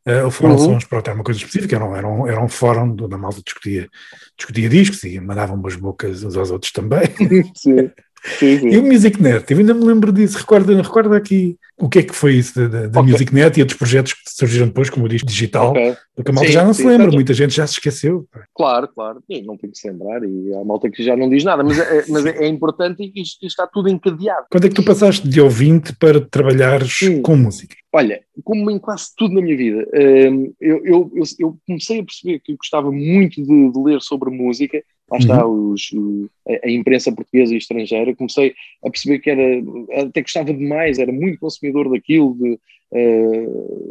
Uh, 0.07 0.25
o 0.25 0.31
Fala 0.31 0.53
Uhum. 0.53 0.57
Sons, 0.57 0.85
pronto, 0.85 1.07
era 1.07 1.15
uma 1.15 1.23
coisa 1.23 1.39
específica, 1.39 1.75
era 1.75 1.85
um, 1.85 1.95
era 1.95 2.07
um, 2.07 2.27
era 2.27 2.43
um 2.43 2.49
fórum 2.49 2.91
onde 2.91 3.03
a 3.13 3.17
malta 3.17 3.39
discutia, 3.45 3.87
discutia 4.35 4.67
discos 4.67 5.03
e 5.03 5.19
mandavam 5.19 5.55
umas 5.55 5.75
bocas 5.75 6.23
uns 6.23 6.35
aos 6.35 6.49
outros 6.49 6.71
também. 6.71 7.03
Sim, 7.55 7.91
sim, 8.23 8.59
sim. 8.59 8.67
E 8.69 8.77
o 8.77 8.83
MusicNet, 8.83 9.51
eu 9.51 9.59
ainda 9.59 9.73
me 9.73 9.85
lembro 9.85 10.11
disso, 10.11 10.37
recorda, 10.37 10.75
recorda 10.75 11.17
aqui 11.17 11.57
o 11.77 11.89
que 11.89 11.99
é 11.99 12.03
que 12.03 12.15
foi 12.15 12.35
isso 12.35 12.59
da, 12.59 12.67
da, 12.67 12.87
da 12.87 12.99
Ok. 12.99 13.11
MusicNet 13.11 13.57
e 13.57 13.61
outros 13.61 13.77
projetos 13.77 14.13
que 14.13 14.19
surgiram 14.25 14.67
depois, 14.67 14.89
como 14.89 15.05
o 15.05 15.09
disco 15.09 15.27
digital, 15.27 15.71
Ok. 15.71 15.95
porque 16.15 16.29
a 16.29 16.33
malta 16.33 16.47
Sim, 16.47 16.53
já 16.53 16.63
não 16.63 16.73
se 16.73 16.85
lembra, 16.85 17.11
muita 17.11 17.33
gente 17.33 17.55
já 17.55 17.65
se 17.65 17.73
esqueceu. 17.73 18.27
Claro, 18.55 18.87
claro. 18.87 19.23
E 19.27 19.41
não 19.41 19.57
tem 19.57 19.71
que 19.71 19.77
se 19.77 19.89
lembrar. 19.89 20.23
E 20.23 20.53
há 20.53 20.63
malta 20.63 20.89
que 20.91 21.03
já 21.03 21.17
não 21.17 21.27
diz 21.27 21.43
nada. 21.43 21.63
Mas 21.63 21.79
é, 21.79 22.05
mas 22.09 22.25
é, 22.25 22.47
importante 22.47 23.01
e 23.01 23.21
isto, 23.21 23.43
está 23.45 23.65
tudo 23.65 23.89
encadeado. 23.89 24.45
Quando 24.51 24.65
é 24.65 24.69
que 24.69 24.75
tu 24.75 24.83
passaste 24.83 25.27
de 25.27 25.41
ouvinte 25.41 25.95
para 25.95 26.21
trabalhares 26.21 26.99
com 27.23 27.35
música? 27.35 27.75
Olha, 27.93 28.21
como 28.43 28.69
em 28.69 28.77
quase 28.77 29.07
tudo 29.17 29.33
na 29.33 29.41
minha 29.41 29.57
vida, 29.57 29.85
hum, 30.31 30.53
eu, 30.61 30.85
eu, 30.85 31.11
eu, 31.15 31.23
eu 31.39 31.57
comecei 31.67 31.99
a 31.99 32.03
perceber 32.03 32.39
que 32.39 32.55
gostava 32.55 32.91
muito 32.91 33.41
de, 33.43 33.71
de 33.71 33.79
ler 33.79 34.01
sobre 34.01 34.29
música. 34.29 34.81
Lá 35.11 35.17
está 35.17 35.45
os, 35.45 35.91
o- 35.91 36.29
a, 36.47 36.67
a 36.67 36.71
imprensa 36.71 37.11
portuguesa 37.11 37.53
e 37.53 37.57
estrangeira. 37.57 38.15
Comecei 38.15 38.53
a 38.83 38.89
perceber 38.89 39.19
que 39.19 39.29
era, 39.29 39.63
até 40.07 40.21
gostava 40.21 40.53
demais, 40.53 40.99
era 40.99 41.11
muito 41.11 41.39
consumidor 41.39 41.89
daquilo. 41.89 42.35
De, 42.39 42.57
eh, 42.93 43.47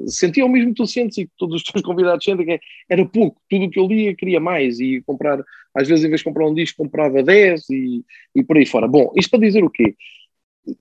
sentia 0.07 0.47
o 0.47 0.49
mesmo 0.49 0.71
que 0.71 0.77
tu 0.83 0.87
sentes 0.87 1.19
e 1.19 1.27
que 1.27 1.33
todos 1.39 1.57
os 1.57 1.63
teus 1.71 1.83
convidados 1.85 2.25
sentem, 2.25 2.47
que 2.47 2.53
é- 2.53 2.61
era 2.89 3.05
pouco. 3.05 3.41
Tudo 3.51 3.67
o 3.67 3.71
que 3.71 3.79
eu 3.79 3.87
lia 3.87 4.15
queria 4.15 4.41
mais. 4.41 4.81
E 4.81 5.03
comprar, 5.03 5.45
às 5.75 5.87
vezes, 5.87 6.05
em 6.05 6.09
vez 6.09 6.21
de 6.21 6.25
comprar 6.25 6.47
um 6.49 6.55
disco, 6.55 6.83
comprava 6.83 7.23
10 7.23 7.69
e, 7.69 8.03
e 8.35 8.43
por 8.43 8.57
aí 8.57 8.65
fora. 8.65 8.89
Bom, 8.89 9.13
isto 9.17 9.31
para 9.31 9.41
dizer 9.41 9.63
o 9.63 9.71
quê? 9.71 9.95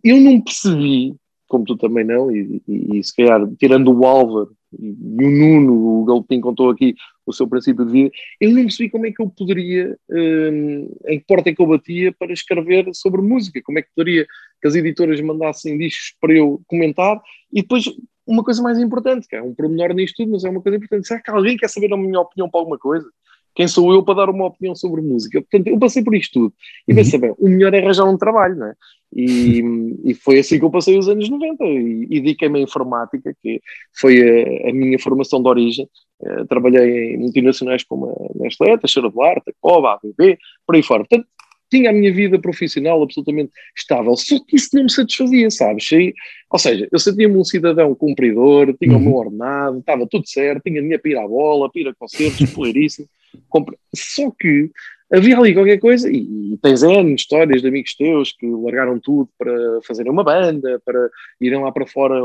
Eu 0.04 0.18
não 0.20 0.40
percebi 0.42 1.14
como 1.48 1.66
tu 1.66 1.76
também 1.76 2.06
não, 2.06 2.32
e, 2.32 2.62
e, 2.68 3.00
e 3.00 3.04
se 3.04 3.14
calhar, 3.16 3.42
tirando 3.58 3.92
o 3.92 4.06
Álvaro 4.06 4.52
e, 4.78 4.90
o 4.92 5.30
Nuno, 5.30 6.02
o 6.02 6.06
Galopim 6.06 6.40
contou 6.40 6.70
aqui 6.70 6.96
o 7.26 7.34
seu 7.34 7.48
princípio 7.48 7.86
de 7.86 7.92
vida, 7.92 8.12
eu 8.40 8.52
não 8.52 8.64
percebi 8.64 8.90
como 8.90 9.06
é 9.06 9.12
que 9.12 9.22
eu 9.22 9.30
poderia, 9.30 9.98
hum, 10.10 10.92
em 11.08 11.20
que 11.20 11.26
porta 11.26 11.50
é 11.50 11.56
que 11.56 11.62
eu 11.62 11.68
batia 11.68 12.14
para 12.18 12.34
escrever 12.34 12.90
sobre 12.94 13.22
música, 13.22 13.62
como 13.64 13.80
é 13.80 13.82
que 13.82 13.90
poderia 13.96 14.26
que 14.62 14.68
as 14.68 14.76
editoras 14.76 15.20
mandassem 15.22 15.78
discos 15.78 16.16
para 16.20 16.34
eu 16.34 16.62
comentar, 16.68 17.20
e 17.54 17.62
depois 17.62 17.86
uma 18.26 18.44
coisa 18.44 18.62
mais 18.62 18.78
importante, 18.80 19.28
que 19.28 19.36
é 19.36 19.42
um 19.42 19.56
pormenor 19.56 19.94
nisto 19.94 20.18
tudo, 20.18 20.32
mas 20.32 20.44
é 20.44 20.50
uma 20.50 20.62
coisa 20.62 20.78
importante, 20.78 21.08
será 21.08 21.22
que 21.22 21.32
alguém 21.32 21.58
quer 21.58 21.70
saber 21.70 21.92
a 21.94 21.98
minha 21.98 22.20
opinião 22.20 22.50
para 22.50 22.62
alguma 22.62 22.78
coisa? 22.78 23.10
Quem 23.56 23.68
sou 23.68 23.94
eu 23.94 24.04
para 24.04 24.16
dar 24.16 24.30
uma 24.30 24.48
opinião 24.48 24.76
sobre 24.76 25.02
música? 25.02 25.42
Portanto, 25.42 25.68
eu 25.68 25.80
passei 25.80 26.04
por 26.04 26.16
isto 26.16 26.40
tudo. 26.40 26.54
E 26.88 26.94
pensei, 26.94 27.20
bem, 27.20 27.34
o 27.38 27.48
melhor 27.48 27.74
é 27.74 27.80
arranjar 27.80 28.06
um 28.06 28.18
trabalho, 28.18 28.56
não 28.56 28.68
é? 28.68 28.74
E, 29.16 29.62
e 30.06 30.14
foi 30.14 30.40
assim 30.40 30.60
que 30.60 30.66
eu 30.66 30.72
passei 30.72 30.98
os 30.98 31.10
anos 31.10 31.30
90 31.30 31.64
e, 31.66 32.08
e 32.10 32.22
dediquei-me 32.22 32.60
à 32.60 32.62
informática, 32.62 33.36
que 33.42 33.62
foi 34.00 34.22
a, 34.22 34.70
a 34.70 34.74
minha 34.74 34.98
formação 35.00 35.42
de 35.42 35.50
origem. 35.50 35.90
Eh, 36.22 36.46
trabalhei 36.46 37.14
em 37.14 37.18
multinacionais 37.18 37.84
como 37.84 38.08
a 38.08 38.44
Nestlé, 38.44 38.78
Teixeira 38.78 39.10
do 39.10 39.22
Arte, 39.22 39.50
a 39.50 39.54
Coba, 39.62 39.92
a 39.92 39.94
ABB, 39.94 40.38
por 40.66 40.76
aí 40.76 40.84
fora. 40.84 41.06
Portanto, 41.06 41.28
tinha 41.70 41.90
a 41.90 41.94
minha 41.94 42.14
vida 42.14 42.40
profissional 42.40 43.02
absolutamente 43.04 43.52
estável, 43.78 44.16
só 44.18 44.36
que 44.46 44.56
isso 44.56 44.70
não 44.74 44.84
me 44.84 44.92
satisfazia, 44.92 45.50
sabes? 45.52 45.88
Sei- 45.88 46.14
Ou 46.52 46.58
seja, 46.60 46.88
eu 46.92 46.98
sentia-me 47.00 47.38
um 47.38 47.44
cidadão 47.44 47.94
cumpridor, 47.94 48.76
tinha 48.82 48.94
o 48.94 48.98
Uhum. 48.98 49.04
meu 49.04 49.14
ordenado, 49.14 49.80
estava 49.80 50.08
tudo 50.08 50.28
certo, 50.28 50.64
tinha 50.64 50.82
dinheiro 50.82 51.02
para 51.02 51.12
ir 51.12 51.18
à 51.18 51.28
bola, 51.28 51.70
para 51.72 51.82
ir 51.82 51.88
a 51.88 51.94
concertos, 51.94 52.46
poleiríssimo. 52.54 53.08
compra- 53.48 53.78
Só 53.96 54.32
que 54.32 54.72
havia 55.12 55.38
ali 55.38 55.54
qualquer 55.54 55.78
coisa, 55.80 56.08
e, 56.12 56.54
e 56.54 56.58
tens 56.62 56.82
N 56.84 57.14
histórias 57.16 57.62
de 57.62 57.68
amigos 57.68 57.96
teus 57.96 58.32
que 58.32 58.46
largaram 58.48 59.00
tudo 59.00 59.30
para 59.38 59.80
fazerem 59.84 60.12
uma 60.12 60.24
banda, 60.24 60.80
para 60.86 61.10
irem 61.42 61.60
lá 61.62 61.72
para 61.72 61.86
fora 61.88 62.16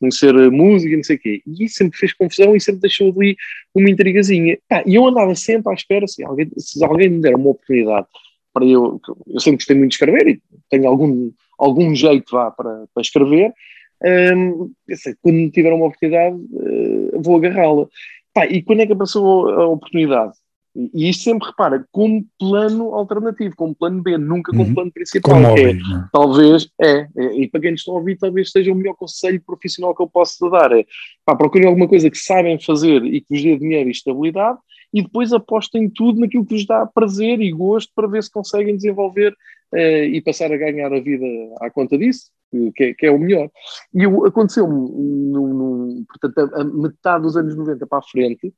conhecer 0.00 0.32
música, 0.50 0.92
e 0.92 0.96
não 0.96 1.04
sei 1.04 1.16
o 1.16 1.18
quê. 1.20 1.42
E 1.46 1.64
isso 1.64 1.76
sempre 1.76 1.98
fez 1.98 2.12
confusão 2.12 2.54
e 2.56 2.60
sempre 2.60 2.80
deixou 2.82 3.12
ali 3.16 3.36
uma 3.74 3.90
intrigazinha. 3.90 4.58
Pá, 4.68 4.82
E 4.86 4.94
eu 4.96 5.06
andava 5.06 5.34
sempre 5.34 5.72
à 5.72 5.74
espera, 5.74 6.06
se 6.06 6.24
alguém, 6.24 6.48
se 6.56 6.84
alguém 6.84 7.08
me 7.10 7.20
der 7.20 7.34
uma 7.34 7.50
oportunidade 7.50 8.06
para 8.56 8.64
eu, 8.64 8.98
eu 9.26 9.38
sempre 9.38 9.58
gostei 9.58 9.76
muito 9.76 9.90
de 9.90 9.96
escrever 9.96 10.26
e 10.28 10.40
tenho 10.70 10.88
algum, 10.88 11.30
algum 11.58 11.94
jeito 11.94 12.32
vá 12.32 12.50
para, 12.50 12.86
para 12.94 13.02
escrever, 13.02 13.52
hum, 14.34 14.72
pensei, 14.86 15.14
quando 15.20 15.50
tiver 15.50 15.74
uma 15.74 15.84
oportunidade 15.84 16.36
uh, 16.36 17.20
vou 17.22 17.36
agarrá-la. 17.36 17.86
E 18.48 18.62
quando 18.62 18.80
é 18.80 18.86
que 18.86 18.94
apareceu 18.94 19.22
a 19.26 19.66
oportunidade? 19.68 20.32
E- 20.74 21.10
isto 21.10 21.24
sempre, 21.24 21.48
repara, 21.48 21.86
como 21.92 22.24
plano 22.38 22.94
alternativo, 22.94 23.54
como 23.56 23.74
plano 23.74 24.02
B, 24.02 24.16
nunca 24.16 24.52
como 24.52 24.64
Uhum. 24.64 24.74
plano 24.74 24.92
principal. 24.92 25.34
Como 25.34 25.58
é, 25.58 25.74
não 25.74 25.98
é? 25.98 26.08
talvez, 26.10 26.66
é, 26.80 27.08
é, 27.14 27.38
e 27.38 27.48
para 27.48 27.60
quem 27.60 27.72
nos 27.72 27.80
está 27.80 27.92
a 27.92 27.94
ouvir, 27.96 28.16
talvez 28.16 28.50
seja 28.50 28.72
o 28.72 28.74
melhor 28.74 28.94
conselho 28.94 29.42
profissional 29.46 29.94
que 29.94 30.02
eu 30.02 30.08
posso 30.08 30.48
dar. 30.48 30.72
É, 30.72 30.86
pá, 31.26 31.36
procurem 31.36 31.68
alguma 31.68 31.88
coisa 31.88 32.08
que 32.10 32.16
sabem 32.16 32.58
fazer 32.58 33.04
e 33.04 33.20
que 33.20 33.26
vos 33.28 33.42
dê 33.42 33.58
dinheiro 33.58 33.90
e 33.90 33.92
estabilidade 33.92 34.58
e 34.96 35.02
depois 35.02 35.30
apostem 35.30 35.90
tudo 35.90 36.18
naquilo 36.20 36.46
que 36.46 36.54
vos 36.54 36.66
dá 36.66 36.86
prazer 36.86 37.38
e 37.42 37.52
gosto 37.52 37.92
para 37.94 38.08
ver 38.08 38.22
se 38.22 38.32
conseguem 38.32 38.74
desenvolver 38.74 39.36
eh, 39.74 40.06
e 40.06 40.22
passar 40.22 40.50
a 40.50 40.56
ganhar 40.56 40.90
a 40.90 41.00
vida 41.00 41.26
à 41.60 41.70
conta 41.70 41.98
disso, 41.98 42.30
que 42.74 42.82
é, 42.84 42.94
que 42.94 43.04
é 43.06 43.10
o 43.10 43.18
melhor. 43.18 43.50
E 43.94 44.04
eu- 44.04 44.24
aconteceu-me, 44.24 46.04
portanto, 46.06 46.54
a, 46.54 46.60
a 46.62 46.64
metade 46.64 47.22
dos 47.24 47.36
anos 47.36 47.54
90 47.54 47.86
para 47.86 47.98
a 47.98 48.02
frente, 48.02 48.54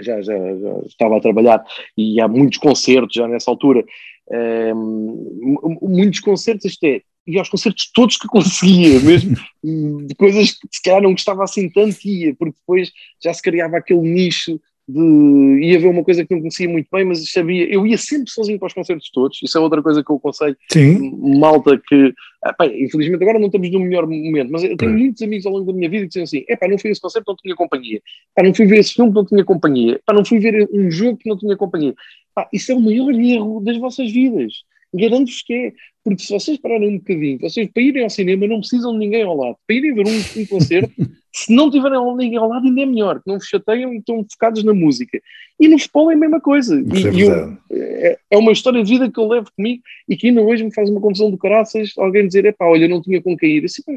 já, 0.00 0.20
já, 0.22 0.34
já 0.36 0.78
estava 0.86 1.18
a 1.18 1.20
trabalhar 1.20 1.64
e 1.96 2.20
há 2.20 2.26
muitos 2.26 2.58
concertos 2.58 3.14
já 3.14 3.28
nessa 3.28 3.48
altura, 3.50 3.84
eh, 4.30 4.74
mu- 4.74 5.78
muitos 5.82 6.18
concertos, 6.18 6.64
isto 6.64 6.84
é, 6.84 7.00
e 7.26 7.38
aos 7.38 7.48
concertos 7.48 7.90
todos 7.94 8.16
que 8.16 8.26
conseguia, 8.26 8.98
mesmo 9.00 9.36
de 9.62 10.14
coisas 10.16 10.52
que 10.52 10.66
se 10.72 10.82
calhar 10.82 11.02
não 11.02 11.12
gostava 11.12 11.44
assim 11.44 11.68
tanto, 11.70 11.96
ia, 12.04 12.34
porque 12.34 12.56
depois 12.58 12.90
já 13.22 13.32
se 13.32 13.40
criava 13.42 13.76
aquele 13.76 14.00
nicho 14.00 14.60
de 14.90 15.60
ia 15.62 15.78
ver 15.78 15.88
uma 15.88 16.02
coisa 16.02 16.24
que 16.24 16.34
não 16.34 16.40
conhecia 16.40 16.68
muito 16.68 16.88
bem, 16.92 17.04
mas 17.04 17.30
sabia, 17.30 17.72
eu 17.72 17.86
ia 17.86 17.96
sempre 17.96 18.30
sozinho 18.30 18.58
para 18.58 18.66
os 18.66 18.74
concertos 18.74 19.10
todos, 19.10 19.38
isso 19.42 19.56
é 19.56 19.60
outra 19.60 19.82
coisa 19.82 20.02
que 20.02 20.10
eu 20.10 20.16
aconselho 20.16 20.56
Sim, 20.72 21.16
malta 21.38 21.80
que, 21.88 22.12
ah, 22.42 22.52
pá, 22.52 22.66
infelizmente 22.66 23.22
agora 23.22 23.38
não 23.38 23.46
estamos 23.46 23.70
no 23.70 23.80
melhor 23.80 24.06
momento, 24.06 24.50
mas 24.50 24.62
eu 24.62 24.76
tenho 24.76 24.92
Pois. 24.92 25.02
muitos 25.02 25.22
amigos 25.22 25.46
ao 25.46 25.52
longo 25.52 25.66
da 25.66 25.72
minha 25.72 25.88
vida 25.88 26.02
que 26.04 26.08
dizem 26.08 26.22
assim: 26.22 26.44
é 26.48 26.56
pá, 26.56 26.68
não 26.68 26.78
fui 26.78 26.90
a 26.90 26.92
esse 26.92 27.00
concerto, 27.00 27.30
não 27.30 27.36
tinha 27.36 27.54
companhia, 27.54 28.00
pá, 28.34 28.42
não 28.42 28.54
fui 28.54 28.66
ver 28.66 28.78
esse 28.78 28.94
filme, 28.94 29.12
não 29.12 29.24
tinha 29.24 29.44
companhia, 29.44 30.00
pá, 30.04 30.12
não 30.12 30.24
fui 30.24 30.38
ver 30.38 30.68
um 30.72 30.90
jogo 30.90 31.18
que 31.18 31.28
não 31.28 31.36
tinha 31.38 31.56
companhia. 31.56 31.94
Pá, 32.34 32.48
isso 32.52 32.72
é 32.72 32.74
o 32.74 32.80
maior 32.80 33.12
erro 33.12 33.60
das 33.60 33.76
vossas 33.76 34.10
vidas. 34.10 34.52
Garanto-vos 34.92 35.42
que 35.42 35.54
é, 35.54 35.72
porque 36.04 36.22
se 36.22 36.32
vocês 36.32 36.58
pararem 36.58 36.88
um 36.88 36.98
bocadinho, 36.98 37.38
vocês 37.40 37.68
para 37.72 37.82
irem 37.82 38.02
ao 38.02 38.10
cinema 38.10 38.46
não 38.46 38.60
precisam 38.60 38.92
de 38.92 38.98
ninguém 38.98 39.22
ao 39.22 39.36
lado, 39.36 39.56
para 39.66 39.76
irem 39.76 39.94
ver 39.94 40.06
um, 40.06 40.42
um 40.42 40.46
concerto, 40.46 40.92
se 41.32 41.54
não 41.54 41.70
tiverem 41.70 41.98
ninguém 42.16 42.38
ao 42.38 42.48
lado, 42.48 42.66
ainda 42.66 42.80
é 42.82 42.86
melhor, 42.86 43.20
que 43.20 43.28
não 43.28 43.38
vos 43.38 43.46
chateiam 43.46 43.92
e 43.92 43.98
estão 43.98 44.24
focados 44.30 44.64
na 44.64 44.74
música. 44.74 45.20
E 45.58 45.68
no 45.68 45.78
futebol 45.78 46.10
é 46.10 46.14
a 46.14 46.18
mesma 46.18 46.40
coisa. 46.40 46.76
é 46.76 46.98
E- 46.98 47.16
e 47.16 47.20
eu- 47.20 47.58
é, 47.72 48.18
é 48.30 48.36
uma 48.38 48.52
história 48.52 48.82
de 48.82 48.90
vida 48.90 49.10
que 49.10 49.18
eu 49.20 49.28
levo 49.28 49.48
comigo 49.56 49.82
e 50.08 50.16
que 50.16 50.28
ainda 50.28 50.42
hoje 50.42 50.64
me 50.64 50.74
faz 50.74 50.88
uma 50.90 51.00
confusão 51.00 51.30
do 51.30 51.38
caraças 51.38 51.92
alguém 51.98 52.26
dizer, 52.26 52.44
epá, 52.46 52.66
olha, 52.66 52.88
não 52.88 53.00
tinha 53.00 53.22
com 53.22 53.36
quem 53.36 53.56
ir. 53.56 53.64
Assim, 53.64 53.82
pá, 53.82 53.92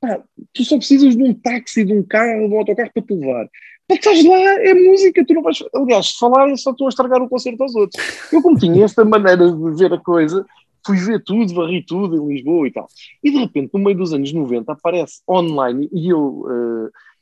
pá, 0.00 0.22
tu 0.52 0.64
só 0.64 0.76
precisas 0.76 1.16
de 1.16 1.22
um 1.22 1.32
táxi, 1.32 1.84
de 1.84 1.92
um 1.92 2.02
carro, 2.02 2.48
de 2.48 2.54
um 2.54 2.58
autocarro 2.58 2.90
para 2.92 3.02
te 3.02 3.14
levar. 3.14 3.48
Pá, 3.86 3.94
estás 3.94 4.24
lá, 4.24 4.36
é 4.36 4.74
música, 4.74 5.24
tu 5.26 5.34
não 5.34 5.42
vais... 5.42 5.62
Aliás, 5.74 6.08
se 6.08 6.18
falarem 6.18 6.56
só 6.56 6.70
estão 6.72 6.86
a 6.86 6.90
estragar 6.90 7.22
o 7.22 7.28
concerto 7.28 7.62
aos 7.62 7.74
outros. 7.74 8.02
Eu 8.32 8.42
como 8.42 8.58
tinha 8.58 8.84
esta 8.84 9.04
maneira 9.04 9.50
de 9.50 9.74
ver 9.76 9.92
a 9.92 9.98
coisa, 9.98 10.44
fui 10.86 10.96
ver 10.98 11.22
tudo, 11.22 11.54
varri 11.54 11.84
tudo 11.84 12.16
em 12.16 12.34
Lisboa 12.34 12.66
e 12.68 12.72
tal. 12.72 12.86
E 13.22 13.30
de 13.30 13.38
repente, 13.38 13.70
no 13.72 13.80
meio 13.80 13.96
dos 13.96 14.12
anos 14.12 14.32
90, 14.32 14.72
aparece 14.72 15.22
online 15.28 15.88
e 15.92 16.08
eu, 16.08 16.44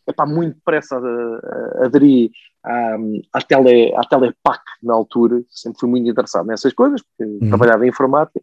é 0.07 0.11
epá, 0.11 0.27
muito 0.27 0.57
depressa 0.57 0.99
uh, 0.99 1.85
aderi 1.85 2.31
à, 2.65 2.97
à, 3.33 3.41
tele, 3.41 3.95
à 3.97 4.03
Telepac 4.05 4.63
na 4.83 4.95
altura, 4.95 5.43
sempre 5.49 5.81
fui 5.81 5.89
muito 5.89 6.09
interessado 6.09 6.47
nessas 6.47 6.73
coisas, 6.73 7.03
porque 7.03 7.31
Uhum. 7.31 7.49
trabalhava 7.49 7.85
em 7.85 7.89
informática, 7.89 8.41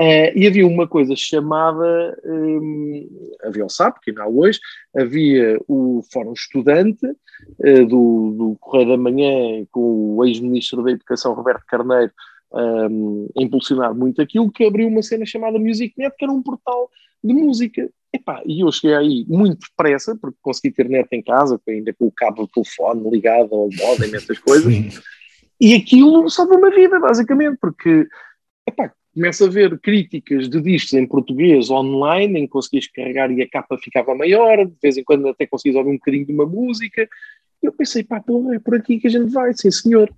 eh, 0.00 0.32
e 0.38 0.46
havia 0.46 0.64
uma 0.64 0.86
coisa 0.86 1.14
chamada, 1.16 2.16
hum, 2.24 3.34
havia 3.42 3.66
o 3.66 3.68
SAP, 3.68 3.98
que 4.00 4.10
ainda 4.10 4.22
há 4.22 4.28
hoje, 4.28 4.60
havia 4.96 5.60
o 5.66 6.02
Fórum 6.12 6.32
Estudante, 6.32 7.04
eh, 7.64 7.84
do, 7.84 8.32
do 8.38 8.56
Correio 8.60 8.90
da 8.90 8.96
Manhã, 8.96 9.66
com 9.72 10.16
o 10.16 10.24
ex-ministro 10.24 10.84
da 10.84 10.92
Educação, 10.92 11.34
Roberto 11.34 11.64
Carneiro, 11.66 12.12
um, 12.52 13.28
a 13.36 13.42
impulsionar 13.42 13.94
muito 13.94 14.20
aquilo, 14.22 14.50
que 14.50 14.64
abriu 14.64 14.88
uma 14.88 15.02
cena 15.02 15.26
chamada 15.26 15.58
MusicNet, 15.58 16.14
que 16.16 16.24
era 16.24 16.32
um 16.32 16.42
portal 16.42 16.90
de 17.22 17.34
música. 17.34 17.90
Epá, 18.12 18.42
e 18.46 18.60
eu 18.60 18.72
cheguei 18.72 18.96
aí 18.96 19.26
muito 19.28 19.66
depressa, 19.68 20.16
porque 20.16 20.38
consegui 20.40 20.74
ter 20.74 20.88
net 20.88 21.08
em 21.12 21.22
casa, 21.22 21.60
ainda 21.68 21.92
com 21.92 22.06
o 22.06 22.12
cabo 22.12 22.42
do 22.42 22.48
telefone 22.48 23.10
ligado 23.10 23.54
ao 23.54 23.68
modem, 23.70 24.14
essas 24.14 24.38
coisas. 24.38 24.72
Sim. 24.72 24.88
E 25.60 25.74
aquilo 25.74 26.28
salvou 26.30 26.58
uma 26.58 26.70
vida, 26.70 26.98
basicamente, 27.00 27.58
porque 27.60 28.06
epá, 28.66 28.92
começo 29.12 29.44
a 29.44 29.48
ver 29.48 29.78
críticas 29.80 30.48
de 30.48 30.60
discos 30.60 30.92
em 30.94 31.06
português 31.06 31.68
online, 31.68 32.40
em 32.40 32.42
que 32.46 32.52
conseguias 32.52 32.86
carregar 32.86 33.30
e 33.30 33.42
a 33.42 33.48
capa 33.48 33.76
ficava 33.76 34.14
maior, 34.14 34.64
de 34.64 34.74
vez 34.80 34.96
em 34.96 35.04
quando 35.04 35.28
até 35.28 35.46
conseguias 35.46 35.76
ouvir 35.76 35.90
um 35.90 35.98
bocadinho 35.98 36.26
de 36.26 36.32
uma 36.32 36.46
música. 36.46 37.08
E 37.62 37.66
eu 37.66 37.72
pensei, 37.72 38.04
pá, 38.04 38.20
porra, 38.20 38.54
é 38.54 38.58
por 38.58 38.76
aqui 38.76 38.98
que 38.98 39.08
a 39.08 39.10
gente 39.10 39.32
vai, 39.32 39.52
sim 39.52 39.70
senhor. 39.70 40.08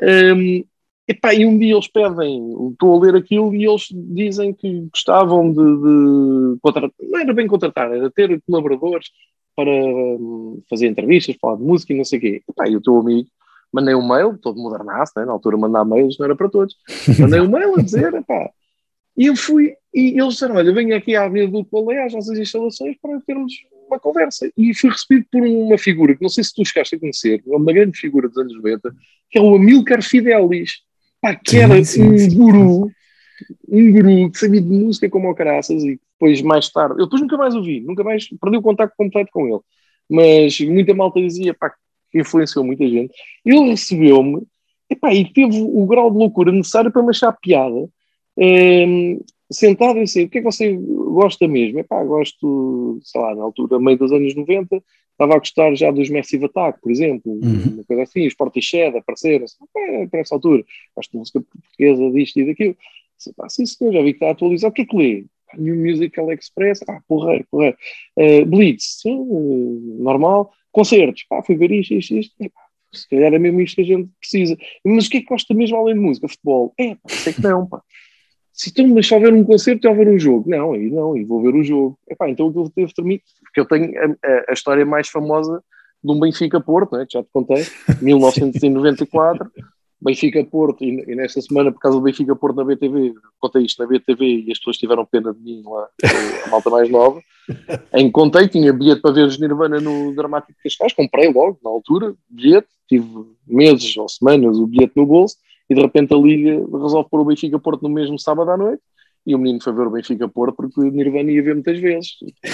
Hum, 0.00 0.64
epá, 1.08 1.34
e 1.34 1.46
um 1.46 1.58
dia 1.58 1.74
eles 1.74 1.88
pedem, 1.88 2.70
estou 2.72 2.96
a 2.96 3.04
ler 3.04 3.16
aquilo 3.16 3.54
e 3.54 3.64
eles 3.64 3.86
dizem 3.92 4.52
que 4.52 4.88
gostavam 4.92 5.50
de, 5.50 5.56
de 5.56 6.60
contratar, 6.60 6.90
não 7.00 7.20
era 7.20 7.32
bem 7.32 7.46
contratar, 7.46 7.92
era 7.92 8.10
ter 8.10 8.40
colaboradores 8.46 9.08
para 9.54 9.70
hum, 9.70 10.62
fazer 10.68 10.88
entrevistas, 10.88 11.36
falar 11.40 11.56
de 11.56 11.62
música 11.62 11.92
e 11.92 11.96
não 11.96 12.04
sei 12.04 12.18
o 12.18 12.22
quê. 12.22 12.42
Epá, 12.48 12.68
e 12.68 12.76
o 12.76 12.82
teu 12.82 12.98
amigo 12.98 13.28
mandei 13.72 13.94
um 13.94 14.06
mail, 14.06 14.38
todo 14.38 14.60
modernaço, 14.60 15.12
né? 15.16 15.24
na 15.24 15.32
altura 15.32 15.56
mandar 15.56 15.84
mails 15.84 16.16
não 16.18 16.26
era 16.26 16.36
para 16.36 16.48
todos. 16.48 16.74
Mandei 17.18 17.40
um 17.40 17.50
mail 17.50 17.74
a 17.78 17.82
dizer, 17.82 18.14
epá, 18.14 18.50
e 19.16 19.26
eu 19.26 19.36
fui, 19.36 19.74
e 19.94 20.20
eles 20.20 20.34
disseram, 20.34 20.56
olha, 20.56 20.72
venho 20.72 20.94
aqui 20.94 21.16
à 21.16 21.24
Avenida 21.24 21.52
do 21.52 21.64
Colé, 21.64 22.04
às 22.04 22.12
nossas 22.12 22.38
instalações, 22.38 22.96
para 23.00 23.18
termos 23.20 23.52
uma 23.86 23.98
conversa. 23.98 24.50
E 24.56 24.74
fui 24.74 24.90
recebido 24.90 25.26
por 25.32 25.42
uma 25.42 25.78
figura, 25.78 26.14
que 26.14 26.22
não 26.22 26.28
sei 26.28 26.44
se 26.44 26.54
tu 26.54 26.64
chegaste 26.64 26.96
a 26.96 27.00
conhecer, 27.00 27.42
é 27.46 27.56
uma 27.56 27.72
grande 27.72 27.98
figura 27.98 28.28
dos 28.28 28.36
anos 28.36 28.54
90, 28.54 28.94
que 29.30 29.38
é 29.38 29.42
o 29.42 29.54
Amilcar 29.54 30.02
Fidelis, 30.02 30.82
que 31.34 31.50
Sim, 31.50 32.02
um 32.02 32.18
sim. 32.18 32.36
guru, 32.36 32.90
um 33.68 33.92
guru 33.92 34.30
que 34.30 34.38
sabia 34.38 34.60
de 34.60 34.68
música 34.68 35.08
como 35.10 35.30
o 35.30 35.34
caraças, 35.34 35.82
e 35.82 35.98
depois, 36.12 36.40
mais 36.42 36.70
tarde, 36.70 37.00
eu 37.00 37.06
depois 37.06 37.22
nunca 37.22 37.36
mais 37.36 37.54
ouvi, 37.54 37.80
nunca 37.80 38.04
mais, 38.04 38.28
perdi 38.40 38.56
o 38.56 38.62
contacto 38.62 38.94
completo 38.96 39.30
com 39.32 39.46
ele. 39.46 39.60
Mas 40.08 40.58
muita 40.60 40.94
malta 40.94 41.20
dizia, 41.20 41.54
pá, 41.54 41.72
que 42.10 42.20
influenciou 42.20 42.64
muita 42.64 42.86
gente. 42.88 43.12
Ele 43.44 43.70
recebeu-me, 43.70 44.42
epá, 44.88 45.12
e 45.12 45.30
teve 45.32 45.60
o 45.60 45.86
grau 45.86 46.10
de 46.10 46.18
loucura 46.18 46.52
necessário 46.52 46.90
para 46.90 47.02
me 47.02 47.10
achar 47.10 47.32
piada. 47.32 47.88
Ehm, 48.38 49.18
sentado 49.50 49.98
e 49.98 50.02
assim, 50.02 50.24
o 50.24 50.28
que 50.28 50.38
é 50.38 50.40
que 50.40 50.46
você 50.46 50.72
gosta 50.74 51.46
mesmo? 51.48 51.78
Epá, 51.78 52.02
gosto, 52.04 52.98
sei 53.02 53.20
lá, 53.20 53.34
na 53.34 53.42
altura, 53.42 53.78
meio 53.78 53.98
dos 53.98 54.12
anos 54.12 54.34
90, 54.34 54.82
estava 55.16 55.34
a 55.34 55.38
gostar 55.38 55.74
já 55.74 55.90
dos 55.90 56.10
Massive 56.10 56.44
Attack, 56.44 56.80
por 56.80 56.92
exemplo, 56.92 57.32
Uhum. 57.32 57.74
uma 57.74 57.84
coisa 57.84 58.02
assim, 58.02 58.26
os 58.26 58.34
Portishead 58.34 58.96
apareceram, 58.98 59.46
"Epá, 59.46 60.08
para 60.10 60.20
essa 60.20 60.34
altura, 60.34 60.62
gosto 60.94 61.10
de 61.12 61.18
música 61.18 61.40
portuguesa, 61.40 62.10
disto 62.12 62.38
e 62.40 62.46
daquilo. 62.46 62.76
Disse, 63.16 63.32
"Pá, 63.34 63.48
sim 63.48 63.64
senhor, 63.64 63.92
já 63.94 64.02
vi 64.02 64.12
que 64.12 64.16
está 64.16 64.30
atualizado, 64.30 64.72
o 64.72 64.74
que 64.74 64.82
é 64.82 64.84
que 64.86 64.96
lê? 64.96 65.24
"Ah, 65.50 65.56
New 65.58 65.74
Musical 65.76 66.30
Express, 66.32 66.82
ah, 66.88 67.00
porreiro, 67.08 67.46
porreiro. 67.50 67.76
Eh, 68.18 68.44
Blitz, 68.44 69.00
sim, 69.00 69.16
normal. 69.98 70.52
Concertos, 70.70 71.24
pá, 71.28 71.42
fui 71.42 71.56
ver 71.56 71.70
isto, 71.72 71.94
isto, 71.94 72.14
isto. 72.18 72.34
Epá, 72.38 72.60
se 72.92 73.08
calhar 73.08 73.32
é 73.32 73.38
mesmo 73.38 73.60
isto 73.60 73.76
que 73.76 73.82
a 73.82 73.84
gente 73.84 74.08
precisa. 74.20 74.56
Mas 74.84 75.06
o 75.06 75.10
que 75.10 75.16
é 75.18 75.20
que 75.20 75.26
gosta 75.26 75.54
mesmo 75.54 75.76
além 75.78 75.94
de 75.94 76.00
música? 76.00 76.28
Futebol? 76.28 76.74
É, 76.78 76.94
pá, 76.96 77.08
sei 77.08 77.32
que 77.32 77.40
não, 77.42 77.66
pá. 77.66 77.80
Se 78.56 78.70
então, 78.70 78.88
mas 78.88 79.06
só 79.06 79.18
ver 79.18 79.34
um 79.34 79.44
concerto 79.44 79.86
ou 79.86 79.94
ver 79.94 80.08
um 80.08 80.18
jogo? 80.18 80.48
Não, 80.48 80.72
aí 80.72 80.90
não, 80.90 81.12
aí 81.12 81.22
vou 81.24 81.42
ver 81.42 81.54
o 81.54 81.62
jogo. 81.62 81.98
Epá, 82.08 82.30
então 82.30 82.48
aquilo 82.48 82.70
teve 82.70 82.92
termino, 82.94 83.20
porque 83.44 83.60
eu 83.60 83.66
tenho 83.66 83.92
a, 84.00 84.06
a- 84.26 84.44
a 84.48 84.52
história 84.54 84.86
mais 84.86 85.08
famosa 85.08 85.62
de 86.02 86.10
um 86.12 86.18
Benfica-Porto, 86.18 86.96
né, 86.96 87.04
que 87.06 87.18
já 87.18 87.22
te 87.22 87.28
contei, 87.32 87.64
1994, 88.00 89.50
Benfica-Porto, 90.00 90.84
e, 90.84 91.04
e 91.06 91.14
nesta 91.14 91.40
semana, 91.42 91.70
por 91.70 91.80
causa 91.80 91.98
do 91.98 92.02
Benfica-Porto 92.04 92.56
na 92.56 92.64
BTV, 92.64 93.14
contei 93.38 93.64
isto 93.64 93.82
na 93.82 93.88
BTV 93.88 94.24
e 94.46 94.52
as 94.52 94.58
pessoas 94.58 94.78
tiveram 94.78 95.04
pena 95.04 95.34
de 95.34 95.40
mim 95.40 95.62
lá, 95.64 95.88
a 96.46 96.48
malta 96.50 96.70
mais 96.70 96.88
nova, 96.90 97.20
em 97.94 98.10
contei, 98.10 98.48
tinha 98.48 98.72
bilhete 98.72 99.02
para 99.02 99.12
ver 99.12 99.26
os 99.26 99.38
Nirvana 99.38 99.80
no 99.80 100.14
Dramático 100.14 100.52
de 100.52 100.62
Cascais, 100.62 100.92
comprei 100.94 101.30
logo, 101.32 101.58
na 101.62 101.70
altura, 101.70 102.14
bilhete, 102.28 102.68
tive 102.88 103.06
meses 103.46 103.96
ou 103.96 104.08
semanas 104.08 104.56
o 104.58 104.66
bilhete 104.66 104.92
no 104.96 105.04
bolso, 105.06 105.36
e 105.68 105.74
de 105.74 105.80
repente 105.80 106.14
a 106.14 106.16
Liga 106.16 106.64
resolve 106.72 107.08
pôr 107.10 107.20
o 107.20 107.24
Benfica-Porto 107.24 107.82
no 107.82 107.90
mesmo 107.90 108.18
sábado 108.18 108.50
à 108.50 108.56
noite, 108.56 108.82
e 109.26 109.34
o 109.34 109.38
menino 109.38 109.62
foi 109.62 109.72
ver 109.72 109.86
o 109.86 109.90
Benfica-Porto 109.90 110.54
porque 110.56 110.80
o 110.80 110.84
Nirvana 110.84 111.30
ia 111.30 111.42
ver 111.42 111.54
muitas 111.54 111.78
vezes, 111.78 112.10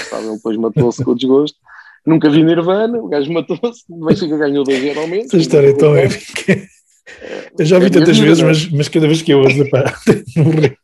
sabe, 0.09 0.27
ele 0.27 0.37
depois 0.37 0.57
matou-se 0.57 1.05
com 1.05 1.11
o 1.11 1.15
desgosto, 1.15 1.59
nunca 2.07 2.31
vi 2.31 2.43
Nirvana, 2.43 2.99
o 2.99 3.09
gajo 3.09 3.33
matou-se, 3.33 3.85
o 3.89 4.07
Benfica 4.07 4.37
ganhou 4.39 4.65
2 4.65 4.81
geralmente. 4.81 5.27
Essa 5.27 5.37
história 5.37 5.69
é 5.69 5.73
tão 5.75 5.95
épica. 5.97 6.67
Eu 7.59 7.65
já 7.65 7.77
É 7.77 7.81
vi 7.81 7.91
minha 7.91 8.01
tantas 8.01 8.19
vezes, 8.19 8.43
é? 8.43 8.47
mas, 8.47 8.71
mas 8.71 8.89
cada 8.89 9.07
vez 9.07 9.23
que 9.23 9.33
eu 9.33 9.41
ouço, 9.41 9.69
pá, 9.71 9.95
morri. 10.37 10.77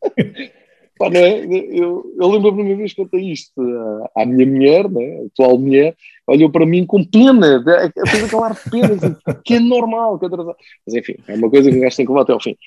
Pá, 0.99 1.09
é? 1.13 1.45
Eu, 1.45 2.13
eu 2.19 2.27
lembro-me 2.27 2.61
uma 2.61 2.75
vez 2.75 2.91
que 2.91 3.01
contei 3.01 3.31
isto 3.31 3.53
à, 3.61 4.23
à 4.23 4.25
minha 4.25 4.45
mulher, 4.45 4.89
né? 4.89 5.21
a 5.21 5.25
atual 5.27 5.57
mulher, 5.57 5.95
olhou 6.27 6.51
para 6.51 6.65
mim 6.65 6.85
com 6.85 7.05
pena, 7.05 7.63
fez 8.05 8.25
aquela 8.25 8.47
ar 8.47 8.53
de 8.53 8.69
pena, 8.69 8.93
assim, 8.93 9.15
que 9.45 9.53
é 9.53 9.59
normal. 9.61 10.19
Que 10.19 10.25
é. 10.25 10.29
Mas 10.29 10.95
enfim, 10.95 11.15
é 11.25 11.35
uma 11.35 11.49
coisa 11.49 11.71
que 11.71 11.77
o 11.77 11.79
gajo 11.79 11.95
tem 11.95 12.05
que 12.05 12.11
levar 12.11 12.23
até 12.23 12.33
ao 12.33 12.41
fim. 12.41 12.57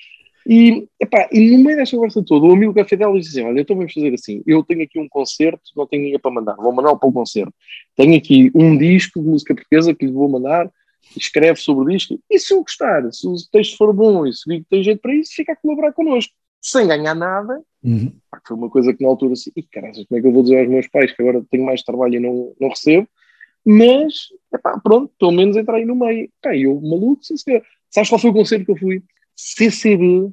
E, 0.47 0.87
epá, 0.99 1.29
e 1.31 1.55
no 1.55 1.63
meio 1.63 1.77
desta 1.77 1.95
conversa 1.95 2.23
toda, 2.25 2.47
o 2.47 2.53
amigo 2.53 2.73
Café 2.73 2.95
dela 2.95 3.17
disse 3.17 3.37
assim: 3.37 3.47
Olha, 3.47 3.61
então 3.61 3.75
vamos 3.75 3.93
fazer 3.93 4.11
assim. 4.15 4.41
Eu 4.47 4.63
tenho 4.63 4.81
aqui 4.81 4.99
um 4.99 5.07
concerto, 5.07 5.61
não 5.77 5.85
tenho 5.85 6.01
ninguém 6.01 6.19
para 6.19 6.31
mandar, 6.31 6.55
vou 6.55 6.73
mandar 6.73 6.95
para 6.95 7.07
o 7.07 7.13
concerto. 7.13 7.53
Tenho 7.95 8.17
aqui 8.17 8.51
um 8.55 8.75
disco 8.75 9.21
de 9.21 9.27
música 9.27 9.53
portuguesa 9.53 9.93
que 9.93 10.07
lhe 10.07 10.11
vou 10.11 10.27
mandar, 10.27 10.71
escreve 11.15 11.59
sobre 11.59 11.85
o 11.85 11.95
disco. 11.95 12.19
E 12.31 12.39
se 12.39 12.51
eu 12.51 12.61
gostar, 12.61 13.09
se 13.13 13.27
o 13.27 13.35
texto 13.51 13.77
for 13.77 13.93
bom 13.93 14.25
e 14.25 14.33
se 14.33 14.43
que 14.43 14.65
tem 14.69 14.83
jeito 14.83 15.01
para 15.01 15.13
isso, 15.13 15.33
fica 15.35 15.53
a 15.53 15.55
colaborar 15.55 15.93
connosco. 15.93 16.33
Sem 16.63 16.87
ganhar 16.87 17.13
nada, 17.13 17.61
Uhum. 17.83 18.13
Foi 18.47 18.55
uma 18.57 18.69
coisa 18.69 18.93
que 18.93 19.03
na 19.03 19.09
altura 19.09 19.33
assim, 19.33 19.51
e 19.55 19.61
caralho, 19.61 19.93
como 20.07 20.17
é 20.17 20.21
que 20.21 20.27
eu 20.27 20.31
vou 20.31 20.41
dizer 20.41 20.59
aos 20.61 20.69
meus 20.69 20.87
pais 20.87 21.11
que 21.11 21.21
agora 21.21 21.45
tenho 21.51 21.65
mais 21.65 21.83
trabalho 21.83 22.15
e 22.15 22.19
não, 22.19 22.53
não 22.59 22.69
recebo? 22.69 23.07
Mas, 23.65 24.13
epá, 24.53 24.79
pronto, 24.79 25.13
pelo 25.19 25.31
menos 25.33 25.55
entrar 25.57 25.75
aí 25.75 25.85
no 25.85 25.95
meio. 25.95 26.29
Pá, 26.41 26.55
eu, 26.55 26.79
maluco, 26.81 27.23
sim, 27.23 27.35
senhor. 27.37 27.61
Sabes 27.91 28.09
qual 28.09 28.19
foi 28.19 28.29
o 28.31 28.33
concerto 28.33 28.65
que 28.65 28.71
eu 28.71 28.77
fui? 28.77 29.03
CCB, 29.35 30.31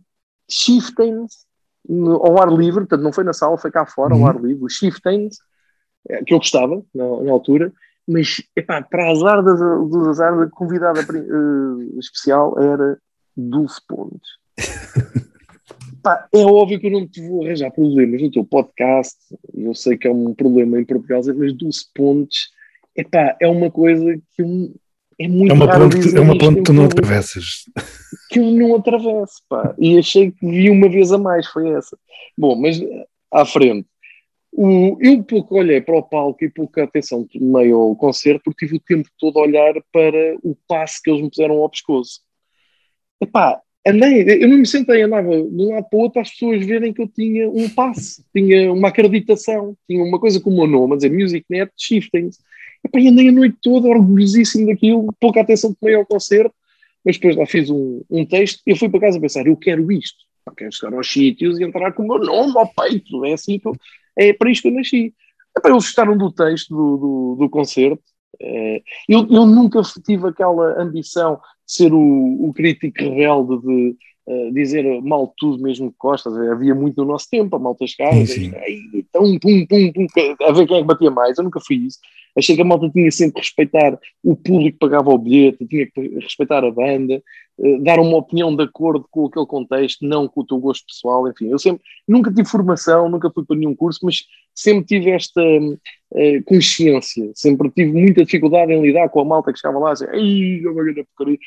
Chieftains, 0.48 1.44
no- 1.88 2.24
ao 2.24 2.40
ar 2.40 2.48
livre, 2.52 2.80
portanto 2.80 3.02
não 3.02 3.12
foi 3.12 3.24
na 3.24 3.32
sala, 3.32 3.58
foi 3.58 3.70
cá 3.70 3.84
fora, 3.84 4.14
Uhum. 4.14 4.22
ao 4.22 4.28
ar 4.28 4.40
livre, 4.40 4.64
o 4.64 4.68
Chieftains, 4.68 5.36
eh, 6.08 6.22
que 6.24 6.32
eu 6.32 6.38
gostava 6.38 6.82
na, 6.94 7.22
na 7.22 7.32
altura, 7.32 7.72
mas, 8.08 8.42
epá, 8.56 8.80
para 8.80 9.10
azar 9.10 9.42
das, 9.42 9.58
dos 9.58 10.06
azar, 10.08 10.32
a 10.40 10.48
convidada 10.48 11.00
eh, 11.00 11.98
especial 11.98 12.58
era 12.58 12.98
Dulce 13.36 13.80
Pontes. 13.86 14.30
Pá, 16.02 16.28
é 16.32 16.38
óbvio 16.38 16.78
que 16.80 16.86
eu 16.86 16.90
não 16.92 17.06
te 17.06 17.20
vou 17.26 17.44
arranjar 17.44 17.70
problemas 17.70 18.22
no 18.22 18.30
teu 18.30 18.44
podcast. 18.44 19.16
Eu 19.54 19.74
sei 19.74 19.96
que 19.96 20.06
é 20.08 20.10
um 20.12 20.34
problema 20.34 20.80
em 20.80 20.84
Portugal, 20.84 21.20
mas 21.36 21.52
Dulce 21.52 21.86
Pontes 21.94 22.48
epá, 22.96 23.36
é 23.40 23.46
uma 23.48 23.70
coisa 23.70 24.14
que 24.34 24.42
eu- 24.42 24.74
é 25.18 25.28
muito 25.28 25.50
É 25.50 25.54
uma 25.54 25.66
raro 25.66 25.90
ponte, 25.90 26.16
é 26.16 26.20
uma 26.20 26.38
ponte 26.38 26.56
que 26.56 26.62
tu 26.62 26.72
não 26.72 26.84
atravessas. 26.86 27.64
que 28.30 28.38
eu 28.38 28.44
não 28.50 28.76
atravesso. 28.76 29.42
Pá. 29.48 29.74
E 29.78 29.98
achei 29.98 30.30
que 30.30 30.46
vi 30.46 30.70
uma 30.70 30.88
vez 30.88 31.12
a 31.12 31.18
mais, 31.18 31.46
foi 31.46 31.68
essa. 31.70 31.98
Bom, 32.38 32.56
mas 32.56 32.80
eh, 32.80 33.06
à 33.30 33.44
frente. 33.44 33.86
O, 34.52 34.96
eu 35.00 35.22
pouco 35.22 35.56
olhei 35.58 35.80
para 35.80 35.96
o 35.96 36.02
palco 36.02 36.44
e 36.44 36.50
pouca 36.50 36.82
atenção 36.82 37.24
tomei 37.24 37.70
ao 37.70 37.94
concerto 37.94 38.40
porque 38.44 38.66
tive 38.66 38.78
o 38.78 38.80
tempo 38.80 39.08
todo 39.18 39.38
a 39.38 39.42
olhar 39.42 39.74
para 39.92 40.36
o 40.42 40.56
passe 40.66 41.00
que 41.00 41.08
eles 41.10 41.22
me 41.22 41.28
puseram 41.30 41.56
ao 41.58 41.68
pescoço. 41.70 42.20
Epá, 43.20 43.60
andei, 43.86 44.42
eu 44.42 44.48
não 44.48 44.58
me 44.58 44.66
sentei, 44.66 45.02
andava 45.02 45.30
de 45.30 45.62
um 45.62 45.70
lado 45.70 45.86
para 45.88 45.96
o 45.96 46.00
outro 46.00 46.14
para 46.14 46.22
as 46.22 46.30
pessoas 46.30 46.64
verem 46.64 46.92
que 46.92 47.02
eu 47.02 47.08
tinha 47.08 47.48
um 47.48 47.68
passe, 47.68 48.24
tinha 48.34 48.72
uma 48.72 48.88
acreditação, 48.88 49.76
tinha 49.88 50.02
uma 50.02 50.18
coisa 50.18 50.40
com 50.40 50.50
o 50.50 50.56
meu 50.56 50.66
nome, 50.66 50.94
a 50.94 50.96
dizer 50.96 51.10
MusicNet 51.10 51.72
Shiftings. 51.76 52.38
Epá, 52.84 52.98
e 52.98 53.08
andei 53.08 53.28
a 53.28 53.32
noite 53.32 53.58
toda 53.62 53.88
orgulhosíssimo 53.88 54.66
daquilo, 54.66 55.14
pouca 55.20 55.40
atenção 55.40 55.74
tomei 55.74 55.94
ao 55.94 56.06
concerto, 56.06 56.54
mas 57.04 57.16
depois 57.16 57.36
lá 57.36 57.46
fiz 57.46 57.70
um, 57.70 58.02
um 58.10 58.24
texto 58.24 58.62
e 58.66 58.70
eu 58.70 58.76
fui 58.76 58.88
para 58.88 59.00
casa 59.00 59.18
a 59.18 59.20
pensar, 59.20 59.46
eu 59.46 59.56
quero 59.56 59.90
isto, 59.92 60.18
eu 60.46 60.52
quero 60.54 60.72
chegar 60.72 60.94
aos 60.94 61.10
sítios 61.10 61.58
e 61.58 61.64
entrar 61.64 61.92
com 61.92 62.02
o 62.02 62.08
meu 62.08 62.18
nome 62.18 62.52
ao 62.56 62.70
peito, 62.72 63.24
é 63.24 63.32
assim 63.32 63.58
que 63.58 63.68
eu, 63.68 63.76
é 64.16 64.32
para 64.32 64.50
isto 64.50 64.62
que 64.62 64.68
eu 64.68 64.72
nasci. 64.72 65.14
Epá, 65.56 65.68
eles 65.68 65.84
gostaram 65.84 66.16
do 66.16 66.30
texto 66.30 66.74
do, 66.74 66.96
do, 66.96 67.36
do 67.40 67.50
concerto, 67.50 68.02
eh, 68.40 68.82
eu, 69.08 69.26
eu 69.30 69.46
nunca 69.46 69.80
tive 70.04 70.28
aquela 70.28 70.80
ambição 70.80 71.34
de 71.36 71.74
ser 71.74 71.92
o, 71.92 71.98
o 72.48 72.52
crítico 72.54 72.98
rebelde 72.98 73.60
de 73.60 73.96
eh, 74.28 74.50
dizer 74.52 75.02
mal 75.02 75.32
tudo 75.36 75.62
mesmo 75.62 75.90
que 75.90 75.96
gostas. 75.98 76.36
Havia 76.36 76.74
muito 76.74 77.02
no 77.02 77.08
nosso 77.08 77.28
tempo, 77.30 77.56
a 77.56 77.58
malta 77.58 77.86
chegava, 77.86 78.14
Sim, 78.16 78.24
dizia, 78.24 78.50
sim. 78.50 78.56
"Ai, 78.56 78.78
então, 78.94 79.22
pum, 79.38 79.66
pum, 79.66 79.92
pum, 79.92 80.44
a 80.44 80.52
ver 80.52 80.66
quem 80.66 80.76
é 80.76 80.80
que 80.80 80.86
batia 80.86 81.10
mais. 81.10 81.36
Eu 81.38 81.44
nunca 81.44 81.60
fui 81.60 81.76
isso. 81.76 81.98
Achei 82.36 82.54
que 82.54 82.62
a 82.62 82.64
malta 82.64 82.88
tinha 82.90 83.10
sempre 83.10 83.34
que 83.34 83.40
respeitar 83.40 83.98
o 84.22 84.36
público 84.36 84.72
que 84.72 84.78
pagava 84.78 85.10
o 85.10 85.18
bilhete, 85.18 85.66
tinha 85.66 85.86
que 85.86 86.00
respeitar 86.20 86.64
a 86.64 86.70
banda. 86.70 87.22
Eh, 87.62 87.78
dar 87.80 88.00
uma 88.00 88.16
opinião 88.16 88.54
de 88.54 88.62
acordo 88.62 89.06
com 89.10 89.26
aquele 89.26 89.46
contexto, 89.46 90.06
não 90.06 90.26
com 90.26 90.40
o 90.40 90.46
teu 90.46 90.58
gosto 90.58 90.86
pessoal, 90.86 91.28
enfim. 91.28 91.48
Eu 91.48 91.58
sempre, 91.58 91.82
nunca 92.08 92.32
tive 92.32 92.48
formação, 92.48 93.08
nunca 93.08 93.30
fui 93.30 93.44
para 93.44 93.56
nenhum 93.56 93.74
curso, 93.74 94.00
mas 94.02 94.24
sempre 94.54 94.84
tive 94.84 95.10
esta 95.10 95.42
eh, 96.14 96.40
consciência, 96.42 97.30
sempre 97.34 97.70
tive 97.70 97.92
muita 97.92 98.24
dificuldade 98.24 98.72
em 98.72 98.80
lidar 98.80 99.08
com 99.10 99.20
a 99.20 99.24
malta 99.24 99.52
que 99.52 99.58
chegava 99.58 99.78
lá 99.78 99.90
e 99.90 99.92
dizia, 99.92 100.10
ai, 100.10 100.74
ganhar 100.74 101.06
porcaria. 101.16 101.38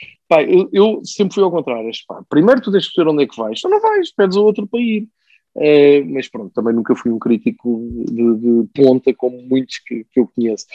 Eu, 0.47 0.69
eu 0.71 1.01
sempre 1.03 1.33
fui 1.33 1.43
ao 1.43 1.51
contrário, 1.51 1.89
pá, 2.07 2.23
primeiro 2.29 2.61
tu 2.61 2.71
tens 2.71 2.87
que 2.87 2.93
saber 2.93 3.09
onde 3.09 3.23
é 3.23 3.27
que 3.27 3.37
vais, 3.37 3.59
tu 3.59 3.69
não 3.69 3.81
vais, 3.81 4.13
pedes 4.13 4.37
a 4.37 4.41
outro 4.41 4.67
para 4.67 4.79
ir. 4.79 5.07
Eh, 5.55 6.03
mas 6.05 6.27
pronto, 6.27 6.51
também 6.53 6.73
nunca 6.73 6.95
fui 6.95 7.11
um 7.11 7.19
crítico 7.19 7.87
de, 8.11 8.35
de 8.35 8.67
ponta 8.73 9.13
como 9.13 9.39
muitos 9.43 9.77
que, 9.79 10.03
que 10.11 10.19
eu 10.19 10.27
conheço. 10.27 10.65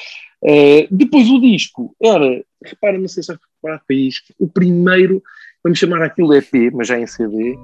Eh, 0.44 0.86
depois 0.90 1.28
o 1.30 1.40
disco 1.40 1.96
era, 2.00 2.44
repara, 2.64 2.98
não 2.98 3.08
sei 3.08 3.22
se 3.22 3.32
para 3.62 3.80
isto, 3.90 4.32
o 4.38 4.46
primeiro, 4.48 5.22
vamos 5.62 5.78
chamar 5.78 6.02
aquilo 6.02 6.34
EP, 6.34 6.70
mas 6.72 6.88
já 6.88 6.98
em 6.98 7.06
CD, 7.06 7.58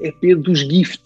EP 0.00 0.34
dos 0.36 0.60
Gift, 0.60 1.02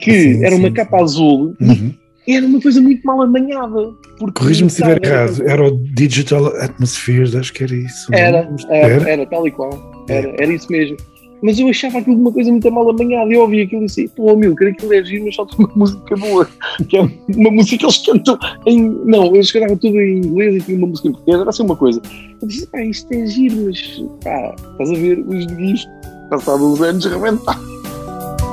que 0.00 0.12
Sim, 0.12 0.44
era 0.44 0.54
uma 0.56 0.68
sim. 0.68 0.74
capa 0.74 1.02
azul, 1.02 1.54
Uhum. 1.60 1.94
era 2.28 2.46
uma 2.46 2.60
coisa 2.60 2.80
muito 2.80 3.02
mal 3.06 3.20
amanhada. 3.22 3.92
Corrija-me 4.34 4.70
se 4.70 4.82
estiver 4.82 5.04
era- 5.04 5.24
errado. 5.24 5.42
Era 5.48 5.64
o 5.66 5.76
Digital 5.94 6.46
Atmospheres, 6.56 7.34
acho 7.34 7.52
que 7.52 7.64
era 7.64 7.74
isso. 7.74 8.14
Era, 8.14 8.50
não? 8.50 8.56
era, 8.74 9.10
era, 9.10 9.26
tal 9.26 9.46
e 9.46 9.50
qual. 9.50 10.04
Era, 10.08 10.28
era 10.42 10.52
isso 10.52 10.70
mesmo. 10.70 10.96
Mas 11.42 11.58
eu 11.58 11.68
achava 11.68 11.98
aquilo 11.98 12.16
uma 12.16 12.32
coisa 12.32 12.50
muito 12.50 12.70
mal 12.70 12.88
amanhada. 12.88 13.32
Eu 13.32 13.42
ouvi 13.42 13.62
aquilo 13.62 13.82
e 13.82 13.86
disse: 13.86 14.08
pô, 14.08 14.36
meu, 14.36 14.54
creio 14.54 14.74
que 14.74 14.84
aquilo 14.84 14.94
é 14.94 15.04
giro, 15.04 15.24
mas 15.24 15.36
tem 15.36 15.46
uma 15.58 15.72
música 15.74 16.16
boa. 16.16 16.48
Que 16.88 16.96
é 16.98 17.00
uma 17.00 17.50
música 17.50 17.78
que 17.78 17.84
eles 17.84 17.98
cantam 17.98 18.38
em. 18.66 18.80
Não, 19.04 19.34
eles 19.34 19.50
cantavam 19.50 19.76
tudo 19.76 20.00
em 20.00 20.18
inglês 20.18 20.56
e 20.56 20.60
tinha 20.60 20.78
uma 20.78 20.86
música 20.88 21.08
em 21.08 21.12
português. 21.12 21.40
Era 21.40 21.50
assim 21.50 21.62
uma 21.62 21.76
coisa. 21.76 22.02
Eu 22.42 22.48
disse: 22.48 22.66
pá, 22.66 22.82
isto 22.82 23.12
é 23.12 23.26
giro, 23.26 23.64
mas 23.66 24.02
pá, 24.22 24.54
estás 24.72 24.90
a 24.90 24.94
ver 24.94 25.18
os 25.26 25.46
de 25.46 25.72
isto, 25.74 25.90
passados 26.28 26.62
uns 26.62 26.80
anos, 26.80 27.04
rebentaram. 27.04 27.70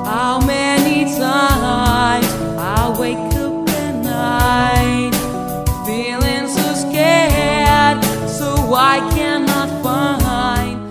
How 0.04 0.40
many 0.46 1.04
times 1.04 2.26
I 2.56 2.94
wake 2.98 3.18
up 3.36 3.68
at 3.68 4.02
night 4.02 5.14
feeling 5.84 6.48
so 6.48 6.74
scared, 6.74 8.02
so 8.26 8.74
I 8.74 9.00
find. 9.14 9.47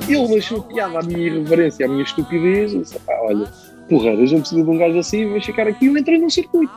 Ele 0.10 0.38
achou 0.38 0.62
piada 0.64 1.00
à 1.00 1.04
minha 1.04 1.28
irreverência, 1.28 1.86
à 1.86 1.90
minha 1.90 2.04
estupidez. 2.04 2.74
Eu 2.74 2.82
disse: 2.82 3.00
pá, 3.00 3.18
olha, 3.22 3.46
porra, 3.90 4.12
a 4.12 4.26
gente 4.26 4.40
precisa 4.42 4.64
de 4.64 4.70
um 4.70 4.78
gajo 4.78 4.98
assim, 5.00 5.30
vai 5.30 5.42
ficar 5.42 5.68
aqui. 5.68 5.88
Eu 5.88 5.98
entrei 5.98 6.18
num 6.18 6.30
circuito. 6.30 6.74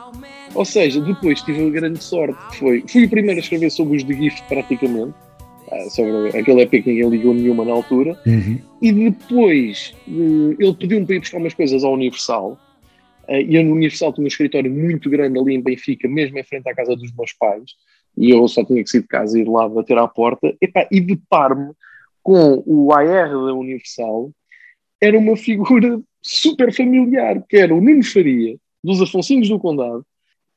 Ou 0.53 0.65
seja, 0.65 0.99
depois 1.01 1.41
tive 1.41 1.65
a 1.65 1.69
grande 1.69 2.03
sorte 2.03 2.57
foi. 2.57 2.83
Fui 2.87 3.05
o 3.05 3.09
primeiro 3.09 3.39
a 3.39 3.41
escrever 3.43 3.69
sobre 3.69 3.97
os 3.97 4.03
de 4.03 4.13
Gift, 4.13 4.43
praticamente. 4.49 5.13
ah, 5.71 5.89
Sobre 5.89 6.37
aquele 6.37 6.61
EP 6.61 6.71
que 6.83 6.89
ninguém 6.91 7.09
ligou 7.09 7.33
nenhuma 7.33 7.63
na 7.63 7.71
altura. 7.71 8.19
Uhum. 8.25 8.59
E 8.81 8.91
depois 8.91 9.93
eh, 10.07 10.55
ele 10.59 10.73
pediu-me 10.73 11.05
para 11.05 11.15
ir 11.15 11.19
buscar 11.19 11.37
umas 11.37 11.53
coisas 11.53 11.83
ao 11.83 11.93
Universal. 11.93 12.57
Eh, 13.29 13.43
E 13.43 13.55
eu 13.55 13.63
no 13.63 13.71
Universal 13.71 14.11
tinha 14.11 14.25
um 14.25 14.27
escritório 14.27 14.69
muito 14.69 15.09
grande 15.09 15.39
ali 15.39 15.55
em 15.55 15.61
Benfica, 15.61 16.07
mesmo 16.09 16.37
em 16.37 16.43
frente 16.43 16.67
à 16.67 16.75
casa 16.75 16.95
dos 16.97 17.13
meus 17.13 17.31
pais. 17.31 17.63
E 18.17 18.29
eu 18.29 18.45
só 18.49 18.61
tinha 18.65 18.83
que 18.83 18.89
sair 18.89 19.01
de 19.01 19.07
casa 19.07 19.37
e 19.39 19.41
ir 19.41 19.47
lá 19.47 19.69
bater 19.69 19.97
à 19.97 20.05
porta. 20.05 20.53
Epá, 20.59 20.85
e 20.91 20.99
deparo-me 20.99 21.71
com 22.21 22.63
o 22.65 22.93
AR 22.93 23.29
da 23.29 23.53
Universal. 23.53 24.31
Era 24.99 25.17
uma 25.17 25.35
figura 25.35 25.99
super 26.21 26.73
familiar, 26.73 27.43
que 27.47 27.57
era 27.57 27.73
o 27.73 27.81
Nuno 27.81 28.03
Faria, 28.03 28.57
dos 28.83 29.01
Afonsinhos 29.01 29.49
do 29.49 29.59
Condado, 29.59 30.05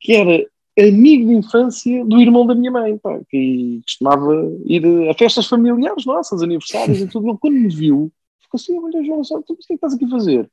que 0.01 0.12
era 0.12 0.47
amigo 0.78 1.28
de 1.28 1.35
infância 1.35 2.05
do 2.05 2.20
irmão 2.20 2.47
da 2.47 2.55
minha 2.55 2.70
mãe, 2.70 2.99
pá, 2.99 3.20
que 3.28 3.81
costumava 3.85 4.53
ir 4.66 4.85
a 5.09 5.15
festas 5.15 5.47
familiares 5.47 6.05
nossas, 6.05 6.43
aniversários 6.43 7.01
e 7.01 7.09
tudo. 7.09 7.39
Quando 7.39 7.55
me 7.55 7.69
viu, 7.69 8.12
ficou 8.41 8.59
assim: 8.59 8.78
Olha, 8.78 9.05
João, 9.05 9.24
só, 9.24 9.41
tu, 9.41 9.55
o 9.55 9.57
que 9.57 9.65
é 9.65 9.66
que 9.69 9.74
estás 9.74 9.95
aqui 9.95 10.05
a 10.05 10.09
fazer? 10.09 10.51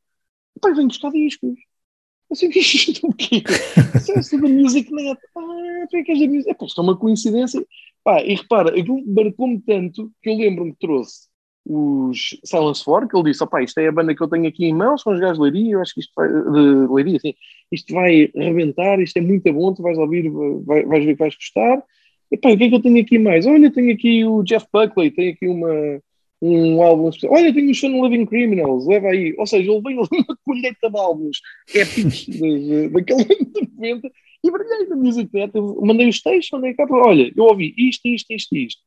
Pai, 0.61 0.73
venho 0.73 0.87
buscar 0.87 1.11
discos. 1.11 1.57
Assim, 2.31 2.49
isto 2.55 3.13
quê? 3.13 3.43
Isso 4.19 4.35
é 4.35 4.39
da 4.39 4.47
Music 4.47 4.91
Net. 4.93 5.19
Ah, 5.35 5.85
tu 5.89 5.97
é 5.97 6.03
que 6.03 6.27
Music 6.27 6.49
Epá, 6.49 6.65
Isto 6.65 6.81
é 6.81 6.83
uma 6.83 6.97
coincidência. 6.97 7.65
Pá, 8.03 8.21
e 8.23 8.35
repara, 8.35 8.69
aquilo 8.69 9.03
marcou-me 9.05 9.59
tanto 9.61 10.11
que 10.21 10.29
eu 10.29 10.37
lembro-me 10.37 10.71
que 10.71 10.79
trouxe 10.79 11.29
os 11.65 12.39
Silence 12.43 12.83
4, 12.83 13.07
que 13.07 13.15
ele 13.15 13.31
disse: 13.31 13.43
opá, 13.43 13.61
isto 13.61 13.79
é 13.79 13.87
a 13.87 13.91
banda 13.91 14.15
que 14.15 14.23
eu 14.23 14.27
tenho 14.27 14.47
aqui 14.47 14.65
em 14.65 14.73
mãos, 14.73 15.01
são 15.01 15.13
os 15.13 15.19
gajos 15.19 15.37
de 15.37 15.43
Leiria, 15.43 15.73
eu 15.73 15.81
acho 15.81 15.93
que 15.93 15.99
isto 15.99 16.11
vai, 16.15 16.27
de 16.27 16.93
Leiria, 16.93 17.17
assim, 17.17 17.33
isto 17.71 17.93
vai 17.93 18.31
rebentar, 18.33 18.99
isto 18.99 19.17
é 19.17 19.21
muito 19.21 19.51
bom, 19.53 19.73
tu 19.73 19.83
vais 19.83 19.97
ouvir, 19.97 20.29
vai, 20.65 20.83
vais 20.85 21.05
ver 21.05 21.13
que 21.13 21.19
vais 21.19 21.35
gostar. 21.35 21.83
E 22.31 22.37
pá, 22.37 22.49
o 22.49 22.57
que 22.57 22.63
é 22.63 22.69
que 22.69 22.75
eu 22.75 22.81
tenho 22.81 23.01
aqui 23.01 23.19
mais? 23.19 23.45
Olha, 23.45 23.71
tenho 23.71 23.93
aqui 23.93 24.25
o 24.25 24.41
Jeff 24.43 24.65
Buckley, 24.73 25.11
tenho 25.11 25.33
aqui 25.33 25.47
uma, 25.47 26.01
um 26.41 26.81
álbum 26.81 27.09
especial. 27.09 27.33
Olha, 27.33 27.53
tenho 27.53 27.69
o 27.69 27.75
Sean 27.75 27.89
Living 27.89 28.25
Criminals, 28.25 28.87
leva 28.87 29.09
aí. 29.09 29.35
Ou 29.37 29.45
seja, 29.45 29.71
ele 29.71 29.81
veio 29.81 29.99
ali 29.99 30.25
uma 30.27 30.37
colheita 30.43 30.89
de 30.89 30.97
álbuns 30.97 31.37
épicos 31.73 32.25
daquele 32.91 33.21
ano 33.21 33.51
de 33.53 33.69
90 33.75 34.11
e 34.43 34.51
brilhei 34.51 34.87
na 34.87 34.95
Music 34.95 35.29
Net. 35.31 35.51
Mandei 35.81 36.09
os 36.09 36.21
textos, 36.21 36.49
mandei 36.51 36.73
cá, 36.73 36.85
olha, 36.89 37.31
eu 37.35 37.43
ouvi 37.43 37.73
isto, 37.77 38.07
isto, 38.07 38.31
isto, 38.31 38.55
isto. 38.55 38.81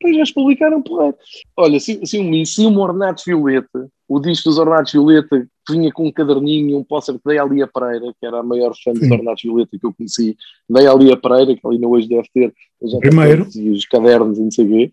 Depois 0.00 0.28
já 0.28 0.34
publicaram 0.34 0.80
porra. 0.80 1.14
Olha, 1.56 1.78
se, 1.78 2.00
se, 2.06 2.18
um, 2.18 2.44
se 2.44 2.64
um 2.64 2.78
Ornatos 2.78 3.24
Violeta, 3.24 3.90
o 4.08 4.18
disco 4.18 4.48
dos 4.48 4.58
Ornatos 4.58 4.92
Violeta, 4.92 5.46
que 5.66 5.72
vinha 5.74 5.92
com 5.92 6.06
um 6.06 6.12
caderninho, 6.12 6.78
um 6.78 6.84
póster 6.84 7.16
que 7.16 7.20
dei 7.26 7.38
à 7.38 7.44
Lia 7.44 7.66
Pereira, 7.66 8.06
que 8.18 8.26
era 8.26 8.38
a 8.38 8.42
maior 8.42 8.72
fã 8.82 8.92
dos. 8.92 9.10
Ornatos 9.10 9.42
Violeta 9.42 9.78
que 9.78 9.84
eu 9.84 9.92
conheci, 9.92 10.36
dei 10.68 10.86
à 10.86 10.94
Lia 10.94 11.18
Pereira, 11.18 11.54
que 11.54 11.66
ali 11.66 11.74
ainda 11.74 11.88
hoje 11.88 12.08
deve 12.08 12.26
ter 12.32 12.54
os 12.80 12.98
Primeiro. 12.98 13.46
e 13.54 13.70
os 13.70 13.84
cadernos 13.84 14.38
e 14.38 14.42
não 14.42 14.50
sei 14.50 14.64
o 14.64 14.68
quê. 14.68 14.92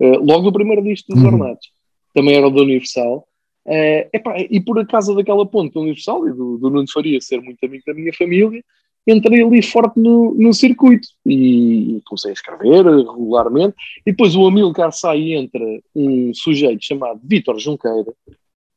Eh, 0.00 0.18
logo 0.18 0.48
o 0.48 0.52
primeiro 0.52 0.82
disco 0.82 1.12
dos 1.12 1.22
Uhum. 1.22 1.28
Ornatos. 1.28 1.68
Também 2.14 2.34
era 2.36 2.46
o 2.46 2.50
da 2.50 2.62
Universal. 2.62 3.26
Eh, 3.66 4.08
epá, 4.12 4.36
e 4.38 4.60
por 4.60 4.78
acaso 4.78 5.14
daquela 5.14 5.44
ponte 5.44 5.74
do 5.74 5.80
Universal 5.80 6.28
e 6.28 6.32
do, 6.32 6.56
do 6.58 6.70
Nuno 6.70 6.90
Faria 6.90 7.20
ser 7.20 7.40
muito 7.42 7.58
amigo 7.64 7.82
da 7.86 7.92
minha 7.94 8.12
família, 8.14 8.62
entrei 9.06 9.42
ali 9.42 9.62
forte 9.62 9.98
no, 10.00 10.34
no 10.34 10.52
circuito 10.52 11.08
e 11.26 12.00
comecei 12.06 12.30
a 12.30 12.34
escrever 12.34 12.84
regularmente. 12.84 13.74
E 14.06 14.10
depois 14.10 14.34
o 14.36 14.46
Amilcar 14.46 14.92
sai 14.92 15.20
e 15.20 15.34
entra 15.34 15.64
um 15.94 16.32
sujeito 16.34 16.84
chamado 16.84 17.20
Vítor 17.24 17.58
Junqueira, 17.58 18.12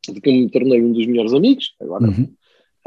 de 0.09 0.19
quem 0.21 0.41
me 0.41 0.49
tornei 0.49 0.81
um 0.81 0.91
dos 0.93 1.05
melhores 1.05 1.33
amigos. 1.33 1.73
Agora, 1.81 2.07
Uhum. 2.07 2.27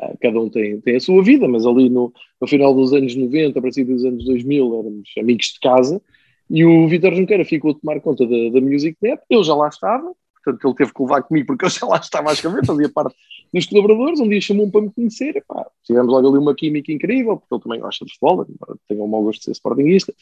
ah, 0.01 0.15
cada 0.21 0.41
um 0.41 0.49
tem, 0.51 0.81
tem 0.81 0.97
a 0.97 1.01
sua 1.01 1.23
vida, 1.23 1.47
mas 1.49 1.65
ali 1.67 1.89
no, 1.89 2.13
no 2.41 2.47
final 2.49 2.75
dos 2.75 2.93
anos 2.93 3.15
90, 3.15 3.59
a 3.59 3.63
partir 3.63 3.85
dos 3.85 4.05
anos 4.05 4.25
2000, 4.25 4.81
éramos 4.81 5.09
amigos 5.19 5.47
de 5.55 5.61
casa. 5.61 6.03
E 6.51 6.65
o 6.65 6.87
Vítor 6.89 7.15
Junqueira 7.15 7.45
ficou 7.45 7.71
a 7.71 7.75
tomar 7.75 8.01
conta 8.01 8.27
da, 8.27 8.51
da 8.53 8.61
Music 8.61 8.97
Net. 9.03 9.23
Eu 9.31 9.43
já 9.43 9.55
lá 9.55 9.69
estava, 9.69 10.13
portanto, 10.45 10.67
ele 10.67 10.75
teve 10.75 10.93
que 10.93 11.03
levar 11.03 11.23
comigo 11.23 11.47
porque 11.47 11.65
eu 11.65 11.71
já 11.71 11.87
lá 11.87 11.97
estava 11.97 12.31
a 12.31 12.33
escrever, 12.33 12.67
fazia 12.67 12.89
parte 12.89 13.15
dos 13.53 13.67
colaboradores. 13.67 14.21
Um 14.21 14.29
dia 14.29 14.41
chamou-me 14.41 14.71
para 14.71 14.83
me 14.83 14.93
conhecer. 14.93 15.37
Epá, 15.37 15.67
tivemos 15.85 16.13
logo 16.13 16.29
ali 16.29 16.39
uma 16.39 16.55
química 16.55 16.93
incrível, 16.93 17.37
porque 17.39 17.55
ele 17.55 17.63
também 17.63 17.81
gosta 17.81 18.05
de 18.05 18.13
futebol, 18.13 18.47
tenha 18.89 19.03
um 19.03 19.09
mau 19.09 19.23
gosto 19.23 19.41
de 19.41 19.45
ser 19.47 19.53
sportinguista. 19.53 20.15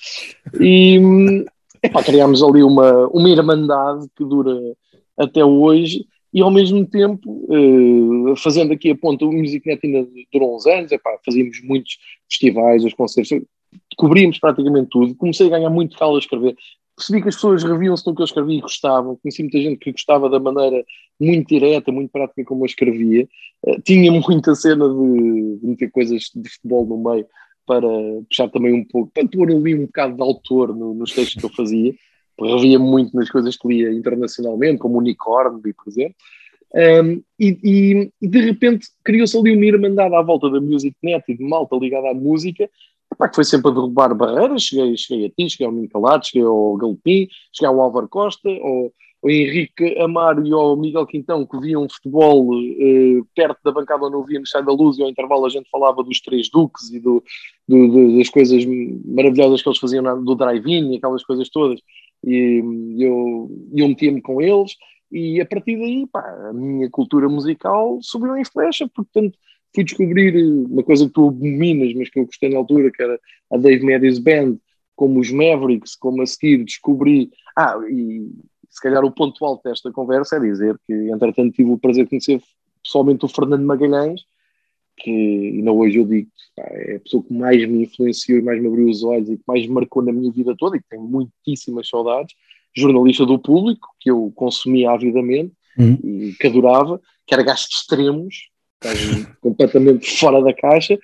E 0.60 1.44
epá, 1.82 2.02
criámos 2.02 2.42
ali 2.42 2.62
uma, 2.62 3.08
uma 3.08 3.28
irmandade 3.28 4.06
que 4.16 4.24
dura 4.24 4.58
até 5.16 5.44
hoje. 5.44 6.06
E 6.34 6.40
ao 6.40 6.50
mesmo 6.50 6.86
tempo, 6.86 7.46
eh, 7.50 8.36
fazendo 8.36 8.72
aqui 8.72 8.90
a 8.90 8.96
ponta, 8.96 9.26
o 9.26 9.32
Music 9.32 9.68
Net 9.68 9.86
ainda 9.86 10.08
durou 10.32 10.56
uns 10.56 10.66
anos, 10.66 10.90
epá, 10.90 11.18
fazíamos 11.22 11.60
muitos 11.62 11.98
festivais, 12.26 12.82
os 12.84 12.94
concertos, 12.94 13.38
cobríamos 13.96 14.38
praticamente 14.38 14.88
tudo. 14.90 15.14
Comecei 15.16 15.46
a 15.46 15.50
ganhar 15.50 15.70
muito 15.70 15.96
calo 15.98 16.16
a 16.16 16.18
escrever. 16.18 16.54
Percebi 16.96 17.22
que 17.22 17.28
as 17.28 17.34
pessoas 17.36 17.64
reviam-se 17.64 18.06
no 18.06 18.14
que 18.14 18.20
eu 18.20 18.24
escrevia 18.24 18.58
e 18.58 18.60
gostavam. 18.60 19.16
Conheci 19.16 19.42
muita 19.42 19.58
gente 19.60 19.78
que 19.78 19.92
gostava 19.92 20.28
da 20.28 20.38
maneira 20.38 20.84
muito 21.18 21.48
direta, 21.48 21.90
muito 21.90 22.10
prática 22.10 22.44
como 22.44 22.62
eu 22.62 22.66
escrevia. 22.66 23.26
Eh, 23.66 23.80
tinha 23.82 24.12
muita 24.12 24.54
cena 24.54 24.86
de, 24.88 25.58
de 25.60 25.66
meter 25.66 25.90
coisas 25.90 26.30
de 26.34 26.48
futebol 26.50 26.84
no 26.86 26.98
meio 27.10 27.26
para 27.66 27.88
puxar 28.28 28.48
também 28.50 28.74
um 28.74 28.84
pouco, 28.84 29.10
para 29.14 29.26
pôr 29.26 29.50
ali 29.50 29.74
um 29.74 29.86
bocado 29.86 30.16
de 30.16 30.22
autor 30.22 30.76
no- 30.76 30.92
nos 30.94 31.12
textos 31.12 31.40
que 31.40 31.46
eu 31.46 31.50
fazia. 31.50 31.94
Revia 32.40 32.78
muito 32.78 33.16
nas 33.16 33.30
coisas 33.30 33.56
que 33.56 33.68
lia 33.68 33.92
internacionalmente, 33.92 34.78
como 34.78 34.98
Unicorn, 34.98 35.60
por 35.62 35.88
exemplo. 35.88 36.14
Um, 36.74 37.22
e, 37.38 37.58
e- 37.62 38.10
e 38.22 38.28
de 38.28 38.40
repente 38.40 38.86
criou-se 39.04 39.36
ali 39.36 39.54
uma 39.54 39.64
irmandade 39.66 40.14
à 40.14 40.22
volta 40.22 40.48
da 40.50 40.58
Music 40.60 40.96
Net 41.02 41.22
e 41.30 41.36
de 41.36 41.44
malta 41.44 41.76
ligada 41.76 42.08
à 42.10 42.14
música, 42.14 42.68
epá, 43.12 43.28
que 43.28 43.34
foi 43.36 43.44
sempre 43.44 43.70
a 43.70 43.74
derrubar 43.74 44.14
barreiras. 44.14 44.62
Cheguei, 44.62 44.96
cheguei 44.96 45.26
a 45.26 45.30
ti, 45.30 45.48
cheguei 45.50 45.66
ao 45.66 45.72
Nuno 45.72 45.88
Calado, 45.88 46.26
cheguei 46.26 46.46
ao 46.46 46.76
Galpim, 46.76 47.28
cheguei 47.52 47.68
ao 47.68 47.80
Álvaro 47.80 48.08
Costa, 48.08 48.48
ao, 48.48 48.92
ao 49.22 49.30
Henrique 49.30 49.96
Amaro 50.00 50.44
e 50.46 50.52
ao 50.52 50.76
Miguel 50.76 51.06
Quintão, 51.06 51.46
que 51.46 51.58
viam 51.60 51.88
futebol 51.88 52.48
eh, 52.58 53.20
perto 53.34 53.58
da 53.64 53.70
bancada 53.72 54.04
onde 54.06 54.16
eu 54.16 54.24
via 54.24 54.40
no 54.40 54.46
Chá 54.46 54.60
da 54.60 54.72
Luz, 54.72 54.98
e 54.98 55.02
ao 55.02 55.08
intervalo 55.08 55.46
a 55.46 55.48
gente 55.48 55.70
falava 55.70 56.02
dos 56.02 56.20
Três 56.20 56.50
Duques 56.50 56.90
e 56.90 56.98
do, 56.98 57.22
do- 57.68 57.88
do- 57.88 58.18
das 58.18 58.28
coisas 58.28 58.64
maravilhosas 59.04 59.62
que 59.62 59.68
eles 59.68 59.78
faziam 59.78 60.02
na- 60.02 60.14
do 60.14 60.34
drive-in 60.34 60.92
e 60.92 60.96
aquelas 60.96 61.24
coisas 61.24 61.48
todas. 61.48 61.80
E 62.24 62.62
eu, 62.98 63.50
eu 63.74 63.88
metia-me 63.88 64.20
com 64.20 64.40
eles 64.40 64.72
e 65.10 65.40
a 65.40 65.46
partir 65.46 65.76
daí, 65.76 66.06
pá, 66.06 66.20
a 66.48 66.52
minha 66.52 66.88
cultura 66.90 67.28
musical 67.28 67.98
subiu 68.00 68.36
em 68.36 68.44
flecha, 68.44 68.88
portanto 68.94 69.36
fui 69.74 69.84
descobrir 69.84 70.36
uma 70.70 70.82
coisa 70.82 71.06
que 71.06 71.12
tu 71.12 71.28
abominas, 71.28 71.94
mas 71.94 72.08
que 72.08 72.18
eu 72.18 72.26
gostei 72.26 72.50
na 72.50 72.58
altura, 72.58 72.90
que 72.90 73.02
era 73.02 73.18
a 73.50 73.56
Dave 73.56 73.84
Matthews 73.84 74.18
Band, 74.18 74.56
como 74.94 75.20
os 75.20 75.30
Mavericks, 75.30 75.94
como 75.96 76.22
a 76.22 76.26
seguir 76.26 76.64
descobri, 76.64 77.30
ah, 77.56 77.78
e 77.90 78.30
se 78.68 78.80
calhar 78.80 79.04
o 79.04 79.10
ponto 79.10 79.44
alto 79.44 79.62
desta 79.64 79.90
conversa 79.90 80.36
é 80.36 80.40
dizer 80.40 80.78
que, 80.86 80.92
entretanto, 80.92 81.54
tive 81.54 81.70
o 81.70 81.78
prazer 81.78 82.04
de 82.04 82.10
conhecer 82.10 82.40
pessoalmente 82.82 83.24
o 83.24 83.28
Fernando 83.28 83.64
Magalhães, 83.64 84.22
que 84.96 85.10
ainda 85.56 85.72
hoje 85.72 85.98
eu 85.98 86.06
digo 86.06 86.28
pá, 86.54 86.64
é 86.70 86.96
a 86.96 87.00
pessoa 87.00 87.22
que 87.22 87.32
mais 87.32 87.66
me 87.68 87.84
influenciou 87.84 88.38
e 88.38 88.42
mais 88.42 88.60
me 88.60 88.68
abriu 88.68 88.88
os 88.88 89.02
olhos 89.02 89.28
e 89.28 89.36
que 89.36 89.42
mais 89.46 89.66
me 89.66 89.72
marcou 89.72 90.02
na 90.02 90.12
minha 90.12 90.30
vida 90.30 90.54
toda 90.56 90.76
e 90.76 90.80
que 90.80 90.88
tenho 90.90 91.02
muitíssimas 91.02 91.88
saudades. 91.88 92.34
Jornalista 92.74 93.26
do 93.26 93.38
público, 93.38 93.88
que 94.00 94.10
eu 94.10 94.32
consumia 94.34 94.90
avidamente 94.90 95.52
Uhum. 95.78 95.98
e 96.04 96.34
que 96.38 96.46
adorava, 96.46 97.00
que 97.26 97.34
era 97.34 97.42
gasto 97.42 97.70
de 97.70 97.76
extremos, 97.76 98.50
gajo 98.82 99.26
completamente 99.40 100.10
fora 100.18 100.42
da 100.42 100.52
caixa, 100.52 100.98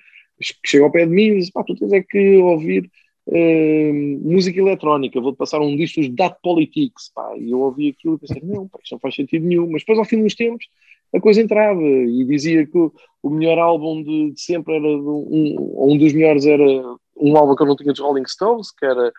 chega 0.65 0.83
ao 0.83 0.91
pé 0.91 1.05
de 1.05 1.11
mim 1.11 1.23
e 1.23 1.35
diz: 1.37 1.51
pá, 1.51 1.63
tu 1.63 1.75
tens 1.75 1.93
é 1.93 2.01
que 2.01 2.37
ouvir 2.37 2.89
eh, 3.31 3.91
música 4.21 4.59
eletrónica, 4.59 5.21
vou-te 5.21 5.37
passar 5.37 5.59
um 5.59 5.75
disco 5.75 6.01
dos 6.01 6.09
Dat 6.09 6.37
Politics, 6.41 7.11
pá, 7.13 7.35
e 7.37 7.51
eu 7.51 7.59
ouvi 7.59 7.89
aquilo 7.89 8.15
e 8.15 8.19
pensei: 8.19 8.41
não, 8.43 8.67
pá, 8.67 8.79
isto 8.81 8.93
não 8.93 8.99
faz 8.99 9.15
sentido 9.15 9.45
nenhum, 9.45 9.69
mas 9.69 9.81
depois 9.81 9.99
ao 9.99 10.05
fim 10.05 10.23
uns 10.23 10.35
tempos 10.35 10.65
a 11.13 11.19
coisa 11.19 11.41
entrava 11.41 11.81
e 11.81 12.23
dizia 12.25 12.65
que 12.65 12.77
o, 12.77 12.93
o 13.23 13.29
melhor 13.29 13.57
álbum 13.57 14.03
de, 14.03 14.31
de 14.31 14.41
sempre 14.41 14.75
era 14.75 14.87
um, 14.87 15.91
um 15.91 15.97
dos 15.97 16.13
melhores 16.13 16.45
era 16.45 16.63
um 17.17 17.35
álbum 17.35 17.55
que 17.55 17.63
eu 17.63 17.67
não 17.67 17.75
tinha 17.75 17.91
dos 17.91 17.99
Rolling 17.99 18.27
Stones, 18.27 18.71
que 18.71 18.85
era 18.85 19.11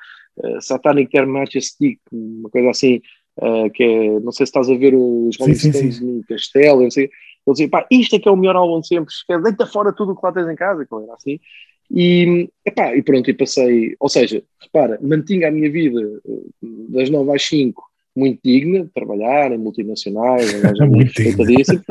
eh, 0.43 0.61
Satanic 0.61 1.17
Air 1.17 1.27
Majestic, 1.27 1.99
uma 2.13 2.49
coisa 2.49 2.71
assim, 2.71 3.01
eh, 3.41 3.71
que 3.71 3.83
é, 3.83 4.21
não 4.21 4.33
sei 4.33 4.47
se 4.47 4.51
estás 4.51 4.69
a 4.69 4.75
ver 4.75 4.95
os 4.95 5.37
Rolling 5.39 5.55
sim, 5.55 6.05
no 6.05 6.25
Castelo, 6.25 6.83
não 6.83 6.91
sei, 6.91 7.05
ele 7.05 7.55
dizia, 7.55 7.69
pá, 7.69 7.87
isto 7.91 8.17
é 8.17 8.19
que 8.19 8.29
é 8.29 8.33
o 8.33 8.37
melhor 8.37 8.57
álbum 8.57 8.81
de 8.81 8.89
sempre, 8.89 9.13
esquece, 9.13 9.43
deita 9.43 9.67
fora 9.67 9.93
tudo 9.93 10.13
o 10.13 10.17
que 10.17 10.25
lá 10.25 10.33
tens 10.33 10.49
em 10.49 10.57
casa, 10.57 10.85
que 10.85 10.95
era 10.95 11.15
assim. 11.15 11.41
E, 11.91 12.49
epá, 12.65 12.95
e 12.95 13.03
pronto, 13.03 13.29
e 13.29 13.35
passei, 13.35 13.97
ou 13.99 14.09
seja, 14.09 14.43
repara, 14.61 14.99
mantinha 15.03 15.49
a 15.49 15.51
minha 15.51 15.71
vida 15.71 16.01
eh, 16.01 16.67
das 16.91 17.11
9 17.11 17.35
às 17.35 17.43
5 17.43 17.91
muito 18.15 18.41
digna, 18.45 18.85
de 18.85 18.91
trabalhar 18.91 19.53
em 19.53 19.59
multinacionais, 19.59 20.53
em 20.53 20.61
Muito 20.89 21.13
respeitadíssimas. 21.13 21.85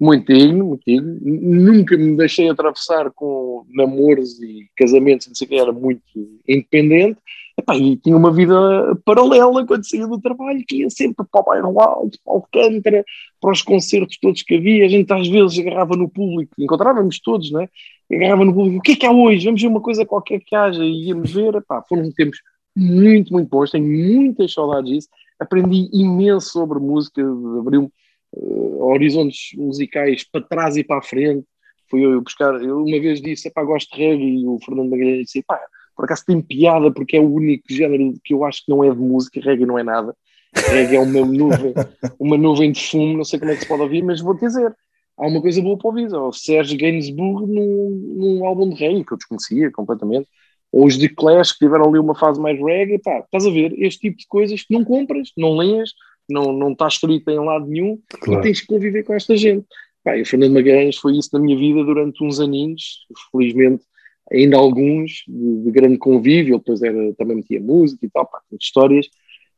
muito 0.00 0.32
digno, 0.32 0.66
muito 0.66 0.82
digno. 0.86 1.18
Nunca 1.22 1.96
me 1.96 2.16
deixei 2.16 2.48
atravessar 2.48 3.10
com 3.10 3.64
namoros 3.70 4.40
e 4.42 4.68
casamentos, 4.76 5.26
não 5.26 5.34
sei 5.34 5.46
o 5.46 5.48
que, 5.48 5.56
era 5.56 5.72
muito 5.72 6.02
independente. 6.46 7.18
Epá, 7.58 7.74
e 7.74 7.96
tinha 7.96 8.14
uma 8.14 8.30
vida 8.30 8.54
paralela 9.02 9.66
quando 9.66 9.88
saía 9.88 10.06
do 10.06 10.20
trabalho, 10.20 10.62
que 10.68 10.76
ia 10.76 10.90
sempre 10.90 11.24
para 11.30 11.40
o 11.40 11.44
bairro 11.44 11.80
alto, 11.80 12.18
para 12.22 12.32
o 12.32 12.36
Alcântara, 12.36 13.04
para 13.40 13.50
os 13.50 13.62
concertos 13.62 14.18
todos 14.20 14.42
que 14.42 14.56
havia. 14.56 14.84
A 14.84 14.88
gente 14.88 15.10
às 15.10 15.26
vezes 15.26 15.58
agarrava 15.58 15.96
no 15.96 16.06
público, 16.06 16.52
encontrávamos 16.58 17.18
todos, 17.18 17.50
né? 17.50 17.66
Agarrava 18.12 18.44
no 18.44 18.52
público, 18.52 18.78
o 18.78 18.82
que 18.82 18.92
é 18.92 18.96
que 18.96 19.06
há 19.06 19.10
hoje? 19.10 19.46
Vamos 19.46 19.62
ver 19.62 19.68
uma 19.68 19.80
coisa 19.80 20.04
qualquer 20.04 20.40
que 20.40 20.54
haja 20.54 20.84
e 20.84 21.08
íamos 21.08 21.32
ver. 21.32 21.54
Epá, 21.54 21.82
foram 21.88 22.10
tempos 22.12 22.40
muito, 22.76 23.32
muito 23.32 23.48
bons, 23.48 23.70
tenho 23.70 23.86
muitas 23.86 24.52
saudades 24.52 24.90
disso. 24.90 25.08
Aprendi 25.40 25.88
imenso 25.94 26.50
sobre 26.50 26.78
música, 26.78 27.22
abriu 27.58 27.90
uh, 28.34 28.84
horizontes 28.84 29.56
musicais 29.56 30.24
para 30.30 30.42
trás 30.42 30.76
e 30.76 30.84
para 30.84 30.98
a 30.98 31.02
frente. 31.02 31.46
Fui 31.88 32.04
eu 32.04 32.20
buscar, 32.20 32.54
eu 32.62 32.82
uma 32.82 33.00
vez 33.00 33.22
disse, 33.22 33.50
gosto 33.50 33.96
de 33.96 34.02
reggae, 34.02 34.42
e 34.42 34.46
o 34.46 34.58
Fernando 34.58 34.90
Magalhães 34.90 35.24
disse, 35.24 35.42
pá, 35.42 35.58
por 35.96 36.04
acaso 36.04 36.24
tem 36.26 36.40
piada, 36.40 36.92
porque 36.92 37.16
é 37.16 37.20
o 37.20 37.32
único 37.32 37.64
género 37.68 38.12
que 38.22 38.34
eu 38.34 38.44
acho 38.44 38.64
que 38.64 38.70
não 38.70 38.84
é 38.84 38.90
de 38.90 38.98
música, 39.00 39.40
reggae 39.40 39.64
não 39.64 39.78
é 39.78 39.82
nada. 39.82 40.14
Reggae 40.54 40.96
é 40.96 41.00
uma 41.00 41.24
nuvem, 41.24 41.74
uma 42.20 42.36
nuvem 42.36 42.70
de 42.70 42.86
fumo, 42.86 43.16
não 43.16 43.24
sei 43.24 43.38
como 43.38 43.50
é 43.50 43.54
que 43.54 43.62
se 43.62 43.68
pode 43.68 43.82
ouvir, 43.82 44.02
mas 44.02 44.20
vou 44.20 44.34
dizer, 44.34 44.74
há 45.16 45.26
uma 45.26 45.40
coisa 45.40 45.60
boa 45.62 45.76
para 45.78 45.88
ouvir, 45.88 46.12
o 46.14 46.32
Sérgio 46.32 46.78
Gainsbourg 46.78 47.46
num, 47.50 48.14
num 48.16 48.44
álbum 48.44 48.68
de 48.70 48.76
reggae, 48.76 49.04
que 49.04 49.12
eu 49.12 49.16
desconhecia 49.16 49.70
completamente, 49.72 50.28
ou 50.70 50.84
os 50.86 50.98
de 50.98 51.08
Clash, 51.08 51.52
que 51.52 51.60
tiveram 51.64 51.88
ali 51.88 51.98
uma 51.98 52.14
fase 52.14 52.40
mais 52.40 52.58
reggae, 52.60 52.98
pá, 52.98 53.20
estás 53.20 53.46
a 53.46 53.50
ver, 53.50 53.72
este 53.78 54.00
tipo 54.00 54.18
de 54.18 54.26
coisas 54.28 54.62
que 54.62 54.74
não 54.74 54.84
compras, 54.84 55.30
não 55.36 55.56
lês, 55.56 55.90
não, 56.28 56.52
não 56.52 56.72
está 56.72 56.88
escrito 56.88 57.30
em 57.30 57.38
lado 57.38 57.66
nenhum, 57.66 57.98
Claro. 58.20 58.40
e 58.40 58.42
tens 58.42 58.60
que 58.60 58.66
conviver 58.66 59.02
com 59.04 59.14
esta 59.14 59.36
gente. 59.36 59.64
Pá, 60.04 60.16
o 60.20 60.24
Fernando 60.24 60.52
Magalhães 60.52 60.96
foi 60.96 61.16
isso 61.16 61.30
na 61.32 61.38
minha 61.38 61.56
vida 61.56 61.82
durante 61.84 62.22
uns 62.22 62.38
aninhos, 62.40 63.06
felizmente 63.32 63.84
ainda 64.32 64.56
alguns 64.56 65.24
de, 65.26 65.62
de 65.64 65.70
grande 65.70 65.98
convívio, 65.98 66.54
ele 66.54 66.58
depois 66.58 66.82
era, 66.82 67.14
também 67.14 67.36
metia 67.36 67.60
música 67.60 68.04
e 68.04 68.10
tal, 68.10 68.26
pá, 68.26 68.40
histórias 68.60 69.06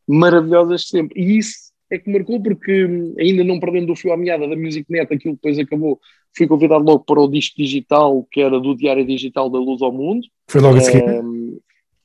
maravilhosas 0.07 0.89
sempre. 0.89 1.21
E 1.21 1.39
isso 1.39 1.73
é 1.91 1.99
que 1.99 2.11
marcou, 2.11 2.43
porque 2.43 2.85
hum, 2.85 3.15
ainda 3.19 3.45
não 3.45 3.61
perdendo 3.61 3.93
o 3.93 3.97
fio 3.97 4.13
à 4.13 4.17
meada 4.17 4.47
da 4.47 4.57
Music 4.57 4.85
Net, 4.91 5.13
aquilo 5.13 5.35
depois 5.35 5.59
acabou, 5.59 5.99
fui 6.37 6.47
convidado 6.47 6.85
logo 6.85 7.05
para 7.05 7.21
o 7.21 7.29
disco 7.29 7.57
digital, 7.57 8.27
que 8.31 8.41
era 8.41 8.61
do 8.61 8.75
Diário 8.75 9.07
Digital 9.07 9.49
da 9.51 9.59
Luz 9.59 9.83
ao 9.83 9.93
Mundo, 9.93 10.27
Foi 10.49 10.61
logo 10.61 10.77
a 10.77 10.81
seguir. 10.81 11.03
um, 11.03 11.59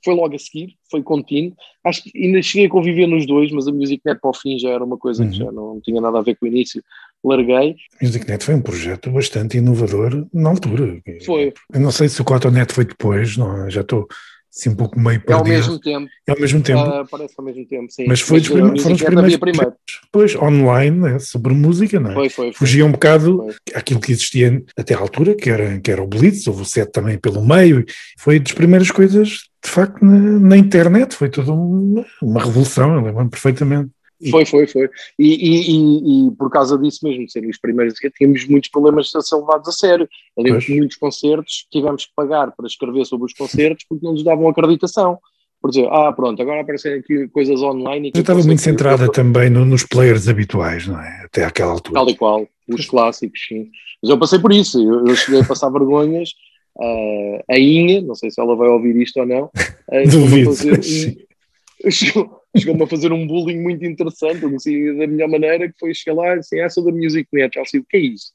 foi 0.03 0.13
logo 0.15 0.35
a 0.35 0.39
seguir, 0.39 0.75
foi 0.91 1.01
contínuo. 1.01 1.53
Acho 1.85 2.03
que 2.03 2.11
ainda 2.15 2.41
cheguei 2.41 2.67
a 2.67 2.69
conviver 2.69 3.07
nos 3.07 3.25
dois, 3.25 3.51
mas 3.51 3.67
a 3.67 3.71
Music 3.71 4.01
Net 4.05 4.19
para 4.19 4.29
o 4.29 4.33
fim 4.33 4.57
já 4.59 4.69
era 4.69 4.83
uma 4.83 4.97
coisa 4.97 5.23
Uhum. 5.23 5.29
que 5.29 5.37
já 5.37 5.51
não 5.51 5.79
tinha 5.81 6.01
nada 6.01 6.19
a 6.19 6.21
ver 6.21 6.35
com 6.35 6.45
o 6.45 6.49
início. 6.49 6.83
Larguei. 7.25 7.75
MusicNet 8.01 8.43
foi 8.43 8.53
um 8.55 8.61
projeto 8.61 9.09
bastante 9.09 9.57
inovador 9.57 10.27
na 10.33 10.49
altura. 10.49 11.01
Foi. 11.25 11.53
Eu 11.73 11.79
não 11.79 11.89
sei 11.91 12.09
se 12.09 12.21
o 12.21 12.25
Cotonet 12.25 12.73
foi 12.73 12.83
depois, 12.83 13.37
não, 13.37 13.69
já 13.69 13.79
estou 13.79 14.07
assim 14.53 14.69
um 14.69 14.75
pouco 14.75 14.99
meio 14.99 15.23
É 15.27 15.31
ao 15.33 15.41
perdido. 15.41 15.55
mesmo 15.67 15.79
tempo. 15.79 16.07
É 16.27 16.31
ao 16.33 16.39
mesmo 16.39 16.61
tempo. 16.61 16.79
ah, 16.81 17.07
parece 17.09 17.33
ao 17.37 17.45
mesmo 17.45 17.65
tempo, 17.65 17.89
sim. 17.91 18.05
mas 18.07 18.19
foi 18.19 18.39
dos 18.41 18.49
a 18.49 18.53
primeiros, 18.53 18.81
foram 18.83 18.95
os 18.95 19.01
primeiros 19.01 19.37
primeiro. 19.37 19.73
depois 20.03 20.35
online, 20.35 20.99
né, 20.99 21.19
sobre 21.19 21.53
música, 21.53 21.97
não 21.99 22.11
é? 22.11 22.13
Foi, 22.13 22.29
foi. 22.29 22.45
foi. 22.47 22.53
Fugia 22.53 22.85
um 22.85 22.91
bocado 22.91 23.37
Foi. 23.37 23.53
aquilo 23.73 23.99
que 24.01 24.11
existia 24.11 24.61
até 24.77 24.93
à 24.93 24.99
altura, 24.99 25.33
que 25.33 25.49
era, 25.49 25.79
que 25.79 25.89
era 25.89 26.03
o 26.03 26.07
Blitz, 26.07 26.45
houve 26.45 26.61
o 26.63 26.65
set 26.65 26.91
também 26.91 27.17
pelo 27.17 27.41
meio, 27.43 27.85
foi 28.19 28.37
das 28.39 28.51
primeiras 28.51 28.91
coisas, 28.91 29.49
de 29.63 29.69
facto, 29.69 30.03
na, 30.03 30.17
na 30.39 30.57
internet, 30.57 31.15
foi 31.15 31.29
toda 31.29 31.51
uma, 31.51 32.05
uma 32.21 32.41
revolução, 32.41 32.95
eu 32.95 33.01
lembro-me 33.01 33.29
perfeitamente. 33.29 33.89
Foi, 34.29 34.45
foi, 34.45 34.67
foi. 34.67 34.89
E, 35.19 35.27
e, 35.33 35.71
e, 35.71 36.27
e 36.27 36.31
por 36.31 36.49
causa 36.49 36.77
disso 36.77 36.99
mesmo, 37.03 37.25
de 37.25 37.31
serem 37.31 37.49
os 37.49 37.59
primeiros, 37.59 37.95
tínhamos 38.15 38.47
muitos 38.47 38.69
problemas 38.69 39.13
a 39.15 39.21
ser 39.21 39.35
levados 39.35 39.67
a 39.67 39.71
sério. 39.71 40.07
Eu 40.37 40.59
que 40.59 40.77
muitos 40.77 40.95
concertos 40.97 41.65
tivemos 41.71 42.05
que 42.05 42.11
pagar 42.15 42.51
para 42.55 42.65
escrever 42.65 43.05
sobre 43.05 43.25
os 43.25 43.33
concertos 43.33 43.85
porque 43.87 44.05
não 44.05 44.13
nos 44.13 44.23
davam 44.23 44.47
acreditação. 44.47 45.17
Por 45.61 45.69
dizer, 45.69 45.87
ah, 45.91 46.11
pronto, 46.11 46.41
agora 46.41 46.61
aparecem 46.61 46.93
aqui 46.95 47.27
coisas 47.29 47.61
online. 47.61 48.11
Eu 48.13 48.21
estava 48.21 48.43
muito 48.43 48.61
centrada 48.61 49.09
também 49.11 49.49
no- 49.49 49.65
nos 49.65 49.83
players 49.85 50.27
habituais, 50.27 50.85
não 50.87 50.99
é? 50.99 51.23
Até 51.25 51.45
àquela 51.45 51.71
altura. 51.71 51.93
Tal 52.01 52.09
e 52.09 52.15
qual, 52.15 52.47
os 52.67 52.85
clássicos, 52.85 53.39
sim. 53.47 53.69
Mas 54.01 54.09
eu 54.09 54.17
passei 54.19 54.39
por 54.39 54.51
isso, 54.51 54.81
eu, 54.81 55.05
eu 55.07 55.15
cheguei 55.15 55.39
a 55.41 55.45
passar 55.45 55.69
vergonhas. 55.71 56.31
Ah, 56.79 57.43
a 57.51 57.59
Inha, 57.59 58.01
não 58.01 58.15
sei 58.15 58.31
se 58.31 58.39
ela 58.41 58.55
vai 58.55 58.67
ouvir 58.69 58.95
isto 58.97 59.19
ou 59.19 59.25
não, 59.25 59.49
ah, 59.91 60.05
chegou-me 60.09 60.41
a 60.41 60.45
fazer 60.45 60.73
um- 60.73 61.23
chegou- 61.91 62.39
chegou-me 62.57 62.83
a 62.83 62.87
fazer 62.87 63.11
um 63.11 63.27
bullying 63.27 63.59
muito 63.61 63.83
interessante, 63.85 64.39
sei 64.59 64.95
da 64.95 65.07
melhor 65.07 65.29
maneira, 65.29 65.67
que 65.67 65.75
foi 65.79 65.93
chegar 65.93 66.15
lá 66.15 66.35
e 66.35 66.39
assim, 66.39 66.59
ah, 66.59 66.69
sou 66.69 66.85
da 66.85 66.91
Music 66.91 67.27
Net, 67.33 67.57
ela 67.57 67.63
disse, 67.63 67.79
o 67.79 67.85
que 67.85 67.97
é 67.97 67.99
isso? 68.01 68.31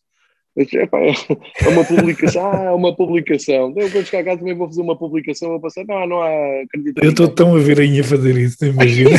Eu 0.56 0.64
disse, 0.64 0.76
"Epá, 0.78 0.98
é 0.98 1.68
uma 1.68 1.84
publicação, 1.84 2.42
ah, 2.50 2.64
é 2.64 2.70
uma 2.72 2.96
publicação. 2.96 3.72
Eu 3.76 3.90
quando 3.92 4.04
chegar 4.06 4.24
cá 4.24 4.36
também 4.36 4.54
vou 4.56 4.66
fazer 4.66 4.80
uma 4.82 4.96
publicação, 4.98 5.50
vou 5.50 5.60
passar, 5.60 5.84
não, 5.86 6.04
não 6.04 6.20
há 6.20 6.62
acredito. 6.62 7.00
Eu 7.02 7.10
estou 7.10 7.28
tão 7.28 7.54
a 7.54 7.60
ver 7.60 7.78
a 7.80 7.84
Inha 7.84 8.02
fazer 8.02 8.36
isso, 8.36 8.64
imagina? 8.64 9.10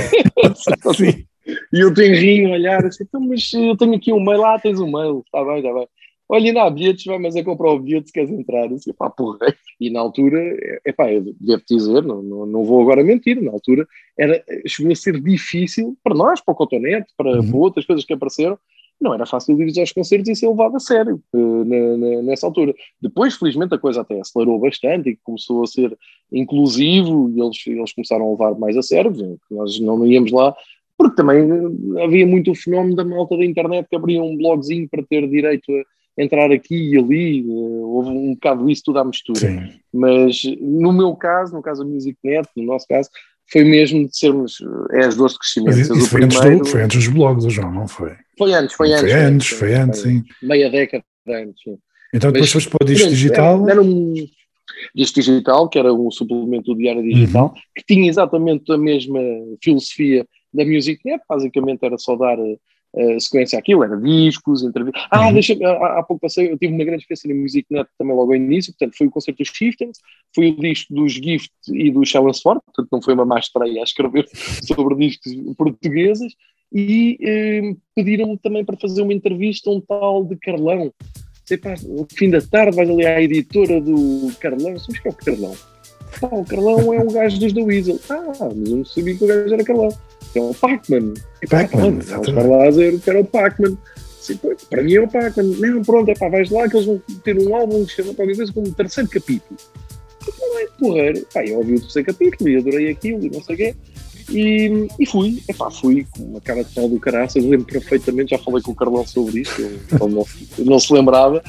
E 1.74 1.80
eu 1.80 1.94
tenho 1.94 2.16
rinho 2.16 2.50
a 2.50 2.54
olhar 2.54 2.86
assim, 2.86 3.06
então, 3.08 3.22
mas 3.22 3.54
eu 3.54 3.76
tenho 3.78 3.96
aqui 3.96 4.12
um 4.12 4.20
mail, 4.24 4.42
lá 4.42 4.60
tens 4.60 4.80
um 4.82 4.92
mail, 4.92 5.24
está 5.26 5.44
bem, 5.46 5.58
está 5.60 5.74
bem. 5.74 5.88
Olha, 6.32 6.46
ainda 6.46 6.64
há 6.64 6.70
bilhetes, 6.70 7.06
vai, 7.06 7.18
mas 7.18 7.36
é 7.36 7.44
comprar 7.44 7.72
o 7.72 7.80
bilhete 7.80 8.08
se 8.08 8.14
queres 8.14 8.30
entrar. 8.30 8.72
Assim, 8.72 8.94
pá, 8.94 9.10
porra. 9.10 9.40
E 9.82 9.90
na 9.90 10.00
altura, 10.00 10.40
é 10.86 10.92
pá, 10.92 11.12
eu 11.12 11.34
devo 11.42 11.64
dizer, 11.68 12.04
não, 12.04 12.22
não, 12.22 12.46
não 12.46 12.64
vou 12.64 12.82
agora 12.82 13.04
mentir, 13.04 13.42
na 13.42 13.52
altura 13.52 13.88
era, 14.18 14.44
chegou 14.68 14.92
a 14.92 14.96
ser 14.96 15.20
difícil 15.20 15.98
para 16.04 16.14
nós, 16.14 16.40
para 16.40 16.52
o 16.52 16.56
Cotonete, 16.56 17.08
para, 17.18 17.42
Uhum. 17.42 17.50
para 17.50 17.58
outras 17.58 17.86
coisas 17.86 18.06
que 18.06 18.14
apareceram, 18.14 18.60
não 19.02 19.14
era 19.14 19.26
fácil 19.26 19.60
ir 19.62 19.80
aos 19.80 19.92
concertos 19.92 20.30
e 20.30 20.36
ser 20.36 20.50
levado 20.50 20.76
a 20.76 20.80
sério 20.80 21.22
eh, 21.34 22.22
nessa 22.22 22.46
altura. 22.46 22.76
Depois, 23.02 23.36
felizmente, 23.36 23.74
a 23.74 23.80
coisa 23.80 24.02
até 24.02 24.20
acelerou 24.20 24.60
bastante 24.60 25.10
e 25.10 25.16
começou 25.24 25.64
a 25.64 25.68
ser 25.68 25.98
inclusivo 26.32 27.32
e 27.34 27.40
eles, 27.42 27.58
eles 27.66 27.94
começaram 27.94 28.28
a 28.28 28.32
levar 28.32 28.60
mais 28.60 28.76
a 28.78 28.82
sério, 28.82 29.14
que 29.14 29.56
nós 29.56 29.80
não 29.80 30.06
íamos 30.06 30.32
lá 30.32 30.54
porque 30.98 31.16
também 31.16 31.40
eh, 31.40 32.04
havia 32.04 32.28
muito 32.28 32.52
o 32.52 32.56
fenómeno 32.56 32.96
da 32.96 33.06
malta 33.06 33.38
da 33.38 33.46
internet 33.46 33.88
que 33.90 33.96
abria 33.96 34.22
um 34.22 34.36
blogzinho 34.36 34.88
para 34.90 35.02
ter 35.02 35.28
direito 35.30 35.72
a 35.72 35.84
entrar 36.22 36.52
aqui 36.52 36.76
e 36.94 36.98
ali, 36.98 37.40
eh, 37.40 37.52
houve 37.84 38.10
um 38.10 38.34
bocado 38.34 38.66
disso 38.66 38.84
tudo 38.86 39.00
à 39.00 39.06
mistura. 39.06 39.40
Sim. 39.40 39.70
Mas 39.94 40.42
no 40.60 40.92
meu 40.92 41.16
caso, 41.16 41.54
no 41.56 41.62
caso 41.62 41.84
da 41.84 41.90
MusicNet, 41.90 42.48
no 42.58 42.64
nosso 42.64 42.86
caso, 42.88 43.10
foi 43.52 43.64
mesmo 43.64 44.08
de 44.08 44.16
sermos 44.18 44.58
eh, 44.92 44.98
é 45.02 45.06
as 45.06 45.16
dores 45.16 45.34
de 45.34 45.40
crescimento. 45.40 45.70
Mas 45.70 45.78
isso, 45.80 45.94
isso 45.98 46.10
foi, 46.10 46.24
antes 46.24 46.38
primeiro- 46.38 46.64
do, 46.64 46.70
foi 46.70 46.82
antes 46.84 46.98
dos 46.98 47.08
blogs, 47.14 47.46
o 47.46 47.50
João, 47.50 47.72
não 47.72 47.88
foi? 47.88 48.12
Foi 48.38 48.54
antes, 48.54 48.76
foi 48.76 48.92
antes. 48.94 49.12
Foi 49.12 49.14
antes, 49.24 49.48
foi 49.48 49.74
antes, 49.74 50.00
sim. 50.02 50.24
Meia 50.44 50.70
década 50.70 51.04
antes, 51.28 51.62
sim. 51.64 51.78
Então 52.14 52.32
depois 52.32 52.54
Mas, 52.54 52.64
foste 52.64 52.70
para 52.70 52.84
o 52.84 52.88
disco 52.88 53.08
digital. 53.10 53.62
Era, 53.64 53.72
era 53.74 53.82
um 53.82 54.14
disco 54.96 55.16
digital, 55.20 55.68
que 55.70 55.78
era 55.80 55.94
um 55.94 56.10
suplemento 56.12 56.74
do 56.74 56.78
Diário 56.80 57.04
Digital, 57.04 57.54
Uhum. 57.56 57.62
que 57.76 57.84
tinha 57.88 58.10
exatamente 58.10 58.72
a 58.72 58.78
mesma 58.78 59.20
filosofia 59.64 60.26
da 60.54 60.66
MusicNet, 60.66 61.22
basicamente 61.30 61.84
era 61.84 61.98
só 61.98 62.16
dar 62.16 62.38
eh, 62.96 63.20
sequência 63.20 63.60
àquilo, 63.60 63.84
era 63.84 63.96
discos, 63.98 64.64
entrevistas. 64.64 65.04
Ah, 65.12 65.28
Uhum. 65.28 65.34
deixa 65.34 65.54
há, 65.64 66.00
há 66.00 66.04
pouco 66.04 66.22
passei, 66.22 66.52
eu 66.52 66.58
tive 66.58 66.74
uma 66.74 66.84
grande 66.84 67.04
experiência 67.04 67.28
na 67.34 67.40
MusicNet 67.40 67.90
também 67.98 68.16
logo 68.16 68.32
ao 68.32 68.36
início, 68.36 68.74
portanto 68.74 68.98
foi 68.98 69.08
o 69.08 69.12
concerto 69.12 69.38
dos 69.44 69.52
Chieftains, 69.54 69.98
foi 70.34 70.50
o 70.50 70.56
disco 70.56 70.94
dos 70.94 71.14
Gift 71.14 71.52
e 71.70 71.92
do 71.92 72.06
Challenge 72.06 72.42
Ford, 72.42 72.60
portanto 72.66 72.88
não 72.92 73.02
foi 73.02 73.14
uma 73.14 73.26
má 73.26 73.40
estreia 73.40 73.82
a 73.82 73.84
escrever 73.84 74.28
sobre 74.66 74.96
discos 74.96 75.34
portugueses, 75.58 76.34
e 76.74 77.18
eh, 77.22 77.76
pediram-me 77.96 78.38
também 78.38 78.64
para 78.64 78.78
fazer 78.78 79.02
uma 79.02 79.14
entrevista 79.14 79.70
a 79.70 79.74
um 79.74 79.82
tal 79.82 80.24
de 80.24 80.36
Carlão. 80.38 80.94
Sei 81.46 81.58
pá, 81.58 81.74
no 81.84 82.06
fim 82.14 82.30
da 82.30 82.42
tarde 82.42 82.76
vais 82.76 82.88
ali 82.90 83.06
à 83.06 83.20
editora 83.22 83.82
do 83.82 84.32
Carlão, 84.40 84.78
sabes 84.78 85.00
que 85.00 85.08
é 85.08 85.12
o 85.12 85.16
Carlão? 85.16 85.56
Pá, 86.20 86.28
o 86.32 86.46
Carlão 86.46 86.94
é 86.94 87.00
um 87.00 87.08
gajo 87.08 87.40
dos 87.40 87.54
da 87.54 87.62
Weasel. 87.62 88.00
Ah, 88.10 88.22
mas 88.56 88.70
eu 88.70 88.78
não 88.78 88.86
sabia 88.86 89.16
que 89.16 89.24
o 89.24 89.28
gajo 89.28 89.54
era 89.54 89.64
Carlão. 89.64 89.90
É 90.36 90.42
o 90.42 90.54
Pac-Man. 90.54 91.14
Pac-Man, 91.50 91.98
Os 91.98 92.06
exatamente. 92.06 92.34
Carlazer, 92.34 93.00
que 93.00 93.10
era 93.10 93.20
o 93.22 93.26
Pac-Man. 93.26 93.78
Sim, 94.20 94.40
para 94.70 94.84
mim 94.84 94.94
é 94.94 95.02
o 95.02 95.08
Pac-Man. 95.08 95.44
Não, 95.44 95.82
pronto, 95.84 96.12
é 96.12 96.16
pá, 96.16 96.30
vais 96.30 96.50
lá 96.50 96.68
que 96.70 96.76
eles 96.76 96.86
vão 96.86 97.02
ter 97.24 97.38
um 97.40 97.56
álbum 97.56 97.86
que 97.86 97.94
chama 97.94 98.14
qualquer 98.14 98.36
coisa 98.36 98.54
como 98.54 98.68
o 98.68 98.74
terceiro 98.74 99.10
capítulo. 99.10 99.60
É 100.62 100.68
porreiro. 100.78 101.26
Pá, 101.34 101.44
eu 101.46 101.58
ouvi 101.58 101.76
o 101.76 101.80
terceiro 101.82 102.06
capítulo 102.08 102.50
e 102.50 102.58
adorei 102.58 102.90
aquilo 102.90 103.26
e 103.26 103.30
não 103.30 103.42
sei 103.42 103.56
o 103.56 103.58
quê. 103.58 103.76
E, 104.32 104.88
e 105.00 105.06
fui, 105.06 105.42
epá, 105.48 105.72
fui 105.72 106.06
com 106.16 106.24
uma 106.24 106.42
cara 106.42 106.64
de 106.64 106.74
pau 106.74 106.88
do 106.88 107.00
caraças, 107.00 107.44
lembro 107.44 107.66
perfeitamente, 107.66 108.32
já 108.32 108.38
falei 108.38 108.62
com 108.62 108.72
o 108.72 108.76
Carlão 108.76 109.06
sobre 109.06 109.42
isto, 109.42 109.62
ele 109.62 109.80
não, 110.14 110.26
não 110.60 110.80
se 110.80 110.94
lembrava. 110.94 111.42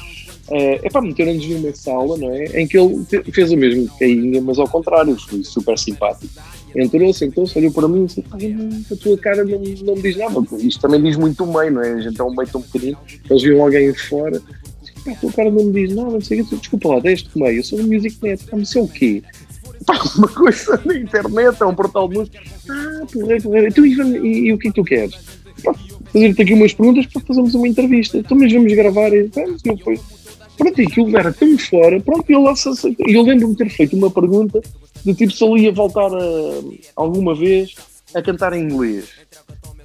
É 0.51 0.87
epá, 0.87 1.01
meteram-nos 1.01 1.47
numa 1.47 1.75
sala, 1.75 2.17
não 2.17 2.31
é? 2.33 2.61
Em 2.61 2.67
que 2.67 2.77
ele 2.77 3.07
fez 3.33 3.53
o 3.53 3.57
mesmo 3.57 3.89
que 3.97 4.41
mas 4.41 4.59
ao 4.59 4.69
contrário, 4.69 5.17
foi 5.17 5.45
super 5.45 5.79
simpático. 5.79 6.33
Entrou, 6.75 7.13
sentou-se, 7.13 7.57
olhou 7.59 7.71
para 7.73 7.87
mim 7.87 8.03
e 8.03 8.07
disse: 8.07 8.23
"Pá, 8.23 8.37
não, 8.37 8.83
a 8.91 8.97
tua 8.97 9.19
cara 9.19 9.45
não, 9.45 9.61
não 9.61 9.95
me 9.97 10.03
diz 10.03 10.17
nada. 10.17 10.41
Isto 10.59 10.81
também 10.81 11.03
diz 11.03 11.17
muito 11.17 11.45
o 11.45 11.53
meio, 11.53 11.73
não 11.73 11.83
é? 11.83 11.93
A 11.93 12.01
gente 12.01 12.21
é 12.21 12.25
um 12.25 12.35
meio 12.35 12.49
tão 12.49 12.63
pequenino, 12.63 12.99
eles 13.29 13.43
viam 13.43 13.63
alguém 13.63 13.93
de 13.93 14.01
fora. 14.01 14.41
Pá, 15.05 15.15
tua 15.21 15.33
cara 15.33 15.51
não 15.51 15.65
me 15.65 15.73
diz 15.73 15.95
nada, 15.95 16.11
não 16.11 16.21
sei 16.21 16.41
o 16.41 16.47
quê. 16.47 16.57
Desculpa 16.57 16.89
lá, 16.89 17.01
deste 17.01 17.31
meio, 17.39 17.59
eu 17.59 17.65
sou 17.65 17.79
do 17.79 17.87
Music 17.87 18.17
Net, 18.23 18.45
isso 18.57 18.79
é 18.79 18.83
o 18.83 18.89
quê? 18.89 19.23
Uma 20.17 20.29
coisa 20.29 20.81
na 20.85 20.95
internet, 20.95 21.63
é 21.63 21.67
um 21.67 21.75
portal 21.75 22.09
de 22.09 22.19
música. 22.19 22.39
Ah, 22.69 23.07
porra, 23.13 23.41
porra. 23.43 23.67
Então, 23.69 23.85
e, 23.87 23.95
vamos- 23.95 24.17
e- 24.17 24.47
e 24.47 24.53
o 24.53 24.59
que 24.59 24.69
é 24.69 24.71
que 24.71 24.77
tu 24.77 24.85
queres? 24.85 25.15
Fazer-te 26.13 26.43
aqui 26.43 26.55
umas 26.55 26.73
perguntas 26.75 27.07
para 27.07 27.23
fazermos 27.23 27.55
uma 27.55 27.69
entrevista. 27.69 28.19
Então, 28.19 28.37
mas 28.37 28.53
vamos 28.53 28.73
gravar. 28.75 29.13
E, 29.13 29.25
vamos, 29.35 29.63
eu 29.65 29.79
fui. 29.79 29.99
Pronto, 30.57 30.81
e 30.81 30.85
aquilo 30.87 31.17
era 31.17 31.33
tão 31.33 31.57
fora. 31.59 32.01
Pronto, 32.01 32.25
eu, 32.31 32.43
lá 32.43 32.53
eu 33.09 33.23
lembro-me 33.23 33.57
ter 33.57 33.71
feito 33.71 33.97
uma 33.97 34.11
pergunta 34.11 34.61
de 35.05 35.15
tipo 35.15 35.33
se 35.33 35.43
ele 35.45 35.63
ia 35.63 35.73
voltar 35.73 36.11
a, 36.13 36.61
alguma 36.97 37.35
vez 37.35 37.75
a 38.15 38.21
cantar 38.21 38.53
em 38.53 38.65
inglês. 38.65 39.09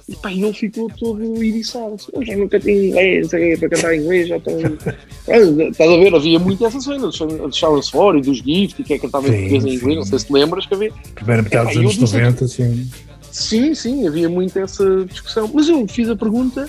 E 0.08 0.14
pá, 0.14 0.30
e 0.32 0.40
ele 0.42 0.52
ficou 0.52 0.88
todo 0.88 1.42
iriçado. 1.42 1.94
Assim, 1.94 2.12
"Eu 2.14 2.24
já 2.24 2.36
nunca 2.36 2.60
tinha 2.60 2.86
inglês, 2.86 3.22
não 3.24 3.28
sei 3.30 3.40
o 3.40 3.58
quê, 3.58 3.60
para 3.60 3.76
cantar 3.76 3.94
em 3.94 4.00
inglês, 4.02 4.28
já 4.28 4.36
estou. 4.36 4.54
Estás 5.26 5.90
a 5.90 5.96
ver? 5.96 6.14
Havia 6.14 6.38
muito 6.38 6.64
essa 6.64 6.80
cena 6.80 6.98
dos 7.08 7.56
Sharon 7.56 7.82
fora 7.82 8.18
e 8.18 8.22
dos 8.22 8.38
Gift, 8.38 8.84
que 8.84 8.94
é 8.94 8.98
cantar 9.00 9.20
em 9.20 9.24
Sim, 9.24 9.30
português 9.32 9.64
e 9.64 9.68
em 9.68 9.74
inglês. 9.74 9.80
sim. 9.80 9.96
Não 9.96 10.04
sei 10.04 10.18
se 10.20 10.26
te 10.26 10.32
lembras 10.32 10.66
que 10.66 10.74
havia. 10.74 10.92
Primeira 11.14 11.42
metade 11.42 11.66
dos 11.68 11.76
anos 11.78 11.92
disse- 11.96 12.14
90, 12.14 12.44
assim. 12.44 12.90
Sim, 13.32 13.74
sim, 13.74 14.06
havia 14.06 14.28
muito 14.28 14.56
essa 14.58 15.04
discussão. 15.06 15.50
Mas 15.52 15.68
eu 15.68 15.86
fiz 15.88 16.08
a 16.08 16.14
pergunta, 16.16 16.68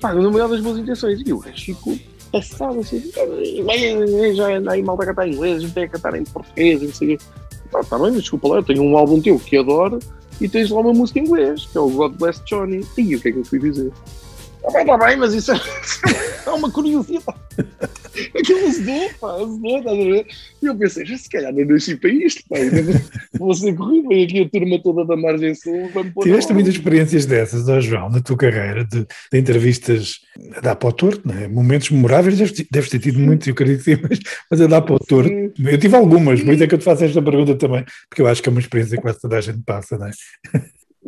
pá, 0.00 0.14
na 0.14 0.30
maior 0.30 0.48
das 0.48 0.60
boas 0.60 0.78
intenções. 0.78 1.20
E 1.26 1.32
o 1.32 1.40
gajo 1.40 1.56
ficou 1.64 1.98
passado 2.30 2.78
assim, 2.78 3.02
"Inglês, 3.56 4.36
já 4.36 4.56
anda 4.56 4.72
aí 4.72 4.82
mal 4.82 4.94
a 5.00 5.04
cantar 5.04 5.26
em 5.26 5.32
inglês, 5.32 5.56
a 5.56 5.60
gente 5.60 5.72
tem 5.74 5.86
que 5.86 5.92
cantar 5.94 6.14
em 6.14 6.24
português, 6.24 6.80
não 6.80 6.92
sei 6.92 7.14
o 7.14 7.18
quê. 7.18 7.24
Pá, 7.72 7.82
tá 7.84 7.98
bem, 7.98 8.12
mas 8.12 8.20
desculpa 8.20 8.48
lá, 8.48 8.56
eu 8.58 8.62
tenho 8.62 8.82
um 8.84 8.96
álbum 8.96 9.20
teu 9.20 9.38
que 9.38 9.56
adoro 9.56 9.98
e 10.40 10.48
tens 10.48 10.70
lá 10.70 10.80
uma 10.80 10.92
música 10.92 11.18
em 11.18 11.24
inglês, 11.24 11.66
que 11.70 11.76
é 11.76 11.80
o 11.80 11.90
God 11.90 12.14
Bless 12.14 12.40
Johnny. 12.44 12.86
E 12.96 13.16
o 13.16 13.20
que 13.20 13.28
é 13.28 13.32
que 13.32 13.38
eu 13.38 13.44
fui 13.44 13.58
dizer? 13.58 13.92
Ah, 14.64 14.72
bem, 14.72 14.86
tá 14.86 14.98
bem, 14.98 15.16
mas 15.16 15.34
isso 15.34 15.52
é, 15.52 15.56
é 16.46 16.50
uma 16.50 16.70
curiosidade. 16.70 17.24
Aquilo 18.36 18.66
azedou, 18.66 19.10
pá, 19.20 19.32
azedou, 19.34 19.78
estás 19.78 19.98
a 19.98 20.02
ver? 20.04 20.26
E 20.60 20.66
eu 20.66 20.76
pensei, 20.76 21.06
já 21.06 21.16
se 21.16 21.28
calhar 21.28 21.52
não 21.54 21.64
nasci 21.64 21.96
para 21.96 22.10
isto, 22.10 22.42
pá, 22.48 22.56
vou- 23.38 23.54
ser 23.54 23.74
corrido, 23.76 24.08
vem 24.08 24.24
aqui 24.24 24.42
a 24.42 24.48
turma 24.48 24.82
toda 24.82 25.04
da 25.04 25.16
Margem 25.16 25.54
Sul, 25.54 25.88
vamos 25.94 26.12
pôr 26.12 26.24
Tiveste 26.24 26.52
muitas 26.52 26.74
experiências 26.74 27.26
dessas, 27.26 27.68
ó 27.68 27.80
João, 27.80 28.10
na 28.10 28.20
tua 28.20 28.36
carreira, 28.36 28.84
de, 28.84 29.06
de 29.32 29.38
entrevistas 29.38 30.16
a 30.56 30.60
dar 30.60 30.74
para 30.76 30.88
o 30.88 30.92
torto, 30.92 31.26
não 31.26 31.34
é? 31.34 31.46
momentos 31.48 31.90
memoráveis, 31.90 32.36
deves, 32.36 32.66
deves 32.70 32.90
ter 32.90 32.98
tido 32.98 33.18
muitos, 33.20 33.46
eu 33.46 33.52
acredito 33.52 33.84
que 33.84 33.94
sim, 33.94 34.02
mas, 34.08 34.18
mas 34.50 34.60
a 34.60 34.66
dar 34.66 34.82
para 34.82 34.94
o 34.94 34.98
torto. 34.98 35.30
Eu 35.30 35.78
tive 35.78 35.96
algumas, 35.96 36.40
isso 36.40 36.62
é 36.62 36.66
que 36.66 36.74
eu 36.74 36.78
te 36.78 36.84
faço 36.84 37.04
esta 37.04 37.22
pergunta 37.22 37.54
também, 37.54 37.84
porque 38.08 38.22
eu 38.22 38.26
acho 38.26 38.42
que 38.42 38.48
é 38.48 38.52
uma 38.52 38.60
experiência 38.60 38.96
que 38.96 39.02
quase 39.02 39.20
toda 39.20 39.38
a 39.38 39.40
gente 39.40 39.60
passa, 39.64 39.96
não 39.96 40.06
é? 40.08 40.10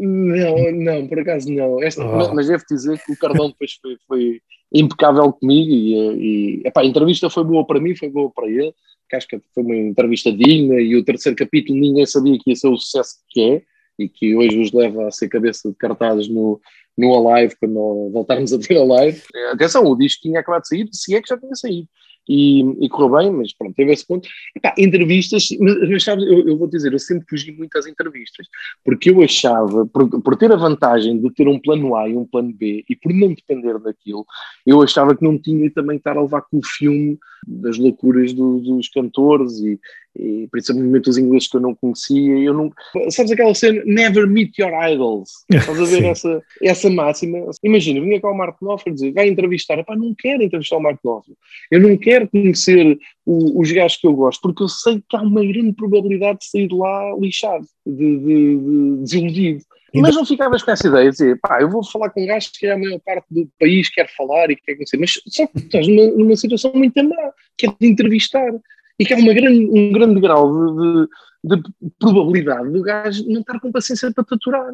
Não, 0.02 0.72
não, 0.72 1.06
por 1.06 1.20
acaso 1.20 1.52
não. 1.52 1.82
Esta, 1.82 2.02
Oh. 2.02 2.35
mas, 2.35 2.48
devo 2.48 2.64
dizer 2.68 2.98
que 3.05 3.12
o 3.12 3.18
Cardão 3.18 3.48
depois 3.48 3.72
foi, 3.82 3.97
foi 4.09 4.40
impecável 4.72 5.31
comigo 5.32 5.70
e, 5.70 6.60
e 6.62 6.62
epá, 6.64 6.81
a 6.81 6.86
entrevista 6.86 7.28
foi 7.28 7.44
boa 7.44 7.66
para 7.66 7.81
mim, 7.81 7.94
foi 7.94 8.09
boa 8.09 8.31
para 8.35 8.48
ele, 8.48 8.72
que 9.09 9.16
acho 9.16 9.28
que 9.28 9.39
foi 9.55 9.62
uma 9.62 9.77
entrevista 9.77 10.32
digna 10.32 10.81
e 10.81 10.97
o 10.97 11.05
terceiro 11.05 11.36
capítulo 11.36 11.78
ninguém 11.78 12.06
sabia 12.06 12.39
que 12.39 12.51
ia 12.51 12.56
ser 12.56 12.68
o 12.68 12.78
sucesso 12.78 13.16
que 13.28 13.40
é 13.43 13.62
e 13.98 14.09
que 14.09 14.35
hoje 14.35 14.59
os 14.59 14.72
leva 14.72 15.06
a 15.06 15.10
ser 15.10 15.28
cabeça 15.28 15.68
de 15.68 15.77
cartazes 15.77 16.28
no, 16.28 16.59
no 16.97 17.28
Alive, 17.28 17.55
quando 17.60 18.10
voltarmos 18.10 18.52
a 18.55 18.59
ter 18.59 18.78
Alive. 18.78 19.22
Atenção, 19.52 19.85
o 19.85 19.97
disco 19.97 20.22
tinha 20.22 20.40
acabado 20.40 20.62
de 20.62 20.68
sair, 20.68 20.89
se 20.90 21.14
é 21.14 21.20
que 21.20 21.28
já 21.28 21.36
tinha 21.36 21.55
saído. 21.55 21.89
E, 22.32 22.61
e 22.85 22.89
correu 22.89 23.16
bem, 23.16 23.31
mas 23.32 23.52
pronto, 23.52 23.74
teve 23.74 23.93
esse 23.93 24.07
ponto. 24.07 24.28
Epá, 24.55 24.73
entrevistas, 24.78 25.48
mas, 25.59 26.05
sabes, 26.05 26.24
eu, 26.24 26.47
eu 26.47 26.57
vou 26.57 26.69
dizer, 26.69 26.93
eu 26.93 26.98
sempre 27.01 27.27
fugi 27.28 27.51
muito 27.51 27.77
às 27.77 27.86
entrevistas, 27.89 28.47
porque 28.85 29.11
eu 29.11 29.20
achava, 29.20 29.85
por, 29.86 30.09
por 30.23 30.36
ter 30.36 30.52
a 30.52 30.57
vantagem 30.57 31.20
de 31.20 31.28
ter 31.35 31.48
um 31.48 31.59
plano 31.59 31.97
A 31.97 32.09
e 32.09 32.16
um 32.16 32.24
plano 32.24 32.52
B, 32.52 32.85
e 32.89 32.94
por 32.94 33.12
não 33.12 33.35
depender 33.35 33.81
daquilo, 33.81 34.24
eu 34.65 34.81
achava 34.81 35.16
que 35.16 35.24
não 35.24 35.36
tinha 35.36 35.69
também 35.73 35.97
estar 35.97 36.16
a 36.16 36.23
levar 36.23 36.43
com 36.43 36.59
o 36.59 36.65
filme 36.65 37.19
das 37.44 37.77
loucuras 37.78 38.32
do- 38.32 38.61
dos 38.61 38.89
cantores 38.89 39.59
e, 39.59 39.81
e 40.16 40.49
principalmente 40.51 41.09
os 41.09 41.16
ingleses 41.19 41.49
que 41.49 41.57
eu 41.57 41.61
não 41.61 41.74
conhecia. 41.74 42.39
Eu 42.39 42.53
não, 42.55 42.70
sabes 43.11 43.31
aquela 43.32 43.55
cena, 43.55 43.82
never 43.87 44.27
meet 44.27 44.59
your 44.59 44.73
idols? 44.91 45.31
Estás 45.51 45.81
a 45.81 45.85
ver 45.85 46.05
essa, 46.05 46.43
essa 46.62 46.91
máxima? 46.91 47.39
Imagina, 47.62 48.01
vinha 48.01 48.20
cá 48.20 48.31
o 48.31 48.37
Marco 48.37 48.65
Knopfler 48.65 48.95
dizer, 48.95 49.12
vai 49.12 49.28
entrevistar. 49.28 49.78
Epá, 49.78 49.97
não 49.97 50.15
quero 50.19 50.43
entrevistar 50.43 50.77
o 50.77 50.82
Marco 50.82 51.01
Knopfler. 51.03 51.37
Eu 51.70 51.81
não 51.81 51.97
quero 51.97 52.28
conhecer 52.28 52.99
o- 53.24 53.61
os 53.61 53.70
gajos 53.70 53.99
que 53.99 54.07
eu 54.07 54.12
gosto, 54.12 54.41
porque 54.43 54.62
eu 54.62 54.69
sei 54.69 55.03
que 55.09 55.16
há 55.16 55.23
uma 55.23 55.45
grande 55.45 55.73
probabilidade 55.73 56.41
de 56.41 56.47
sair 56.47 56.69
de 56.69 56.74
lá 56.74 57.15
lixado, 57.19 57.65
de, 57.87 58.19
de- 58.19 58.57
de 58.59 58.97
desiludido. 59.03 59.65
Mas 59.93 60.15
não 60.15 60.24
ficavas 60.24 60.62
com 60.62 60.70
essa 60.70 60.87
ideia 60.87 61.07
de 61.07 61.11
dizer, 61.11 61.39
pá, 61.41 61.61
eu 61.61 61.69
vou 61.69 61.85
falar 61.85 62.11
com 62.11 62.23
um 62.23 62.27
gajo 62.27 62.49
que 62.57 62.65
a 62.69 62.78
maior 62.78 63.01
parte 63.01 63.27
do 63.28 63.49
país 63.59 63.89
quer 63.89 64.09
falar 64.16 64.49
e 64.49 64.55
quer 64.57 64.74
conhecer, 64.77 64.97
mas 64.99 65.20
só 65.27 65.47
que 65.49 65.59
estás 65.59 65.89
numa, 65.89 66.07
numa 66.12 66.37
situação 66.37 66.73
muito 66.73 67.03
má, 67.03 67.32
que 67.59 67.66
é 67.66 67.73
de 67.81 67.89
entrevistar, 67.89 68.53
e 69.01 69.05
que 69.06 69.14
há 69.14 69.16
uma 69.16 69.32
grande, 69.35 69.66
um 69.66 69.93
grande 69.93 70.20
grau 70.20 70.47
de, 70.77 71.09
de- 71.56 71.62
de 71.62 71.90
probabilidade 71.98 72.70
do 72.70 72.82
gajo 72.82 73.24
não 73.28 73.40
estar 73.40 73.59
com 73.59 73.72
paciência 73.72 74.12
para 74.12 74.24
te 74.24 74.35
aturar. 74.35 74.72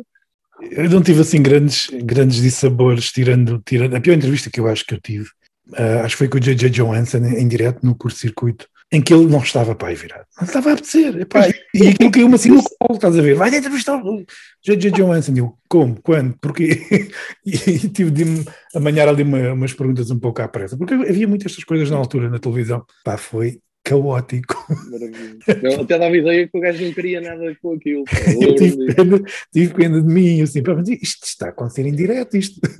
Eu 0.73 0.89
não 0.90 1.03
tive 1.03 1.20
assim 1.20 1.40
grandes, 1.43 1.89
grandes 2.03 2.40
dissabores, 2.43 3.12
tirando, 3.12 3.62
tirando 3.65 3.94
a 3.94 4.01
pior 4.01 4.15
entrevista 4.15 4.51
que 4.51 4.59
eu 4.59 4.66
acho 4.66 4.85
que 4.85 4.94
eu 4.94 5.01
tive, 5.01 5.28
ah, 5.74 6.01
acho 6.05 6.15
que 6.15 6.19
foi 6.19 6.28
com 6.28 6.39
o 6.39 6.40
J.J. 6.40 6.70
Johansson 6.70 7.19
em, 7.19 7.43
em 7.43 7.48
direto 7.48 7.85
no 7.85 7.94
curto-circuito, 7.94 8.66
em 8.90 9.03
que 9.03 9.12
ele 9.12 9.27
não 9.27 9.40
estava 9.40 9.74
para 9.74 9.93
virado. 9.94 10.24
Não 10.39 10.47
estava 10.47 10.70
a 10.70 10.73
apetecer. 10.74 11.20
epá, 11.20 11.48
e 11.74 11.89
aquilo 11.89 12.11
caiu-me 12.11 12.36
assim 12.36 12.51
no 12.51 12.62
colo, 12.62 12.94
estás 12.94 13.19
a 13.19 13.20
ver? 13.23 13.35
Vai 13.35 13.55
entrevistar 13.55 13.97
o 14.03 14.24
J.J. 14.65 14.93
Johansson. 14.93 15.32
E 15.35 15.39
eu, 15.39 15.55
como? 15.69 16.01
Quando? 16.03 16.36
Porquê? 16.40 16.81
E, 17.44 17.55
e 17.55 17.89
tive 17.90 18.11
de 18.11 18.24
me 18.24 18.44
amanhar 18.74 19.09
ali 19.09 19.23
uma- 19.24 19.53
umas 19.53 19.73
perguntas 19.73 20.11
um 20.11 20.19
pouco 20.19 20.40
à 20.40 20.48
pressa, 20.48 20.77
porque 20.77 20.94
havia 20.94 21.28
muitas 21.28 21.53
estas 21.53 21.65
coisas 21.65 21.90
na 21.90 21.97
altura 21.97 22.31
na 22.31 22.39
televisão. 22.39 22.85
Pá, 23.05 23.16
foi 23.19 23.59
caótico. 23.87 24.67
Maravilhoso. 24.91 25.39
Eu 25.63 25.81
até 25.83 25.99
dava 25.99 26.15
a 26.15 26.19
ideia 26.19 26.49
que 26.49 26.59
o 26.59 26.61
gajo 26.61 26.85
não 26.85 26.93
queria 26.93 27.21
nada 27.21 27.57
com 27.63 27.75
aquilo. 27.75 28.05
Eu 28.43 28.43
Eu 28.51 28.55
tive 28.57 28.95
pena, 28.95 29.23
tive 29.53 29.75
pena 29.75 30.03
de 30.03 30.13
mim, 30.13 30.41
assim, 30.43 30.63
pá, 30.63 30.75
mas 30.75 30.89
isto 30.89 31.25
está 31.25 31.47
a 31.47 31.49
acontecer 31.51 31.87
em 31.87 31.95
direto, 31.95 32.37
isto. 32.37 32.61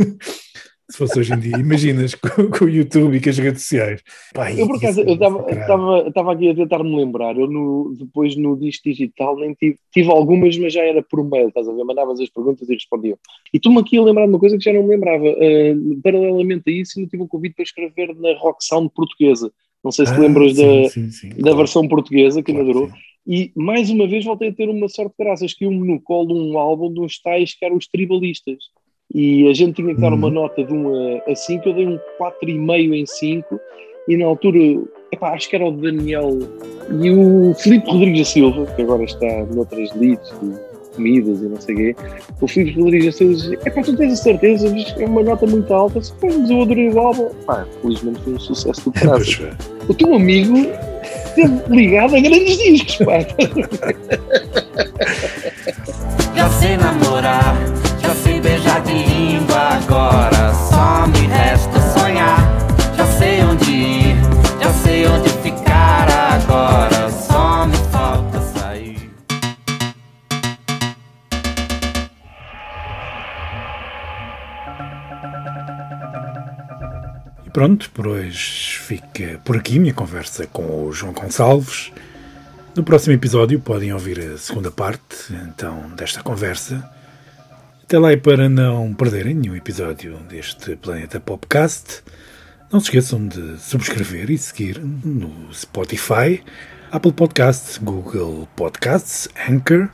Se 0.89 0.99
fosse 0.99 1.19
hoje 1.19 1.35
em 1.35 1.41
dia, 1.41 1.59
imaginas 1.59 2.15
com, 2.15 2.49
com 2.49 2.65
o 2.65 2.69
YouTube 2.69 3.17
e 3.17 3.21
com 3.21 3.29
as 3.29 3.39
redes 3.39 3.63
sociais. 3.63 4.01
Pá, 4.33 4.53
Eu, 4.53 4.69
por 4.69 4.77
acaso, 4.77 5.01
é 5.01 5.05
eu 5.05 5.15
estava- 5.15 6.33
aqui 6.33 6.49
a 6.49 6.55
tentar 6.55 6.85
me 6.85 6.97
lembrar. 6.97 7.37
Eu, 7.37 7.49
no, 7.49 7.93
depois, 7.99 8.37
no 8.37 8.57
disco 8.57 8.89
digital, 8.89 9.37
nem 9.37 9.53
tive, 9.55 9.77
tive 9.93 10.09
algumas, 10.09 10.57
mas 10.57 10.73
já 10.73 10.83
era 10.83 11.03
por 11.03 11.29
mail, 11.29 11.49
estás 11.49 11.69
a 11.69 11.73
ver? 11.73 11.83
Mandavas 11.83 12.21
as 12.21 12.31
perguntas 12.31 12.69
e 12.69 12.75
respondiam. 12.75 13.19
E 13.53 13.57
estou-me 13.57 13.81
aqui 13.81 13.99
a 13.99 14.03
lembrar 14.03 14.27
de 14.27 14.31
uma 14.31 14.39
coisa 14.39 14.57
que 14.57 14.63
já 14.63 14.73
não 14.73 14.85
me 14.85 14.91
lembrava. 14.91 15.25
Uh, 15.25 16.01
paralelamente 16.05 16.63
a 16.69 16.73
isso, 16.73 17.01
ainda 17.01 17.11
tive 17.11 17.25
um 17.25 17.29
convite 17.29 17.57
para 17.57 17.65
escrever 17.65 18.15
na 18.15 18.39
Rock 18.39 18.65
Sound 18.65 18.89
portuguesa. 18.95 19.51
Não 19.87 19.93
sei 19.93 20.05
se 20.05 20.13
te 20.15 20.19
Ah, 20.19 20.23
lembras 20.23 20.57
sim, 20.57 20.83
da, 20.83 20.89
sim, 20.89 21.11
sim, 21.13 21.29
da 21.29 21.37
claro, 21.43 21.57
versão 21.59 21.87
portuguesa, 21.87 22.43
que 22.43 22.51
ainda 22.51 22.65
claro, 22.65 22.81
durou. 22.81 22.97
E 23.25 23.53
mais 23.55 23.89
uma 23.89 24.07
vez 24.09 24.25
voltei 24.25 24.49
a 24.49 24.53
ter 24.53 24.69
uma 24.69 24.89
sorte 24.89 25.15
de 25.17 25.25
graças, 25.25 25.55
que 25.55 25.65
eu 25.65 25.71
me 25.71 25.87
no 25.87 26.01
colo 26.01 26.35
um 26.35 26.59
álbum 26.59 26.93
uns 27.05 27.21
tais 27.23 27.55
que 27.55 27.65
eram 27.65 27.77
os 27.77 27.87
tribalistas. 27.87 28.57
E 29.15 29.47
a 29.49 29.55
gente 29.55 29.75
tinha 29.77 29.95
que 29.95 30.01
dar 30.01 30.13
uma 30.13 30.27
Uhum. 30.27 30.35
nota 30.35 30.65
de 30.65 30.73
1 30.75 31.21
a 31.29 31.35
5, 31.37 31.69
eu 31.69 31.75
dei 31.75 31.87
um 31.87 31.99
4,5 32.19 32.95
em 32.95 33.07
5, 33.07 33.61
e 34.09 34.17
na 34.17 34.27
altura, 34.27 34.59
epá, 35.13 35.33
acho 35.35 35.49
que 35.49 35.55
era 35.55 35.67
o 35.67 35.71
Daniel 35.71 36.31
e 37.01 37.11
o 37.11 37.55
Filipe 37.55 37.89
Rodrigues 37.89 38.19
da 38.19 38.25
Silva, 38.25 38.67
que 38.75 38.83
agora 38.83 39.05
está 39.05 39.45
noutras 39.55 39.95
leads 39.95 40.33
comidas 40.97 41.41
e 41.41 41.45
não 41.45 41.61
sei 41.61 41.75
o 41.75 41.79
quê, 41.79 41.97
o 42.41 42.49
Filipe 42.49 42.83
dirige-se 42.83 43.25
e 43.25 43.29
diz: 43.29 43.53
É 43.65 43.71
pá, 43.71 43.83
tu 43.83 43.97
tens 43.97 44.13
a 44.13 44.17
certeza, 44.17 44.71
diz 44.71 44.93
que 44.93 45.03
é 45.03 45.07
uma 45.07 45.23
nota 45.23 45.47
muito 45.47 45.73
alta, 45.73 46.03
se 46.03 46.13
pá, 46.15 46.29
mas 46.37 46.51
eu 46.51 46.63
adorei. 46.63 46.91
Pá, 47.47 47.67
felizmente 47.83 48.21
foi 48.21 48.35
um 48.35 48.39
sucesso 48.39 48.85
do 48.85 48.93
caralho. 48.99 49.57
O 49.89 49.95
teu 49.95 50.15
amigo 50.15 50.57
esteve 51.27 51.63
ligado 51.69 52.17
a 52.17 52.21
grandes 52.21 52.59
discos, 52.59 52.97
pá. 53.07 53.19
já 56.35 56.51
sei 56.51 56.77
namorar, 56.77 57.57
já 58.01 58.15
sei 58.15 58.41
beijar 58.41 58.83
de 58.83 58.93
língua, 58.93 59.57
agora 59.57 60.53
só 60.55 61.07
me 61.07 61.27
resta. 61.27 61.76
Pronto, 77.57 77.91
por 77.93 78.07
hoje 78.07 78.79
fica 78.81 79.41
por 79.43 79.57
aqui 79.57 79.79
minha 79.79 79.95
conversa 79.95 80.47
com 80.47 80.85
o 80.85 80.93
João 80.93 81.15
Gonçalves. 81.15 81.91
No 82.75 82.85
próximo 82.85 83.15
episódio 83.15 83.59
podem 83.59 83.95
ouvir 83.95 84.21
a 84.21 84.37
segunda 84.37 84.71
parte, 84.71 85.33
então, 85.33 85.89
desta 85.97 86.23
conversa. 86.23 86.87
Até 87.83 87.99
lá 87.99 88.13
e 88.13 88.19
para 88.19 88.51
não 88.51 88.93
perderem 88.93 89.33
nenhum 89.33 89.57
episódio 89.57 90.19
deste 90.29 90.77
Planeta 90.77 91.19
Popcast, 91.19 92.03
não 92.71 92.79
se 92.79 92.89
esqueçam 92.89 93.27
de 93.27 93.59
subscrever 93.59 94.31
e 94.31 94.37
seguir 94.37 94.79
no 94.79 95.51
Spotify, 95.51 96.45
Apple 96.93 97.13
Podcasts, 97.13 97.79
Google 97.79 98.47
Podcasts, 98.55 99.31
Anchor, 99.49 99.89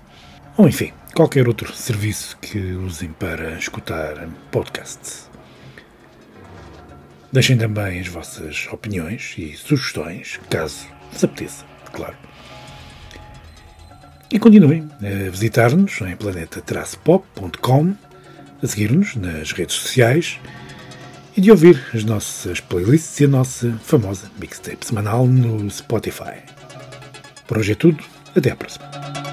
ou 0.57 0.67
enfim, 0.67 0.93
qualquer 1.15 1.47
outro 1.47 1.73
serviço 1.73 2.37
que 2.39 2.59
usem 2.73 3.13
para 3.13 3.57
escutar 3.57 4.29
podcasts. 4.51 5.31
Deixem 7.33 7.57
também 7.57 7.99
as 7.99 8.09
vossas 8.09 8.69
opiniões 8.71 9.35
e 9.39 9.57
sugestões, 9.57 10.39
caso 10.51 10.87
vos 11.11 11.25
apeteça, 11.25 11.65
claro. 11.91 12.15
E 14.31 14.39
continuem 14.39 14.89
a 15.01 15.31
visitar-nos 15.31 15.99
em 16.03 16.15
planeta-pop.com, 16.15 17.95
a 18.63 18.67
seguir-nos 18.67 19.17
nas 19.17 19.53
redes 19.53 19.77
sociais 19.77 20.39
e 21.35 21.41
de 21.41 21.51
ouvir 21.51 21.83
as 21.95 22.05
nossas 22.05 22.61
playlists 22.61 23.19
e 23.21 23.25
a 23.25 23.29
nossa 23.29 23.73
famosa 23.83 24.31
mixtape 24.39 24.87
semanal 24.87 25.27
no 25.27 25.71
Spotify. 25.71 26.43
Por 27.47 27.59
hoje 27.59 27.73
é 27.73 27.75
tudo, 27.75 28.05
até 28.37 28.51
à 28.51 28.57
próxima. 28.57 29.32